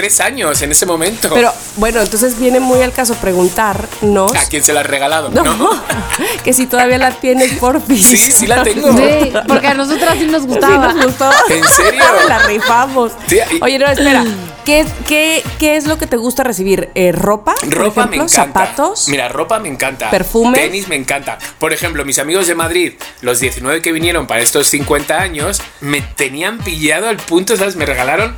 tres 0.00 0.18
años 0.20 0.62
en 0.62 0.72
ese 0.72 0.86
momento. 0.86 1.28
Pero 1.34 1.52
bueno, 1.76 2.00
entonces 2.00 2.38
viene 2.38 2.58
muy 2.58 2.80
al 2.80 2.90
caso 2.90 3.14
preguntarnos. 3.16 4.34
¿A 4.34 4.48
quién 4.48 4.64
se 4.64 4.72
la 4.72 4.80
has 4.80 4.86
regalado? 4.86 5.28
No, 5.28 5.44
¿No? 5.44 5.70
que 6.44 6.54
si 6.54 6.66
todavía 6.66 6.96
la 6.96 7.10
tienes 7.10 7.52
por 7.58 7.82
fin. 7.82 7.98
Sí, 8.02 8.16
sí 8.16 8.46
la 8.46 8.62
tengo. 8.62 8.90
Sí, 8.96 9.30
porque 9.46 9.66
a 9.66 9.74
nosotras 9.74 10.16
sí 10.18 10.24
nos 10.26 10.40
Sí, 10.42 10.48
gustaba. 10.48 10.92
nos 10.94 11.04
gustó. 11.04 11.30
¿En 11.50 11.64
serio? 11.64 12.02
la 12.26 12.38
rifamos. 12.46 13.12
Sí, 13.26 13.38
y- 13.50 13.62
Oye, 13.62 13.78
no, 13.78 13.86
espera. 13.88 14.24
¿Qué, 14.64 14.86
qué, 15.06 15.42
qué 15.58 15.76
es 15.76 15.86
lo 15.86 15.98
que 15.98 16.06
te 16.06 16.16
gusta 16.16 16.44
recibir? 16.44 16.90
Eh, 16.94 17.12
¿Ropa? 17.12 17.54
por 17.54 17.70
Ropa 17.74 18.06
me 18.06 18.16
encanta. 18.16 18.34
¿Zapatos? 18.34 19.08
Mira, 19.08 19.28
ropa 19.28 19.58
me 19.58 19.68
encanta. 19.68 20.10
¿Perfumes? 20.10 20.58
Tenis 20.60 20.88
me 20.88 20.96
encanta. 20.96 21.38
Por 21.58 21.72
ejemplo, 21.72 22.04
mis 22.06 22.18
amigos 22.18 22.46
de 22.46 22.54
Madrid, 22.54 22.92
los 23.20 23.40
19 23.40 23.82
que 23.82 23.92
vinieron 23.92 24.26
para 24.26 24.40
estos 24.42 24.66
50 24.68 25.18
años, 25.20 25.60
me 25.80 26.00
tenían 26.02 26.58
pillado 26.58 27.08
al 27.08 27.16
punto, 27.16 27.56
¿sabes? 27.56 27.76
Me 27.76 27.84
regalaron 27.86 28.36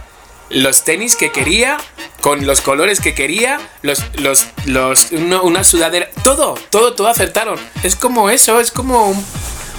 los 0.50 0.84
tenis 0.84 1.16
que 1.16 1.30
quería, 1.32 1.78
con 2.20 2.46
los 2.46 2.60
colores 2.60 3.00
que 3.00 3.14
quería, 3.14 3.60
los, 3.82 4.02
los, 4.18 4.46
los, 4.66 5.10
uno- 5.12 5.42
una 5.42 5.64
sudadera, 5.64 6.08
todo, 6.24 6.54
todo, 6.70 6.94
todo 6.94 7.08
acertaron. 7.08 7.58
Es 7.82 7.96
como 7.96 8.30
eso, 8.30 8.60
es 8.60 8.70
como 8.70 9.06
un, 9.08 9.26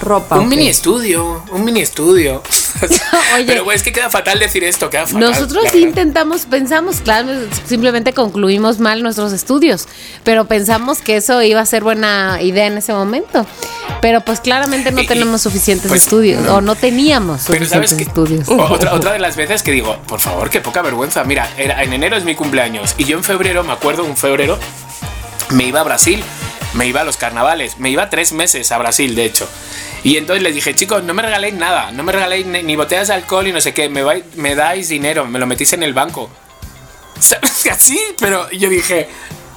Ropa. 0.04 0.38
un 0.38 0.48
mini 0.48 0.68
estudio, 0.68 1.42
un 1.50 1.64
mini 1.64 1.80
estudio. 1.80 2.42
Oye. 3.36 3.44
Pero 3.46 3.70
es 3.72 3.82
que 3.82 3.92
queda 3.92 4.10
fatal 4.10 4.38
decir 4.38 4.64
esto, 4.64 4.90
queda 4.90 5.06
fatal. 5.06 5.20
Nosotros 5.20 5.64
sí 5.72 5.82
intentamos, 5.82 6.44
pensamos, 6.46 6.96
claro, 7.00 7.28
simplemente 7.66 8.12
concluimos 8.12 8.78
mal 8.80 9.02
nuestros 9.02 9.32
estudios, 9.32 9.86
pero 10.24 10.44
pensamos 10.46 10.98
que 11.00 11.16
eso 11.16 11.40
iba 11.42 11.60
a 11.60 11.66
ser 11.66 11.84
buena 11.84 12.38
idea 12.42 12.66
en 12.66 12.76
ese 12.78 12.92
momento. 12.92 13.46
Pero 14.00 14.20
pues 14.22 14.40
claramente 14.40 14.90
no 14.92 15.00
Y- 15.02 15.06
tenemos 15.06 15.40
suficientes 15.42 15.88
pues, 15.88 16.02
estudios, 16.02 16.42
no. 16.42 16.56
o 16.56 16.60
no 16.60 16.74
teníamos 16.74 17.42
Pero 17.46 17.60
suficientes 17.64 17.90
sabes 17.90 17.94
que 17.94 18.02
estudios. 18.10 18.48
otra, 18.48 18.92
otra 18.94 19.12
de 19.12 19.18
las 19.18 19.36
veces 19.36 19.62
que 19.62 19.70
digo, 19.70 19.96
por 20.06 20.20
favor, 20.20 20.50
qué 20.50 20.60
poca 20.60 20.82
vergüenza. 20.82 21.24
Mira, 21.24 21.48
era, 21.56 21.82
en 21.82 21.92
enero 21.92 22.16
es 22.16 22.24
mi 22.24 22.34
cumpleaños 22.34 22.94
y 22.98 23.04
yo 23.04 23.16
en 23.16 23.24
febrero, 23.24 23.62
me 23.64 23.72
acuerdo, 23.72 24.04
un 24.04 24.16
febrero, 24.16 24.58
me 25.50 25.64
iba 25.64 25.80
a 25.80 25.84
Brasil, 25.84 26.22
me 26.74 26.86
iba 26.86 27.00
a 27.02 27.04
los 27.04 27.16
carnavales, 27.16 27.78
me 27.78 27.88
iba 27.90 28.10
tres 28.10 28.32
meses 28.32 28.72
a 28.72 28.78
Brasil, 28.78 29.14
de 29.14 29.24
hecho. 29.24 29.48
Y 30.04 30.16
entonces 30.18 30.42
les 30.42 30.54
dije, 30.54 30.74
chicos, 30.74 31.02
no 31.02 31.14
me 31.14 31.22
regaléis 31.22 31.54
nada, 31.54 31.90
no 31.90 32.02
me 32.04 32.12
regaléis 32.12 32.46
ni, 32.46 32.76
botellas 32.76 33.08
de 33.08 33.14
alcohol 33.14 33.48
y 33.48 33.52
no 33.52 33.60
sé 33.60 33.74
qué, 33.74 33.88
me, 33.88 34.04
vai- 34.04 34.22
me 34.36 34.54
dais 34.54 34.88
dinero, 34.88 35.24
me 35.26 35.38
lo 35.38 35.46
metís 35.46 35.72
en 35.72 35.82
el 35.82 35.94
banco. 35.94 36.30
¿Sabes 37.18 37.66
así? 37.70 37.98
Pero 38.20 38.50
yo 38.50 38.68
dije, 38.68 39.08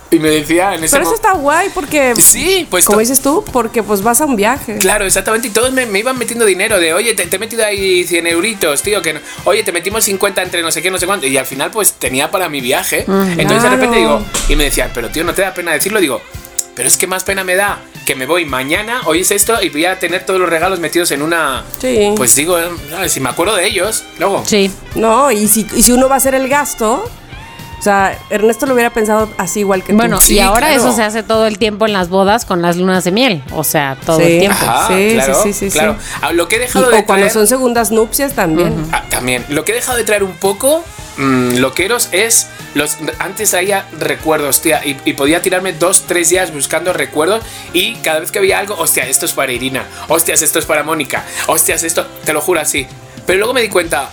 y 0.10 0.20
me 0.20 0.30
decía 0.30 0.74
en 0.76 0.86
ese 0.86 0.96
Pero 0.96 1.04
eso 1.06 1.16
está 1.16 1.34
guay 1.34 1.68
porque, 1.74 2.14
Sí, 2.18 2.66
pues 2.70 2.86
como 2.86 3.00
dices 3.00 3.22
tú, 3.22 3.44
porque 3.52 3.84
pues 3.84 4.02
vas 4.04 4.22
a 4.22 4.26
un 4.26 4.38
viaje. 4.38 4.78
Claro, 4.78 5.04
exactamente. 5.06 5.50
Y 5.50 5.52
todos 5.52 5.74
me, 5.74 5.86
me 5.86 6.00
iban 6.00 6.18
metiendo 6.18 6.46
dinero 6.46 6.80
de, 6.80 6.94
oye, 6.94 7.14
te, 7.14 7.26
te 7.26 7.36
he 7.36 7.40
metido 7.40 7.66
ahí 7.66 8.06
100 8.06 8.26
euritos, 8.28 8.82
tío, 8.84 9.02
que 9.02 9.16
no- 9.16 9.20
oye, 9.44 9.64
te 9.64 9.74
metimos 9.74 10.06
50 10.06 10.42
entre 10.44 10.62
no 10.62 10.72
sé 10.72 10.82
qué, 10.82 10.90
no 10.90 10.98
sé 10.98 11.08
cuánto. 11.08 11.28
Y 11.28 11.36
al 11.36 11.46
final, 11.46 11.72
pues 11.72 11.92
tenía 11.94 12.32
para 12.32 12.48
mi 12.48 12.62
viaje. 12.62 13.00
Entonces 13.06 13.64
de 13.64 13.70
repente 13.70 13.98
Claro. 13.98 14.20
digo, 14.20 14.26
y 14.48 14.56
me 14.56 14.64
decían, 14.64 14.92
pero 14.94 15.10
tío, 15.10 15.26
¿no 15.26 15.34
te 15.34 15.42
da 15.42 15.54
pena 15.54 15.74
decirlo? 15.74 16.00
Digo, 16.00 16.22
pero 16.78 16.88
es 16.88 16.96
que 16.96 17.08
más 17.08 17.24
pena 17.26 17.44
me 17.44 17.56
da 17.56 17.80
que 18.06 18.16
me 18.16 18.26
voy 18.26 18.46
mañana, 18.46 19.02
hoy 19.06 19.20
es 19.22 19.32
esto, 19.32 19.62
y 19.62 19.70
voy 19.70 19.84
a 19.86 20.00
tener 20.00 20.26
todos 20.26 20.40
los 20.40 20.48
regalos 20.50 20.80
metidos 20.80 21.12
en 21.12 21.22
una. 21.22 21.66
Sí. 21.82 22.14
Pues 22.16 22.34
digo, 22.38 22.58
¿sabes? 22.90 23.12
si 23.12 23.20
me 23.20 23.28
acuerdo 23.30 23.56
de 23.58 23.66
ellos, 23.68 24.06
luego. 24.18 24.44
Sí. 24.46 24.72
No, 24.96 25.30
y 25.32 25.48
si, 25.50 25.68
y 25.76 25.82
si 25.84 25.92
uno 25.92 26.08
va 26.08 26.16
a 26.16 26.18
hacer 26.20 26.34
el 26.36 26.48
gasto, 26.48 27.04
o 27.80 27.82
sea, 27.82 28.18
Ernesto 28.30 28.66
lo 28.66 28.74
hubiera 28.76 28.92
pensado 28.92 29.30
así 29.38 29.60
igual 29.60 29.84
que 29.84 29.92
Bueno, 29.94 30.18
tú. 30.20 30.26
Sí, 30.26 30.36
y 30.36 30.40
ahora 30.40 30.68
claro. 30.68 30.82
eso 30.84 30.96
se 30.96 31.04
hace 31.04 31.22
todo 31.22 31.46
el 31.48 31.58
tiempo 31.58 31.86
en 31.86 31.94
las 31.94 32.08
bodas 32.10 32.46
con 32.46 32.62
las 32.62 32.78
lunas 32.78 33.04
de 33.04 33.12
miel, 33.12 33.44
o 33.54 33.64
sea, 33.66 33.98
todo 34.06 34.18
Sí. 34.20 34.24
el 34.24 34.40
tiempo. 34.40 34.58
Ajá, 34.66 34.88
Sí, 34.88 35.10
claro, 35.16 35.44
sí, 35.44 35.54
sí, 35.54 35.70
sí, 35.70 35.72
claro. 35.72 35.96
sí. 36.00 36.10
Ah, 36.22 36.32
Lo 36.32 36.48
que 36.48 36.56
he 36.56 36.60
Y- 36.60 36.62
dejado 36.62 36.90
de 36.90 37.00
o 37.00 37.06
cuando 37.06 37.30
son 37.30 37.46
segundas 37.48 37.92
nupcias 37.92 38.34
también. 38.34 38.74
Ah, 38.94 39.04
también. 39.10 39.46
Lo 39.50 39.66
que 39.66 39.74
he 39.74 39.76
dejado 39.76 39.98
de 39.98 40.06
traer 40.06 40.24
un 40.24 40.34
poco, 40.34 40.84
mm, 41.18 41.58
loqueros, 41.58 42.10
es. 42.12 42.48
Los, 42.74 42.98
antes 43.20 43.52
traía 43.52 43.88
recuerdos, 43.98 44.62
tía, 44.62 44.82
y, 44.84 45.14
podía 45.14 45.42
tirarme 45.42 45.74
dos, 45.74 46.06
tres 46.08 46.30
días 46.30 46.54
buscando 46.54 46.94
recuerdos. 46.94 47.44
Y 47.74 47.96
cada 47.96 48.20
vez 48.20 48.32
que 48.32 48.40
veía 48.40 48.60
algo, 48.60 48.76
hostia, 48.76 49.08
esto 49.08 49.26
es 49.26 49.34
para 49.34 49.52
Irina. 49.52 49.86
Hostias, 50.08 50.42
esto 50.42 50.60
es 50.60 50.66
para 50.66 50.84
Mónica. 50.84 51.26
Hostias, 51.48 51.84
esto. 51.84 52.06
Te 52.26 52.34
lo 52.34 52.42
juro 52.42 52.60
así. 52.60 52.88
Pero 53.26 53.40
luego 53.40 53.54
me 53.54 53.62
di 53.62 53.70
cuenta. 53.70 54.10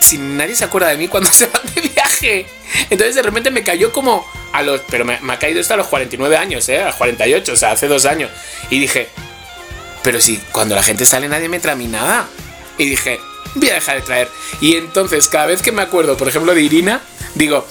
Si 0.00 0.18
nadie 0.18 0.56
se 0.56 0.64
acuerda 0.64 0.88
de 0.88 0.96
mí 0.96 1.08
cuando 1.08 1.30
se 1.32 1.46
van 1.46 1.62
de 1.74 1.80
viaje. 1.80 2.46
Entonces 2.90 3.14
de 3.14 3.22
repente 3.22 3.50
me 3.50 3.62
cayó 3.62 3.92
como 3.92 4.26
a 4.52 4.62
los. 4.62 4.80
Pero 4.90 5.04
me, 5.04 5.14
ha 5.14 5.38
caído 5.38 5.60
esto 5.60 5.74
a 5.74 5.76
los 5.76 5.86
49 5.86 6.36
años, 6.36 6.68
¿eh? 6.68 6.82
A 6.82 6.86
los 6.86 6.96
48, 6.96 7.52
o 7.52 7.56
sea, 7.56 7.72
hace 7.72 7.88
dos 7.88 8.06
años. 8.06 8.30
Y 8.70 8.80
dije, 8.80 9.08
pero 10.02 10.20
si 10.20 10.38
cuando 10.50 10.74
la 10.74 10.82
gente 10.82 11.06
sale 11.06 11.28
nadie 11.28 11.48
me 11.48 11.60
trae 11.60 11.74
a 11.74 11.76
mí 11.76 11.86
nada. 11.86 12.26
Y 12.78 12.86
dije, 12.86 13.20
voy 13.54 13.70
a 13.70 13.74
dejar 13.74 13.96
de 13.96 14.02
traer. 14.02 14.28
Y 14.60 14.76
entonces 14.76 15.28
cada 15.28 15.46
vez 15.46 15.62
que 15.62 15.72
me 15.72 15.82
acuerdo, 15.82 16.16
por 16.16 16.28
ejemplo, 16.28 16.54
de 16.54 16.62
Irina, 16.62 17.00
digo, 17.34 17.66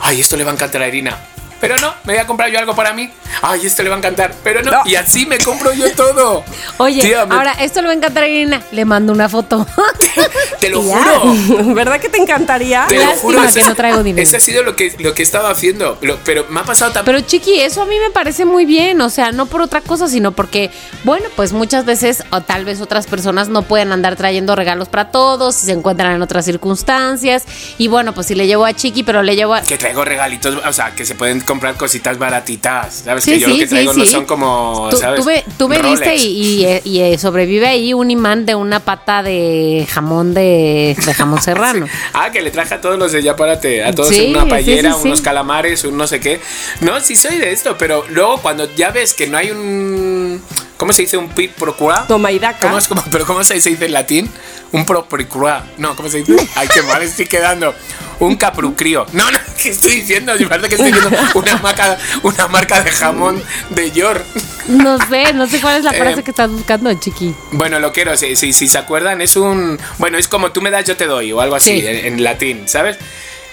ay, 0.00 0.20
esto 0.20 0.36
le 0.36 0.44
va 0.44 0.50
a 0.50 0.54
encantar 0.54 0.82
a 0.82 0.88
Irina. 0.88 1.18
Pero 1.60 1.76
no, 1.80 1.92
me 2.04 2.12
voy 2.14 2.22
a 2.22 2.26
comprar 2.26 2.50
yo 2.50 2.58
algo 2.58 2.74
para 2.76 2.92
mí. 2.92 3.10
Ay, 3.42 3.66
esto 3.66 3.82
le 3.82 3.88
va 3.90 3.96
a 3.96 3.98
encantar. 3.98 4.32
Pero 4.44 4.62
no, 4.62 4.70
No. 4.70 4.82
y 4.84 4.94
así 4.94 5.26
me 5.26 5.38
compro 5.38 5.72
yo 5.72 5.92
todo. 5.94 6.44
Oye, 6.78 7.00
Tía, 7.02 7.26
me- 7.26 7.34
ahora 7.34 7.52
esto 7.60 7.80
le 7.80 7.88
va 7.88 7.92
a 7.92 7.96
encantar 7.96 8.22
a 8.24 8.28
Irina, 8.28 8.62
le 8.72 8.84
mando 8.84 9.12
una 9.12 9.28
foto. 9.28 9.66
te 10.60 10.70
lo 10.70 10.82
juro. 10.82 11.74
¿Verdad 11.74 12.00
que 12.00 12.08
te 12.08 12.18
encantaría? 12.18 12.86
Te 12.88 12.96
lo 12.96 13.02
Lástima 13.02 13.20
juro. 13.22 13.52
que 13.52 13.62
no 13.64 13.74
traigo 13.74 14.02
dinero. 14.02 14.22
Ese 14.22 14.36
ha 14.36 14.40
sido 14.40 14.62
lo 14.62 14.76
que, 14.76 14.94
lo 14.98 15.14
que 15.14 15.22
he 15.22 15.24
estado 15.24 15.48
haciendo. 15.48 15.98
Lo- 16.00 16.16
pero 16.24 16.46
me 16.48 16.60
ha 16.60 16.64
pasado 16.64 16.92
también. 16.92 17.16
Pero 17.16 17.26
chiqui, 17.28 17.60
eso 17.60 17.82
a 17.82 17.86
mí 17.86 17.96
me 17.98 18.10
parece 18.10 18.44
muy 18.44 18.64
bien, 18.64 19.00
o 19.00 19.10
sea, 19.10 19.32
no 19.32 19.46
por 19.46 19.60
otra 19.62 19.80
cosa, 19.80 20.08
sino 20.08 20.32
porque, 20.32 20.70
bueno, 21.04 21.26
pues 21.36 21.52
muchas 21.52 21.84
veces 21.84 22.22
o 22.30 22.40
tal 22.40 22.64
vez 22.64 22.80
otras 22.80 23.06
personas 23.06 23.48
no 23.48 23.62
pueden 23.62 23.92
andar 23.92 24.16
trayendo 24.16 24.54
regalos 24.56 24.88
para 24.88 25.10
todos, 25.10 25.54
si 25.56 25.66
se 25.66 25.72
encuentran 25.72 26.12
en 26.14 26.22
otras 26.22 26.44
circunstancias, 26.44 27.44
y 27.78 27.88
bueno, 27.88 28.14
pues 28.14 28.26
si 28.28 28.34
le 28.34 28.46
llevo 28.46 28.64
a 28.64 28.72
Chiqui, 28.72 29.02
pero 29.02 29.22
le 29.22 29.36
llevo 29.36 29.54
a... 29.54 29.62
Que 29.62 29.78
traigo 29.78 30.04
regalitos, 30.04 30.56
o 30.64 30.72
sea, 30.72 30.92
que 30.94 31.04
se 31.04 31.14
pueden 31.14 31.40
comprar 31.48 31.76
cositas 31.76 32.18
baratitas. 32.18 33.02
¿Sabes? 33.06 33.24
Sí, 33.24 33.32
que 33.32 33.40
yo 33.40 33.46
sí, 33.46 33.52
lo 33.52 33.58
que 33.58 33.66
sí, 33.66 33.70
traigo 33.70 33.94
no 33.94 34.04
son 34.04 34.26
como. 34.26 34.88
Tú, 34.90 34.98
¿sabes? 34.98 35.20
tú 35.20 35.26
me, 35.26 35.44
tú 35.56 35.68
me 35.68 35.76
diste 35.76 36.04
Rolex. 36.04 36.22
y, 36.22 36.66
y, 36.66 36.80
y, 36.84 37.00
eh, 37.00 37.18
sobrevive 37.18 37.66
ahí 37.66 37.94
un 37.94 38.10
imán 38.10 38.44
de 38.44 38.54
una 38.54 38.80
pata 38.80 39.22
de 39.22 39.86
jamón 39.90 40.34
de, 40.34 40.94
de 41.04 41.14
jamón 41.14 41.40
serrano. 41.48 41.86
Ah, 42.12 42.30
que 42.30 42.42
le 42.42 42.50
traje 42.50 42.74
a 42.74 42.80
todos 42.82 42.98
los 42.98 43.12
de 43.12 43.22
Yaparate, 43.22 43.82
a 43.82 43.92
todos 43.94 44.10
Sí, 44.10 44.30
una 44.30 44.46
paellera, 44.46 44.94
unos 44.96 45.22
calamares, 45.22 45.84
un 45.84 45.96
no 45.96 46.06
sé 46.06 46.20
qué. 46.20 46.40
No, 46.80 47.00
sí 47.00 47.16
soy 47.16 47.38
de 47.38 47.50
esto, 47.52 47.76
pero 47.78 48.04
luego 48.10 48.38
cuando 48.38 48.72
ya 48.74 48.90
ves 48.90 49.14
que 49.14 49.26
no 49.26 49.38
hay 49.38 49.50
un. 49.50 50.42
¿Cómo 50.78 50.92
se 50.94 51.02
dice 51.02 51.16
un 51.18 51.28
pit 51.28 51.52
procura? 51.52 52.06
Toma 52.06 52.32
y 52.32 52.38
daca. 52.38 52.60
¿Cómo 52.60 52.78
es, 52.78 52.88
cómo- 52.88 53.04
pero 53.10 53.26
¿cómo 53.26 53.44
se 53.44 53.54
dice 53.54 53.76
en 53.78 53.92
latín? 53.92 54.30
un 54.70 54.84
propricrua. 54.84 55.64
No, 55.78 55.96
¿cómo 55.96 56.08
se 56.10 56.18
dice? 56.22 56.36
Ay, 56.54 56.68
qué 56.72 56.82
mal 56.82 57.02
estoy 57.02 57.26
quedando. 57.26 57.74
Un 58.20 58.36
caprucrío. 58.36 59.06
No, 59.12 59.30
no, 59.30 59.38
¿qué 59.62 59.70
estoy 59.70 59.92
diciendo? 59.92 60.34
Me 60.38 60.46
parece 60.46 60.68
que 60.68 60.74
estoy 60.74 60.92
diciendo 60.92 61.16
una 61.34 61.56
marca, 61.56 61.96
una 62.22 62.48
marca 62.48 62.82
de 62.82 62.90
jamón 62.90 63.42
de 63.70 63.90
York. 63.92 64.24
No 64.68 64.98
sé, 65.06 65.32
no 65.32 65.46
sé 65.46 65.60
cuál 65.60 65.78
es 65.78 65.84
la 65.84 65.92
frase 65.94 66.20
Eh, 66.20 66.22
que 66.22 66.30
estás 66.30 66.50
buscando, 66.50 66.92
chiqui. 66.94 67.34
Bueno, 67.52 67.78
lo 67.80 67.92
quiero, 67.92 68.16
si, 68.16 68.36
si, 68.36 68.52
si 68.52 68.68
se 68.68 68.76
acuerdan, 68.78 69.20
es 69.22 69.36
un. 69.36 69.78
Bueno, 69.98 70.18
es 70.18 70.28
como 70.28 70.52
tú 70.52 70.60
me 70.60 70.70
das, 70.70 70.84
yo 70.84 70.96
te 70.96 71.06
doy, 71.06 71.32
o 71.32 71.40
algo 71.40 71.56
así, 71.56 71.80
Sí. 71.80 71.86
en, 71.86 72.04
en 72.14 72.22
latín, 72.22 72.68
¿sabes? 72.68 72.98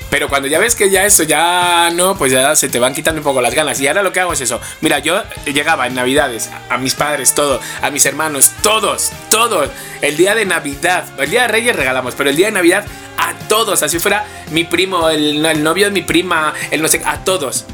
Pero 0.10 0.30
cuando 0.30 0.48
ya 0.48 0.60
ves 0.60 0.76
que 0.76 0.90
ya 0.90 1.06
eso 1.06 1.24
ya 1.24 1.90
no, 1.94 2.18
pues 2.18 2.32
ya 2.32 2.56
se 2.56 2.70
te 2.70 2.80
van 2.80 2.94
quitando 2.94 3.20
un 3.20 3.24
poco 3.24 3.42
las 3.42 3.54
ganas. 3.54 3.80
Y 3.82 3.88
ahora 3.88 4.04
lo 4.04 4.14
que 4.14 4.20
hago 4.20 4.34
es 4.34 4.42
eso. 4.42 4.62
Mira, 4.82 5.00
yo 5.00 5.24
llegaba 5.46 5.88
en 5.88 5.96
Navidades 5.96 6.50
a, 6.70 6.76
a 6.76 6.78
mis 6.78 6.96
padres, 6.96 7.34
todo, 7.34 7.60
a 7.82 7.90
mis 7.90 8.06
hermanos, 8.06 8.52
todos, 8.62 9.12
todos. 9.30 9.70
El 10.02 10.18
día 10.18 10.36
de 10.36 10.46
Navidad, 10.46 11.06
el 11.18 11.30
día 11.30 11.44
de 11.44 11.48
Reyes 11.48 11.76
regalamos, 11.76 12.14
pero 12.16 12.30
el 12.30 12.36
día 12.36 12.48
de 12.48 12.54
Navidad 12.54 12.86
a 13.18 13.34
todos, 13.48 13.82
así 13.84 14.00
fuera 14.00 14.26
mi 14.52 14.64
primo, 14.64 15.10
el, 15.10 15.46
el 15.46 15.64
novio 15.64 15.86
de 15.86 15.92
mi 15.92 16.02
prima, 16.02 16.54
el 16.72 16.82
no 16.82 16.88
sé, 16.88 17.02
a 17.06 17.20
todos. 17.20 17.66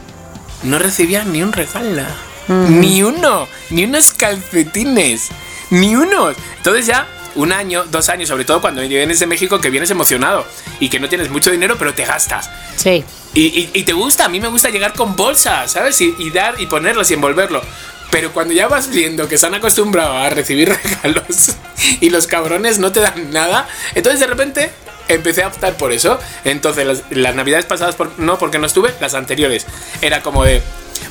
No 0.64 0.78
recibían 0.78 1.32
ni 1.34 1.42
un 1.44 1.52
regalo. 1.52 2.04
Ni 2.48 3.04
uno. 3.04 3.48
Ni 3.70 3.86
unos 3.86 4.12
calcetines. 4.12 5.30
Ni 5.70 5.96
unos. 5.96 6.36
Entonces 6.58 6.86
ya 6.86 7.08
un 7.36 7.52
año, 7.54 7.84
dos 7.90 8.10
años, 8.10 8.30
sobre 8.30 8.46
todo 8.46 8.62
cuando 8.62 8.82
vienes 8.82 9.20
de 9.20 9.26
México, 9.28 9.60
que 9.62 9.70
vienes 9.70 9.90
emocionado 9.92 10.46
y 10.80 10.90
que 10.90 11.00
no 11.00 11.08
tienes 11.10 11.30
mucho 11.30 11.52
dinero, 11.52 11.76
pero 11.78 11.94
te 11.94 12.06
gastas. 12.06 12.50
Sí. 12.76 13.04
Y, 13.34 13.42
y- 13.48 13.70
y 13.74 13.84
te 13.84 13.94
gusta, 13.94 14.26
a 14.26 14.30
mí 14.30 14.40
me 14.40 14.48
gusta 14.50 14.70
llegar 14.70 14.94
con 14.94 15.16
bolsas, 15.16 15.72
¿sabes? 15.72 16.00
Y, 16.02 16.14
y 16.20 16.30
dar 16.32 16.60
y 16.60 16.66
ponerlos 16.68 17.10
y 17.12 17.14
envolverlo. 17.14 17.62
Pero 18.10 18.34
cuando 18.34 18.54
ya 18.54 18.68
vas 18.68 18.90
viendo 18.90 19.30
que 19.30 19.36
están 19.36 19.54
acostumbrados 19.54 20.16
a 20.18 20.30
recibir 20.30 20.70
regalos 21.04 21.56
y 22.02 22.10
los 22.10 22.28
cabrones 22.28 22.78
no 22.80 22.92
te 22.92 23.00
dan 23.00 23.32
nada, 23.32 23.68
entonces 23.96 24.20
de 24.20 24.28
repente 24.28 24.70
empecé 25.08 25.44
a 25.44 25.48
optar 25.48 25.78
por 25.78 25.94
eso. 25.94 26.20
Entonces 26.44 26.86
las, 26.86 27.04
las 27.12 27.36
navidades 27.36 27.66
pasadas 27.66 27.96
por- 27.96 28.20
no, 28.20 28.38
porque 28.38 28.60
no 28.60 28.68
estuve, 28.68 28.94
las 29.00 29.14
anteriores. 29.14 29.66
Era 30.02 30.22
como 30.22 30.44
de, 30.44 30.62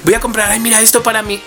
voy 0.04 0.12
a 0.12 0.20
comprar, 0.20 0.50
ay 0.50 0.60
mira, 0.60 0.80
esto 0.82 1.02
para 1.02 1.22
mí, 1.22 1.40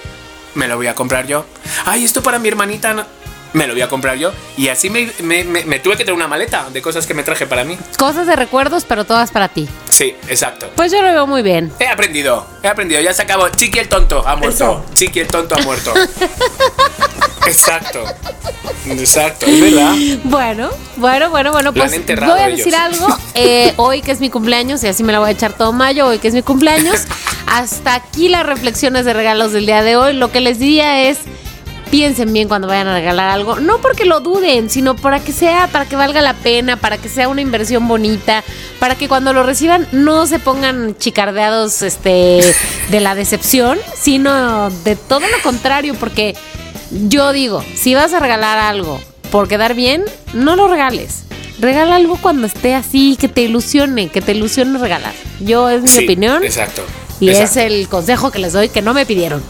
me 0.55 0.67
lo 0.67 0.75
voy 0.77 0.87
a 0.87 0.95
comprar 0.95 1.27
yo. 1.27 1.45
Ay, 1.85 2.03
esto 2.03 2.23
para 2.23 2.39
mi 2.39 2.47
hermanita, 2.47 2.93
no, 2.95 3.05
me 3.53 3.67
lo 3.67 3.73
voy 3.73 3.81
a 3.81 3.87
comprar 3.87 4.17
yo. 4.17 4.31
Y 4.57 4.67
así 4.69 4.89
me, 4.89 5.11
me- 5.21 5.43
me- 5.43 5.65
me 5.65 5.79
tuve 5.79 5.95
que 5.97 6.03
traer 6.03 6.15
una 6.15 6.27
maleta 6.27 6.67
de 6.71 6.81
cosas 6.81 7.05
que 7.05 7.13
me 7.13 7.23
traje 7.23 7.45
para 7.45 7.63
mí. 7.63 7.77
Cosas 7.97 8.27
de 8.27 8.35
recuerdos, 8.35 8.85
pero 8.87 9.05
todas 9.05 9.31
para 9.31 9.47
ti. 9.49 9.67
Sí, 9.89 10.15
exacto. 10.27 10.69
Pues 10.75 10.91
yo 10.91 11.01
lo 11.01 11.07
veo 11.11 11.27
muy 11.27 11.41
bien. 11.43 11.71
He 11.79 11.87
aprendido, 11.87 12.45
he 12.63 12.67
aprendido, 12.67 12.99
ya 13.01 13.13
se 13.13 13.21
acabó. 13.21 13.49
Chiqui 13.49 13.79
el 13.79 13.87
tonto 13.89 14.27
ha 14.27 14.35
muerto. 14.35 14.55
Eso. 14.55 14.85
Chiqui 14.95 15.19
el 15.19 15.27
tonto 15.27 15.55
ha 15.55 15.59
muerto. 15.61 15.93
Exacto. 17.45 18.03
Exacto, 18.87 19.45
es 19.45 19.61
verdad. 19.61 19.93
Bueno, 20.23 20.69
bueno, 20.97 21.29
bueno, 21.29 21.51
bueno, 21.51 21.73
pues 21.73 21.91
voy 22.05 22.39
a 22.39 22.47
ellos. 22.47 22.57
decir 22.57 22.75
algo. 22.75 23.07
Eh, 23.35 23.73
hoy 23.77 24.03
que 24.03 24.11
es 24.11 24.19
mi 24.19 24.29
cumpleaños, 24.29 24.83
y 24.83 24.87
así 24.87 25.03
me 25.03 25.11
la 25.11 25.17
voy 25.17 25.29
a 25.29 25.31
echar 25.31 25.53
todo 25.53 25.73
mayo, 25.73 26.05
hoy 26.05 26.19
que 26.19 26.27
es 26.27 26.35
mi 26.35 26.43
cumpleaños. 26.43 27.01
Hasta 27.47 27.95
aquí 27.95 28.29
las 28.29 28.45
reflexiones 28.45 29.05
de 29.05 29.13
regalos 29.13 29.51
del 29.53 29.65
día 29.65 29.81
de 29.81 29.95
hoy. 29.95 30.13
Lo 30.13 30.31
que 30.31 30.39
les 30.39 30.59
diría 30.59 31.01
es, 31.09 31.17
piensen 31.93 32.33
bien 32.33 32.47
cuando 32.47 32.67
vayan 32.67 32.87
a 32.87 32.95
regalar 32.95 33.29
algo. 33.29 33.59
No 33.59 33.77
porque 33.77 34.05
lo 34.05 34.19
duden, 34.19 34.71
sino 34.71 34.95
para 34.95 35.19
que 35.19 35.31
sea, 35.31 35.67
para 35.67 35.85
que 35.85 35.95
valga 35.95 36.21
la 36.21 36.33
pena, 36.33 36.75
para 36.75 36.97
que 36.97 37.07
sea 37.07 37.27
una 37.27 37.41
inversión 37.41 37.87
bonita, 37.87 38.43
para 38.79 38.95
que 38.95 39.07
cuando 39.07 39.31
lo 39.31 39.43
reciban 39.43 39.87
no 39.91 40.25
se 40.25 40.39
pongan 40.39 40.97
chicardeados 40.97 41.83
este, 41.83 42.41
de 42.89 42.99
la 42.99 43.13
decepción, 43.13 43.77
sino 43.95 44.71
de 44.71 44.95
todo 44.95 45.19
lo 45.19 45.39
contrario, 45.43 45.93
porque 45.93 46.35
yo 46.89 47.31
digo, 47.31 47.63
si 47.75 47.93
vas 47.93 48.11
a 48.11 48.19
regalar 48.19 48.57
algo 48.57 48.99
por 49.29 49.47
quedar 49.47 49.75
bien, 49.75 50.03
no 50.33 50.55
lo 50.55 50.67
regales. 50.67 51.25
Regala 51.59 51.97
algo 51.97 52.17
cuando 52.19 52.47
esté 52.47 52.73
así, 52.73 53.17
que 53.21 53.27
te 53.27 53.43
ilusione, 53.43 54.07
que 54.07 54.21
te 54.21 54.31
ilusione 54.31 54.79
regalar. 54.79 55.13
Yo 55.41 55.69
es 55.69 55.83
mi 55.83 55.89
Sí, 55.89 56.05
opinión. 56.05 56.43
Exacto. 56.43 56.81
Y 57.23 57.29
exacto. 57.29 57.59
es 57.59 57.65
el 57.65 57.87
consejo 57.89 58.31
que 58.31 58.39
les 58.39 58.53
doy 58.53 58.69
que 58.69 58.81
no 58.81 58.93
me 58.93 59.05
pidieron. 59.05 59.43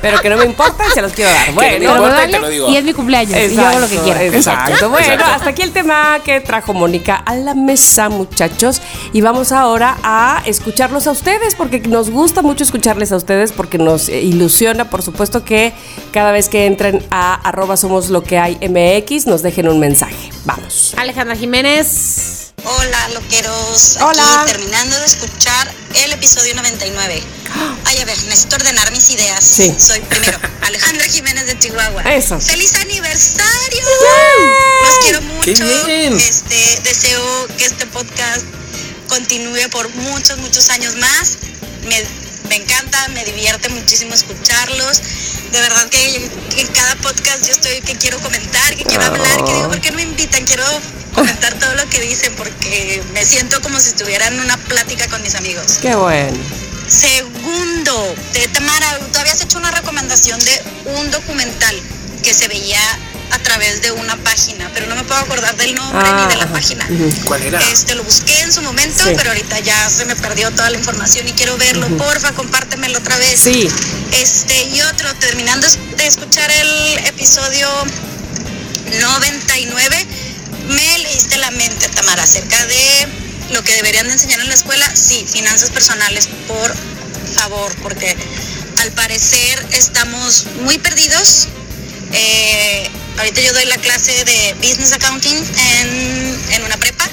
Pero 0.00 0.20
que 0.20 0.28
no 0.30 0.36
me 0.36 0.44
importa 0.44 0.84
y 0.88 0.90
se 0.90 1.00
los 1.00 1.12
quiero 1.12 1.30
dar. 1.30 1.46
no 1.48 1.54
Bueno, 1.54 1.78
me 1.78 1.84
importa 1.84 2.08
y 2.08 2.10
vale 2.18 2.32
te 2.32 2.38
lo 2.40 2.48
digo. 2.48 2.68
y 2.68 2.76
es 2.76 2.82
mi 2.84 2.92
cumpleaños 2.92 3.38
y 3.38 3.54
yo 3.54 3.64
hago 3.64 3.78
lo 3.78 3.88
que 3.88 3.98
quiera. 3.98 4.22
Exacto. 4.24 4.72
Exacto, 4.72 4.90
Bueno, 4.90 5.06
exacto. 5.06 5.32
hasta 5.32 5.50
aquí 5.50 5.62
el 5.62 5.70
tema 5.70 6.18
que 6.24 6.40
trajo 6.40 6.74
Mónica 6.74 7.14
a 7.16 7.36
la 7.36 7.54
mesa, 7.54 8.08
muchachos. 8.08 8.82
Y 9.12 9.20
vamos 9.20 9.52
ahora 9.52 9.96
a 10.02 10.42
escucharlos 10.44 11.06
a 11.06 11.12
ustedes, 11.12 11.54
porque 11.54 11.78
nos 11.80 12.10
gusta 12.10 12.42
mucho 12.42 12.64
escucharles 12.64 13.12
a 13.12 13.16
ustedes, 13.16 13.52
porque 13.52 13.78
nos 13.78 14.08
ilusiona, 14.08 14.90
por 14.90 15.02
supuesto, 15.02 15.44
que 15.44 15.72
cada 16.12 16.32
vez 16.32 16.48
que 16.48 16.66
entren 16.66 17.04
a 17.10 17.34
arroba 17.34 17.76
somos 17.76 18.08
lo 18.10 18.24
que 18.24 18.38
hay 18.38 18.56
MX, 18.60 19.26
nos 19.28 19.42
dejen 19.42 19.68
un 19.68 19.78
mensaje. 19.78 20.30
Vamos. 20.44 20.94
Alejandra 20.98 21.36
Jiménez. 21.36 22.41
Hola, 22.64 23.08
loqueros. 23.14 23.96
Hola. 24.00 24.42
Aquí 24.42 24.52
terminando 24.52 24.98
de 24.98 25.06
escuchar 25.06 25.72
el 25.94 26.12
episodio 26.12 26.54
99. 26.54 27.22
Ay, 27.84 27.98
a 27.98 28.04
ver, 28.04 28.16
necesito 28.24 28.56
ordenar 28.56 28.90
mis 28.92 29.10
ideas. 29.10 29.44
Sí. 29.44 29.74
Soy 29.78 30.00
primero 30.00 30.38
Alejandra 30.62 31.04
Jiménez 31.06 31.46
de 31.46 31.58
Chihuahua. 31.58 32.02
Eso. 32.14 32.40
¡Feliz 32.40 32.74
aniversario! 32.76 33.86
Los 34.84 34.98
quiero 35.02 35.20
¡Qué 35.42 35.52
mucho. 35.52 35.86
bien! 35.86 36.16
Este, 36.16 36.80
deseo 36.84 37.48
que 37.58 37.64
este 37.64 37.86
podcast 37.86 38.42
continúe 39.08 39.68
por 39.70 39.88
muchos, 39.94 40.38
muchos 40.38 40.70
años 40.70 40.94
más. 40.96 41.38
Me, 41.88 42.04
me 42.48 42.56
encanta, 42.56 43.08
me 43.08 43.24
divierte 43.24 43.68
muchísimo 43.70 44.14
escucharlos. 44.14 45.02
De 45.52 45.60
verdad 45.60 45.88
que, 45.88 46.30
en 46.56 46.66
cada 46.68 46.96
podcast 46.96 47.46
yo 47.46 47.52
estoy 47.52 47.80
que 47.82 47.96
quiero 47.96 48.18
comentar, 48.20 48.74
que 48.76 48.84
quiero 48.84 49.04
hablar, 49.04 49.44
que 49.44 49.54
digo, 49.54 49.68
¿por 49.68 49.80
qué 49.80 49.90
no 49.90 49.96
me 49.96 50.02
invitan? 50.02 50.44
Quiero 50.44 50.64
comentar 51.14 51.54
todo 51.58 51.74
lo 51.74 51.88
que 51.88 52.00
dicen 52.00 52.34
porque 52.36 53.02
me 53.12 53.24
siento 53.24 53.60
como 53.60 53.78
si 53.78 53.88
estuviera 53.88 54.28
en 54.28 54.40
una 54.40 54.56
plática 54.56 55.06
con 55.08 55.22
mis 55.22 55.34
amigos. 55.34 55.78
Qué 55.80 55.94
bueno. 55.94 56.38
Segundo, 56.88 58.14
de 58.32 58.48
Tamara, 58.48 58.98
tú 59.12 59.18
habías 59.18 59.40
hecho 59.40 59.58
una 59.58 59.70
recomendación 59.70 60.38
de 60.40 60.62
un 60.96 61.10
documental 61.10 61.80
que 62.22 62.34
se 62.34 62.48
veía 62.48 62.80
a 63.32 63.38
través 63.40 63.80
de 63.82 63.90
una 63.92 64.16
página, 64.18 64.70
pero 64.74 64.86
no 64.86 64.94
me 64.94 65.04
puedo 65.04 65.20
acordar 65.20 65.56
del 65.56 65.74
nombre 65.74 66.06
Ah, 66.08 66.22
ni 66.26 66.32
de 66.32 66.36
la 66.38 66.44
ajá. 66.44 66.52
página. 66.52 66.86
¿Cuál 67.24 67.42
era? 67.42 67.60
Este 67.70 67.94
lo 67.94 68.04
busqué 68.04 68.38
en 68.42 68.52
su 68.52 68.62
momento, 68.62 69.02
Sí. 69.04 69.12
pero 69.16 69.30
ahorita 69.30 69.58
ya 69.60 69.88
se 69.90 70.04
me 70.04 70.14
perdió 70.16 70.50
toda 70.50 70.70
la 70.70 70.76
información 70.78 71.26
y 71.28 71.32
quiero 71.32 71.56
verlo. 71.56 71.86
Porfa, 71.96 72.32
compártemelo 72.32 72.98
otra 72.98 73.16
vez. 73.18 73.40
Sí. 73.40 73.68
Este, 74.12 74.64
y 74.64 74.80
otro, 74.82 75.12
terminando 75.16 75.66
de 75.96 76.06
escuchar 76.06 76.50
el 76.50 76.98
episodio 77.06 77.68
99, 79.00 80.06
me 80.68 80.98
leíste 80.98 81.36
la 81.38 81.50
mente, 81.50 81.88
Tamara, 81.88 82.22
acerca 82.22 82.64
de 82.66 83.08
lo 83.50 83.62
que 83.64 83.74
deberían 83.74 84.06
de 84.06 84.12
enseñar 84.12 84.40
en 84.40 84.48
la 84.48 84.54
escuela. 84.54 84.90
Sí, 84.94 85.24
finanzas 85.30 85.70
personales, 85.70 86.28
por 86.46 86.74
favor, 87.34 87.74
porque 87.82 88.14
al 88.80 88.90
parecer 88.92 89.64
estamos 89.72 90.46
muy 90.64 90.78
perdidos. 90.78 91.48
Eh, 92.12 92.90
ahorita 93.18 93.40
yo 93.40 93.52
doy 93.52 93.64
la 93.66 93.76
clase 93.78 94.24
de 94.24 94.54
Business 94.58 94.92
Accounting 94.92 95.36
en, 95.36 96.38
en 96.52 96.64
una 96.64 96.76
prepa. 96.76 97.04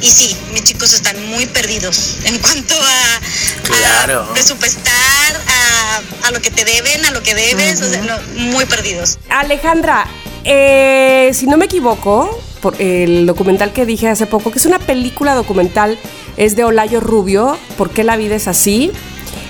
Y 0.00 0.10
sí, 0.10 0.36
mis 0.52 0.64
chicos 0.64 0.92
están 0.92 1.16
muy 1.30 1.46
perdidos 1.46 2.16
en 2.24 2.38
cuanto 2.38 2.74
a, 2.78 3.20
Claro. 3.62 4.22
a 4.22 4.34
presupuestar, 4.34 5.40
a, 5.46 6.26
a 6.26 6.30
lo 6.30 6.40
que 6.42 6.50
te 6.50 6.64
deben, 6.64 7.04
a 7.06 7.10
lo 7.10 7.22
que 7.22 7.34
debes, 7.34 7.80
o 7.80 7.88
sea, 7.90 8.02
no, 8.02 8.18
muy 8.50 8.66
perdidos. 8.66 9.18
Alejandra, 9.30 10.06
eh, 10.44 11.30
si 11.32 11.46
no 11.46 11.56
me 11.56 11.64
equivoco, 11.64 12.38
por 12.60 12.80
el 12.80 13.24
documental 13.26 13.72
que 13.72 13.86
dije 13.86 14.08
hace 14.08 14.26
poco, 14.26 14.50
que 14.50 14.58
es 14.58 14.66
una 14.66 14.78
película 14.78 15.34
documental, 15.34 15.98
es 16.36 16.54
de 16.56 16.64
Olayo 16.64 17.00
Rubio, 17.00 17.56
¿Por 17.78 17.90
qué 17.90 18.04
la 18.04 18.16
vida 18.16 18.36
es 18.36 18.46
así? 18.48 18.90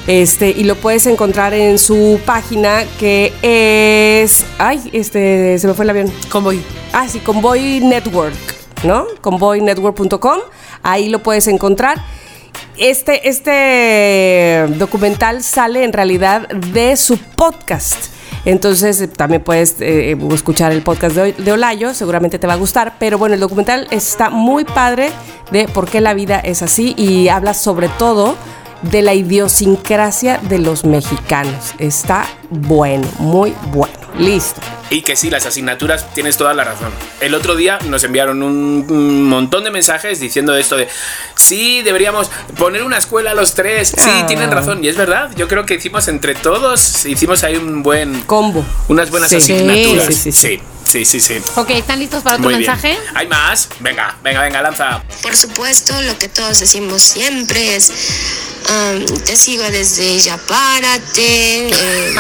Este, 0.07 0.51
y 0.51 0.65
lo 0.65 0.75
puedes 0.75 1.07
encontrar 1.07 1.55
en 1.55 1.79
su 1.79 2.21
página 2.27 2.85
que 2.99 3.33
es. 3.43 4.45
Ay, 4.59 4.91
este, 4.93 5.59
se 5.59 5.67
me 5.67 5.75
fue 5.75 5.85
el 5.85 5.91
avión. 5.91 6.13
Convoy. 6.31 6.63
Ah, 6.93 7.09
sí, 7.09 7.21
Convoy 7.21 7.81
Network, 7.81 8.35
¿no? 8.85 9.07
Convoynetwork.com. 9.23 10.41
Ahí 10.83 11.09
lo 11.09 11.23
puedes 11.23 11.49
encontrar. 11.49 12.03
Este, 12.77 13.29
este 13.29 14.67
documental 14.77 15.43
sale 15.43 15.85
en 15.85 15.93
realidad 15.93 16.49
de 16.49 16.97
su 16.97 17.17
podcast. 17.17 18.09
Entonces 18.45 19.01
eh, 19.01 19.09
también 19.09 19.43
puedes 19.43 19.81
eh, 19.81 20.17
escuchar 20.33 20.73
el 20.73 20.83
podcast 20.83 21.17
de, 21.17 21.33
de 21.33 21.53
Olayo, 21.53 21.95
seguramente 21.95 22.39
te 22.39 22.47
va 22.47 22.53
a 22.53 22.57
gustar. 22.57 22.97
Pero 22.99 23.17
bueno, 23.17 23.35
el 23.35 23.41
documental 23.41 23.87
está 23.91 24.29
muy 24.29 24.65
padre 24.65 25.11
de 25.51 25.67
por 25.67 25.89
qué 25.89 26.03
la 26.03 26.13
vida 26.13 26.41
es 26.41 26.63
así 26.63 26.95
y 26.99 27.29
habla 27.29 27.55
sobre 27.55 27.89
todo 27.89 28.37
de 28.91 29.03
la 29.03 29.15
idiosincrasia 29.15 30.39
de 30.39 30.59
los 30.59 30.85
mexicanos. 30.85 31.75
Está 31.79 32.27
bueno, 32.51 33.07
muy 33.19 33.55
bueno. 33.73 33.95
Listo. 34.19 34.61
Y 34.91 35.03
que 35.03 35.17
sí, 35.17 35.29
las 35.29 35.45
asignaturas, 35.45 36.13
tienes 36.15 36.37
toda 36.37 36.55
la 36.55 36.63
razón. 36.63 36.93
El 37.21 37.35
otro 37.35 37.57
día 37.57 37.81
nos 37.89 38.05
enviaron 38.05 38.43
un, 38.45 39.25
montón 39.29 39.65
de 39.65 39.71
mensajes 39.73 40.21
diciendo 40.21 40.55
esto 40.57 40.77
de, 40.77 40.87
sí, 41.35 41.83
deberíamos 41.83 42.31
poner 42.57 42.85
una 42.85 42.99
escuela 42.99 43.33
a 43.33 43.35
los 43.35 43.55
tres. 43.55 43.89
Sí, 43.89 44.11
Ah. 44.11 44.27
tienen 44.29 44.53
razón. 44.53 44.85
Y 44.85 44.89
es 44.89 44.97
verdad, 44.97 45.31
yo 45.37 45.49
creo 45.49 45.67
que 45.67 45.75
hicimos 45.75 46.07
entre 46.07 46.35
todos, 46.37 47.07
hicimos 47.07 47.43
ahí 47.43 47.57
un 47.57 47.83
buen... 47.83 48.21
Combo. 48.23 48.65
Unas 48.89 49.11
buenas 49.11 49.31
Sí. 49.31 49.37
asignaturas. 49.37 50.07
Sí, 50.07 50.13
sí, 50.15 50.33
sí. 50.33 50.47
sí, 50.49 50.61
sí, 50.95 51.05
sí, 51.05 51.21
sí. 51.21 51.43
Ok, 51.57 51.71
¿están 51.71 51.99
listos 51.99 52.23
para 52.23 52.37
otro 52.37 52.51
Muy 52.51 52.59
bien. 52.59 52.71
mensaje? 52.71 52.97
¿Hay 53.15 53.27
más? 53.27 53.69
Venga, 53.81 54.17
venga, 54.23 54.43
venga, 54.43 54.63
lanza. 54.63 55.03
Por 55.23 55.37
supuesto, 55.37 56.01
lo 56.03 56.17
que 56.19 56.29
todos 56.29 56.61
decimos 56.61 57.03
siempre 57.03 57.75
es, 57.77 57.91
um, 58.71 59.05
te 59.25 59.37
sigo 59.37 59.65
desde 59.65 60.21
ya 60.21 60.37
párate, 60.37 61.69
eh, 61.69 62.15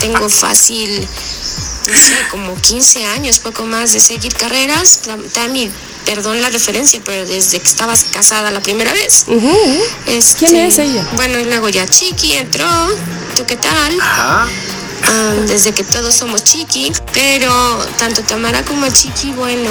tengo 0.00 0.28
fácil, 0.28 1.00
no 1.00 1.96
sé, 1.98 2.14
como 2.30 2.54
15 2.60 3.04
años, 3.06 3.40
poco 3.40 3.64
más 3.64 3.92
de 3.92 3.98
seguir 4.00 4.32
carreras. 4.34 5.00
Tam- 5.04 5.28
Tami, 5.32 5.70
perdón 6.04 6.40
la 6.40 6.50
referencia, 6.50 7.00
pero 7.04 7.26
desde 7.26 7.58
que 7.58 7.68
estabas 7.68 8.04
casada 8.12 8.50
la 8.52 8.60
primera 8.60 8.92
vez. 8.92 9.24
Este, 10.06 10.46
¿Quién 10.46 10.56
es 10.66 10.78
ella? 10.78 11.04
Bueno, 11.14 11.38
y 11.40 11.44
luego 11.44 11.68
ya 11.70 11.86
Chiqui 11.88 12.34
entró, 12.34 12.68
¿tú 13.36 13.44
qué 13.46 13.56
tal? 13.56 14.00
Ajá. 14.00 14.46
Ah, 15.08 15.34
desde 15.46 15.72
que 15.72 15.84
todos 15.84 16.14
somos 16.14 16.42
chiqui, 16.44 16.92
pero 17.12 17.50
tanto 17.98 18.22
Tamara 18.22 18.62
como 18.64 18.88
Chiqui, 18.88 19.32
bueno, 19.32 19.70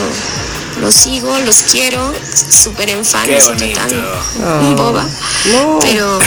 los 0.81 0.93
sigo, 0.93 1.38
los 1.39 1.63
quiero, 1.63 2.13
súper 2.49 2.89
en 2.89 3.03
fan, 3.05 3.25
Qué 3.25 3.33
me 3.33 3.41
siento 3.41 3.65
tan 3.73 3.89
bonito. 3.89 4.83
boba, 4.83 5.05
No. 5.51 5.79
pero 5.81 6.19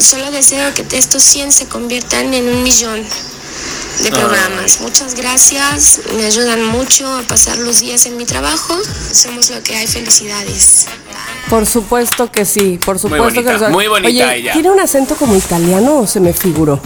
solo 0.00 0.30
deseo 0.30 0.72
que 0.74 0.84
estos 0.96 1.22
100 1.22 1.52
se 1.52 1.66
conviertan 1.66 2.32
en 2.34 2.48
un 2.48 2.62
millón 2.62 3.04
de 4.02 4.10
programas. 4.10 4.80
Muchas 4.80 5.14
gracias, 5.14 6.00
me 6.16 6.24
ayudan 6.24 6.64
mucho 6.64 7.06
a 7.16 7.22
pasar 7.22 7.58
los 7.58 7.80
días 7.80 8.06
en 8.06 8.16
mi 8.16 8.24
trabajo, 8.24 8.74
somos 9.12 9.50
lo 9.50 9.62
que 9.62 9.76
hay, 9.76 9.86
felicidades. 9.86 10.86
Por 11.50 11.66
supuesto 11.66 12.30
que 12.30 12.44
sí, 12.44 12.78
por 12.84 12.98
supuesto 12.98 13.24
bonita, 13.24 13.52
que 13.54 13.58
lo 13.58 13.70
muy 13.70 13.88
bonita 13.88 14.08
Oye, 14.08 14.36
ella. 14.38 14.52
¿tiene 14.52 14.70
un 14.70 14.80
acento 14.80 15.16
como 15.16 15.34
italiano 15.34 15.98
o 16.00 16.06
se 16.06 16.20
me 16.20 16.32
figuró? 16.32 16.80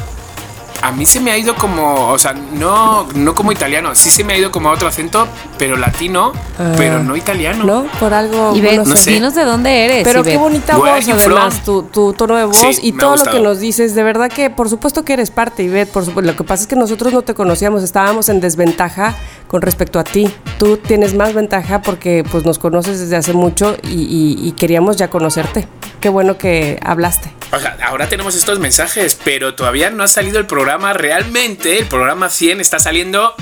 A 0.83 0.91
mí 0.93 1.07
se 1.07 1.20
me 1.20 1.30
ha 1.30 1.39
ido 1.39 1.55
como, 1.55 2.09
o 2.09 2.18
sea, 2.18 2.33
no, 2.33 3.07
no 3.14 3.35
como 3.35 3.53
italiano, 3.53 3.95
sí 3.95 4.11
se 4.11 4.24
me 4.24 4.33
ha 4.35 4.37
ido 4.39 4.51
como 4.51 4.68
a 4.68 4.72
otro 4.72 4.89
acento, 4.89 5.28
pero 5.59 5.76
latino, 5.76 6.33
Ah. 6.59 6.74
pero 6.76 7.03
no 7.03 7.16
italiano. 7.16 7.64
¿No? 7.64 7.85
Por 8.01 8.12
algo. 8.12 8.55
Y 8.57 8.61
ve, 8.61 8.76
no 8.76 8.85
dinos 8.85 9.35
de 9.35 9.45
dónde 9.45 9.85
eres. 9.85 10.03
Pero 10.05 10.22
qué 10.24 10.37
bonita 10.37 10.76
Where 10.76 11.01
voz, 11.05 11.09
además, 11.24 11.62
tu, 11.64 11.85
tu 11.85 12.12
tono 12.14 12.37
de 12.37 12.45
voz 12.45 12.57
Sí, 12.57 12.68
y 12.83 12.93
todo 12.93 13.16
lo 13.16 13.24
que 13.24 13.41
nos 13.41 13.61
dices. 13.61 13.95
De 13.95 14.03
verdad 14.03 14.28
que, 14.30 14.51
por 14.51 14.68
supuesto 14.68 15.05
que 15.05 15.12
eres 15.12 15.30
parte, 15.30 15.62
Ivette, 15.62 15.91
por 15.91 16.05
supuesto. 16.05 16.30
Lo 16.33 16.37
que 16.37 16.45
pasa 16.45 16.62
es 16.62 16.66
que 16.68 16.76
nosotros 16.76 17.12
no 17.12 17.22
te 17.22 17.35
conocíamos, 17.35 17.83
estábamos 17.83 18.28
en 18.28 18.41
desventaja 18.41 19.14
con 19.47 19.62
respecto 19.62 19.99
a 20.01 20.05
ti. 20.05 20.28
Tú 20.59 20.76
tienes 20.78 21.14
más 21.14 21.33
ventaja 21.33 21.80
porque 21.83 22.24
pues 22.30 22.45
nos 22.45 22.59
conoces 22.59 22.99
desde 23.01 23.16
hace 23.16 23.33
mucho 23.33 23.76
y, 23.85 24.03
y- 24.03 24.49
y 24.49 24.53
queríamos 24.53 24.97
ya 24.97 25.09
conocerte. 25.11 25.68
Qué 26.01 26.09
bueno 26.09 26.37
que 26.39 26.80
hablaste. 26.85 27.33
O 27.55 27.59
sea, 27.61 27.76
ahora 27.87 28.09
tenemos 28.09 28.35
estos 28.35 28.59
mensajes, 28.59 29.16
pero 29.22 29.55
todavía 29.55 29.91
no 29.91 30.03
ha 30.03 30.09
salido 30.09 30.39
el 30.39 30.47
programa 30.47 30.72
realmente. 30.79 31.79
El 31.79 31.87
programa 31.87 32.31
100 32.31 32.61
está 32.61 32.79
saliendo. 32.79 33.35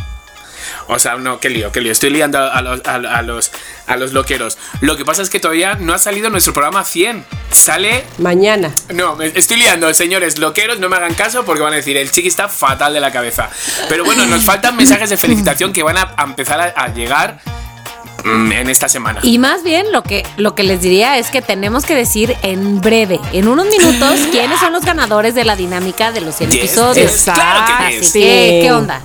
O 0.89 0.99
sea, 0.99 1.17
no, 1.17 1.41
qué 1.41 1.51
lío, 1.51 1.71
qué 1.73 1.81
lío. 1.81 1.93
Estoy 1.93 2.11
liando 2.11 2.39
a, 2.39 2.61
los, 2.63 2.85
a, 2.85 2.95
a 2.95 3.23
los, 3.23 3.53
a 3.87 3.97
los 3.97 4.13
loqueros. 4.13 4.59
Lo 4.81 4.97
que 4.97 5.05
pasa 5.05 5.23
es 5.23 5.31
que 5.31 5.39
todavía 5.41 5.77
no 5.77 5.95
ha 5.95 5.99
salido 5.99 6.31
nuestro 6.31 6.53
programa 6.53 6.85
100. 6.85 7.25
Sale. 7.51 8.05
Mañana. 8.19 8.73
No, 8.93 9.21
estoy 9.23 9.59
liando, 9.59 9.93
señores 9.95 10.39
loqueros, 10.39 10.79
no 10.79 10.89
me 10.89 10.97
hagan 10.97 11.15
caso 11.15 11.45
porque 11.45 11.63
van 11.63 11.73
a 11.73 11.77
decir, 11.77 11.97
el 11.97 12.11
chiqui 12.11 12.29
está 12.29 12.49
fatal 12.49 12.93
de 12.93 13.01
la 13.01 13.13
cabeza. 13.13 13.51
Pero 13.89 14.05
bueno, 14.05 14.27
nos 14.27 14.45
faltan 14.45 14.77
mensajes 14.77 15.11
de 15.11 15.17
felicitación 15.17 15.73
que 15.73 15.83
van 15.83 15.99
a, 15.99 16.15
empezar 16.25 16.61
a, 16.61 16.65
a 16.67 16.89
llegar 16.95 17.41
en 18.25 18.69
esta 18.71 18.89
semana. 18.89 19.21
Y 19.23 19.39
más 19.39 19.63
bien 19.63 19.93
lo 19.93 20.03
que, 20.03 20.25
lo 20.37 20.55
que 20.55 20.63
les 20.63 20.81
diría 20.81 21.19
es 21.19 21.31
que 21.31 21.43
tenemos 21.43 21.85
que 21.85 21.95
decir 21.95 22.37
en 22.43 22.81
breve, 22.81 23.21
en 23.33 23.49
unos 23.49 23.67
minutos, 23.67 24.21
quiénes 24.31 24.59
son 24.61 24.73
los 24.73 24.85
ganadores 24.85 25.35
de 25.35 25.45
la 25.45 25.57
dinámica 25.57 26.13
de 26.13 26.21
los 26.21 26.35
100 26.37 26.51
Yes, 26.51 26.59
episodios. 26.59 27.13
yes, 27.13 27.25
claro 27.35 27.67
que 27.67 27.97
Así 27.99 28.21
que, 28.21 28.61
¿qué 28.63 28.73
onda? 28.73 29.01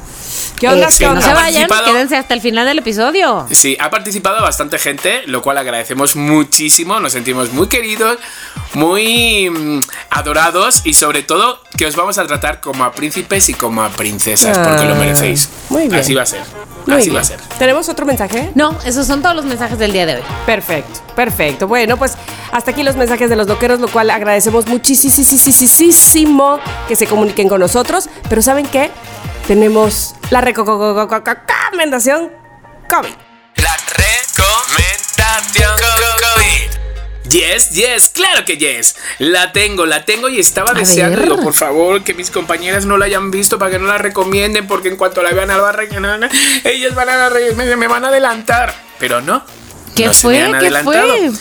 ¿Qué 0.59 0.67
onda? 0.69 0.87
Este, 0.87 1.05
¿Qué 1.05 1.11
no 1.13 1.21
se 1.21 1.33
vayan, 1.33 1.69
quédense 1.85 2.15
hasta 2.15 2.33
el 2.33 2.41
final 2.41 2.65
del 2.65 2.79
episodio. 2.79 3.45
Sí, 3.51 3.75
ha 3.79 3.89
participado 3.89 4.41
bastante 4.41 4.79
gente, 4.79 5.23
lo 5.27 5.41
cual 5.41 5.57
agradecemos 5.57 6.15
muchísimo, 6.15 6.99
nos 6.99 7.11
sentimos 7.13 7.51
muy 7.51 7.67
queridos, 7.67 8.17
muy 8.73 9.49
mm, 9.49 9.79
adorados 10.11 10.81
y 10.85 10.93
sobre 10.93 11.23
todo 11.23 11.59
que 11.77 11.85
os 11.85 11.95
vamos 11.95 12.17
a 12.17 12.25
tratar 12.25 12.61
como 12.61 12.83
a 12.85 12.93
príncipes 12.93 13.49
y 13.49 13.53
como 13.53 13.83
a 13.83 13.89
princesas, 13.89 14.57
porque 14.57 14.85
lo 14.85 14.93
Ah, 14.95 14.97
merecéis. 14.99 15.49
muy 15.69 15.87
bien. 15.87 15.99
Así 15.99 16.13
va 16.13 16.21
a 16.23 16.25
ser. 16.25 16.41
Muy 16.85 16.95
así 16.97 17.05
bien. 17.05 17.15
va 17.17 17.21
a 17.21 17.25
ser. 17.25 17.39
¿Tenemos 17.59 17.89
otro 17.89 18.05
mensaje? 18.05 18.51
No, 18.55 18.77
esos 18.85 19.05
son 19.07 19.21
todos 19.21 19.35
los 19.35 19.45
mensajes 19.45 19.77
del 19.77 19.91
día 19.91 20.05
de 20.05 20.15
hoy. 20.15 20.21
Perfecto, 20.45 21.01
perfecto. 21.15 21.67
Bueno, 21.67 21.97
pues 21.97 22.13
hasta 22.51 22.71
aquí 22.71 22.83
los 22.83 22.95
mensajes 22.95 23.29
de 23.29 23.35
los 23.35 23.47
loqueros, 23.47 23.79
lo 23.79 23.87
cual 23.89 24.09
agradecemos 24.09 24.67
muchísimo 24.67 26.59
que 26.87 26.95
se 26.95 27.07
comuniquen 27.07 27.49
con 27.49 27.59
nosotros. 27.59 28.07
Pero 28.29 28.41
¿saben 28.41 28.67
qué? 28.67 28.91
Tenemos 29.47 30.14
la 30.29 30.41
recomendación 30.41 32.31
COVID. 32.89 33.13
La 33.57 33.77
recomendación 33.97 35.75
COVID. 35.77 36.71
Yes, 37.29 37.71
yes, 37.71 38.09
claro 38.09 38.45
que 38.45 38.57
yes. 38.57 38.95
La 39.17 39.51
tengo, 39.51 39.85
la 39.85 40.05
tengo 40.05 40.29
y 40.29 40.39
estaba 40.39 40.71
A 40.71 40.73
deseando, 40.75 41.17
ver. 41.19 41.29
digo, 41.29 41.41
por 41.41 41.53
favor, 41.53 42.03
que 42.03 42.13
mis 42.13 42.29
compañeras 42.31 42.85
no 42.85 42.97
la 42.97 43.05
hayan 43.05 43.31
visto 43.31 43.57
para 43.57 43.71
que 43.71 43.79
no 43.79 43.87
la 43.87 43.97
recomienden, 43.97 44.67
porque 44.67 44.89
en 44.89 44.95
cuanto 44.95 45.23
la 45.23 45.31
vean 45.31 45.49
a 45.49 45.57
la 45.57 45.63
barra, 45.63 45.83
ellas 45.83 46.95
van 46.95 47.09
a 47.09 47.29
me, 47.55 47.75
me 47.75 47.87
van 47.87 48.05
a 48.05 48.09
adelantar. 48.09 48.73
Pero 48.99 49.21
no. 49.21 49.43
¿Qué 49.95 50.05
no 50.05 50.13
se 50.13 50.21
fue? 50.21 50.33
me 50.33 50.41
han 50.43 50.51
¿Qué 50.51 50.57
adelantado. 50.57 51.07
fue? 51.07 51.31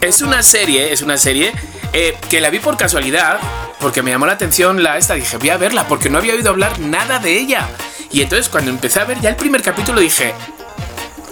Es 0.00 0.20
una 0.22 0.42
serie, 0.42 0.92
es 0.92 1.02
una 1.02 1.16
serie 1.16 1.52
eh, 1.92 2.16
que 2.28 2.40
la 2.40 2.50
vi 2.50 2.58
por 2.58 2.76
casualidad, 2.76 3.38
porque 3.80 4.02
me 4.02 4.10
llamó 4.10 4.26
la 4.26 4.32
atención 4.32 4.82
la 4.82 4.98
esta. 4.98 5.14
Dije, 5.14 5.36
voy 5.36 5.50
a 5.50 5.56
verla, 5.56 5.86
porque 5.86 6.10
no 6.10 6.18
había 6.18 6.34
oído 6.34 6.50
hablar 6.50 6.80
nada 6.80 7.20
de 7.20 7.38
ella. 7.38 7.68
Y 8.12 8.20
entonces 8.22 8.48
cuando 8.48 8.70
empecé 8.70 9.00
a 9.00 9.04
ver 9.04 9.20
ya 9.20 9.30
el 9.30 9.36
primer 9.36 9.62
capítulo 9.62 10.00
dije, 10.00 10.34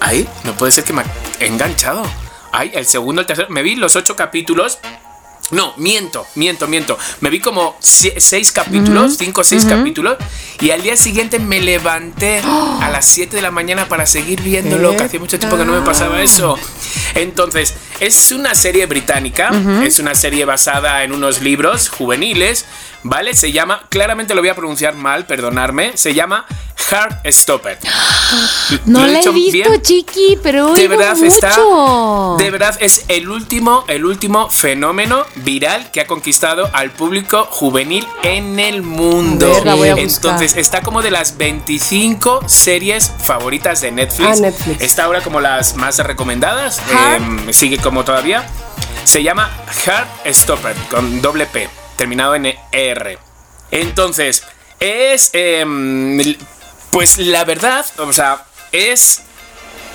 ay, 0.00 0.28
no 0.44 0.54
puede 0.54 0.72
ser 0.72 0.84
que 0.84 0.92
me 0.92 1.02
ha 1.02 1.04
enganchado. 1.40 2.02
Ay, 2.52 2.72
el 2.74 2.86
segundo, 2.86 3.20
el 3.20 3.26
tercero. 3.26 3.48
Me 3.50 3.62
vi 3.62 3.76
los 3.76 3.94
ocho 3.96 4.16
capítulos. 4.16 4.78
No, 5.52 5.74
miento, 5.76 6.26
miento, 6.36 6.68
miento. 6.68 6.96
Me 7.20 7.28
vi 7.28 7.40
como 7.40 7.76
se- 7.80 8.20
seis 8.20 8.52
capítulos, 8.52 9.16
cinco 9.18 9.40
o 9.40 9.44
seis 9.44 9.64
capítulos. 9.64 10.16
Y 10.60 10.70
al 10.70 10.80
día 10.82 10.96
siguiente 10.96 11.38
me 11.38 11.60
levanté 11.60 12.40
a 12.80 12.88
las 12.90 13.04
7 13.06 13.34
de 13.36 13.42
la 13.42 13.50
mañana 13.50 13.88
para 13.88 14.06
seguir 14.06 14.40
viéndolo, 14.42 14.96
que 14.96 15.04
hacía 15.04 15.18
mucho 15.20 15.38
tiempo 15.38 15.56
que 15.56 15.64
no 15.64 15.72
me 15.72 15.80
pasaba 15.84 16.22
eso. 16.22 16.56
Entonces, 17.14 17.74
es 18.00 18.32
una 18.32 18.54
serie 18.54 18.86
británica, 18.86 19.50
es 19.84 19.98
una 19.98 20.14
serie 20.14 20.44
basada 20.44 21.04
en 21.04 21.12
unos 21.12 21.40
libros 21.42 21.88
juveniles, 21.88 22.66
¿vale? 23.02 23.34
Se 23.34 23.52
llama, 23.52 23.84
claramente 23.88 24.34
lo 24.34 24.40
voy 24.42 24.48
a 24.50 24.54
pronunciar 24.54 24.94
mal, 24.94 25.26
perdonarme, 25.26 25.96
se 25.96 26.14
llama 26.14 26.46
Heartstopper. 26.90 27.78
No 28.86 29.00
¿Lo 29.00 29.06
la 29.08 29.20
he 29.20 29.28
visto, 29.30 29.32
bien? 29.70 29.82
chiqui, 29.82 30.38
pero 30.42 30.72
de 30.72 30.86
verdad 30.86 31.16
mucho. 31.16 31.26
está 31.26 31.56
de 32.38 32.50
verdad 32.52 32.76
es 32.80 33.04
el 33.08 33.28
último 33.28 33.84
el 33.88 34.04
último 34.04 34.48
fenómeno 34.48 35.24
viral 35.36 35.90
que 35.90 36.00
ha 36.00 36.06
conquistado 36.06 36.70
al 36.72 36.92
público 36.92 37.48
juvenil 37.50 38.06
en 38.22 38.60
el 38.60 38.82
mundo 38.82 39.48
Verga, 39.64 40.00
entonces 40.00 40.56
está 40.56 40.82
como 40.82 41.02
de 41.02 41.10
las 41.10 41.36
25 41.36 42.42
series 42.48 43.12
favoritas 43.24 43.80
de 43.80 43.90
Netflix, 43.90 44.38
Ah, 44.38 44.40
Netflix. 44.40 44.80
está 44.80 45.04
ahora 45.04 45.20
como 45.22 45.40
las 45.40 45.74
más 45.74 45.98
recomendadas 45.98 46.80
em, 47.16 47.52
sigue 47.52 47.78
como 47.90 48.04
todavía 48.04 48.46
se 49.02 49.24
llama 49.24 49.50
Heartstopper 49.84 50.76
con 50.92 51.20
doble 51.20 51.46
P 51.46 51.68
terminado 51.96 52.36
en 52.36 52.46
ER 52.70 53.18
entonces 53.72 54.44
es 54.78 55.30
em, 55.32 56.36
pues 56.92 57.18
la 57.18 57.42
verdad 57.42 57.84
o 57.98 58.12
sea 58.12 58.44
es 58.70 59.22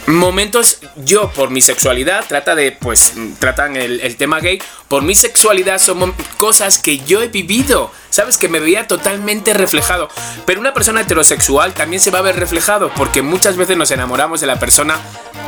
momentos 0.07 0.79
yo 0.97 1.31
por 1.31 1.49
mi 1.49 1.61
sexualidad 1.61 2.25
trata 2.27 2.55
de 2.55 2.71
pues 2.71 3.13
tratan 3.39 3.75
el, 3.75 4.01
el 4.01 4.17
tema 4.17 4.39
gay 4.39 4.61
por 4.87 5.03
mi 5.03 5.15
sexualidad 5.15 5.79
son 5.79 6.13
cosas 6.37 6.77
que 6.77 6.99
yo 6.99 7.21
he 7.21 7.27
vivido 7.27 7.91
sabes 8.15 8.37
que 8.37 8.47
me 8.47 8.61
veía 8.61 8.87
totalmente 8.87 9.53
reflejado. 9.53 10.07
Pero 10.45 10.61
una 10.61 10.73
persona 10.73 11.01
heterosexual 11.01 11.73
también 11.73 11.99
se 11.99 12.11
va 12.11 12.19
a 12.19 12.21
ver 12.21 12.37
reflejado 12.37 12.89
porque 12.95 13.21
muchas 13.21 13.57
veces 13.57 13.75
nos 13.75 13.91
enamoramos 13.91 14.39
de 14.39 14.47
la 14.47 14.57
persona 14.57 14.97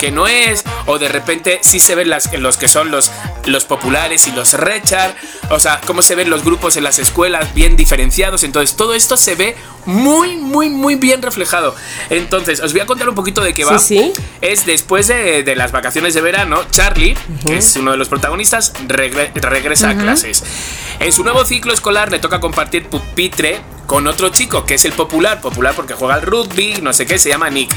que 0.02 0.12
no 0.12 0.28
es 0.28 0.66
o 0.86 1.00
de 1.00 1.08
repente 1.08 1.60
sí 1.62 1.80
se 1.80 1.96
ven 1.96 2.10
las, 2.10 2.32
los 2.34 2.58
que 2.58 2.68
son 2.68 2.92
los, 2.92 3.10
los 3.46 3.64
populares 3.64 4.28
y 4.28 4.32
los 4.34 4.54
rechar 4.54 5.16
o 5.50 5.62
sea 5.62 5.80
cómo 5.88 6.02
se 6.02 6.16
ven 6.16 6.30
los 6.30 6.44
grupos 6.44 6.76
en 6.76 6.84
las 6.84 7.00
escuelas 7.00 7.54
bien 7.54 7.78
diferenciados. 7.78 8.44
Entonces 8.44 8.76
todo 8.76 8.94
esto 8.94 9.16
se 9.16 9.36
ve 9.36 9.56
muy 9.88 10.38
muy 10.38 10.70
muy 10.70 10.96
bien 10.96 11.22
reflejado 11.22 11.74
entonces 12.10 12.60
os 12.62 12.74
voy 12.74 12.82
a 12.82 12.86
contar 12.86 13.10
un 13.10 13.16
poquito 13.16 13.42
de 13.42 13.54
qué 13.54 13.64
va 13.66 13.80
Sí, 13.80 13.98
sí. 13.98 14.14
es 14.42 14.66
después 14.66 15.08
de, 15.08 15.44
de 15.44 15.56
las 15.56 15.72
vacaciones 15.72 16.14
de 16.14 16.22
verano, 16.22 16.60
Charlie, 16.72 17.18
que 17.46 17.58
es 17.58 17.76
uno 17.78 17.92
de 17.92 17.98
los 17.98 18.10
protagonistas, 18.10 18.74
regre- 18.88 19.32
regresa 19.34 19.90
a 19.90 19.98
clases. 19.98 20.44
En 21.00 21.12
su 21.14 21.24
nuevo 21.24 21.44
ciclo 21.46 21.74
escolar 21.74 22.12
le 22.12 22.20
toca 22.20 22.40
compartir 22.40 22.88
pupitre 22.88 23.60
con 23.88 24.06
otro 24.06 24.30
chico, 24.30 24.66
que 24.66 24.76
es 24.76 24.86
el 24.86 24.92
popular, 24.92 25.42
popular 25.42 25.74
porque 25.74 25.94
juega 25.94 26.16
al 26.16 26.22
rugby, 26.22 26.76
no 26.82 26.94
sé 26.94 27.06
qué, 27.06 27.18
se 27.18 27.30
llama 27.30 27.50
Nick. 27.50 27.74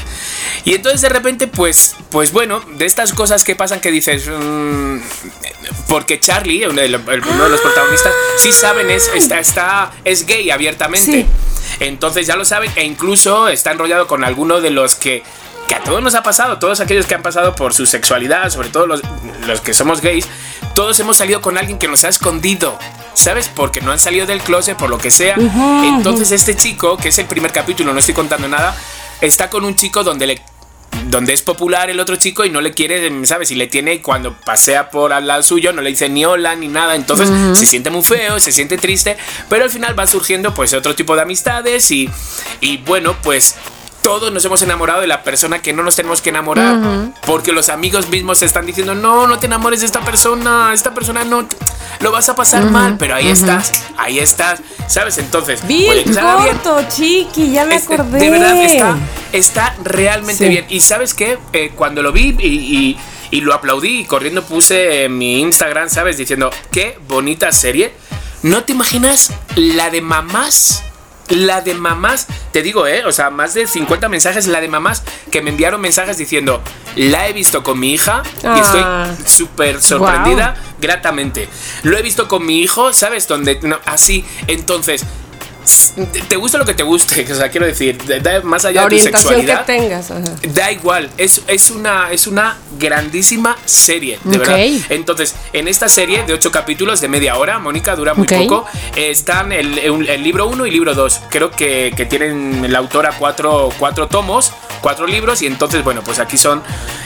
Y 0.65 0.75
entonces 0.75 1.01
de 1.01 1.09
repente, 1.09 1.47
pues, 1.47 1.95
pues 2.09 2.31
bueno, 2.33 2.59
de 2.59 2.85
estas 2.85 3.13
cosas 3.13 3.43
que 3.43 3.55
pasan 3.55 3.79
que 3.79 3.89
dices, 3.91 4.27
mm, 4.27 4.97
porque 5.87 6.19
Charlie, 6.19 6.65
uno 6.67 6.81
de, 6.81 6.87
uno 6.87 7.49
los 7.49 7.61
protagonistas, 7.61 8.13
sí 8.37 8.51
saben, 8.51 8.91
es, 8.91 9.09
está, 9.15 9.39
está, 9.39 9.93
es 10.03 10.27
gay 10.27 10.51
abiertamente. 10.51 11.11
Sí. 11.11 11.25
Entonces 11.79 12.27
ya 12.27 12.35
lo 12.35 12.43
saben 12.43 12.69
e 12.75 12.83
incluso 12.83 13.47
está 13.47 13.71
enrollado 13.71 14.05
con 14.05 14.23
alguno 14.23 14.61
de 14.61 14.69
los 14.69 14.95
que 14.95 15.23
que 15.67 15.75
a 15.75 15.83
todos 15.83 16.03
nos 16.03 16.15
ha 16.15 16.23
pasado, 16.23 16.59
todos 16.59 16.81
aquellos 16.81 17.05
que 17.05 17.15
han 17.15 17.21
pasado 17.21 17.55
por 17.55 17.73
su 17.73 17.85
sexualidad, 17.85 18.49
sobre 18.49 18.67
todo 18.67 18.87
los, 18.87 19.01
los 19.47 19.61
que 19.61 19.73
somos 19.73 20.01
gays, 20.01 20.27
todos 20.75 20.99
hemos 20.99 21.17
salido 21.17 21.41
con 21.41 21.57
alguien 21.57 21.77
que 21.77 21.87
nos 21.87 22.03
ha 22.03 22.09
escondido. 22.09 22.77
¿Sabes? 23.13 23.49
Porque 23.53 23.81
no 23.81 23.91
han 23.91 23.99
salido 23.99 24.25
del 24.25 24.41
closet, 24.41 24.77
por 24.77 24.89
lo 24.89 24.97
que 24.97 25.11
sea. 25.11 25.35
Entonces 25.35 26.31
este 26.31 26.55
chico, 26.55 26.97
que 26.97 27.09
es 27.09 27.17
el 27.19 27.25
primer 27.25 27.51
capítulo, 27.51 27.93
no 27.93 27.99
estoy 27.99 28.15
contando 28.15 28.47
nada, 28.47 28.75
está 29.19 29.49
con 29.49 29.65
un 29.65 29.75
chico 29.75 30.03
donde 30.03 30.27
le 30.27 30.41
donde 31.05 31.33
es 31.33 31.41
popular 31.41 31.89
el 31.89 31.99
otro 31.99 32.15
chico 32.15 32.45
y 32.45 32.49
no 32.49 32.61
le 32.61 32.71
quiere, 32.71 33.25
¿sabes? 33.25 33.51
Y 33.51 33.55
le 33.55 33.67
tiene 33.67 34.01
cuando 34.01 34.33
pasea 34.33 34.89
por 34.91 35.13
al 35.13 35.25
lado 35.27 35.41
suyo, 35.41 35.73
no 35.73 35.81
le 35.81 35.89
dice 35.89 36.09
ni 36.09 36.25
hola 36.25 36.55
ni 36.55 36.67
nada, 36.67 36.95
entonces 36.95 37.29
se 37.57 37.65
siente 37.65 37.89
muy 37.89 38.03
feo, 38.03 38.39
se 38.39 38.51
siente 38.51 38.77
triste, 38.77 39.17
pero 39.49 39.63
al 39.63 39.69
final 39.69 39.97
va 39.97 40.05
surgiendo 40.05 40.53
pues 40.53 40.73
otro 40.73 40.95
tipo 40.95 41.15
de 41.15 41.23
amistades 41.23 41.89
y, 41.91 42.09
y 42.59 42.77
bueno, 42.77 43.15
pues 43.23 43.55
todos 44.01 44.31
nos 44.31 44.43
hemos 44.45 44.61
enamorado 44.61 45.01
de 45.01 45.07
la 45.07 45.23
persona 45.23 45.61
que 45.61 45.73
no 45.73 45.83
nos 45.83 45.95
tenemos 45.95 46.21
que 46.21 46.29
enamorar. 46.29 47.11
Porque 47.25 47.51
los 47.51 47.69
amigos 47.69 48.09
mismos 48.09 48.41
están 48.41 48.65
diciendo, 48.65 48.95
no, 48.95 49.27
no 49.27 49.39
te 49.39 49.45
enamores 49.45 49.81
de 49.81 49.85
esta 49.85 50.01
persona, 50.01 50.73
esta 50.73 50.93
persona 50.93 51.23
no, 51.23 51.47
lo 51.99 52.11
vas 52.11 52.29
a 52.29 52.35
pasar 52.35 52.65
mal, 52.65 52.97
pero 52.97 53.15
ahí 53.15 53.29
estás, 53.29 53.71
ahí 53.97 54.19
estás, 54.19 54.61
¿sabes? 54.87 55.17
Entonces, 55.17 55.65
Bien 55.67 56.03
corto, 56.13 56.81
chiqui, 56.89 57.51
ya 57.51 57.65
me 57.65 57.75
acordé. 57.75 58.19
De 58.19 58.29
verdad, 58.29 58.57
está, 58.63 58.97
está 59.31 59.75
realmente 59.83 60.47
bien. 60.47 60.65
Y 60.69 60.81
¿sabes 60.81 61.13
qué? 61.13 61.37
Eh, 61.53 61.71
cuando 61.75 62.01
lo 62.01 62.11
vi 62.11 62.35
y, 62.39 62.97
y 63.31 63.41
lo 63.41 63.53
aplaudí 63.53 64.01
y 64.01 64.05
corriendo 64.05 64.43
puse 64.43 65.05
en 65.05 65.17
mi 65.17 65.39
Instagram, 65.41 65.89
¿sabes? 65.89 66.17
Diciendo, 66.17 66.51
qué 66.71 66.99
bonita 67.07 67.51
serie. 67.51 67.93
¿No 68.43 68.63
te 68.63 68.71
imaginas 68.71 69.31
la 69.55 69.89
de 69.89 70.01
mamás 70.01 70.83
la 71.31 71.61
de 71.61 71.73
mamás, 71.73 72.27
te 72.51 72.61
digo, 72.61 72.87
¿eh? 72.87 73.03
O 73.05 73.11
sea, 73.11 73.29
más 73.29 73.53
de 73.53 73.67
50 73.67 74.09
mensajes, 74.09 74.47
la 74.47 74.61
de 74.61 74.67
mamás 74.67 75.03
que 75.31 75.41
me 75.41 75.49
enviaron 75.49 75.81
mensajes 75.81 76.17
diciendo, 76.17 76.61
la 76.95 77.27
he 77.27 77.33
visto 77.33 77.63
con 77.63 77.79
mi 77.79 77.93
hija 77.93 78.23
y 78.55 78.59
estoy 78.59 78.81
Ah. 78.83 79.13
súper 79.25 79.81
sorprendida 79.81 80.55
gratamente. 80.79 81.47
Lo 81.83 81.97
he 81.97 82.01
visto 82.01 82.27
con 82.27 82.45
mi 82.45 82.59
hijo, 82.61 82.93
¿sabes? 82.93 83.27
Donde, 83.27 83.59
no, 83.63 83.79
así, 83.85 84.25
entonces... 84.47 85.03
Te 86.27 86.35
gusta 86.35 86.57
lo 86.57 86.65
que 86.65 86.73
te 86.73 86.83
guste, 86.83 87.25
o 87.31 87.35
sea, 87.35 87.49
quiero 87.49 87.65
decir, 87.65 87.97
da- 88.21 88.41
más 88.41 88.65
allá 88.65 88.81
La 88.83 88.89
de 88.89 88.95
tu 88.95 88.95
orientación 89.01 89.33
que 89.41 89.47
sexualidad, 89.47 89.65
tengas. 89.65 90.11
ajá. 90.11 90.23
Da 90.53 90.71
igual, 90.71 91.09
es, 91.17 91.41
es, 91.47 91.69
una, 91.71 92.11
es 92.11 92.27
una 92.27 92.57
grandísima 92.79 93.57
serie, 93.65 94.19
de 94.23 94.37
verdad. 94.37 94.59
Entonces, 94.89 95.35
en 95.53 95.67
esta 95.67 95.89
serie 95.89 96.23
de 96.23 96.33
ocho 96.33 96.51
capítulos 96.51 97.01
de 97.01 97.07
media 97.07 97.37
hora, 97.37 97.59
Mónica 97.59 97.95
dura 97.95 98.13
muy 98.13 98.27
poco, 98.27 98.65
están 98.95 99.51
el, 99.51 99.75
libro 100.23 100.47
1 100.47 100.65
y 100.65 100.71
libro 100.71 100.93
2. 100.95 101.21
Creo 101.29 101.51
que, 101.51 101.93
que 101.95 102.05
tienen 102.05 102.71
la 102.71 102.79
autora 102.79 103.11
cuatro, 103.17 103.69
cuatro 103.77 104.07
tomos, 104.07 104.51
cuatro 104.81 105.05
libros, 105.07 105.41
y 105.41 105.47
entonces, 105.47 105.83
bueno, 105.83 106.01
pues 106.03 106.19
aquí 106.19 106.37
son. 106.37 106.61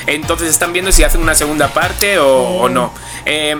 Entonces 0.07 0.49
están 0.49 0.71
viendo 0.71 0.91
si 0.91 1.03
hacen 1.03 1.21
una 1.21 1.35
segunda 1.35 1.69
parte 1.69 2.19
o, 2.19 2.27
o 2.61 2.69
no. 2.69 2.93
Eh, 3.25 3.59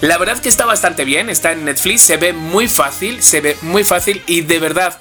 la 0.00 0.18
verdad 0.18 0.38
que 0.38 0.48
está 0.48 0.64
bastante 0.64 1.04
bien, 1.04 1.28
está 1.28 1.52
en 1.52 1.64
Netflix, 1.64 2.02
se 2.02 2.16
ve 2.16 2.32
muy 2.32 2.68
fácil, 2.68 3.22
se 3.22 3.40
ve 3.40 3.56
muy 3.62 3.84
fácil 3.84 4.22
y 4.26 4.40
de 4.42 4.58
verdad, 4.58 4.98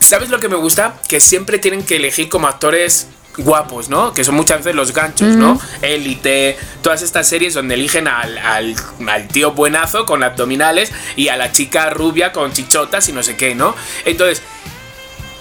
¿sabes 0.00 0.28
lo 0.28 0.38
que 0.38 0.48
me 0.48 0.56
gusta? 0.56 0.94
Que 1.08 1.20
siempre 1.20 1.58
tienen 1.58 1.84
que 1.84 1.96
elegir 1.96 2.28
como 2.28 2.46
actores 2.46 3.08
guapos, 3.38 3.88
¿no? 3.88 4.12
Que 4.12 4.24
son 4.24 4.34
muchas 4.34 4.58
veces 4.58 4.74
los 4.74 4.92
ganchos, 4.92 5.36
¿no? 5.36 5.60
Élite, 5.82 6.56
todas 6.82 7.02
estas 7.02 7.28
series 7.28 7.54
donde 7.54 7.74
eligen 7.74 8.08
al, 8.08 8.38
al, 8.38 8.74
al 9.08 9.28
tío 9.28 9.52
buenazo 9.52 10.06
con 10.06 10.22
abdominales 10.22 10.92
y 11.16 11.28
a 11.28 11.36
la 11.36 11.52
chica 11.52 11.90
rubia 11.90 12.32
con 12.32 12.52
chichotas 12.52 13.08
y 13.08 13.12
no 13.12 13.22
sé 13.22 13.36
qué, 13.36 13.54
¿no? 13.54 13.74
Entonces, 14.04 14.42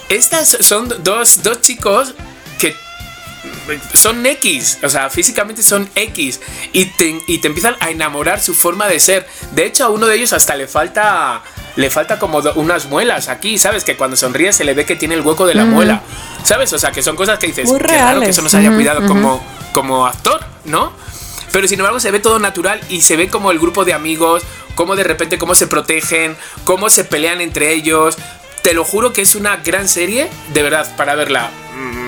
estas 0.10 0.58
son 0.62 0.94
dos, 1.04 1.42
dos 1.44 1.62
chicos 1.62 2.14
que 2.60 2.76
son 3.94 4.26
X, 4.26 4.80
o 4.84 4.90
sea, 4.90 5.10
físicamente 5.10 5.64
son 5.64 5.90
X 5.96 6.40
y 6.74 6.86
te, 6.86 7.22
y 7.28 7.40
te 7.40 7.48
empiezan 7.48 7.76
a 7.80 7.90
enamorar 7.90 8.40
su 8.42 8.54
forma 8.54 8.88
de 8.88 9.00
ser. 9.00 9.28
De 9.52 9.66
hecho, 9.66 9.86
a 9.86 9.90
uno 9.90 10.08
de 10.08 10.16
ellos 10.16 10.34
hasta 10.34 10.56
le 10.56 10.68
falta 10.68 11.42
le 11.76 11.90
falta 11.90 12.20
como 12.20 12.40
unas 12.56 12.86
muelas 12.86 13.28
aquí, 13.28 13.58
¿sabes? 13.58 13.84
Que 13.84 13.98
cuando 13.98 14.16
sonríe 14.16 14.54
se 14.54 14.64
le 14.64 14.74
ve 14.74 14.86
que 14.86 14.96
tiene 14.96 15.16
el 15.16 15.22
hueco 15.22 15.46
de 15.46 15.56
la 15.56 15.66
muela, 15.66 16.02
¿sabes? 16.44 16.72
O 16.74 16.80
sea, 16.80 16.92
que 16.92 17.04
son 17.04 17.16
cosas 17.16 17.38
que 17.38 17.48
dices, 17.48 17.68
Muy 17.68 17.80
qué 17.80 17.88
raro 17.88 17.98
que 17.98 18.04
reales. 18.04 18.30
eso 18.30 18.42
nos 18.42 18.54
haya 18.56 18.74
cuidado 18.74 19.06
como, 19.08 19.44
como 19.74 20.06
actor, 20.06 20.40
¿no? 20.64 20.94
Pero 21.52 21.68
sin 21.68 21.80
embargo 21.80 22.00
se 22.00 22.12
ve 22.12 22.20
todo 22.20 22.40
natural 22.40 22.80
y 22.90 23.02
se 23.02 23.16
ve 23.16 23.30
como 23.30 23.52
el 23.52 23.60
grupo 23.60 23.86
de 23.86 23.94
amigos, 23.94 24.44
cómo 24.76 24.96
de 24.96 25.04
repente 25.04 25.38
cómo 25.38 25.56
se 25.56 25.68
protegen, 25.68 26.36
cómo 26.64 26.90
se 26.90 27.04
pelean 27.04 27.42
entre 27.42 27.74
ellos. 27.74 28.18
Te 28.62 28.74
lo 28.74 28.84
juro 28.84 29.14
que 29.14 29.22
es 29.22 29.36
una 29.36 29.58
gran 29.58 29.88
serie, 29.88 30.30
de 30.54 30.64
verdad, 30.64 30.96
para 30.98 31.16
verla 31.16 31.52
mm, 31.76 32.05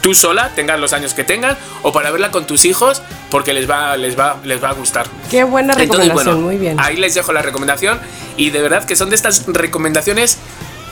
tú 0.00 0.14
sola, 0.14 0.50
tengas 0.54 0.78
los 0.78 0.92
años 0.92 1.14
que 1.14 1.24
tengas, 1.24 1.56
o 1.82 1.92
para 1.92 2.10
verla 2.10 2.30
con 2.30 2.46
tus 2.46 2.64
hijos, 2.64 3.02
porque 3.30 3.52
les 3.52 3.68
va, 3.68 3.96
les 3.96 4.18
va, 4.18 4.36
les 4.44 4.62
va 4.62 4.70
a 4.70 4.72
gustar. 4.72 5.06
Qué 5.30 5.44
buena 5.44 5.72
Entonces, 5.74 5.88
recomendación, 6.08 6.34
bueno, 6.34 6.40
muy 6.46 6.56
bien. 6.56 6.78
ahí 6.80 6.96
les 6.96 7.14
dejo 7.14 7.32
la 7.32 7.42
recomendación 7.42 8.00
y 8.36 8.50
de 8.50 8.62
verdad 8.62 8.84
que 8.84 8.96
son 8.96 9.10
de 9.10 9.16
estas 9.16 9.44
recomendaciones 9.46 10.38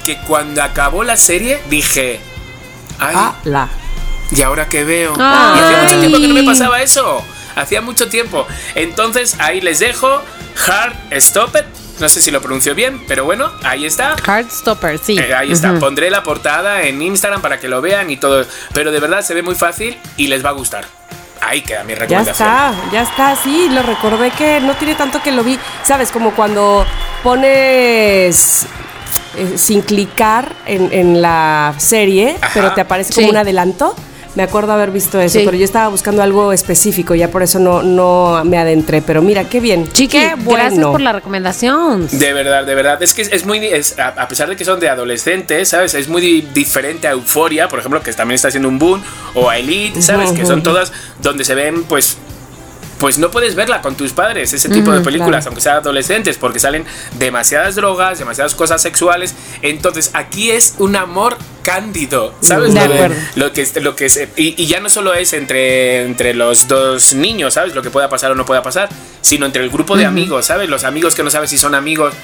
que 0.05 0.17
cuando 0.19 0.63
acabó 0.63 1.03
la 1.05 1.17
serie 1.17 1.61
dije, 1.71 2.21
ay, 2.99 3.15
Ah, 3.17 3.35
la. 3.45 3.69
¿y 4.31 4.43
ahora 4.43 4.69
qué 4.69 4.85
veo? 4.85 5.15
Ay. 5.19 5.59
Y 5.59 5.63
hacía 5.63 5.83
mucho 5.83 5.99
tiempo 6.01 6.19
que 6.19 6.29
no 6.29 6.35
me 6.35 6.43
pasaba 6.45 6.83
eso. 6.83 7.23
Hacía 7.57 7.81
mucho 7.81 8.09
tiempo. 8.09 8.47
Entonces 8.75 9.37
ahí 9.39 9.61
les 9.61 9.79
dejo 9.79 10.09
Hard 10.69 10.95
Stop 11.13 11.57
It. 11.57 11.65
No 11.99 12.09
sé 12.11 12.21
si 12.21 12.31
lo 12.31 12.41
pronuncio 12.43 12.75
bien, 12.75 13.03
pero 13.09 13.25
bueno, 13.25 13.51
ahí 13.65 13.87
está. 13.87 14.17
Heartstopper, 14.27 14.99
sí. 14.99 15.19
Eh, 15.19 15.35
ahí 15.35 15.53
está, 15.53 15.79
pondré 15.79 16.11
la 16.11 16.23
portada 16.23 16.83
en 16.83 17.01
Instagram 17.01 17.41
para 17.41 17.59
que 17.59 17.69
lo 17.69 17.81
vean 17.81 18.11
y 18.11 18.17
todo. 18.19 18.45
Pero 18.75 18.93
de 18.93 19.01
verdad 19.01 19.23
se 19.23 19.33
ve 19.35 19.43
muy 19.43 19.55
fácil 19.55 19.97
y 20.17 20.27
les 20.27 20.45
va 20.45 20.51
a 20.51 20.53
gustar. 20.53 20.85
Ahí 21.41 21.63
queda 21.63 21.85
mi 21.85 21.93
Ya 21.95 21.99
recomendación. 22.01 22.49
está, 22.49 22.75
ya 22.93 23.03
está, 23.03 23.37
sí, 23.37 23.69
lo 23.71 23.83
recordé 23.83 24.31
que 24.33 24.61
no 24.61 24.75
tiene 24.75 24.95
tanto 24.95 25.23
que 25.23 25.33
lo 25.33 25.43
vi. 25.45 25.59
¿Sabes? 25.85 26.11
Como 26.11 26.33
cuando 26.35 26.85
pones 27.23 28.67
eh, 29.37 29.53
sin 29.57 29.83
clicar 29.83 30.53
en, 30.67 30.93
en 30.93 31.23
la 31.23 31.75
serie, 31.79 32.37
Ajá. 32.41 32.51
pero 32.55 32.73
te 32.75 32.81
aparece 32.81 33.13
como 33.15 33.27
Sí. 33.27 33.31
un 33.31 33.37
adelanto. 33.37 33.95
Me 34.37 34.43
acuerdo 34.45 34.73
haber 34.73 34.91
visto 34.93 35.19
eso, 35.21 35.39
Sí. 35.39 35.45
pero 35.45 35.57
yo 35.57 35.65
estaba 35.65 35.89
buscando 35.89 36.23
algo 36.23 36.53
específico, 36.53 37.15
ya 37.15 37.29
por 37.31 37.43
eso 37.43 37.59
no, 37.59 37.83
no 37.83 38.43
me 38.45 38.59
adentré. 38.59 39.03
Pero 39.03 39.23
mira, 39.23 39.45
qué 39.49 39.61
bien. 39.61 39.87
Chiqui, 39.91 40.09
qué 40.19 40.35
gracias 40.37 40.75
bueno. 40.75 40.93
por 40.93 41.01
la 41.01 41.13
recomendación. 41.13 42.07
De 42.13 42.33
verdad, 42.33 42.65
de 42.65 42.75
verdad. 42.75 43.03
Es 43.03 43.15
que 43.15 43.23
es, 43.23 43.33
es 43.33 43.45
muy. 43.47 43.59
es- 43.67 43.99
a, 43.99 44.09
a 44.09 44.29
pesar 44.29 44.49
de 44.49 44.57
que 44.57 44.65
son 44.65 44.79
de 44.79 44.89
adolescentes, 44.89 45.71
¿sabes? 45.71 45.95
Es 45.95 46.09
muy 46.09 46.21
di- 46.23 46.49
diferente 46.55 47.09
a 47.09 47.13
Euforia, 47.13 47.69
por 47.69 47.79
ejemplo, 47.79 48.03
que 48.03 48.13
también 48.13 48.37
está 48.37 48.49
haciendo 48.49 48.69
un 48.69 48.79
boom. 48.79 49.03
O 49.35 49.49
a 49.51 49.59
Elite, 49.59 50.01
¿sabes? 50.03 50.33
Que 50.33 50.45
son 50.47 50.63
todas 50.63 50.93
donde 51.23 51.45
se 51.45 51.55
ven, 51.55 51.85
pues. 51.85 52.19
Pues 52.99 53.19
no 53.19 53.31
puedes 53.31 53.55
verla 53.55 53.83
con 53.83 53.95
tus 53.95 54.13
padres, 54.13 54.55
ese 54.55 54.71
tipo 54.71 54.91
de 54.91 55.01
películas, 55.01 55.45
claro. 55.45 55.47
aunque 55.49 55.61
sean 55.61 55.77
adolescentes, 55.77 56.39
porque 56.39 56.59
salen 56.59 56.87
demasiadas 57.19 57.75
drogas, 57.75 58.19
demasiadas 58.19 58.55
cosas 58.55 58.81
sexuales. 58.81 59.35
Entonces, 59.61 60.11
aquí 60.15 60.51
es 60.51 60.75
un 60.79 60.97
amor 60.97 61.37
cándido, 61.63 62.33
¿sabes? 62.41 62.73
De 62.73 62.81
Lo 62.89 62.95
acuerdo. 62.95 63.15
lo 63.35 63.53
que, 63.53 63.61
es- 63.63 63.83
lo 63.83 63.97
que 63.97 64.07
es, 64.07 64.17
y, 64.37 64.55
y 64.63 64.67
ya 64.67 64.81
no 64.81 64.89
solo 64.89 65.13
es 65.13 65.35
entre, 65.35 66.05
entre 66.05 66.33
los 66.33 66.69
dos 66.69 67.13
niños, 67.15 67.53
¿sabes? 67.55 67.75
Lo 67.75 67.83
que 67.83 67.91
pueda 67.91 68.09
pasar 68.09 68.31
o 68.31 68.35
no 68.35 68.47
pueda 68.47 68.63
pasar, 68.63 68.89
sino 69.21 69.45
entre 69.45 69.63
el 69.63 69.69
grupo 69.69 69.95
de 69.97 70.07
amigos, 70.07 70.47
¿sabes? 70.47 70.71
Los 70.71 70.85
amigos 70.85 71.15
que 71.15 71.23
no 71.23 71.31
sabes 71.31 71.51
si 71.51 71.59
son 71.59 71.75
amigos 71.75 72.15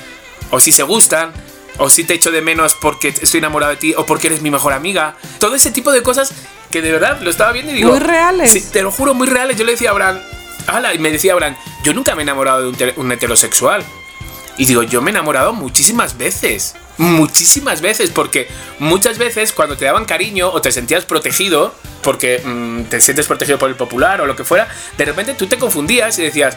o 0.51 0.59
si 0.61 0.73
se 0.73 0.83
gustan. 0.85 1.33
O 1.79 1.89
si 1.89 2.05
te 2.05 2.13
echo 2.13 2.31
de 2.31 2.43
menos 2.43 2.75
porque 2.75 3.09
estoy 3.09 3.39
enamorado 3.39 3.71
de 3.73 3.79
ti 3.79 3.95
o 3.97 4.05
porque 4.05 4.27
eres 4.27 4.43
mi 4.43 4.51
mejor 4.51 4.75
amiga. 4.75 5.17
Todo 5.39 5.55
ese 5.55 5.71
tipo 5.71 5.91
de 5.91 6.03
cosas 6.03 6.31
que 6.71 6.83
de 6.83 6.93
verdad 6.93 7.19
lo 7.23 7.31
estaba 7.31 7.51
viendo 7.51 7.73
y 7.73 7.77
digo. 7.77 7.91
Muy 7.93 7.99
reales. 7.99 8.53
Sí, 8.53 8.61
te 8.71 8.83
lo 8.83 8.91
juro, 8.91 9.15
muy 9.15 9.27
reales. 9.27 9.57
Yo 9.57 9.65
le 9.65 9.73
decía 9.73 9.89
a 9.89 9.93
Abraham. 9.93 10.19
Y 10.95 10.99
me 10.99 11.11
decía 11.11 11.33
Abraham, 11.33 11.57
yo 11.85 11.95
nunca 11.95 12.15
me 12.15 12.23
he 12.23 12.25
enamorado 12.25 12.73
de 12.73 12.95
un 12.97 13.13
heterosexual. 13.13 13.85
Y 14.59 14.67
digo, 14.67 14.83
yo 14.83 15.01
me 15.01 15.11
he 15.11 15.13
enamorado 15.13 15.53
muchísimas 15.53 16.19
veces. 16.19 16.75
Muchísimas 16.99 17.81
veces. 17.81 18.11
Porque 18.11 18.49
muchas 18.79 19.19
veces 19.19 19.53
cuando 19.53 19.77
te 19.77 19.85
daban 19.87 20.05
cariño 20.05 20.51
o 20.51 20.61
te 20.61 20.73
sentías 20.73 21.05
protegido, 21.05 21.75
porque 22.03 22.43
mm, 22.45 22.85
te 22.85 23.01
sientes 23.01 23.27
protegido 23.27 23.59
por 23.59 23.71
el 23.71 23.77
popular 23.77 24.21
o 24.21 24.27
lo 24.27 24.37
que 24.37 24.45
fuera, 24.45 24.69
de 24.99 25.05
repente 25.05 25.35
tú 25.35 25.47
te 25.47 25.59
confundías 25.59 26.19
y 26.19 26.23
decías, 26.23 26.57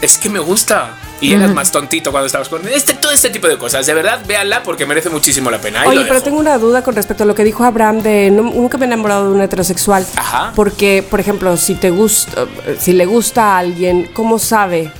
es 0.00 0.18
que 0.18 0.28
me 0.28 0.38
gusta. 0.38 0.92
Y 1.20 1.32
eras 1.34 1.52
más 1.52 1.72
tontito 1.72 2.12
cuando 2.12 2.26
estabas 2.26 2.48
con 2.48 2.66
este, 2.68 2.94
todo 2.94 3.10
este 3.10 3.30
tipo 3.30 3.48
de 3.48 3.58
cosas. 3.58 3.84
De 3.86 3.92
verdad, 3.92 4.20
véanla 4.24 4.62
porque 4.62 4.86
merece 4.86 5.10
muchísimo 5.10 5.50
la 5.50 5.60
pena. 5.60 5.80
Ahí 5.80 5.88
Oye, 5.88 6.04
pero 6.06 6.22
tengo 6.22 6.38
una 6.38 6.56
duda 6.58 6.84
con 6.84 6.94
respecto 6.94 7.24
a 7.24 7.26
lo 7.26 7.34
que 7.34 7.42
dijo 7.42 7.64
Abraham 7.64 8.02
de 8.02 8.30
no- 8.30 8.44
nunca 8.44 8.78
me 8.78 8.84
he 8.84 8.86
enamorado 8.86 9.24
de 9.28 9.34
un 9.34 9.42
heterosexual. 9.42 10.06
Ajá. 10.14 10.52
Porque, 10.54 11.04
por 11.10 11.18
ejemplo, 11.18 11.56
si 11.56 11.74
te 11.74 11.90
gusta, 11.90 12.46
si 12.78 12.92
le 12.92 13.04
gusta 13.04 13.54
a 13.56 13.58
alguien, 13.58 14.08
¿cómo 14.14 14.38
sabe? 14.38 14.92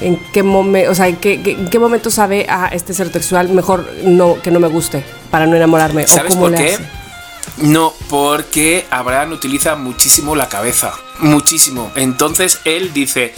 ¿En 0.00 0.16
qué 0.32 0.44
momento, 0.44 0.92
o 0.92 0.94
sea, 0.94 1.08
en 1.08 1.16
qué, 1.16 1.42
qué- 1.42 1.52
en 1.52 1.68
qué 1.68 1.78
momento 1.80 2.10
sabe 2.10 2.46
a 2.48 2.68
este 2.68 2.94
ser 2.94 3.08
heterosexual 3.08 3.48
mejor 3.48 3.90
no 4.04 4.40
que 4.40 4.52
no 4.52 4.60
me 4.60 4.68
guste 4.68 5.02
para 5.32 5.46
no 5.48 5.56
enamorarme? 5.56 6.04
¿O 6.04 6.06
¿Sabes 6.06 6.34
cómo 6.34 6.42
por 6.42 6.50
le 6.52 6.58
qué? 6.58 6.74
hace? 6.74 6.84
No, 7.62 7.92
porque 8.08 8.86
Abraham 8.90 9.32
utiliza 9.32 9.74
muchísimo 9.74 10.36
la 10.36 10.48
cabeza. 10.48 10.92
Muchísimo. 11.18 11.90
Entonces 11.96 12.60
él 12.64 12.92
dice, 12.92 13.34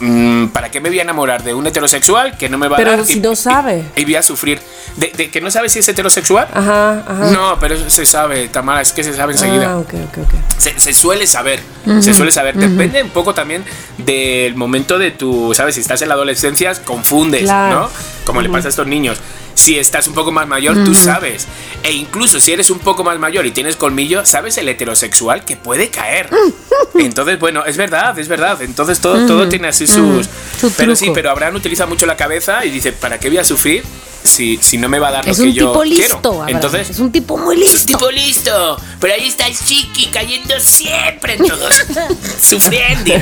mm, 0.00 0.46
¿para 0.48 0.70
qué 0.70 0.80
me 0.80 0.88
voy 0.88 0.98
a 0.98 1.02
enamorar 1.02 1.42
de 1.42 1.54
un 1.54 1.66
heterosexual 1.66 2.36
que 2.36 2.48
no 2.48 2.58
me 2.58 2.68
va 2.68 2.76
Pero 2.76 2.92
a 2.92 2.96
dar? 2.98 3.06
si 3.06 3.20
no 3.20 3.34
sabe. 3.36 3.84
Y, 3.96 4.04
voy 4.04 4.16
a 4.16 4.22
sufrir. 4.22 4.60
¿De, 4.96 5.08
de 5.16 5.30
que 5.30 5.40
no 5.40 5.50
sabe 5.50 5.68
si 5.68 5.80
es 5.80 5.88
heterosexual? 5.88 6.46
Ajá, 6.52 7.04
ajá. 7.06 7.30
No, 7.30 7.56
pero 7.58 7.74
eso 7.74 7.88
se 7.90 8.06
sabe, 8.06 8.48
Tamara, 8.48 8.80
es 8.80 8.92
que 8.92 9.02
se 9.02 9.12
sabe 9.14 9.32
enseguida. 9.32 9.70
Ah, 9.72 9.78
ok, 9.78 9.94
ok, 10.10 10.18
ok. 10.24 10.34
Se, 10.58 10.78
se 10.78 10.92
suele 10.94 11.26
saber, 11.26 11.60
se 12.00 12.14
suele 12.14 12.30
saber. 12.30 12.54
Depende 12.56 13.02
un 13.02 13.10
poco 13.10 13.34
también 13.34 13.64
del 13.98 14.54
momento 14.54 14.98
de 14.98 15.10
tu, 15.10 15.52
¿sabes? 15.54 15.74
Si 15.74 15.80
estás 15.80 16.00
en 16.02 16.08
la 16.08 16.14
adolescencia, 16.14 16.72
confundes, 16.84 17.42
Claro. 17.42 17.80
¿no? 17.80 17.90
Como 18.24 18.40
le 18.42 18.48
pasa 18.48 18.68
a 18.68 18.70
estos 18.70 18.86
niños. 18.86 19.18
Si 19.54 19.78
estás 19.78 20.08
un 20.08 20.14
poco 20.14 20.32
más 20.32 20.48
mayor, 20.48 20.82
tú 20.84 20.94
sabes. 20.94 21.46
E 21.82 21.92
incluso 21.92 22.40
si 22.40 22.52
eres 22.52 22.70
un 22.70 22.80
poco 22.80 23.04
más 23.04 23.18
mayor 23.18 23.46
y 23.46 23.52
tienes 23.52 23.76
colmillo, 23.76 24.24
sabes 24.24 24.58
el 24.58 24.68
heterosexual 24.68 25.44
que 25.44 25.56
puede 25.56 25.90
caer. 25.90 26.30
Entonces, 26.94 27.38
bueno, 27.38 27.64
es 27.64 27.76
verdad, 27.76 28.18
es 28.18 28.28
verdad. 28.28 28.60
Entonces 28.62 29.00
todo, 29.00 29.26
todo 29.26 29.48
tiene 29.48 29.68
así 29.68 29.86
sus... 29.86 30.28
Su 30.60 30.72
pero 30.72 30.96
sí, 30.96 31.10
pero 31.14 31.30
Abraham 31.30 31.56
utiliza 31.56 31.86
mucho 31.86 32.06
la 32.06 32.16
cabeza 32.16 32.64
y 32.64 32.70
dice, 32.70 32.92
¿para 32.92 33.20
qué 33.20 33.28
voy 33.28 33.38
a 33.38 33.44
sufrir 33.44 33.84
si, 34.24 34.58
si 34.60 34.78
no 34.78 34.88
me 34.88 34.98
va 34.98 35.08
a 35.08 35.12
dar 35.12 35.28
Es 35.28 35.38
lo 35.38 35.44
que 35.44 35.52
yo 35.52 35.84
listo, 35.84 36.00
quiero? 36.00 36.16
Abraham. 36.16 36.48
Entonces, 36.48 36.90
es 36.90 36.98
un 36.98 37.12
tipo 37.12 37.36
muy 37.36 37.54
es 37.56 37.68
un 37.68 37.72
listo. 37.74 37.86
tipo 37.86 38.10
listo. 38.10 38.76
Pero 39.00 39.14
ahí 39.14 39.26
está 39.26 39.46
el 39.46 39.56
chiqui 39.56 40.06
cayendo 40.06 40.58
siempre 40.58 41.34
en 41.34 41.46
todos. 41.46 41.84
sufriendo. 42.40 43.14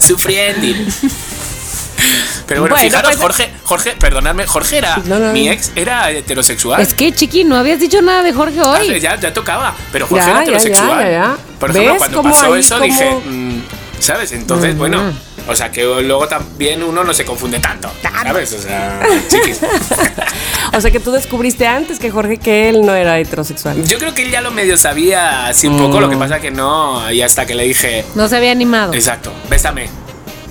Sufriendo. 0.00 0.66
Pero 2.46 2.60
bueno, 2.60 2.74
Bueno, 2.76 2.88
fijaros, 2.90 3.10
pues- 3.12 3.22
Jorge, 3.22 3.50
Jorge, 3.64 3.92
perdonadme, 3.98 4.46
Jorge 4.46 4.78
era, 4.78 4.96
No, 5.04 5.18
no, 5.18 5.32
mi 5.32 5.48
ex 5.48 5.72
era 5.74 6.10
heterosexual. 6.10 6.80
Es 6.80 6.94
que, 6.94 7.12
chiqui, 7.12 7.44
no 7.44 7.56
habías 7.56 7.80
dicho 7.80 8.00
nada 8.02 8.22
de 8.22 8.32
Jorge 8.32 8.60
Ah, 8.62 8.78
hoy. 8.80 9.00
ya, 9.00 9.18
ya 9.18 9.32
tocaba, 9.34 9.74
pero 9.92 10.06
Jorge 10.06 10.24
Ya, 10.26 10.30
era 10.32 10.42
heterosexual. 10.42 11.10
ya. 11.10 11.36
Por 11.58 11.70
ejemplo, 11.70 11.92
¿Ves 11.92 11.98
cuando 11.98 12.22
pasó 12.22 12.52
ahí, 12.52 12.60
eso 12.60 12.78
dije, 12.80 13.10
mm, 13.24 13.62
¿sabes? 13.98 14.32
Entonces, 14.32 14.76
bueno, 14.76 15.12
o 15.48 15.56
sea 15.56 15.70
que 15.72 15.82
luego 15.84 16.28
también 16.28 16.82
uno 16.82 17.02
no 17.02 17.14
se 17.14 17.24
confunde 17.24 17.58
tanto, 17.58 17.90
¿sabes? 18.02 18.52
O 18.52 18.60
sea, 18.60 19.00
chiquis. 19.28 19.58
O 20.72 20.80
sea 20.80 20.90
que 20.90 21.00
tú 21.00 21.10
descubriste 21.12 21.66
antes 21.66 21.98
que 21.98 22.10
Jorge 22.10 22.36
que 22.38 22.68
él 22.68 22.82
no 22.84 22.94
era 22.94 23.18
heterosexual. 23.18 23.82
Yo 23.86 23.98
creo 23.98 24.14
que 24.14 24.22
él 24.22 24.30
ya 24.30 24.40
lo 24.40 24.50
medio 24.50 24.76
sabía 24.76 25.46
así 25.48 25.66
un 25.66 25.78
poco, 25.78 26.00
lo 26.00 26.10
que 26.10 26.16
pasa 26.16 26.38
que 26.40 26.50
no, 26.50 27.10
y 27.10 27.22
hasta 27.22 27.46
que 27.46 27.54
le 27.54 27.64
dije, 27.64 28.04
No 28.14 28.28
se 28.28 28.36
había 28.36 28.52
animado. 28.52 28.92
exacto, 28.92 29.32
bésame. 29.48 29.88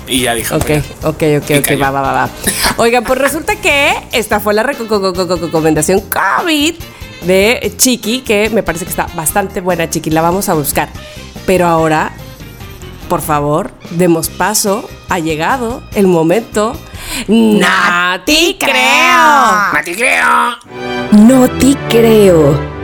Y 0.07 0.21
ya 0.21 0.33
dije, 0.35 0.53
Ok, 0.53 0.69
ok, 1.03 1.23
ok, 1.41 1.51
ok, 1.59 1.81
va, 1.81 1.91
va, 1.91 2.01
va, 2.01 2.13
va. 2.13 2.29
Oigan, 2.77 3.03
pues 3.03 3.19
resulta 3.19 3.55
que 3.55 3.93
esta 4.11 4.39
fue 4.39 4.53
la 4.53 4.63
reco- 4.63 4.87
co- 4.87 5.01
co- 5.01 5.13
co- 5.13 5.27
co- 5.27 5.35
recomendación 5.37 6.01
COVID 6.01 6.75
de 7.25 7.73
Chiqui, 7.77 8.21
que 8.21 8.49
me 8.51 8.61
parece 8.61 8.85
que 8.85 8.91
está 8.91 9.07
bastante 9.15 9.61
buena, 9.61 9.89
Chiqui, 9.89 10.11
la 10.11 10.21
vamos 10.21 10.47
a 10.49 10.53
buscar. 10.53 10.89
Pero 11.47 11.65
ahora, 11.67 12.11
por 13.09 13.21
favor, 13.21 13.71
demos 13.91 14.29
paso, 14.29 14.87
ha 15.09 15.19
llegado 15.19 15.81
el 15.95 16.07
momento. 16.07 16.75
¡No 17.27 17.67
te 18.25 18.57
creo! 18.59 18.73
¡Mati 19.73 19.95
creo! 19.95 20.57
No 21.13 21.47
te 21.49 21.75
creo. 21.89 22.74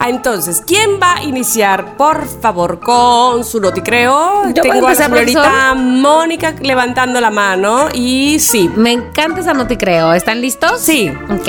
Ah, 0.00 0.10
entonces, 0.10 0.62
¿quién 0.64 1.00
va 1.02 1.16
a 1.16 1.22
iniciar, 1.24 1.96
por 1.96 2.26
favor, 2.26 2.78
con 2.78 3.44
su 3.44 3.60
noticreo? 3.60 4.48
Yo 4.54 4.62
Tengo 4.62 4.86
a 4.86 4.90
la 4.90 4.94
señorita 4.94 5.74
Mónica 5.74 6.54
levantando 6.60 7.20
la 7.20 7.30
mano 7.30 7.88
y 7.92 8.38
sí. 8.38 8.70
Me 8.76 8.92
encanta 8.92 9.40
esa 9.40 9.54
no 9.54 9.66
te 9.66 9.76
creo. 9.76 10.12
¿Están 10.12 10.40
listos? 10.40 10.80
Sí. 10.80 11.12
Ok. 11.30 11.48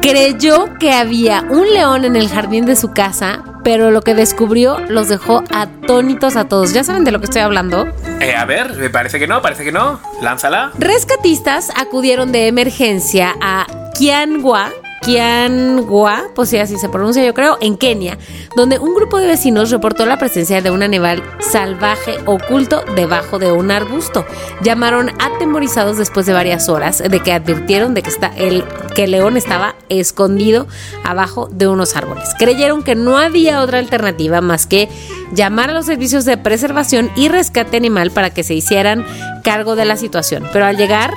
Creyó 0.00 0.78
que 0.78 0.92
había 0.92 1.44
un 1.48 1.72
león 1.72 2.04
en 2.04 2.16
el 2.16 2.28
jardín 2.28 2.64
de 2.64 2.76
su 2.76 2.92
casa, 2.92 3.42
pero 3.64 3.90
lo 3.90 4.02
que 4.02 4.14
descubrió 4.14 4.78
los 4.88 5.08
dejó 5.08 5.42
atónitos 5.54 6.36
a 6.36 6.44
todos. 6.48 6.72
¿Ya 6.72 6.84
saben 6.84 7.04
de 7.04 7.12
lo 7.12 7.18
que 7.18 7.26
estoy 7.26 7.42
hablando? 7.42 7.86
Eh, 8.20 8.34
a 8.36 8.44
ver, 8.44 8.76
me 8.76 8.90
parece 8.90 9.18
que 9.18 9.26
no, 9.26 9.42
parece 9.42 9.64
que 9.64 9.72
no. 9.72 10.00
Lánzala. 10.20 10.72
Rescatistas 10.78 11.70
acudieron 11.76 12.30
de 12.32 12.46
emergencia 12.46 13.34
a 13.40 13.66
Kiangwa, 13.94 14.70
Kiangwa, 15.02 16.30
pues 16.34 16.48
sí, 16.48 16.58
así 16.58 16.78
se 16.78 16.88
pronuncia 16.88 17.24
yo 17.24 17.34
creo, 17.34 17.58
en 17.60 17.76
Kenia, 17.76 18.18
donde 18.56 18.78
un 18.78 18.94
grupo 18.94 19.18
de 19.18 19.26
vecinos 19.26 19.70
reportó 19.70 20.06
la 20.06 20.18
presencia 20.18 20.62
de 20.62 20.70
un 20.70 20.82
animal 20.82 21.22
salvaje 21.40 22.18
oculto 22.24 22.84
debajo 22.94 23.38
de 23.38 23.50
un 23.50 23.70
arbusto. 23.70 24.24
Llamaron 24.62 25.10
atemorizados 25.18 25.98
después 25.98 26.26
de 26.26 26.32
varias 26.32 26.68
horas 26.68 26.98
de 26.98 27.20
que 27.20 27.32
advirtieron 27.32 27.94
de 27.94 28.02
que, 28.02 28.10
está 28.10 28.28
el, 28.36 28.64
que 28.94 29.04
el 29.04 29.10
león 29.10 29.36
estaba 29.36 29.74
escondido 29.88 30.68
abajo 31.04 31.48
de 31.50 31.66
unos 31.66 31.96
árboles. 31.96 32.30
Creyeron 32.38 32.84
que 32.84 32.94
no 32.94 33.18
había 33.18 33.60
otra 33.60 33.80
alternativa 33.80 34.40
más 34.40 34.66
que 34.66 34.88
llamar 35.32 35.70
a 35.70 35.74
los 35.74 35.86
servicios 35.86 36.24
de 36.24 36.36
preservación 36.36 37.10
y 37.16 37.28
rescate 37.28 37.76
animal 37.76 38.12
para 38.12 38.30
que 38.30 38.44
se 38.44 38.54
hicieran 38.54 39.04
cargo 39.42 39.74
de 39.74 39.84
la 39.84 39.96
situación. 39.96 40.48
Pero 40.52 40.66
al 40.66 40.76
llegar, 40.76 41.12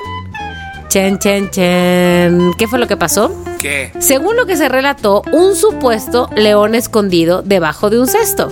chen, 0.89 1.19
chen, 1.19 1.49
chen, 1.49 2.53
¿qué 2.57 2.67
fue 2.67 2.79
lo 2.79 2.87
que 2.87 2.97
pasó? 2.97 3.31
¿Qué? 3.59 3.91
Según 3.99 4.35
lo 4.35 4.45
que 4.45 4.57
se 4.57 4.69
relató, 4.69 5.23
un 5.31 5.55
supuesto 5.55 6.29
león 6.35 6.75
escondido 6.75 7.41
debajo 7.41 7.89
de 7.89 7.99
un 7.99 8.07
cesto. 8.07 8.51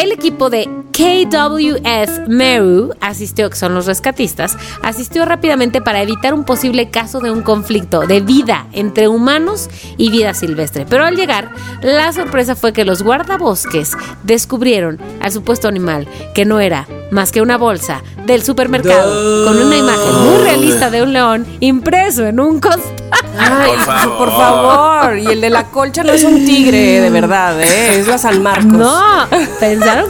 El 0.00 0.12
equipo 0.12 0.48
de 0.48 0.66
KWS 0.92 2.26
Meru 2.26 2.94
asistió, 3.02 3.50
que 3.50 3.56
son 3.56 3.74
los 3.74 3.84
rescatistas, 3.84 4.56
asistió 4.82 5.26
rápidamente 5.26 5.82
para 5.82 6.00
evitar 6.00 6.32
un 6.32 6.44
posible 6.44 6.88
caso 6.88 7.20
de 7.20 7.30
un 7.30 7.42
conflicto 7.42 8.06
de 8.06 8.22
vida 8.22 8.66
entre 8.72 9.08
humanos 9.08 9.68
y 9.98 10.10
vida 10.10 10.32
silvestre. 10.32 10.86
Pero 10.88 11.04
al 11.04 11.16
llegar, 11.16 11.50
la 11.82 12.14
sorpresa 12.14 12.56
fue 12.56 12.72
que 12.72 12.86
los 12.86 13.02
guardabosques 13.02 13.92
descubrieron 14.22 14.98
al 15.20 15.32
supuesto 15.32 15.68
animal, 15.68 16.08
que 16.34 16.46
no 16.46 16.60
era 16.60 16.88
más 17.10 17.30
que 17.30 17.42
una 17.42 17.58
bolsa 17.58 18.02
del 18.24 18.42
supermercado 18.42 19.44
con 19.44 19.58
una 19.58 19.76
imagen 19.76 20.14
muy 20.24 20.42
realista 20.44 20.88
de 20.90 21.02
un 21.02 21.12
león 21.12 21.46
impreso 21.60 22.24
en 22.26 22.40
un 22.40 22.58
costado. 22.58 23.00
Ay, 23.38 23.72
Por 23.72 23.84
favor. 23.84 24.18
por 24.18 24.30
favor. 24.30 25.18
Y 25.18 25.26
el 25.26 25.40
de 25.40 25.50
la 25.50 25.64
colcha 25.64 26.02
no 26.04 26.12
es 26.12 26.24
un 26.24 26.44
tigre, 26.44 27.00
de 27.00 27.10
verdad, 27.10 27.60
¿eh? 27.60 27.98
Es 27.98 28.06
la 28.06 28.18
San 28.18 28.42
Marcos. 28.42 28.64
No, 28.72 29.26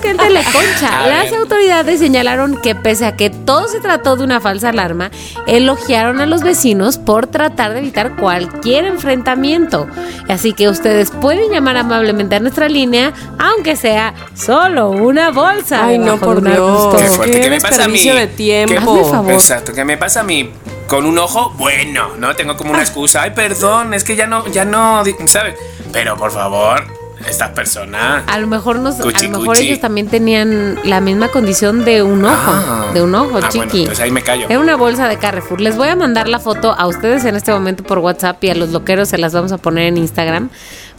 que 0.01 0.15
la 0.15 0.43
concha. 0.53 1.05
A 1.05 1.07
Las 1.09 1.33
autoridades 1.33 2.01
señalaron 2.01 2.61
que 2.61 2.75
pese 2.75 3.07
a 3.07 3.17
que 3.17 3.31
todo 3.31 3.69
se 3.69 3.81
trató 3.81 4.17
de 4.17 4.25
una 4.25 4.41
falsa 4.41 4.71
alarma, 4.71 5.11
elogiaron 5.47 6.21
a 6.21 6.27
los 6.27 6.43
vecinos 6.43 6.99
por 6.99 7.27
tratar 7.27 7.73
de 7.73 7.81
evitar 7.81 8.17
cualquier 8.17 8.85
enfrentamiento. 8.85 9.87
Así 10.29 10.53
que 10.53 10.69
ustedes 10.69 11.11
pueden 11.11 11.51
llamar 11.51 11.77
amablemente 11.77 12.37
a 12.37 12.41
nuestra 12.41 12.69
línea, 12.69 13.13
aunque 13.39 13.77
sea 13.77 14.15
solo 14.35 14.91
una 14.91 15.31
bolsa. 15.31 15.87
Ay, 15.87 15.99
no, 15.99 16.19
por 16.19 16.43
Dios. 16.43 16.95
Qué 16.97 17.05
fuerte. 17.05 17.41
¿Qué 17.41 17.51
me 17.51 17.61
pasa 17.61 17.85
a 17.85 17.89
mí? 17.89 18.01
de 18.01 18.27
tiempo. 18.27 19.05
Favor. 19.05 19.33
Exacto, 19.33 19.73
que 19.73 19.85
me 19.85 19.97
pasa 19.97 20.21
a 20.21 20.23
mí 20.25 20.51
con 20.89 21.07
un 21.07 21.19
ojo 21.19 21.55
bueno, 21.57 22.17
¿no? 22.19 22.35
Tengo 22.35 22.57
como 22.57 22.73
una 22.73 22.81
excusa. 22.81 23.23
Ay, 23.23 23.31
perdón, 23.31 23.95
es 23.95 24.03
que 24.05 24.17
ya 24.17 24.27
no, 24.27 24.47
ya 24.49 24.65
no, 24.65 25.03
¿sabes? 25.27 25.55
Pero 25.93 26.17
por 26.17 26.33
favor, 26.33 26.85
estas 27.29 27.51
personas. 27.51 28.25
A 28.27 28.39
lo 28.39 28.47
mejor 28.47 28.79
nos, 28.79 28.97
Cuchi, 28.97 29.27
a 29.27 29.29
lo 29.29 29.39
mejor 29.39 29.57
cuchi. 29.57 29.69
ellos 29.69 29.81
también 29.81 30.09
tenían 30.09 30.79
la 30.85 31.01
misma 31.01 31.29
condición 31.29 31.85
de 31.85 32.03
un 32.03 32.25
ojo, 32.25 32.35
Ah. 32.53 32.87
de 32.95 33.03
un 33.03 33.15
ojo, 33.15 33.27
Ah, 33.27 33.31
bueno, 33.33 33.49
chiqui. 33.51 33.81
entonces 33.81 34.01
ahí 34.05 34.11
me 34.11 34.23
callo. 34.23 34.47
Era 34.49 34.59
una 34.59 34.77
bolsa 34.77 35.09
de 35.09 35.19
Carrefour. 35.19 35.61
Les 35.61 35.77
voy 35.77 35.89
a 35.89 35.97
mandar 35.97 36.29
la 36.29 36.39
foto 36.39 36.73
a 36.77 36.87
ustedes 36.87 37.25
en 37.25 37.37
este 37.37 37.53
momento 37.53 37.83
por 37.85 37.99
WhatsApp 37.99 38.43
y 38.45 38.51
a 38.51 38.55
los 38.55 38.71
loqueros 38.71 39.09
se 39.09 39.19
las 39.19 39.33
vamos 39.33 39.53
a 39.53 39.59
poner 39.59 39.85
en 39.87 39.97
Instagram 39.99 40.51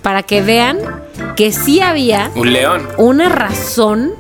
para 0.02 0.24
que 0.24 0.42
vean 0.42 0.78
que 1.36 1.52
sí 1.52 1.82
había 1.82 2.32
Un 2.36 2.54
león. 2.54 2.88
una 2.98 3.30
razón 3.30 4.12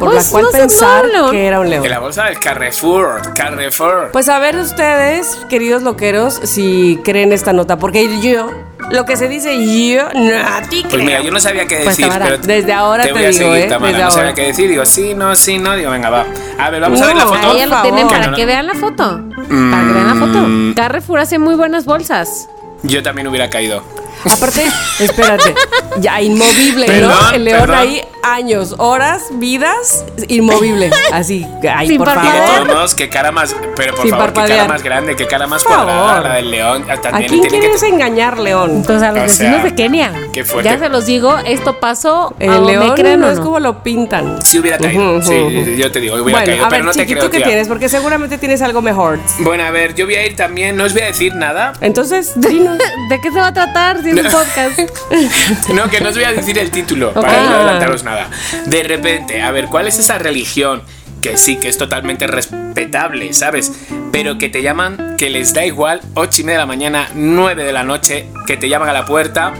Por 0.00 0.12
Pues, 0.12 0.24
la 0.26 0.30
cual 0.32 0.44
no 0.44 0.50
sé, 0.50 0.58
pensar 0.58 1.04
que 1.30 1.46
era 1.46 1.58
un 1.60 1.66
De 1.66 1.70
león. 1.72 1.88
la 1.90 1.98
bolsa 1.98 2.24
del 2.24 2.40
Carrefour. 2.40 3.34
Carrefour. 3.34 4.08
Pues 4.12 4.28
a 4.30 4.38
ver 4.38 4.56
ustedes, 4.56 5.36
queridos 5.50 5.82
loqueros, 5.82 6.40
si 6.42 6.98
creen 7.04 7.32
esta 7.32 7.52
nota, 7.52 7.76
porque 7.78 8.08
yo, 8.22 8.50
lo 8.90 9.04
que 9.04 9.16
se 9.18 9.28
dice 9.28 9.54
yo, 9.92 10.04
no 10.14 10.68
te 10.70 10.88
Pues 10.88 11.04
mira, 11.04 11.20
yo 11.20 11.30
no 11.30 11.38
sabía 11.38 11.66
qué 11.66 11.76
Pues, 11.84 11.98
decir, 11.98 12.06
Tamara, 12.06 12.24
pero 12.30 12.38
desde 12.38 12.72
ahora 12.72 13.04
te 13.04 13.12
voy 13.12 13.24
a 13.24 13.28
digo, 13.28 13.38
seguir, 13.50 13.56
¿eh? 13.64 13.68
Tamara, 13.68 13.92
Desde 13.92 14.04
no 14.04 14.10
sabía 14.10 14.34
qué 14.34 14.42
decir, 14.46 14.70
digo 14.70 14.86
sí, 14.86 15.14
no, 15.14 15.36
sí, 15.36 15.58
no, 15.58 15.76
digo 15.76 15.90
venga, 15.90 16.08
va. 16.10 16.24
A 16.58 16.70
ver, 16.70 16.80
vamos 16.80 17.00
a 17.02 17.06
ver 17.06 17.16
la 17.16 17.26
foto. 17.26 17.50
Ahí 17.50 17.58
ya 17.58 17.66
lo 17.66 17.82
tienen 17.82 18.08
para 18.08 18.24
No, 18.24 18.30
no. 18.30 18.36
que 18.36 18.46
vean 18.46 18.66
la 18.66 18.74
foto. 18.74 19.20
Para 19.36 19.86
que 19.86 19.92
vean 19.92 20.06
la 20.06 20.14
foto. 20.26 20.74
Carrefour 20.76 21.20
hace 21.20 21.38
muy 21.38 21.54
buenas 21.56 21.84
bolsas. 21.84 22.48
Yo 22.82 23.02
también 23.02 23.26
hubiera 23.28 23.50
caído. 23.50 23.82
Aparte, 24.24 24.66
espérate, 24.98 25.54
ya 25.98 26.20
inmovible, 26.20 26.86
¿no? 27.00 27.30
El 27.32 27.44
león 27.44 27.60
perdón. 27.60 27.76
ahí, 27.78 28.02
años, 28.22 28.74
horas, 28.78 29.24
vidas, 29.32 30.04
inmovible. 30.28 30.90
Así, 31.12 31.46
ay, 31.72 31.88
Sin 31.88 31.98
por 31.98 32.08
Y 32.08 32.10
de 32.10 32.14
parpadear. 32.16 32.36
favor. 32.46 32.54
todos 32.64 32.68
modos, 32.76 32.94
qué 32.94 33.08
cara 33.08 33.32
más, 33.32 33.56
pero 33.76 33.94
por 33.94 34.02
Sin 34.02 34.10
favor, 34.10 34.26
qué 34.28 34.32
cara 34.34 34.46
parpadear. 34.48 34.68
más 34.68 34.82
grande, 34.82 35.16
qué 35.16 35.26
cara 35.26 35.46
más 35.46 35.62
Por 35.64 35.72
favor. 35.72 35.92
cuadrada, 35.92 36.20
la 36.28 36.34
del 36.36 36.50
león. 36.50 36.84
Ah, 36.88 36.92
¿A 36.94 37.00
También 37.00 37.28
quién 37.30 37.40
tiene 37.42 37.56
que 37.56 37.60
quieres 37.60 37.82
engañar, 37.82 38.38
león? 38.38 38.70
Entonces 38.76 39.02
a 39.08 39.12
los 39.12 39.20
O 39.20 39.22
vecinos 39.26 39.54
sea, 39.56 39.64
de 39.64 39.74
Kenia. 39.74 40.12
qué 40.32 40.44
fuerte. 40.44 40.70
Ya 40.70 40.78
se 40.78 40.88
los 40.88 41.06
digo, 41.06 41.36
esto 41.44 41.80
pasó. 41.80 42.34
El 42.38 42.50
a 42.50 42.58
león 42.60 42.92
crean 42.94 43.20
no 43.20 43.26
o 43.28 43.30
es 43.30 43.40
como 43.40 43.58
lo 43.60 43.82
pintan. 43.82 44.44
Si 44.44 44.58
hubiera 44.58 44.78
caído, 44.78 45.16
Ujú, 45.18 45.22
sí, 45.26 45.34
ujú. 45.40 45.70
yo 45.76 45.90
te 45.90 46.00
digo, 46.00 46.14
hubiera 46.16 46.40
Bueno, 46.40 46.46
caído, 46.46 46.64
a 46.66 46.68
pero 46.68 46.78
ver, 46.78 46.84
no 46.86 46.92
te 46.92 47.00
chiquito, 47.00 47.18
creo, 47.20 47.30
¿qué 47.30 47.36
tía. 47.38 47.46
tienes? 47.46 47.68
Porque 47.68 47.88
seguramente 47.88 48.38
tienes 48.38 48.62
algo 48.62 48.82
mejor. 48.82 49.18
Bueno, 49.40 49.64
a 49.64 49.70
ver, 49.70 49.94
yo 49.94 50.04
voy 50.06 50.14
a 50.16 50.26
ir 50.26 50.36
también, 50.36 50.76
no 50.76 50.84
os 50.84 50.92
voy 50.92 51.02
a 51.02 51.06
decir 51.06 51.34
nada. 51.34 51.72
Entonces, 51.80 52.32
dinos. 52.36 52.78
¿De 53.08 53.20
qué 53.20 53.30
se 53.32 53.38
va 53.40 53.48
a 53.48 53.52
tratar 53.52 54.02
si 54.02 54.10
es 54.10 54.16
un 54.16 54.30
podcast? 54.30 54.78
No, 55.74 55.88
que 55.88 56.00
no 56.00 56.08
os 56.10 56.14
voy 56.14 56.24
a 56.24 56.32
decir 56.32 56.58
el 56.58 56.70
título, 56.70 57.12
para 57.12 57.42
no 57.42 57.54
adelantaros 57.56 58.02
nada. 58.10 58.30
De 58.66 58.82
repente, 58.82 59.42
a 59.42 59.50
ver, 59.50 59.66
¿cuál 59.66 59.86
es 59.88 59.98
esa 59.98 60.18
religión 60.18 60.82
que 61.22 61.36
sí, 61.36 61.56
que 61.56 61.68
es 61.68 61.76
totalmente 61.78 62.26
respetable, 62.26 63.32
¿sabes? 63.32 63.72
Pero 64.10 64.38
que 64.38 64.48
te 64.48 64.62
llaman, 64.62 65.16
que 65.18 65.30
les 65.30 65.52
da 65.52 65.64
igual, 65.66 66.00
8 66.14 66.40
y 66.40 66.44
media 66.44 66.58
de 66.58 66.62
la 66.62 66.66
mañana, 66.66 67.08
9 67.14 67.62
de 67.64 67.72
la 67.72 67.82
noche, 67.84 68.26
que 68.46 68.56
te 68.56 68.68
llaman 68.68 68.88
a 68.88 68.92
la 68.92 69.04
puerta 69.04 69.52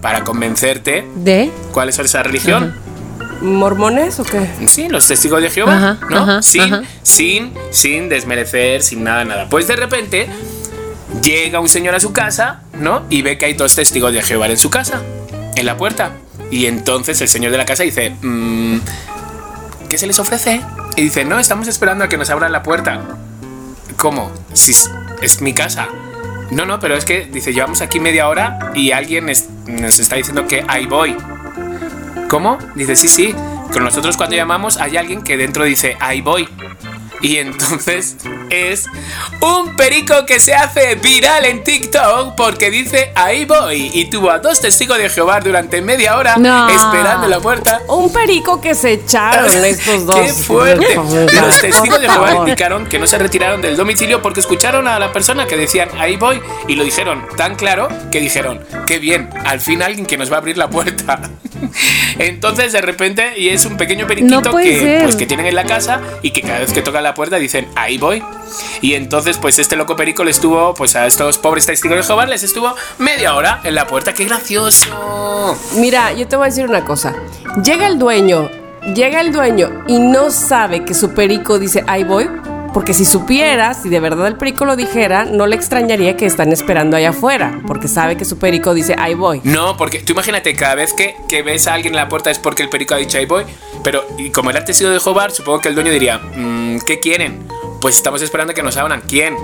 para 0.00 0.24
convencerte. 0.24 1.06
¿De? 1.16 1.50
¿Cuál 1.72 1.88
es 1.88 1.98
esa 1.98 2.22
religión? 2.22 2.74
¿Mormones 3.40 4.18
o 4.20 4.24
qué? 4.24 4.48
Sí, 4.66 4.88
los 4.88 5.06
testigos 5.06 5.42
de 5.42 5.50
Jehová, 5.50 5.76
Ajá, 5.76 5.98
¿no? 6.08 6.18
ajá, 6.22 6.42
sin, 6.42 6.62
ajá. 6.62 6.82
sin, 7.02 7.52
sin 7.70 8.08
desmerecer, 8.08 8.82
sin 8.82 9.04
nada, 9.04 9.24
nada. 9.24 9.48
Pues 9.48 9.66
de 9.68 9.76
repente 9.76 10.28
llega 11.22 11.60
un 11.60 11.68
señor 11.68 11.94
a 11.94 12.00
su 12.00 12.12
casa, 12.12 12.62
¿no? 12.74 13.04
Y 13.10 13.22
ve 13.22 13.38
que 13.38 13.46
hay 13.46 13.54
dos 13.54 13.74
testigos 13.74 14.12
de 14.12 14.22
Jehová 14.22 14.46
en 14.46 14.58
su 14.58 14.70
casa, 14.70 15.02
en 15.56 15.66
la 15.66 15.76
puerta. 15.76 16.12
Y 16.50 16.66
entonces 16.66 17.20
el 17.20 17.28
señor 17.28 17.50
de 17.52 17.58
la 17.58 17.66
casa 17.66 17.82
dice, 17.82 18.16
"Mm, 18.22 18.78
¿qué 19.88 19.98
se 19.98 20.06
les 20.06 20.18
ofrece? 20.18 20.60
Y 20.96 21.02
dice, 21.02 21.24
no, 21.24 21.38
estamos 21.38 21.68
esperando 21.68 22.04
a 22.04 22.08
que 22.08 22.16
nos 22.16 22.28
abran 22.30 22.52
la 22.52 22.62
puerta. 22.62 23.00
¿Cómo? 23.96 24.32
Si 24.52 24.72
es, 25.22 25.40
mi 25.40 25.52
casa. 25.52 25.88
No, 26.50 26.66
no, 26.66 26.80
pero 26.80 26.96
es 26.96 27.04
que, 27.04 27.26
dice, 27.26 27.52
llevamos 27.52 27.82
aquí 27.82 28.00
media 28.00 28.28
hora 28.28 28.72
y 28.74 28.92
alguien 28.92 29.26
nos 29.26 29.98
está 29.98 30.16
diciendo 30.16 30.46
que 30.46 30.64
ahí 30.66 30.86
voy. 30.86 31.16
¿Cómo? 32.28 32.58
Dice, 32.74 32.96
sí, 32.96 33.08
sí. 33.08 33.34
Con 33.72 33.84
nosotros 33.84 34.16
cuando 34.16 34.36
llamamos 34.36 34.76
hay 34.78 34.96
alguien 34.96 35.22
que 35.22 35.36
dentro 35.36 35.64
dice, 35.64 35.96
ahí 36.00 36.20
voy. 36.20 36.48
Y 37.20 37.36
entonces 37.36 38.16
es 38.50 38.86
un 39.40 39.76
perico 39.76 40.26
que 40.26 40.40
se 40.40 40.54
hace 40.54 40.94
viral 40.96 41.44
en 41.44 41.62
TikTok 41.64 42.34
porque 42.36 42.70
dice, 42.70 43.12
ahí 43.14 43.44
voy. 43.44 43.90
Y 43.94 44.06
tuvo 44.06 44.30
a 44.30 44.38
dos 44.38 44.60
testigos 44.60 44.98
de 44.98 45.08
Jehová 45.08 45.40
durante 45.40 45.80
media 45.80 46.16
hora 46.16 46.36
No. 46.36 46.68
esperando 46.68 47.24
en 47.24 47.30
la 47.30 47.40
puerta. 47.40 47.80
Un 47.88 48.12
perico 48.12 48.60
que 48.60 48.74
se 48.74 48.92
echaron 48.92 49.50
estos 49.64 50.06
dos. 50.06 50.16
¡Qué 50.20 50.28
fuerte! 50.32 50.94
Los 50.94 51.60
testigos 51.60 52.00
de. 52.00 52.08
Jehová 52.08 52.34
indicaron 52.36 52.86
que 52.86 52.98
no 52.98 53.06
se 53.06 53.18
retiraron 53.18 53.60
del 53.62 53.76
domicilio 53.76 54.22
porque 54.22 54.40
escucharon 54.40 54.88
a 54.88 54.98
la 54.98 55.12
persona 55.12 55.46
que 55.46 55.56
decían 55.56 55.88
ahí 55.98 56.16
voy 56.16 56.40
y 56.66 56.74
lo 56.74 56.84
dijeron 56.84 57.24
tan 57.36 57.54
claro 57.56 57.88
que 58.10 58.20
dijeron 58.20 58.64
qué 58.86 58.98
bien, 58.98 59.28
al 59.44 59.60
fin 59.60 59.82
alguien 59.82 60.06
que 60.06 60.16
nos 60.16 60.30
va 60.30 60.36
a 60.36 60.38
abrir 60.38 60.56
la 60.58 60.68
puerta. 60.70 61.20
Entonces 62.18 62.72
de 62.72 62.80
repente 62.80 63.34
y 63.36 63.48
es 63.48 63.64
un 63.64 63.76
pequeño 63.76 64.06
periquito 64.06 64.40
No 64.40 64.56
que 64.56 65.00
pues 65.02 65.16
que 65.16 65.26
tienen 65.26 65.46
en 65.46 65.54
la 65.54 65.64
casa 65.64 66.00
y 66.22 66.30
que 66.30 66.42
cada 66.42 66.60
vez 66.60 66.72
que 66.72 66.82
tocan 66.82 67.02
la 67.02 67.14
puerta 67.14 67.36
dicen 67.36 67.68
ahí 67.76 67.98
voy 67.98 68.22
y 68.80 68.94
entonces 68.94 69.38
pues 69.38 69.58
este 69.58 69.76
loco 69.76 69.96
perico 69.96 70.24
le 70.24 70.30
estuvo 70.30 70.74
pues 70.74 70.96
a 70.96 71.06
estos 71.06 71.38
pobres 71.38 71.66
testigos 71.66 71.96
de 71.96 72.02
Jehová 72.02 72.26
les 72.26 72.42
estuvo 72.42 72.74
media 72.98 73.34
hora 73.34 73.60
en 73.64 73.74
la 73.74 73.86
puerta 73.86 74.14
qué 74.14 74.24
gracioso 74.24 74.88
Mira, 75.76 76.12
yo 76.12 76.26
te 76.28 76.36
voy 76.36 76.46
a 76.46 76.48
decir 76.50 76.66
una 76.66 76.84
cosa. 76.84 77.14
Llega 77.62 77.86
el 77.86 77.98
dueño, 77.98 78.50
llega 78.94 79.20
el 79.20 79.32
dueño 79.32 79.84
y 79.86 79.98
no 79.98 80.30
sabe 80.30 80.84
que 80.84 80.94
su 80.94 81.14
perico 81.14 81.58
dice, 81.58 81.84
ahí 81.86 82.04
voy. 82.04 82.28
Porque 82.74 82.92
si 82.92 83.06
supiera, 83.06 83.72
si 83.72 83.88
de 83.88 83.98
verdad 83.98 84.26
el 84.26 84.36
perico 84.36 84.66
lo 84.66 84.76
dijera, 84.76 85.24
no 85.24 85.46
le 85.46 85.56
extrañaría 85.56 86.16
que 86.16 86.26
están 86.26 86.52
esperando 86.52 86.96
allá 86.98 87.10
afuera. 87.10 87.60
Porque 87.66 87.88
sabe 87.88 88.16
que 88.16 88.26
su 88.26 88.38
perico 88.38 88.74
dice, 88.74 88.94
ahí 88.98 89.14
voy. 89.14 89.40
No, 89.42 89.76
porque 89.76 90.00
tú 90.00 90.12
imagínate, 90.12 90.54
cada 90.54 90.74
vez 90.74 90.92
que, 90.92 91.16
que 91.28 91.42
ves 91.42 91.66
a 91.66 91.74
alguien 91.74 91.94
en 91.94 91.96
la 91.96 92.08
puerta 92.08 92.30
es 92.30 92.38
porque 92.38 92.62
el 92.62 92.68
perico 92.68 92.94
ha 92.94 92.98
dicho 92.98 93.16
ahí 93.16 93.26
voy. 93.26 93.44
Pero 93.82 94.04
y 94.18 94.30
como 94.30 94.50
era 94.50 94.64
testigo 94.64 94.90
de 94.90 95.00
Jehová, 95.00 95.30
supongo 95.30 95.60
que 95.60 95.68
el 95.68 95.74
dueño 95.74 95.90
diría, 95.90 96.18
"Mm, 96.18 96.80
¿qué 96.86 97.00
quieren? 97.00 97.48
Pues 97.80 97.96
estamos 97.96 98.22
esperando 98.22 98.54
que 98.54 98.62
nos 98.62 98.76
abran. 98.76 99.02
¿Quién? 99.02 99.36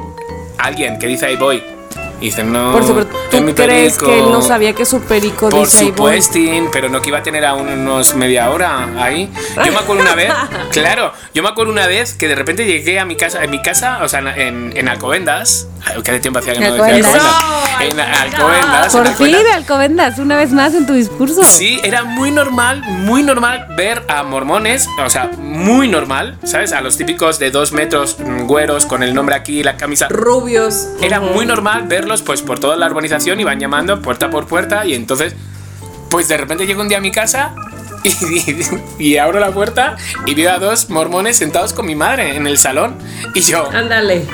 Alguien 0.59 0.99
que 0.99 1.07
dice 1.07 1.27
ahí 1.27 1.37
voy. 1.37 1.74
Y 2.21 2.27
dicen, 2.27 2.53
no. 2.53 2.73
Por 2.73 2.87
supuesto, 2.87 3.17
es 3.33 3.43
mi 3.43 3.53
¿tú 3.53 3.63
crees 3.63 3.95
perico". 3.95 4.07
que 4.07 4.19
él 4.19 4.33
no 4.33 4.41
sabía 4.41 4.73
que 4.73 4.85
su 4.87 5.01
perico 5.03 5.49
Por 5.51 5.61
dice, 5.61 5.87
supuestín, 5.87 6.69
pero 6.73 6.89
no 6.89 7.03
que 7.03 7.09
iba 7.11 7.19
a 7.19 7.23
tener 7.23 7.45
a 7.45 7.55
unos 7.55 8.15
media 8.15 8.51
hora 8.51 8.89
ahí. 9.03 9.31
Yo 9.65 9.73
me 9.73 9.79
acuerdo 9.79 10.03
una 10.03 10.15
vez, 10.15 10.33
claro, 10.73 11.13
yo 11.35 11.43
me 11.43 11.49
acuerdo 11.49 11.73
una 11.73 11.87
vez 11.87 12.15
que 12.15 12.29
de 12.29 12.35
repente 12.35 12.65
llegué 12.65 12.99
a 12.99 13.05
mi 13.05 13.17
casa, 13.17 13.43
en 13.45 13.51
mi 13.51 13.61
casa, 13.61 13.99
o 14.03 14.09
sea, 14.09 14.21
en, 14.21 14.73
en 14.77 14.89
Alcobendas. 14.89 15.69
¿Qué 16.03 16.13
de 16.13 16.21
tiempo 16.21 16.39
hacía 16.39 16.55
que 16.55 16.61
no 16.61 16.73
decía 16.73 16.87
Alcobendas. 16.97 17.15
Alcobendas? 17.15 17.81
En 17.81 18.01
Alcobendas. 18.01 18.87
en 18.87 19.01
Por 19.01 19.07
Alcobendas. 19.09 19.43
fin, 19.43 19.53
Alcobendas, 19.55 20.19
una 20.19 20.37
vez 20.37 20.53
más 20.53 20.75
en 20.75 20.87
tu 20.87 20.95
discurso. 20.95 21.43
Sí, 21.45 21.79
era 21.83 22.05
muy 22.05 22.31
normal, 22.31 22.81
muy 22.83 23.23
normal 23.23 23.67
ver 23.77 24.03
a 24.09 24.23
mormones, 24.23 24.89
o 25.05 25.11
sea, 25.11 25.31
muy 25.37 25.89
normal, 25.89 26.39
¿sabes? 26.45 26.73
A 26.73 26.81
los 26.81 26.97
típicos 26.97 27.39
de 27.39 27.51
dos 27.51 27.73
metros, 27.73 28.17
mm, 28.19 28.47
güeros, 28.47 28.87
con 28.87 29.03
el 29.03 29.15
nombre 29.15 29.35
aquí, 29.35 29.63
la 29.63 29.77
camisa. 29.77 30.09
Rubios. 30.09 30.89
Era 31.03 31.21
muy 31.21 31.45
normal 31.45 31.87
verlos, 32.05 32.23
pues, 32.23 32.43
por 32.43 32.59
toda 32.61 32.77
la 32.77 32.87
urbanización, 32.87 33.41
iban 33.41 33.59
llamando 33.59 34.01
puerta 34.03 34.31
por 34.31 34.47
puerta, 34.47 34.85
y 34.85 34.95
entonces, 34.95 35.35
pues 36.11 36.29
de 36.29 36.37
repente 36.37 36.67
llego 36.67 36.83
un 36.83 36.89
día 36.89 36.99
a 36.99 37.01
mi 37.01 37.11
casa 37.11 37.55
y, 38.05 38.55
y 38.99 39.17
abro 39.17 39.41
la 39.41 39.51
puerta 39.51 39.97
y 40.27 40.35
veo 40.35 40.53
a 40.53 40.59
dos 40.59 40.91
mormones 40.91 41.37
sentados 41.39 41.73
con 41.73 41.87
mi 41.87 41.95
madre 41.97 42.37
en 42.37 42.47
el 42.47 42.59
salón, 42.59 42.97
y 43.35 43.41
yo, 43.41 43.69
Ándale. 43.73 44.25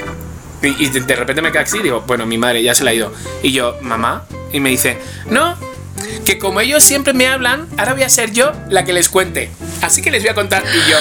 y, 0.62 0.84
y 0.84 0.88
de, 0.90 1.00
de 1.00 1.16
repente 1.16 1.40
me 1.42 1.52
quedo 1.52 1.62
así 1.62 1.78
y 1.78 1.82
digo, 1.82 2.02
bueno, 2.06 2.26
mi 2.26 2.38
madre 2.38 2.62
ya 2.62 2.74
se 2.74 2.82
la 2.84 2.90
ha 2.90 2.94
ido. 2.94 3.12
Y 3.42 3.52
yo, 3.52 3.76
mamá, 3.82 4.24
y 4.52 4.58
me 4.60 4.70
dice, 4.70 4.98
no, 5.30 5.54
que 6.24 6.38
como 6.38 6.60
ellos 6.60 6.82
siempre 6.82 7.12
me 7.14 7.28
hablan, 7.28 7.68
ahora 7.78 7.94
voy 7.94 8.02
a 8.02 8.08
ser 8.08 8.32
yo 8.32 8.52
la 8.68 8.84
que 8.84 8.92
les 8.92 9.08
cuente. 9.08 9.50
Así 9.80 10.02
que 10.02 10.10
les 10.10 10.22
voy 10.22 10.30
a 10.30 10.34
contar. 10.34 10.64
Y 10.64 10.90
yo, 10.90 10.96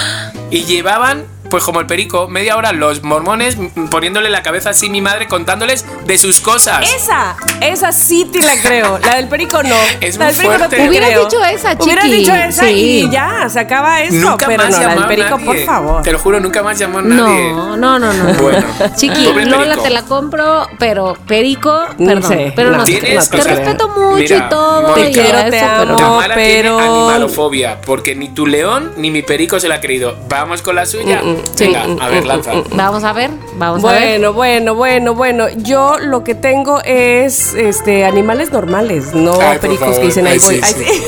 y 0.52 0.64
llevaban, 0.66 1.26
pues 1.50 1.64
como 1.64 1.80
el 1.80 1.86
perico, 1.86 2.28
media 2.28 2.56
hora 2.58 2.72
los 2.72 3.04
mormones 3.04 3.58
mm, 3.58 3.88
poniéndole 3.90 4.30
la 4.30 4.44
cabeza 4.44 4.70
así 4.72 4.90
mi 4.90 5.02
madre 5.02 5.28
contándoles 5.28 5.86
de 6.06 6.18
sus 6.18 6.40
cosas. 6.40 6.90
Esa, 6.96 7.36
esa 7.62 7.92
sí 7.92 8.26
te 8.32 8.40
la 8.40 8.56
creo. 8.62 9.00
La 9.00 9.16
del 9.16 9.28
perico 9.28 9.62
no. 9.64 9.76
Es 10.02 10.18
la 10.18 10.26
muy 10.26 10.34
del 10.34 10.38
perico 10.38 10.54
no 10.54 10.58
fuerte. 10.60 10.76
te 10.78 10.88
Hubieras 10.90 11.10
creo. 11.10 11.24
dicho 11.26 11.44
esa, 11.46 11.74
Hubieras 11.80 12.06
Chiqui. 12.06 12.18
dicho 12.18 12.34
esa 12.36 12.64
Sí. 12.66 12.74
y 13.06 13.10
ya, 13.10 13.48
se 13.50 13.60
acaba 13.60 14.02
eso. 14.02 14.16
Nunca 14.16 14.46
pero 14.48 14.64
más 14.64 14.72
no, 14.78 14.82
la 14.88 14.96
del 14.96 15.06
perico, 15.06 15.30
por 15.38 15.46
nadie. 15.56 15.66
favor. 15.66 16.02
Te 16.04 16.12
lo 16.12 16.20
juro, 16.20 16.40
nunca 16.40 16.64
más 16.64 16.78
llamó 16.78 17.00
a 17.00 17.02
nadie. 17.02 17.52
No, 17.54 17.78
no, 17.78 18.00
no, 18.00 18.14
no. 18.14 18.34
Bueno, 18.42 18.66
Chiqui, 18.96 19.26
Lola 19.46 19.78
te 19.78 19.90
la 19.90 20.04
compro, 20.04 20.68
pero 20.78 21.18
Perico, 21.28 21.86
perdón. 21.98 22.24
sí, 22.32 22.52
pero 22.56 22.72
no, 22.72 22.78
no, 22.80 22.84
te, 22.86 23.18
o 23.18 23.22
sea, 23.22 23.44
respeto 23.56 23.88
mucho 23.90 24.16
mira, 24.18 24.38
y 24.38 24.50
todo. 24.50 24.82
Mónica, 24.90 25.10
y 25.10 25.12
Te 25.14 25.22
quiero, 25.22 25.38
te 25.44 25.50
pero 25.52 25.66
amo. 25.68 25.86
no. 25.86 25.96
Tamara 25.98 26.36
pero- 26.36 26.78
tiene 26.78 26.90
animalofobia, 26.94 27.82
porque 27.82 28.16
ni 28.16 28.30
tu 28.30 28.46
león 28.46 28.92
ni 28.98 29.12
mi 29.12 29.22
perico 29.22 29.60
se 29.60 29.68
la 29.68 29.76
ha 29.76 29.82
creído. 29.82 30.16
Vamos 30.30 30.62
con 30.62 30.76
la 30.76 30.86
suya. 30.86 31.22
Mm, 31.24 31.30
mm, 31.30 31.39
sí, 31.56 31.66
Venga, 31.66 32.06
a 32.06 32.10
ver, 32.10 32.26
lanza. 32.26 32.52
Vamos 32.74 33.04
a 33.04 33.14
ver, 33.14 33.32
vamos 33.58 33.84
a 33.84 33.92
ver. 33.92 34.02
Bueno, 34.20 34.34
bueno, 34.34 34.76
bueno, 34.76 35.14
bueno. 35.16 35.50
Yo 35.58 35.98
lo 36.00 36.24
que 36.24 36.36
tengo 36.36 36.82
es 36.84 37.54
este 37.54 38.06
animales 38.06 38.52
normales, 38.52 39.14
no 39.14 39.34
Ay, 39.40 39.58
pericos 39.60 39.98
que 40.00 40.06
dicen 40.06 40.28
ahí 40.28 40.34
Ay, 40.34 40.40
voy. 40.40 40.56
sí, 40.56 40.62
Ay, 40.64 40.74
sí. 40.74 40.84
sí. 40.86 41.04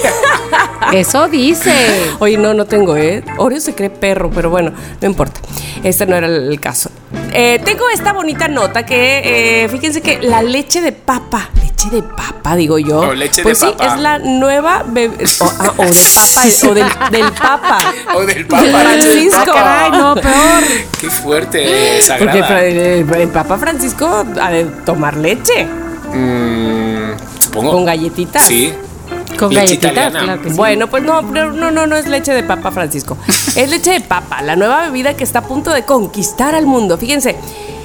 Eso 0.98 1.28
dice. 1.28 1.74
Oye, 2.20 2.38
no, 2.38 2.54
no 2.54 2.66
tengo, 2.66 2.98
¿eh? 2.98 3.24
Oreo 3.38 3.60
se 3.60 3.74
cree 3.74 3.90
perro, 3.90 4.30
pero 4.34 4.50
bueno, 4.50 4.74
no 5.00 5.08
importa. 5.08 5.40
Este 5.84 6.06
no 6.06 6.16
era 6.16 6.28
el 6.28 6.60
caso. 6.60 6.90
Eh, 7.34 7.62
tengo 7.64 7.90
esta 7.90 8.14
bonita 8.14 8.48
nota 8.48 8.86
que, 8.86 9.64
eh, 9.64 9.70
fíjense 9.70 10.02
que 10.02 10.20
la 10.22 10.42
leche 10.42 10.82
de 10.82 10.92
papa, 10.92 11.50
leche 11.56 11.90
de 11.90 12.04
papa, 12.04 12.56
digo 12.56 12.78
yo. 12.78 13.00
O 13.00 13.14
leche 13.14 13.38
de 13.38 13.44
pues 13.44 13.60
sí, 13.60 13.66
papa. 13.66 13.86
es 13.96 14.00
la 14.02 14.20
nueva 14.20 14.84
bebé. 14.86 15.24
O, 15.40 15.46
ah, 15.60 15.74
o 15.78 15.84
de 15.86 15.94
papa, 15.94 16.42
o 16.70 16.74
del, 16.74 16.86
del 17.12 17.32
papa. 17.34 17.78
O 18.16 18.26
del 18.26 18.46
Papa. 18.46 18.64
Francisco. 18.64 19.52
Ay, 19.56 19.92
no, 19.92 20.16
peor. 20.16 20.64
Qué 21.00 21.10
fuerte, 21.10 22.02
sagrada. 22.02 22.48
Porque 23.08 23.22
el 23.24 23.30
Papa 23.30 23.58
Francisco 23.58 24.26
ha 24.42 24.52
de 24.52 24.66
tomar 24.86 25.16
leche 25.18 25.68
Mm, 26.14 27.12
supongo. 27.40 27.72
con 27.72 27.86
galletitas. 27.86 28.44
Sí. 28.44 28.74
Con 29.38 29.54
Leche 29.54 29.76
italiana. 29.76 30.24
claro 30.24 30.42
que 30.42 30.50
sí. 30.50 30.56
Bueno, 30.56 30.88
pues 30.88 31.04
no, 31.04 31.22
no, 31.22 31.52
no, 31.52 31.72
no, 31.72 31.88
no 31.88 31.96
es 31.96 32.08
leche 32.08 32.34
de 32.34 32.44
papa, 32.44 32.72
Francisco. 32.72 33.18
Es 33.56 33.70
leche 33.70 33.92
de 33.92 34.02
papa, 34.02 34.42
la 34.42 34.56
nueva 34.56 34.82
bebida 34.86 35.16
que 35.16 35.24
está 35.24 35.40
a 35.40 35.44
punto 35.44 35.72
de 35.72 35.84
conquistar 35.84 36.56
al 36.56 36.66
mundo. 36.66 36.98
Fíjense. 36.98 37.36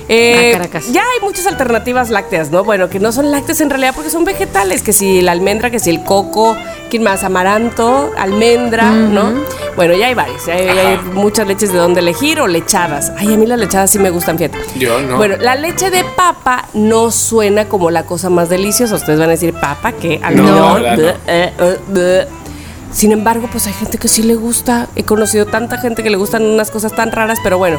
Eh, 0.09 0.53
Ah, 0.55 0.59
Caracas. 0.59 0.93
ya 0.93 1.01
hay 1.03 1.21
muchas 1.23 1.47
alternativas 1.47 2.11
lácteas, 2.11 2.51
¿no? 2.51 2.65
Bueno, 2.65 2.89
que 2.89 3.01
no 3.01 3.13
son 3.13 3.31
lácteas 3.31 3.61
en 3.61 3.71
realidad 3.71 3.93
porque 3.95 4.11
son 4.11 4.25
vegetales, 4.25 4.83
que 4.83 4.93
si 4.93 5.21
la 5.21 5.33
almendra, 5.33 5.71
que 5.71 5.79
si 5.81 5.91
el 5.91 6.05
coco, 6.05 6.57
¿quién 6.91 7.03
más? 7.03 7.25
Amaranto, 7.25 8.13
almendra, 8.17 8.91
¿no? 8.91 9.33
Bueno, 9.77 9.95
ya 9.95 10.07
hay 10.07 10.15
varias, 10.15 10.47
ya 10.47 10.55
hay, 10.55 10.67
ya 10.67 10.73
hay 10.73 10.95
Ajá. 10.95 11.03
muchas 11.13 11.47
leches 11.47 11.73
de 11.73 11.79
donde 11.79 12.01
elegir 12.01 12.41
o 12.41 12.47
lechadas. 12.47 13.13
Ay, 13.19 13.35
a 13.35 13.37
mí 13.37 13.47
las 13.47 13.59
lechadas 13.59 13.91
sí 13.91 13.99
me 13.99 14.11
gustan, 14.11 14.39
fíjate. 14.39 14.59
Yo 14.79 15.01
no. 15.01 15.17
Bueno, 15.17 15.37
la 15.39 15.55
leche 15.55 15.91
de 15.91 16.05
papa 16.17 16.67
no 16.75 17.11
suena 17.11 17.67
como 17.67 17.91
la 17.91 18.05
cosa 18.05 18.31
más 18.31 18.49
deliciosa. 18.49 18.95
Ustedes 18.95 19.19
van 19.19 19.29
a 19.29 19.33
decir, 19.33 19.53
papa, 19.55 19.93
¿qué? 19.93 20.21
Almidón, 20.23 20.83
no. 20.83 20.87
Sin 22.93 23.13
embargo, 23.13 23.49
pues 23.53 23.67
hay 23.67 23.73
gente 23.75 23.99
que 23.99 24.09
sí 24.09 24.23
le 24.23 24.35
gusta. 24.37 24.89
He 24.97 25.03
conocido 25.05 25.45
tanta 25.47 25.79
gente 25.79 26.03
que 26.03 26.11
le 26.11 26.17
gustan 26.17 26.43
unas 26.45 26.71
cosas 26.71 26.95
tan 26.95 27.13
raras, 27.13 27.39
pero 27.45 27.59
bueno, 27.59 27.79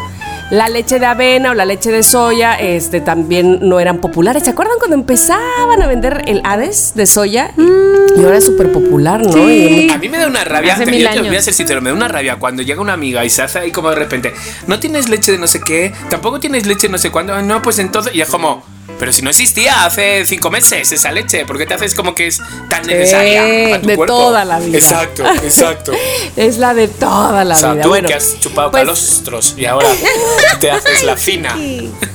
la 0.52 0.70
leche 0.70 1.00
de 1.00 1.06
avena 1.08 1.52
o 1.52 1.54
la 1.56 1.66
leche 1.66 1.92
de 1.92 2.04
soya 2.04 2.54
este, 2.56 3.02
también 3.02 3.60
no 3.62 3.80
eran 3.80 3.98
populares. 4.00 4.44
¿Se 4.44 4.52
acuerdan 4.52 4.76
cuando 4.78 4.96
empezaban 4.96 5.82
a 5.82 5.88
vender 5.88 6.24
el 6.28 6.42
Hades 6.44 6.94
de 6.96 7.06
soya? 7.08 7.52
Y 7.58 8.24
ahora 8.24 8.38
es 8.38 8.46
súper 8.46 8.72
popular, 8.72 9.26
¿no? 9.26 9.50
Y- 9.50 9.90
A 9.90 9.98
mí 9.98 10.08
me 10.10 10.18
da 10.20 10.28
una 10.28 10.44
rabia, 10.44 10.76
Hace 10.76 10.86
mil 10.86 11.02
yo 11.02 11.08
te 11.10 11.14
años. 11.20 11.28
voy 11.28 11.38
a 11.38 11.42
ser 11.42 11.54
sincero, 11.54 11.82
me 11.82 11.90
da 11.90 11.96
una 11.96 12.08
rabia 12.08 12.38
cuando 12.38 12.62
llega 12.62 12.80
una 12.82 12.94
amiga 12.94 13.26
y 13.26 13.30
se 13.30 13.42
hace 13.42 13.60
ahí 13.60 13.72
como 13.72 13.90
de 13.90 13.96
repente, 13.96 14.34
no 14.68 14.80
tienes 14.80 15.10
leche 15.10 15.32
de 15.32 15.38
no 15.40 15.48
sé 15.48 15.60
qué, 15.62 15.94
tampoco 16.10 16.40
tienes 16.40 16.66
leche 16.68 16.88
de 16.88 16.92
no 16.92 16.98
sé 16.98 17.10
cuándo, 17.12 17.42
no, 17.42 17.62
pues 17.62 17.80
entonces, 17.80 18.14
y 18.16 18.22
es 18.22 18.30
como, 18.30 18.64
Pero 19.00 19.12
si 19.14 19.22
no 19.22 19.30
existía 19.30 19.86
hace 19.86 20.26
cinco 20.26 20.50
meses 20.50 20.92
esa 20.92 21.12
leche, 21.12 21.46
¿por 21.46 21.58
qué 21.58 21.66
te 21.66 21.74
haces 21.76 21.94
como 21.94 22.16
que 22.16 22.28
es 22.28 22.42
tan 22.70 22.86
necesaria 22.86 23.48
Eh, 23.48 23.68
para 23.70 23.82
tu 23.82 23.88
de 23.90 23.96
cuerpo? 23.96 24.14
toda 24.16 24.44
la 24.46 24.60
vida. 24.60 24.78
Exacto, 24.78 25.24
exacto. 25.44 25.92
Es 26.36 26.58
la 26.58 26.74
de 26.74 26.88
toda 26.88 27.44
la 27.44 27.56
o 27.56 27.58
sea, 27.58 27.74
vida. 27.74 27.84
tú 27.84 27.90
bueno, 27.90 28.08
que 28.08 28.14
has 28.14 28.40
chupado 28.40 28.70
pues, 28.72 28.82
calostros 28.84 29.54
y 29.58 29.66
ahora 29.66 29.88
te 30.60 30.70
haces 30.72 31.04
la 31.04 31.16
fina. 31.18 31.56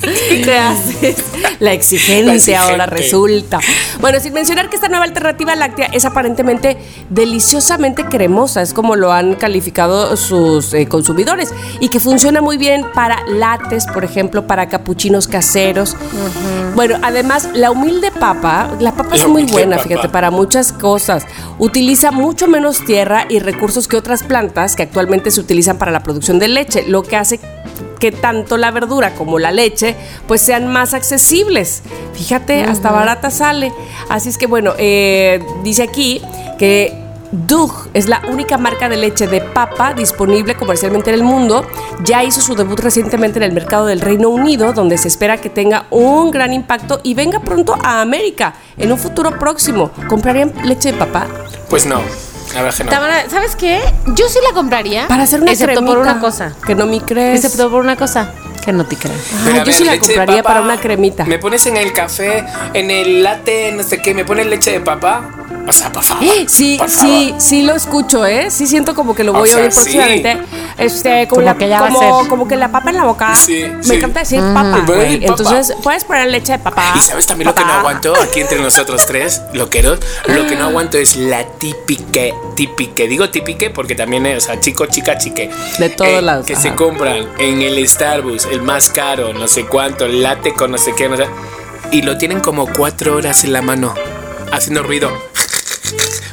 te 0.00 0.59
haces 0.59 1.16
la 1.60 1.72
exigencia 1.72 2.24
La 2.26 2.34
exigente. 2.34 2.56
ahora 2.56 2.86
resulta. 2.86 3.60
Bueno, 4.00 4.20
sin 4.20 4.32
mencionar 4.32 4.68
que 4.70 4.76
esta 4.76 4.88
nueva 4.88 5.04
alternativa 5.04 5.54
láctea 5.56 5.86
es 5.92 6.04
aparentemente 6.04 6.76
deliciosamente 7.10 8.04
cremosa, 8.04 8.62
es 8.62 8.72
como 8.74 8.96
lo 8.96 9.12
han 9.12 9.34
calificado 9.34 10.16
sus 10.16 10.72
eh, 10.74 10.86
consumidores, 10.86 11.52
y 11.80 11.88
que 11.88 12.00
funciona 12.00 12.40
muy 12.40 12.56
bien 12.59 12.84
para 12.94 13.24
lates, 13.26 13.86
por 13.86 14.04
ejemplo, 14.04 14.46
para 14.46 14.68
capuchinos 14.68 15.26
caseros. 15.28 15.96
Bueno, 16.74 16.97
además, 17.03 17.51
la 17.55 17.70
humilde 17.70 18.11
papa, 18.11 18.70
la 18.81 18.93
papa 18.93 19.15
es 19.15 19.28
muy 19.28 19.44
buena, 19.44 19.77
papa. 19.77 19.89
fíjate, 19.89 20.09
para 20.09 20.31
muchas 20.31 20.73
cosas. 20.73 21.27
Utiliza 21.59 22.11
mucho 22.11 22.49
menos 22.49 22.85
tierra 22.85 23.27
y 23.28 23.40
recursos 23.40 23.89
que 23.89 23.97
otras 23.97 24.23
plantas 24.23 24.74
que 24.74 24.82
actualmente 24.82 25.31
se 25.31 25.40
utilizan 25.40 25.77
para 25.78 25.93
la 25.93 26.03
producción 26.03 26.39
de 26.39 26.49
leche, 26.49 26.85
lo 26.89 27.03
que 27.03 27.16
hace 27.16 27.40
que 27.99 28.11
tanto 28.11 28.57
la 28.57 28.73
verdura 28.73 29.15
como 29.15 29.39
la 29.39 29.53
leche 29.53 29.94
pues 30.27 30.40
sean 30.40 30.66
más 30.66 30.93
accesibles. 30.93 31.82
Fíjate, 32.15 32.65
hasta 32.65 32.90
barata 32.90 33.31
sale. 33.31 33.73
Así 34.09 34.28
es 34.28 34.39
que 34.39 34.47
bueno, 34.47 34.73
eh, 34.77 35.40
dice 35.62 35.85
aquí 35.85 36.20
que 36.59 37.02
Dug 37.32 37.72
es 37.94 38.09
la 38.09 38.20
única 38.30 38.59
marca 38.59 38.88
de 38.90 38.96
leche 38.98 39.26
de 39.26 39.40
papa 39.40 39.94
disponible 39.94 40.54
comercialmente 40.54 41.10
en 41.10 41.14
el 41.14 41.22
mundo. 41.22 41.66
Ya 42.04 42.22
hizo 42.22 42.40
su 42.42 42.54
debut 42.54 42.78
recientemente 42.80 43.38
en 43.38 43.44
el 43.44 43.52
mercado 43.52 43.86
del 43.86 44.00
Reino 44.02 44.28
Unido, 44.28 44.72
donde 44.74 44.98
se 44.98 45.09
espera 45.09 45.38
que 45.38 45.48
tenga 45.48 45.86
un 45.90 46.30
gran 46.30 46.52
impacto 46.52 47.00
y 47.02 47.14
venga 47.14 47.40
pronto 47.40 47.74
a 47.82 48.02
América 48.02 48.54
en 48.76 48.92
un 48.92 48.98
futuro 48.98 49.38
próximo. 49.38 49.90
¿Comprarían 50.09 50.52
leche 50.64 50.92
de 50.92 50.98
papa? 50.98 51.26
Pues 51.70 51.86
no, 51.86 52.02
la 52.54 52.62
verdad 52.62 52.76
que 52.76 52.84
no. 52.84 52.90
Tamara, 52.90 53.30
¿sabes 53.30 53.56
qué? 53.56 53.80
Yo 54.09 54.28
sí 54.28 54.38
la 54.46 54.52
compraría. 54.54 55.09
Para 55.09 55.22
hacer 55.22 55.40
una 55.40 55.52
Excepto 55.52 55.80
por 55.80 55.94
cremita. 55.94 56.10
una 56.12 56.20
cosa. 56.20 56.52
Que 56.66 56.74
no 56.74 56.84
me 56.86 57.00
crees. 57.00 57.42
Excepto 57.44 57.70
por 57.70 57.80
una 57.80 57.96
cosa. 57.96 58.30
Que 58.62 58.72
no 58.72 58.84
te 58.84 58.94
creas. 58.96 59.18
Pero 59.44 59.56
Ah, 59.56 59.59
yo 59.60 59.64
ver, 59.64 59.74
sí 59.74 59.84
la 59.84 59.98
compraría 59.98 60.42
papa, 60.42 60.54
para 60.54 60.60
una 60.60 60.76
cremita. 60.78 61.24
Me 61.24 61.38
pones 61.38 61.66
en 61.66 61.76
el 61.78 61.92
café, 61.92 62.44
en 62.74 62.90
el 62.92 63.22
latte, 63.24 63.72
no 63.74 63.82
sé 63.82 64.00
qué, 64.02 64.12
me 64.14 64.24
pones 64.24 64.46
leche 64.46 64.70
de 64.70 64.80
papa. 64.80 65.30
O 65.66 65.72
sea, 65.72 65.93
por 65.93 66.02
favor. 66.02 66.24
Sí, 66.48 66.76
por 66.78 66.90
sí, 66.90 67.26
favor. 67.28 67.40
sí 67.40 67.62
lo 67.62 67.74
escucho, 67.74 68.26
¿eh? 68.26 68.51
Sí 68.51 68.66
siento 68.66 68.94
como 68.94 69.14
que 69.14 69.22
lo 69.24 69.32
O 69.32 69.39
voy 69.39 69.48
sea, 69.48 69.59
a 69.59 69.62
oír 69.62 69.72
sí. 69.72 69.78
próximamente. 69.80 70.39
Este, 70.78 71.28
como, 71.28 71.43
Como 71.43 71.59
que 71.59 71.68
ya 71.68 71.80
va 71.80 71.86
a 71.86 71.90
como, 71.90 72.20
ser. 72.20 72.28
como 72.28 72.48
que 72.48 72.56
la 72.56 72.72
papa 72.72 72.90
en 72.90 72.97
la 72.97 73.05
boca. 73.05 73.34
Sí, 73.36 73.64
Me 73.76 73.82
sí. 73.84 73.94
encanta 73.94 74.20
decir 74.20 74.40
papa, 74.40 74.82
güey. 74.86 74.98
decir 74.98 75.20
papa. 75.26 75.43
Entonces, 75.43 75.76
puedes 75.82 76.05
poner 76.05 76.28
leche 76.30 76.52
de 76.52 76.59
papa. 76.59 76.94
Y 76.97 77.01
sabes 77.01 77.26
también 77.26 77.47
lo 77.48 77.55
que 77.55 77.60
no 77.60 77.66
Papá. 77.68 77.78
aguanto 77.80 78.14
aquí 78.20 78.40
entre 78.40 78.59
nosotros 78.60 79.06
tres, 79.06 79.43
loqueros. 79.52 80.01
Lo 80.26 80.47
que 80.47 80.56
no 80.56 80.64
aguanto 80.66 80.98
es 80.98 81.16
la 81.16 81.44
típica, 81.44 82.20
típica. 82.56 83.05
Digo 83.05 83.30
típica 83.30 83.66
porque 83.72 83.94
también 83.94 84.26
es, 84.26 84.44
o 84.44 84.47
sea, 84.47 84.60
chico, 84.60 84.86
chica, 84.86 85.16
chique. 85.18 85.48
De 85.78 85.89
todos 85.90 86.22
lados, 86.22 86.47
Que 86.47 86.55
ajá. 86.55 86.62
se 86.62 86.74
compran 86.74 87.28
en 87.39 87.62
el 87.62 87.86
Starbucks, 87.86 88.47
el 88.47 88.62
más 88.62 88.89
caro, 88.90 89.32
no 89.32 89.47
sé 89.47 89.64
cuánto, 89.66 90.06
el 90.06 90.22
latte 90.22 90.55
con 90.55 90.72
no 90.72 90.78
sé 90.78 90.93
qué, 90.97 91.09
no 91.09 91.16
sé. 91.16 91.26
Y 91.93 92.02
lo 92.02 92.16
tienen 92.18 92.40
como 92.40 92.66
cuatro 92.66 93.16
horas 93.16 93.44
en 93.44 93.52
la 93.52 93.60
mano, 93.62 93.94
haciendo 94.53 94.83
ruido. 94.83 95.11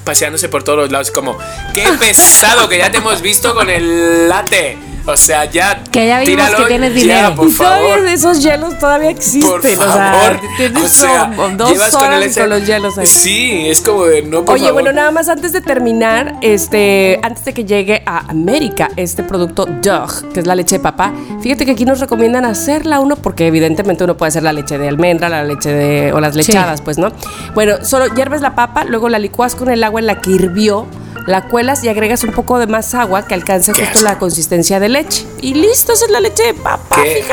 Paseándose 0.04 0.50
por 0.50 0.64
todos 0.64 0.80
los 0.80 0.92
lados, 0.92 1.12
como, 1.12 1.38
qué 1.74 1.86
pesado 2.00 2.70
que 2.70 2.78
ya 2.78 2.92
te 2.92 2.98
hemos 2.98 3.22
visto 3.22 3.54
con 3.54 3.70
el 3.70 4.30
latte. 4.30 4.89
O 5.06 5.18
sea, 5.18 5.46
ya. 5.46 5.82
Que 5.92 6.08
ya 6.08 6.20
vimos 6.20 6.46
tíralo 6.46 6.58
que 6.58 6.66
tienes 6.70 6.94
ya, 6.94 7.00
dinero. 7.02 7.36
por 7.36 7.48
Y 7.50 7.54
todavía 7.54 7.90
favor. 7.96 8.08
esos 8.08 8.44
hielos 8.44 8.78
todavía 8.80 9.10
existen. 9.10 9.50
Por 9.50 9.60
o 9.60 9.64
sea, 9.64 9.78
favor. 9.78 10.40
tienes 10.58 10.84
O 10.84 10.88
sea, 10.88 11.32
como 11.36 11.50
dos 11.58 11.72
llevas 11.72 11.94
horas 11.96 12.06
con 12.08 12.14
el 12.14 12.22
y 12.22 12.26
ese- 12.26 12.40
con 12.42 12.50
los 12.50 12.66
hielos 12.68 12.98
ahí. 12.98 13.08
Sí, 13.08 13.64
es 13.68 13.82
como 13.82 14.06
de 14.06 14.22
no, 14.22 14.46
por 14.46 14.54
Oye, 14.56 14.66
favor. 14.68 14.74
bueno, 14.82 14.94
nada 14.94 15.10
más 15.12 15.28
antes 15.30 15.52
de 15.52 15.62
terminar, 15.62 16.36
este, 16.42 17.20
antes 17.24 17.44
de 17.46 17.54
que 17.54 17.66
llegue 17.66 18.04
a 18.06 18.20
América 18.30 18.90
este 18.98 19.24
producto 19.24 19.66
Dog, 19.66 20.32
que 20.34 20.42
es 20.42 20.46
la 20.46 20.54
leche 20.56 20.78
de 20.78 20.84
papá, 20.84 21.12
fíjate 21.42 21.66
que 21.66 21.72
aquí 21.72 21.86
nos 21.86 22.00
recomiendan 22.00 22.46
hacerla 22.46 23.00
uno 23.00 23.16
porque 23.16 23.48
evidentemente 23.48 24.04
uno 24.04 24.16
puede 24.16 24.28
hacer 24.30 24.44
la 24.44 24.54
leche 24.54 24.78
de 24.78 24.88
almendra, 24.90 25.28
la 25.30 25.44
leche 25.44 25.72
de 25.74 26.14
o 26.14 26.20
las 26.20 26.36
lechadas, 26.36 26.82
pues, 26.82 26.98
¿no? 26.98 27.12
Bueno, 27.56 27.78
solo 27.84 28.06
hierves 28.14 28.42
la 28.42 28.54
papa, 28.54 28.84
luego 28.84 29.10
la 29.10 29.18
licuas 29.20 29.56
con 29.56 29.70
el 29.70 29.84
agua 29.84 30.00
en 30.02 30.08
la 30.08 30.22
que 30.22 30.32
hirvió, 30.32 30.86
la 31.26 31.44
cuelas 31.48 31.84
y 31.84 31.90
agregas 31.90 32.24
un 32.24 32.32
poco 32.32 32.60
de 32.60 32.68
más 32.68 32.94
agua 32.96 33.26
que 33.28 33.34
alcance 33.34 33.72
Qué 33.74 33.82
justo 33.82 34.00
asco. 34.00 34.10
la 34.10 34.20
consistencia 34.20 34.80
de 34.80 34.90
leche. 34.90 35.26
Y 35.42 35.54
listo, 35.54 35.94
esa 35.94 36.06
es 36.06 36.12
la 36.12 36.20
leche 36.20 36.44
de 36.44 36.54
papa. 36.54 37.04
Qué. 37.04 37.24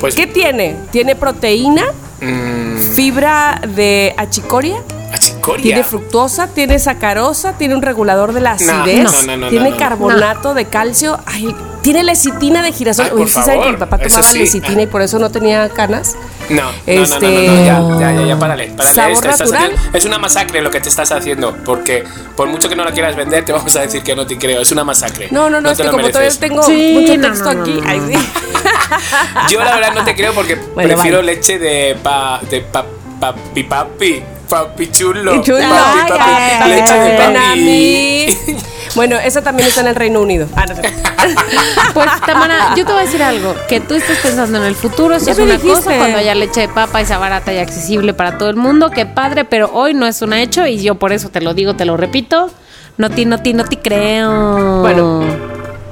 Pues 0.00 0.14
¿Qué 0.14 0.26
tiene? 0.26 0.76
Tiene 0.90 1.14
proteína, 1.14 1.84
mm, 2.20 2.76
fibra 2.94 3.60
de 3.68 4.14
achicoria. 4.16 4.82
Achicoria. 5.12 5.62
Tiene 5.62 5.84
fructosa, 5.84 6.48
tiene 6.48 6.78
sacarosa, 6.78 7.54
tiene 7.54 7.74
un 7.74 7.82
regulador 7.82 8.32
de 8.32 8.40
la 8.40 8.50
No, 8.50 8.72
acidez, 8.82 9.04
no, 9.04 9.22
no, 9.22 9.36
no, 9.36 9.48
tiene 9.48 9.70
no, 9.70 9.76
no. 9.76 9.80
carbonato 9.80 10.54
de 10.54 10.64
calcio, 10.66 11.18
ay, 11.26 11.54
tiene 11.82 12.02
lecitina 12.02 12.62
de 12.62 12.72
girasol. 12.72 13.06
Ay, 13.06 13.10
Oye, 13.12 13.20
por 13.22 13.28
¿sí 13.28 13.34
saben 13.34 13.46
que 13.54 13.58
favor, 13.58 13.72
mi 13.72 13.78
papá 13.78 13.98
tomaba 13.98 14.22
sí. 14.22 14.38
lecitina 14.38 14.82
y 14.82 14.86
por 14.86 15.02
eso 15.02 15.18
no 15.18 15.30
tenía 15.30 15.68
canas? 15.70 16.14
No, 16.50 16.62
no, 16.64 16.70
Este- 16.86 17.20
no, 17.20 17.30
no, 17.30 17.40
no, 17.40 17.90
no, 17.90 18.00
ya, 18.00 18.12
ya, 18.12 18.20
ya, 18.20 18.26
ya, 18.26 18.38
párale, 18.38 18.66
párale. 18.76 18.94
Sabor 18.94 19.12
estás 19.12 19.40
natural. 19.40 19.72
haciendo- 19.74 19.98
es 19.98 20.04
una 20.04 20.18
masacre 20.18 20.60
lo 20.62 20.70
que 20.70 20.80
te 20.80 20.88
estás 20.88 21.10
haciendo, 21.12 21.56
porque 21.64 22.04
por 22.36 22.48
mucho 22.48 22.68
que 22.68 22.74
no 22.76 22.84
la 22.84 22.90
quieras 22.92 23.14
vender, 23.16 23.44
te 23.44 23.52
vamos 23.52 23.74
a 23.76 23.80
decir 23.82 24.02
que 24.02 24.14
no 24.16 24.26
te 24.26 24.36
creo, 24.36 24.60
es 24.60 24.70
una 24.72 24.82
masacre. 24.84 25.28
No, 25.30 25.48
no, 25.48 25.60
no, 25.60 25.70
es 25.70 25.78
que 25.78 25.84
como 25.84 25.98
todavía 25.98 26.18
mereces. 26.20 26.40
tengo 26.40 26.62
Sí, 26.64 26.92
mucho 27.00 27.16
no, 27.16 27.28
texto 27.28 27.48
aquí. 27.50 27.80
no, 27.80 27.88
ay, 27.88 28.00
sí. 28.08 28.18
Yo 29.50 29.62
la 29.64 29.74
verdad 29.76 29.92
no 29.94 30.04
te 30.04 30.14
creo 30.16 30.32
porque 30.34 30.56
Bueno, 30.56 30.88
prefiero 30.94 31.18
vale. 31.18 31.34
leche 31.36 31.58
de 31.58 31.96
pa, 32.02 32.40
de 32.50 32.60
pa, 32.62 32.84
papi 33.20 33.62
papi, 33.64 34.22
papi 34.50 34.90
chulo, 34.90 35.36
papi, 35.36 35.52
Ay, 35.52 36.08
papi, 36.08 36.20
ay, 36.20 36.58
ay, 36.60 36.70
leche 36.70 36.92
de 36.94 37.10
papi. 37.16 37.32
ven 37.32 37.36
a 37.36 37.56
mí. 37.56 38.26
Bueno, 38.96 39.16
esa 39.16 39.40
también 39.40 39.68
está 39.68 39.82
en 39.82 39.86
el 39.86 39.94
Reino 39.94 40.20
Unido. 40.20 40.48
Ah, 40.56 40.66
no. 40.66 40.74
Pues, 41.94 42.08
Tamara, 42.26 42.74
yo 42.76 42.84
te 42.84 42.92
voy 42.92 43.02
a 43.02 43.04
decir 43.04 43.22
algo. 43.22 43.54
Que 43.68 43.78
tú 43.80 43.94
estés 43.94 44.18
pensando 44.18 44.58
en 44.58 44.64
el 44.64 44.74
futuro, 44.74 45.14
eso 45.14 45.26
Ya 45.26 45.32
es 45.32 45.38
una 45.38 45.52
dijiste. 45.54 45.74
cosa. 45.74 45.96
Cuando 45.96 46.18
haya 46.18 46.34
leche 46.34 46.62
de 46.62 46.68
papa 46.68 47.00
y 47.00 47.06
sea 47.06 47.18
barata 47.18 47.52
y 47.52 47.58
accesible 47.58 48.14
para 48.14 48.36
todo 48.38 48.48
el 48.50 48.56
mundo, 48.56 48.90
qué 48.90 49.06
padre, 49.06 49.44
pero 49.44 49.70
hoy 49.72 49.94
no 49.94 50.06
es 50.06 50.22
un 50.22 50.32
hecho 50.32 50.66
y 50.66 50.80
yo 50.82 50.96
por 50.96 51.12
eso 51.12 51.28
te 51.28 51.40
lo 51.40 51.54
digo, 51.54 51.74
te 51.76 51.84
lo 51.84 51.96
repito. 51.96 52.50
No 52.96 53.10
ti, 53.10 53.26
no 53.26 53.38
ti, 53.38 53.52
no 53.54 53.64
te 53.64 53.78
creo. 53.78 54.80
Bueno, 54.80 55.24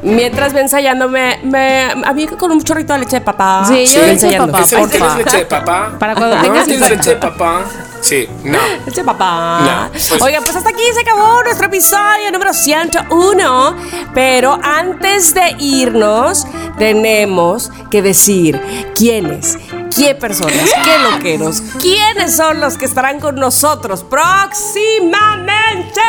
mientras 0.02 0.52
ve 0.52 0.62
ensayando, 0.62 1.09
me, 1.09 1.39
me, 1.44 1.85
a 2.05 2.12
mí 2.12 2.26
con 2.26 2.51
un 2.51 2.62
chorrito 2.62 2.93
de 2.94 2.98
leche 3.01 3.16
de 3.16 3.22
papá. 3.22 3.64
Sí, 3.66 3.86
yo 3.86 4.01
ve 4.01 4.06
leche 4.14 4.26
de 4.28 4.39
papá, 4.39 4.60
¿Ese- 4.60 4.76
porfa. 4.76 4.97
¿Tienes 4.97 5.16
leche 5.18 5.36
de 5.39 5.47
papá? 5.47 5.90
Para 5.98 6.14
cuando 6.14 6.36
¿No 6.36 6.43
tengas 6.43 6.64
tienes 6.64 6.86
hijos. 6.86 6.97
leche 6.98 7.10
de 7.10 7.16
papá? 7.16 7.60
Sí, 8.00 8.28
no. 8.44 8.58
De 8.94 9.04
papá. 9.04 9.60
No, 9.60 9.90
pues- 9.92 10.20
Oigan, 10.22 10.42
pues 10.44 10.56
hasta 10.56 10.70
aquí 10.70 10.82
se 10.94 11.00
acabó 11.00 11.42
nuestro 11.42 11.66
episodio 11.66 12.30
número 12.32 12.52
101. 12.52 13.76
Pero 14.14 14.58
antes 14.62 15.34
de 15.34 15.54
irnos, 15.58 16.46
tenemos 16.78 17.70
que 17.90 18.02
decir 18.02 18.60
quiénes, 18.96 19.58
qué 19.96 20.14
personas, 20.14 20.70
qué 20.84 20.98
loqueros, 21.10 21.60
quiénes 21.80 22.36
son 22.36 22.60
los 22.60 22.76
que 22.78 22.84
estarán 22.86 23.20
con 23.20 23.36
nosotros 23.36 24.04
próximamente. 24.04 26.00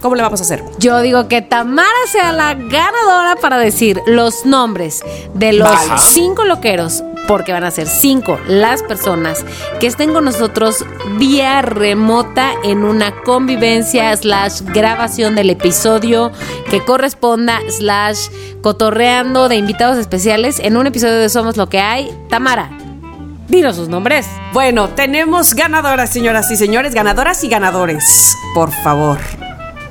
¿Cómo 0.00 0.16
le 0.16 0.22
vamos 0.22 0.40
a 0.40 0.42
hacer? 0.44 0.62
Yo 0.78 1.00
digo 1.00 1.28
que 1.28 1.42
Tamara 1.42 1.88
sea 2.10 2.32
la 2.32 2.54
ganadora 2.54 3.36
para 3.40 3.58
decir 3.58 4.00
los 4.06 4.44
nombres 4.44 5.02
de 5.34 5.52
los 5.52 5.70
cinco 5.98 6.44
loqueros, 6.44 7.02
porque 7.26 7.52
van 7.52 7.64
a 7.64 7.70
ser 7.70 7.86
cinco 7.86 8.38
las 8.46 8.82
personas 8.82 9.44
que 9.80 9.86
estén 9.86 10.12
con 10.12 10.24
nosotros 10.24 10.84
vía 11.18 11.62
remota 11.62 12.52
en 12.64 12.84
una 12.84 13.14
convivencia 13.22 14.16
slash 14.16 14.62
grabación 14.62 15.34
del 15.34 15.50
episodio 15.50 16.32
que 16.70 16.84
corresponda 16.84 17.60
slash 17.68 18.28
cotorreando 18.62 19.48
de 19.48 19.56
invitados 19.56 19.98
especiales 19.98 20.58
en 20.58 20.76
un 20.76 20.86
episodio 20.86 21.18
de 21.18 21.28
Somos 21.28 21.56
lo 21.56 21.68
que 21.68 21.80
hay. 21.80 22.10
Tamara, 22.28 22.70
dinos 23.48 23.76
sus 23.76 23.88
nombres. 23.88 24.26
Bueno, 24.52 24.88
tenemos 24.88 25.54
ganadoras, 25.54 26.10
señoras 26.10 26.50
y 26.50 26.56
señores, 26.56 26.94
ganadoras 26.94 27.42
y 27.44 27.48
ganadores. 27.48 28.36
Por 28.54 28.70
favor, 28.70 29.18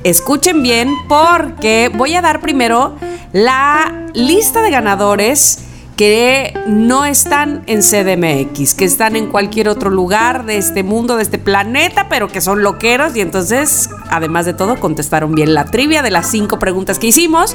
escuchen 0.04 0.62
bien 0.62 0.92
porque 1.08 1.90
voy 1.94 2.14
a 2.14 2.22
dar 2.22 2.40
primero 2.40 2.96
la 3.32 4.06
lista 4.14 4.62
de 4.62 4.70
ganadores 4.70 5.58
que 6.02 6.52
no 6.66 7.04
están 7.04 7.62
en 7.68 7.80
CDMX, 7.80 8.74
que 8.74 8.84
están 8.84 9.14
en 9.14 9.28
cualquier 9.28 9.68
otro 9.68 9.88
lugar 9.88 10.44
de 10.46 10.56
este 10.56 10.82
mundo, 10.82 11.14
de 11.14 11.22
este 11.22 11.38
planeta, 11.38 12.08
pero 12.08 12.26
que 12.26 12.40
son 12.40 12.64
loqueros 12.64 13.14
y 13.14 13.20
entonces, 13.20 13.88
además 14.10 14.44
de 14.44 14.52
todo, 14.52 14.80
contestaron 14.80 15.32
bien 15.32 15.54
la 15.54 15.64
trivia 15.64 16.02
de 16.02 16.10
las 16.10 16.28
cinco 16.28 16.58
preguntas 16.58 16.98
que 16.98 17.06
hicimos. 17.06 17.54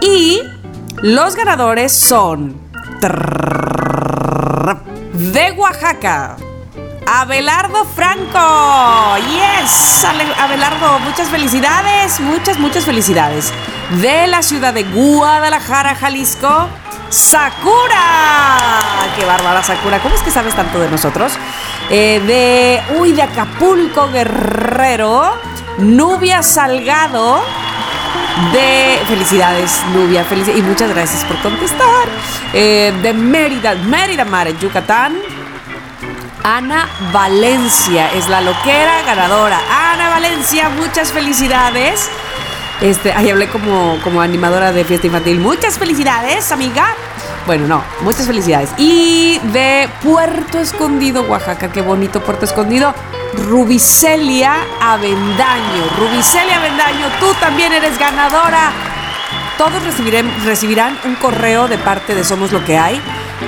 Y 0.00 0.40
los 1.02 1.36
ganadores 1.36 1.92
son 1.92 2.58
de 5.12 5.52
Oaxaca. 5.58 6.38
Abelardo 7.06 7.84
Franco. 7.84 9.18
Yes, 9.18 10.02
Abelardo, 10.38 10.98
muchas 11.00 11.28
felicidades, 11.28 12.20
muchas, 12.20 12.58
muchas 12.58 12.86
felicidades. 12.86 13.52
De 14.00 14.28
la 14.28 14.42
ciudad 14.42 14.72
de 14.72 14.84
Guadalajara, 14.84 15.94
Jalisco. 15.94 16.70
Sakura. 17.08 18.00
¡Qué 19.18 19.24
bárbara, 19.24 19.62
Sakura! 19.62 19.98
¿Cómo 20.00 20.14
es 20.14 20.22
que 20.22 20.30
sabes 20.30 20.54
tanto 20.54 20.78
de 20.78 20.90
nosotros? 20.90 21.32
Eh, 21.90 22.20
de, 22.26 22.82
uy, 22.98 23.12
de 23.12 23.22
Acapulco, 23.22 24.08
Guerrero. 24.10 25.34
Nubia 25.78 26.42
Salgado. 26.42 27.42
De 28.52 29.00
felicidades, 29.08 29.80
Nubia, 29.94 30.24
felici- 30.28 30.54
y 30.56 30.60
muchas 30.62 30.90
gracias 30.90 31.24
por 31.24 31.40
contestar. 31.40 32.06
Eh, 32.52 32.92
de 33.02 33.14
Mérida, 33.14 33.74
Mérida 33.74 34.24
Mar, 34.26 34.48
Yucatán. 34.58 35.16
Ana 36.44 36.86
Valencia 37.12 38.12
es 38.12 38.28
la 38.28 38.40
loquera 38.40 39.02
ganadora. 39.06 39.58
Ana 39.92 40.10
Valencia, 40.10 40.68
muchas 40.68 41.12
felicidades. 41.12 42.10
Este, 42.80 43.12
ahí 43.12 43.30
hablé 43.30 43.48
como, 43.48 43.98
como 44.04 44.20
animadora 44.20 44.72
de 44.72 44.84
fiesta 44.84 45.06
infantil. 45.06 45.40
Muchas 45.40 45.78
felicidades, 45.78 46.52
amiga. 46.52 46.94
Bueno, 47.46 47.66
no, 47.66 47.84
muchas 48.02 48.26
felicidades. 48.26 48.70
Y 48.76 49.38
de 49.52 49.88
Puerto 50.02 50.58
Escondido, 50.58 51.22
Oaxaca, 51.22 51.70
qué 51.70 51.80
bonito 51.80 52.22
Puerto 52.22 52.44
Escondido. 52.44 52.94
Rubicelia 53.48 54.56
Avendaño. 54.80 55.84
Rubicelia 55.98 56.56
Avendaño, 56.56 57.06
tú 57.20 57.26
también 57.40 57.72
eres 57.72 57.98
ganadora. 57.98 58.72
Todos 59.56 59.82
recibirán 60.44 60.98
un 61.04 61.14
correo 61.14 61.66
de 61.68 61.78
parte 61.78 62.14
de 62.14 62.24
Somos 62.24 62.52
Lo 62.52 62.62
que 62.64 62.76
hay 62.76 63.00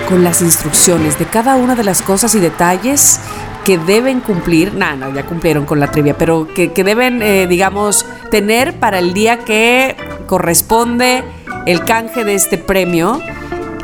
con 0.09 0.25
las 0.25 0.41
instrucciones 0.41 1.19
de 1.19 1.27
cada 1.27 1.57
una 1.57 1.75
de 1.75 1.85
las 1.85 2.01
cosas 2.01 2.35
y 2.35 2.41
detalles 2.41 3.21
que 3.65 3.79
deben 3.79 4.21
cumplir, 4.21 4.75
nada, 4.75 4.97
no, 4.97 5.15
ya 5.15 5.25
cumplieron 5.25 5.67
con 5.67 5.81
la 5.81 5.91
trivia, 5.91 6.17
pero 6.17 6.49
que, 6.55 6.73
que 6.73 6.85
deben, 6.85 7.23
eh, 7.23 7.47
digamos, 7.47 8.07
tener 8.31 8.79
para 8.79 8.99
el 8.99 9.15
día 9.15 9.39
que 9.39 9.97
corresponde 10.27 11.25
el 11.67 11.85
canje 11.85 12.25
de 12.25 12.35
este 12.35 12.59
premio. 12.59 13.21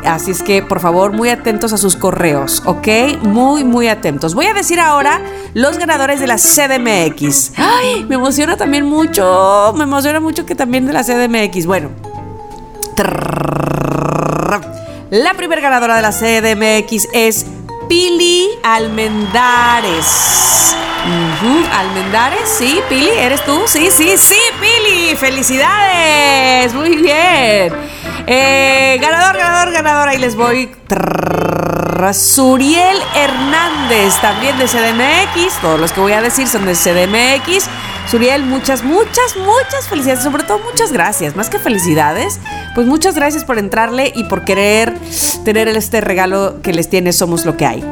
Así 0.05 0.31
es 0.31 0.43
que, 0.43 0.61
por 0.61 0.79
favor, 0.79 1.13
muy 1.13 1.29
atentos 1.29 1.73
a 1.73 1.77
sus 1.77 1.95
correos, 1.95 2.61
¿ok? 2.65 2.87
Muy, 3.23 3.63
muy 3.63 3.87
atentos. 3.87 4.35
Voy 4.35 4.45
a 4.45 4.53
decir 4.53 4.79
ahora 4.79 5.19
los 5.55 5.79
ganadores 5.79 6.19
de 6.19 6.27
la 6.27 6.37
CDMX. 6.37 7.53
¡Ay! 7.57 8.05
Me 8.07 8.15
emociona 8.15 8.55
también 8.55 8.85
mucho. 8.85 9.73
Me 9.75 9.83
emociona 9.83 10.19
mucho 10.19 10.45
que 10.45 10.53
también 10.53 10.85
de 10.85 10.93
la 10.93 11.03
CDMX. 11.03 11.65
Bueno. 11.65 11.89
La 15.09 15.33
primera 15.33 15.61
ganadora 15.61 15.95
de 15.95 16.01
la 16.01 16.11
CDMX 16.11 17.07
es 17.13 17.45
Pili 17.87 18.49
Almendares. 18.63 20.05
Almendares, 21.71 22.49
sí, 22.57 22.79
Pili, 22.89 23.09
¿eres 23.09 23.43
tú? 23.45 23.61
Sí, 23.67 23.89
sí, 23.91 24.17
sí, 24.17 24.39
Pili. 24.59 25.15
Felicidades. 25.15 26.73
Muy 26.73 26.95
bien. 26.95 27.73
Eh, 28.27 28.97
ganador, 28.99 29.37
ganador, 29.37 29.71
ganador. 29.71 30.07
Ahí 30.09 30.17
les 30.17 30.35
voy. 30.35 30.71
Suriel 32.13 32.97
Hernández, 33.15 34.19
también 34.21 34.57
de 34.57 34.65
CDMX. 34.65 35.61
Todos 35.61 35.79
los 35.79 35.91
que 35.91 36.01
voy 36.01 36.11
a 36.13 36.21
decir 36.21 36.47
son 36.47 36.65
de 36.65 36.73
CDMX. 36.73 37.69
Suriel, 38.09 38.43
muchas, 38.43 38.83
muchas, 38.83 39.35
muchas 39.35 39.87
felicidades. 39.89 40.23
Sobre 40.23 40.43
todo, 40.43 40.59
muchas 40.59 40.91
gracias. 40.91 41.35
Más 41.35 41.49
que 41.49 41.59
felicidades, 41.59 42.39
pues 42.75 42.85
muchas 42.87 43.15
gracias 43.15 43.43
por 43.43 43.57
entrarle 43.57 44.11
y 44.15 44.25
por 44.25 44.45
querer 44.45 44.93
tener 45.43 45.67
este 45.69 46.01
regalo 46.01 46.61
que 46.61 46.73
les 46.73 46.89
tiene 46.89 47.13
Somos 47.13 47.45
lo 47.45 47.57
que 47.57 47.65
hay. 47.65 47.83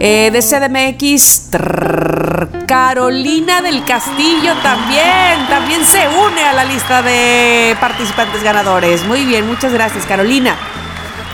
Eh, 0.00 0.30
de 0.32 0.40
CDMX, 0.40 1.50
trrr, 1.50 2.66
Carolina 2.66 3.60
del 3.60 3.84
Castillo 3.84 4.54
también, 4.62 5.46
también 5.48 5.84
se 5.84 6.08
une 6.08 6.42
a 6.42 6.54
la 6.54 6.64
lista 6.64 7.02
de 7.02 7.76
participantes 7.80 8.42
ganadores. 8.42 9.04
Muy 9.04 9.24
bien, 9.24 9.46
muchas 9.46 9.72
gracias, 9.72 10.06
Carolina. 10.06 10.56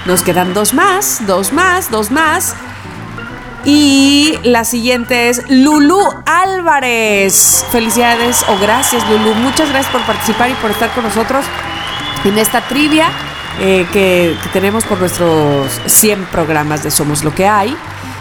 Nos 0.05 0.23
quedan 0.23 0.53
dos 0.53 0.75
más, 0.75 1.27
dos 1.27 1.53
más, 1.53 1.91
dos 1.91 2.11
más. 2.11 2.55
Y 3.67 4.39
la 4.45 4.65
siguiente 4.65 5.29
es 5.29 5.43
Lulu 5.49 6.01
Álvarez. 6.25 7.67
Felicidades 7.73 8.45
o 8.49 8.57
gracias, 8.61 9.03
Lulu. 9.11 9.35
Muchas 9.35 9.69
gracias 9.71 9.93
por 9.93 10.03
participar 10.03 10.51
y 10.51 10.55
por 10.55 10.71
estar 10.71 10.95
con 10.95 11.03
nosotros 11.03 11.45
en 12.25 12.39
esta 12.39 12.61
trivia 12.69 13.09
eh, 13.59 13.85
que, 13.93 14.37
que 14.41 14.49
tenemos 14.51 14.85
por 14.85 15.01
nuestros 15.01 15.81
100 15.87 16.27
programas 16.27 16.85
de 16.85 16.93
Somos 16.93 17.25
lo 17.25 17.35
que 17.35 17.49
hay. 17.49 17.77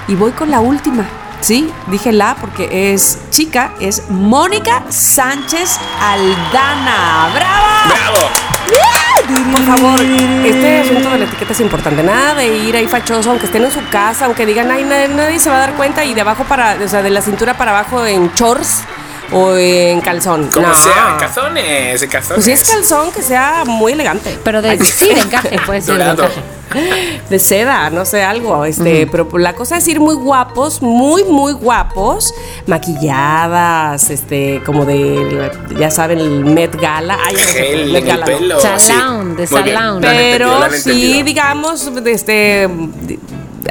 Y 0.08 0.16
voy 0.16 0.32
con 0.32 0.50
la 0.50 0.62
última. 0.62 1.06
Sí, 1.42 1.72
dije 1.88 2.12
la 2.12 2.36
porque 2.42 2.94
es 2.94 3.20
chica, 3.30 3.74
es 3.80 4.10
Mónica 4.10 4.84
Sánchez 4.90 5.80
Aldana. 6.02 7.30
¡Brava! 7.36 7.84
¡Bravo! 7.88 9.15
Por 9.26 9.64
favor, 9.64 10.02
este 10.46 10.82
asunto 10.82 11.10
de 11.10 11.18
la 11.20 11.26
etiqueta 11.26 11.54
es 11.54 11.60
importante. 11.60 12.04
Nada 12.04 12.36
de 12.36 12.58
ir 12.58 12.76
ahí 12.76 12.88
fachoso, 12.88 13.32
aunque 13.32 13.48
estén 13.48 13.64
en 13.64 13.72
su 13.72 13.84
casa, 13.90 14.26
aunque 14.26 14.46
digan, 14.46 14.70
ay, 14.70 14.84
nadie, 14.84 15.40
se 15.40 15.50
va 15.50 15.58
a 15.58 15.60
dar 15.60 15.74
cuenta 15.74 16.06
y 16.06 16.14
de 16.14 16.22
abajo 16.22 16.44
para, 16.44 16.78
o 16.84 16.88
sea, 16.88 17.02
de 17.02 17.10
la 17.10 17.22
cintura 17.22 17.56
para 17.56 17.72
abajo 17.72 18.06
en 18.06 18.32
shorts 18.36 18.84
o 19.32 19.56
en 19.56 20.02
calzón. 20.02 20.48
Como 20.54 20.68
No. 20.68 20.76
sea, 20.76 21.12
en 21.14 21.18
cazones, 21.20 22.02
en 22.02 22.10
cazones. 22.10 22.36
Pues 22.36 22.46
si 22.46 22.52
es 22.52 22.70
calzón, 22.70 23.12
que 23.12 23.22
sea 23.22 23.64
muy 23.66 23.94
elegante. 23.94 24.38
Pero 24.44 24.62
de 24.62 24.78
sí, 24.84 25.08
de 25.14 25.20
encaje, 25.22 25.58
puede 25.66 25.82
ser 25.82 25.98
de 25.98 26.04
Dorado. 26.06 26.24
encaje. 26.24 26.42
De 27.30 27.38
seda, 27.40 27.90
no 27.92 28.06
sé, 28.06 28.24
algo. 28.24 28.66
Este, 28.66 29.08
pero 29.08 29.30
la 29.38 29.54
cosa 29.54 29.78
es 29.78 29.88
ir 29.88 30.00
muy 30.00 30.16
guapos, 30.16 30.82
muy, 30.82 31.24
muy 31.24 31.54
guapos, 31.54 32.34
maquilladas, 32.66 34.10
este, 34.10 34.62
como 34.66 34.84
de, 34.86 35.52
ya 35.78 35.92
saben, 35.92 36.20
el 36.20 36.44
Met 36.46 36.76
Gala. 36.80 37.18
Ay, 37.24 37.34
no 37.34 37.40
sé, 37.40 37.54
Gel 37.54 37.92
Met 37.92 38.04
el 38.04 38.08
Gala 38.10 38.26
no. 38.26 38.38
pelo. 38.38 38.60
Salón, 38.60 39.36
de 39.36 39.48
salón. 39.48 40.02
Pero 40.02 40.72
sí, 40.72 41.24
digamos, 41.24 41.90
este, 42.06 42.68
de- 42.68 43.20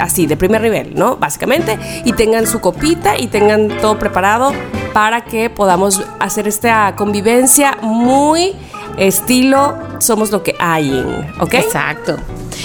así, 0.01 0.27
de 0.27 0.37
primer 0.37 0.63
nivel, 0.63 0.95
¿no? 0.95 1.17
Básicamente, 1.17 1.79
y 2.05 2.13
tengan 2.13 2.47
su 2.47 2.61
copita 2.61 3.19
y 3.19 3.29
tengan 3.29 3.69
todo 3.81 3.99
preparado 3.99 4.53
para 4.93 5.25
que 5.25 5.51
podamos 5.51 6.03
hacer 6.21 6.47
esta 6.47 6.95
convivencia 6.97 7.79
muy 7.83 8.55
estilo 8.97 9.77
somos 9.99 10.31
lo 10.31 10.43
que 10.43 10.55
hay, 10.59 11.05
¿ok? 11.41 11.55
Exacto. 11.55 12.17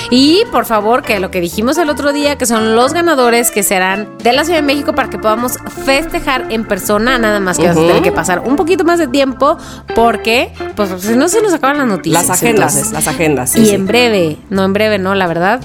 Y 0.09 0.43
por 0.51 0.65
favor, 0.65 1.03
que 1.03 1.19
lo 1.19 1.29
que 1.31 1.41
dijimos 1.41 1.77
el 1.77 1.89
otro 1.89 2.11
día, 2.13 2.37
que 2.37 2.45
son 2.45 2.75
los 2.75 2.93
ganadores 2.93 3.51
que 3.51 3.63
serán 3.63 4.09
de 4.23 4.33
la 4.33 4.43
Ciudad 4.43 4.59
de 4.59 4.65
México 4.65 4.93
para 4.93 5.09
que 5.09 5.17
podamos 5.19 5.57
festejar 5.85 6.45
en 6.49 6.65
persona, 6.65 7.17
nada 7.17 7.39
más 7.39 7.57
que 7.57 7.67
vas 7.67 7.77
a 7.77 7.79
tener 7.79 8.01
que 8.01 8.11
pasar 8.11 8.39
un 8.39 8.55
poquito 8.55 8.83
más 8.83 8.99
de 8.99 9.07
tiempo 9.07 9.57
porque, 9.95 10.51
pues, 10.75 10.89
si 11.01 11.15
no 11.15 11.27
se 11.27 11.41
nos 11.41 11.53
acaban 11.53 11.77
las 11.77 11.87
noticias. 11.87 12.27
Las 12.27 12.37
agendas, 12.41 12.73
entonces. 12.75 12.93
las 12.93 13.07
agendas. 13.07 13.49
sí, 13.51 13.59
y 13.61 13.65
sí. 13.67 13.75
en 13.75 13.85
breve, 13.87 14.37
no 14.49 14.63
en 14.65 14.73
breve, 14.73 14.97
no, 14.97 15.13
la 15.15 15.27
verdad, 15.27 15.59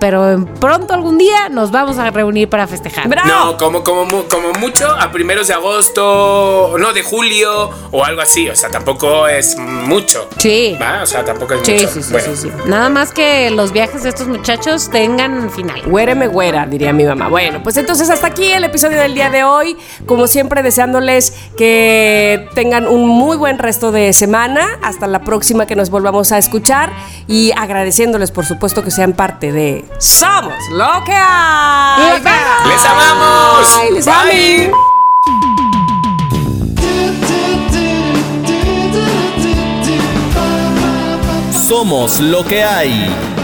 pero 0.00 0.30
en 0.30 0.44
pronto 0.44 0.92
algún 0.92 1.16
día 1.18 1.48
nos 1.48 1.70
vamos 1.70 1.96
a 1.98 2.10
reunir 2.10 2.48
para 2.48 2.66
festejar. 2.66 3.08
¡Bravo! 3.08 3.28
No, 3.28 3.56
como, 3.56 3.82
como, 3.82 4.06
como 4.24 4.52
mucho 4.58 4.86
a 4.86 5.10
primeros 5.10 5.48
de 5.48 5.54
agosto, 5.54 6.76
no, 6.78 6.92
de 6.92 7.02
julio 7.02 7.70
o 7.90 8.04
algo 8.04 8.20
así. 8.20 8.48
O 8.50 8.54
sea, 8.56 8.68
tampoco 8.68 9.26
es 9.28 9.56
mucho. 9.58 10.28
Sí. 10.38 10.76
¿Va? 10.80 11.02
O 11.02 11.06
sea, 11.06 11.24
tampoco 11.24 11.54
es 11.54 11.60
Sí, 11.64 11.72
mucho. 11.72 11.88
sí, 11.88 12.02
sí, 12.02 12.12
Bueno. 12.12 12.26
sí, 12.36 12.42
sí. 12.42 12.50
Nada 12.66 12.90
más 12.90 13.12
que 13.12 13.50
los 13.50 13.72
viajes 13.78 14.02
de 14.02 14.08
estos 14.08 14.26
muchachos 14.26 14.90
tengan 14.90 15.52
final. 15.52 15.80
Güéreme 15.86 16.26
güera, 16.26 16.66
diría 16.66 16.92
mi 16.92 17.04
mamá. 17.04 17.28
Bueno, 17.28 17.62
pues 17.62 17.76
entonces 17.76 18.10
hasta 18.10 18.26
aquí 18.26 18.50
el 18.50 18.64
episodio 18.64 18.98
del 18.98 19.14
día 19.14 19.30
de 19.30 19.44
hoy. 19.44 19.76
Como 20.04 20.26
siempre, 20.26 20.64
deseándoles 20.64 21.32
que 21.56 22.48
tengan 22.56 22.88
un 22.88 23.06
muy 23.06 23.36
buen 23.36 23.56
resto 23.56 23.92
de 23.92 24.12
semana. 24.12 24.66
Hasta 24.82 25.06
la 25.06 25.20
próxima 25.20 25.66
que 25.66 25.76
nos 25.76 25.90
volvamos 25.90 26.32
a 26.32 26.38
escuchar. 26.38 26.92
Y 27.28 27.52
agradeciéndoles, 27.56 28.32
por 28.32 28.44
supuesto, 28.44 28.82
que 28.82 28.90
sean 28.90 29.12
parte 29.12 29.52
de 29.52 29.84
Somos 29.98 30.54
lo 30.72 31.04
que 31.04 31.14
hay. 31.14 32.20
¡Les 32.66 32.84
amamos! 32.84 32.84
¡Les 32.84 32.84
amamos! 32.84 33.80
Bye, 33.80 33.92
les 33.92 34.08
amo. 34.08 34.88
Somos 41.68 42.18
lo 42.18 42.44
que 42.44 42.64
hay. 42.64 43.37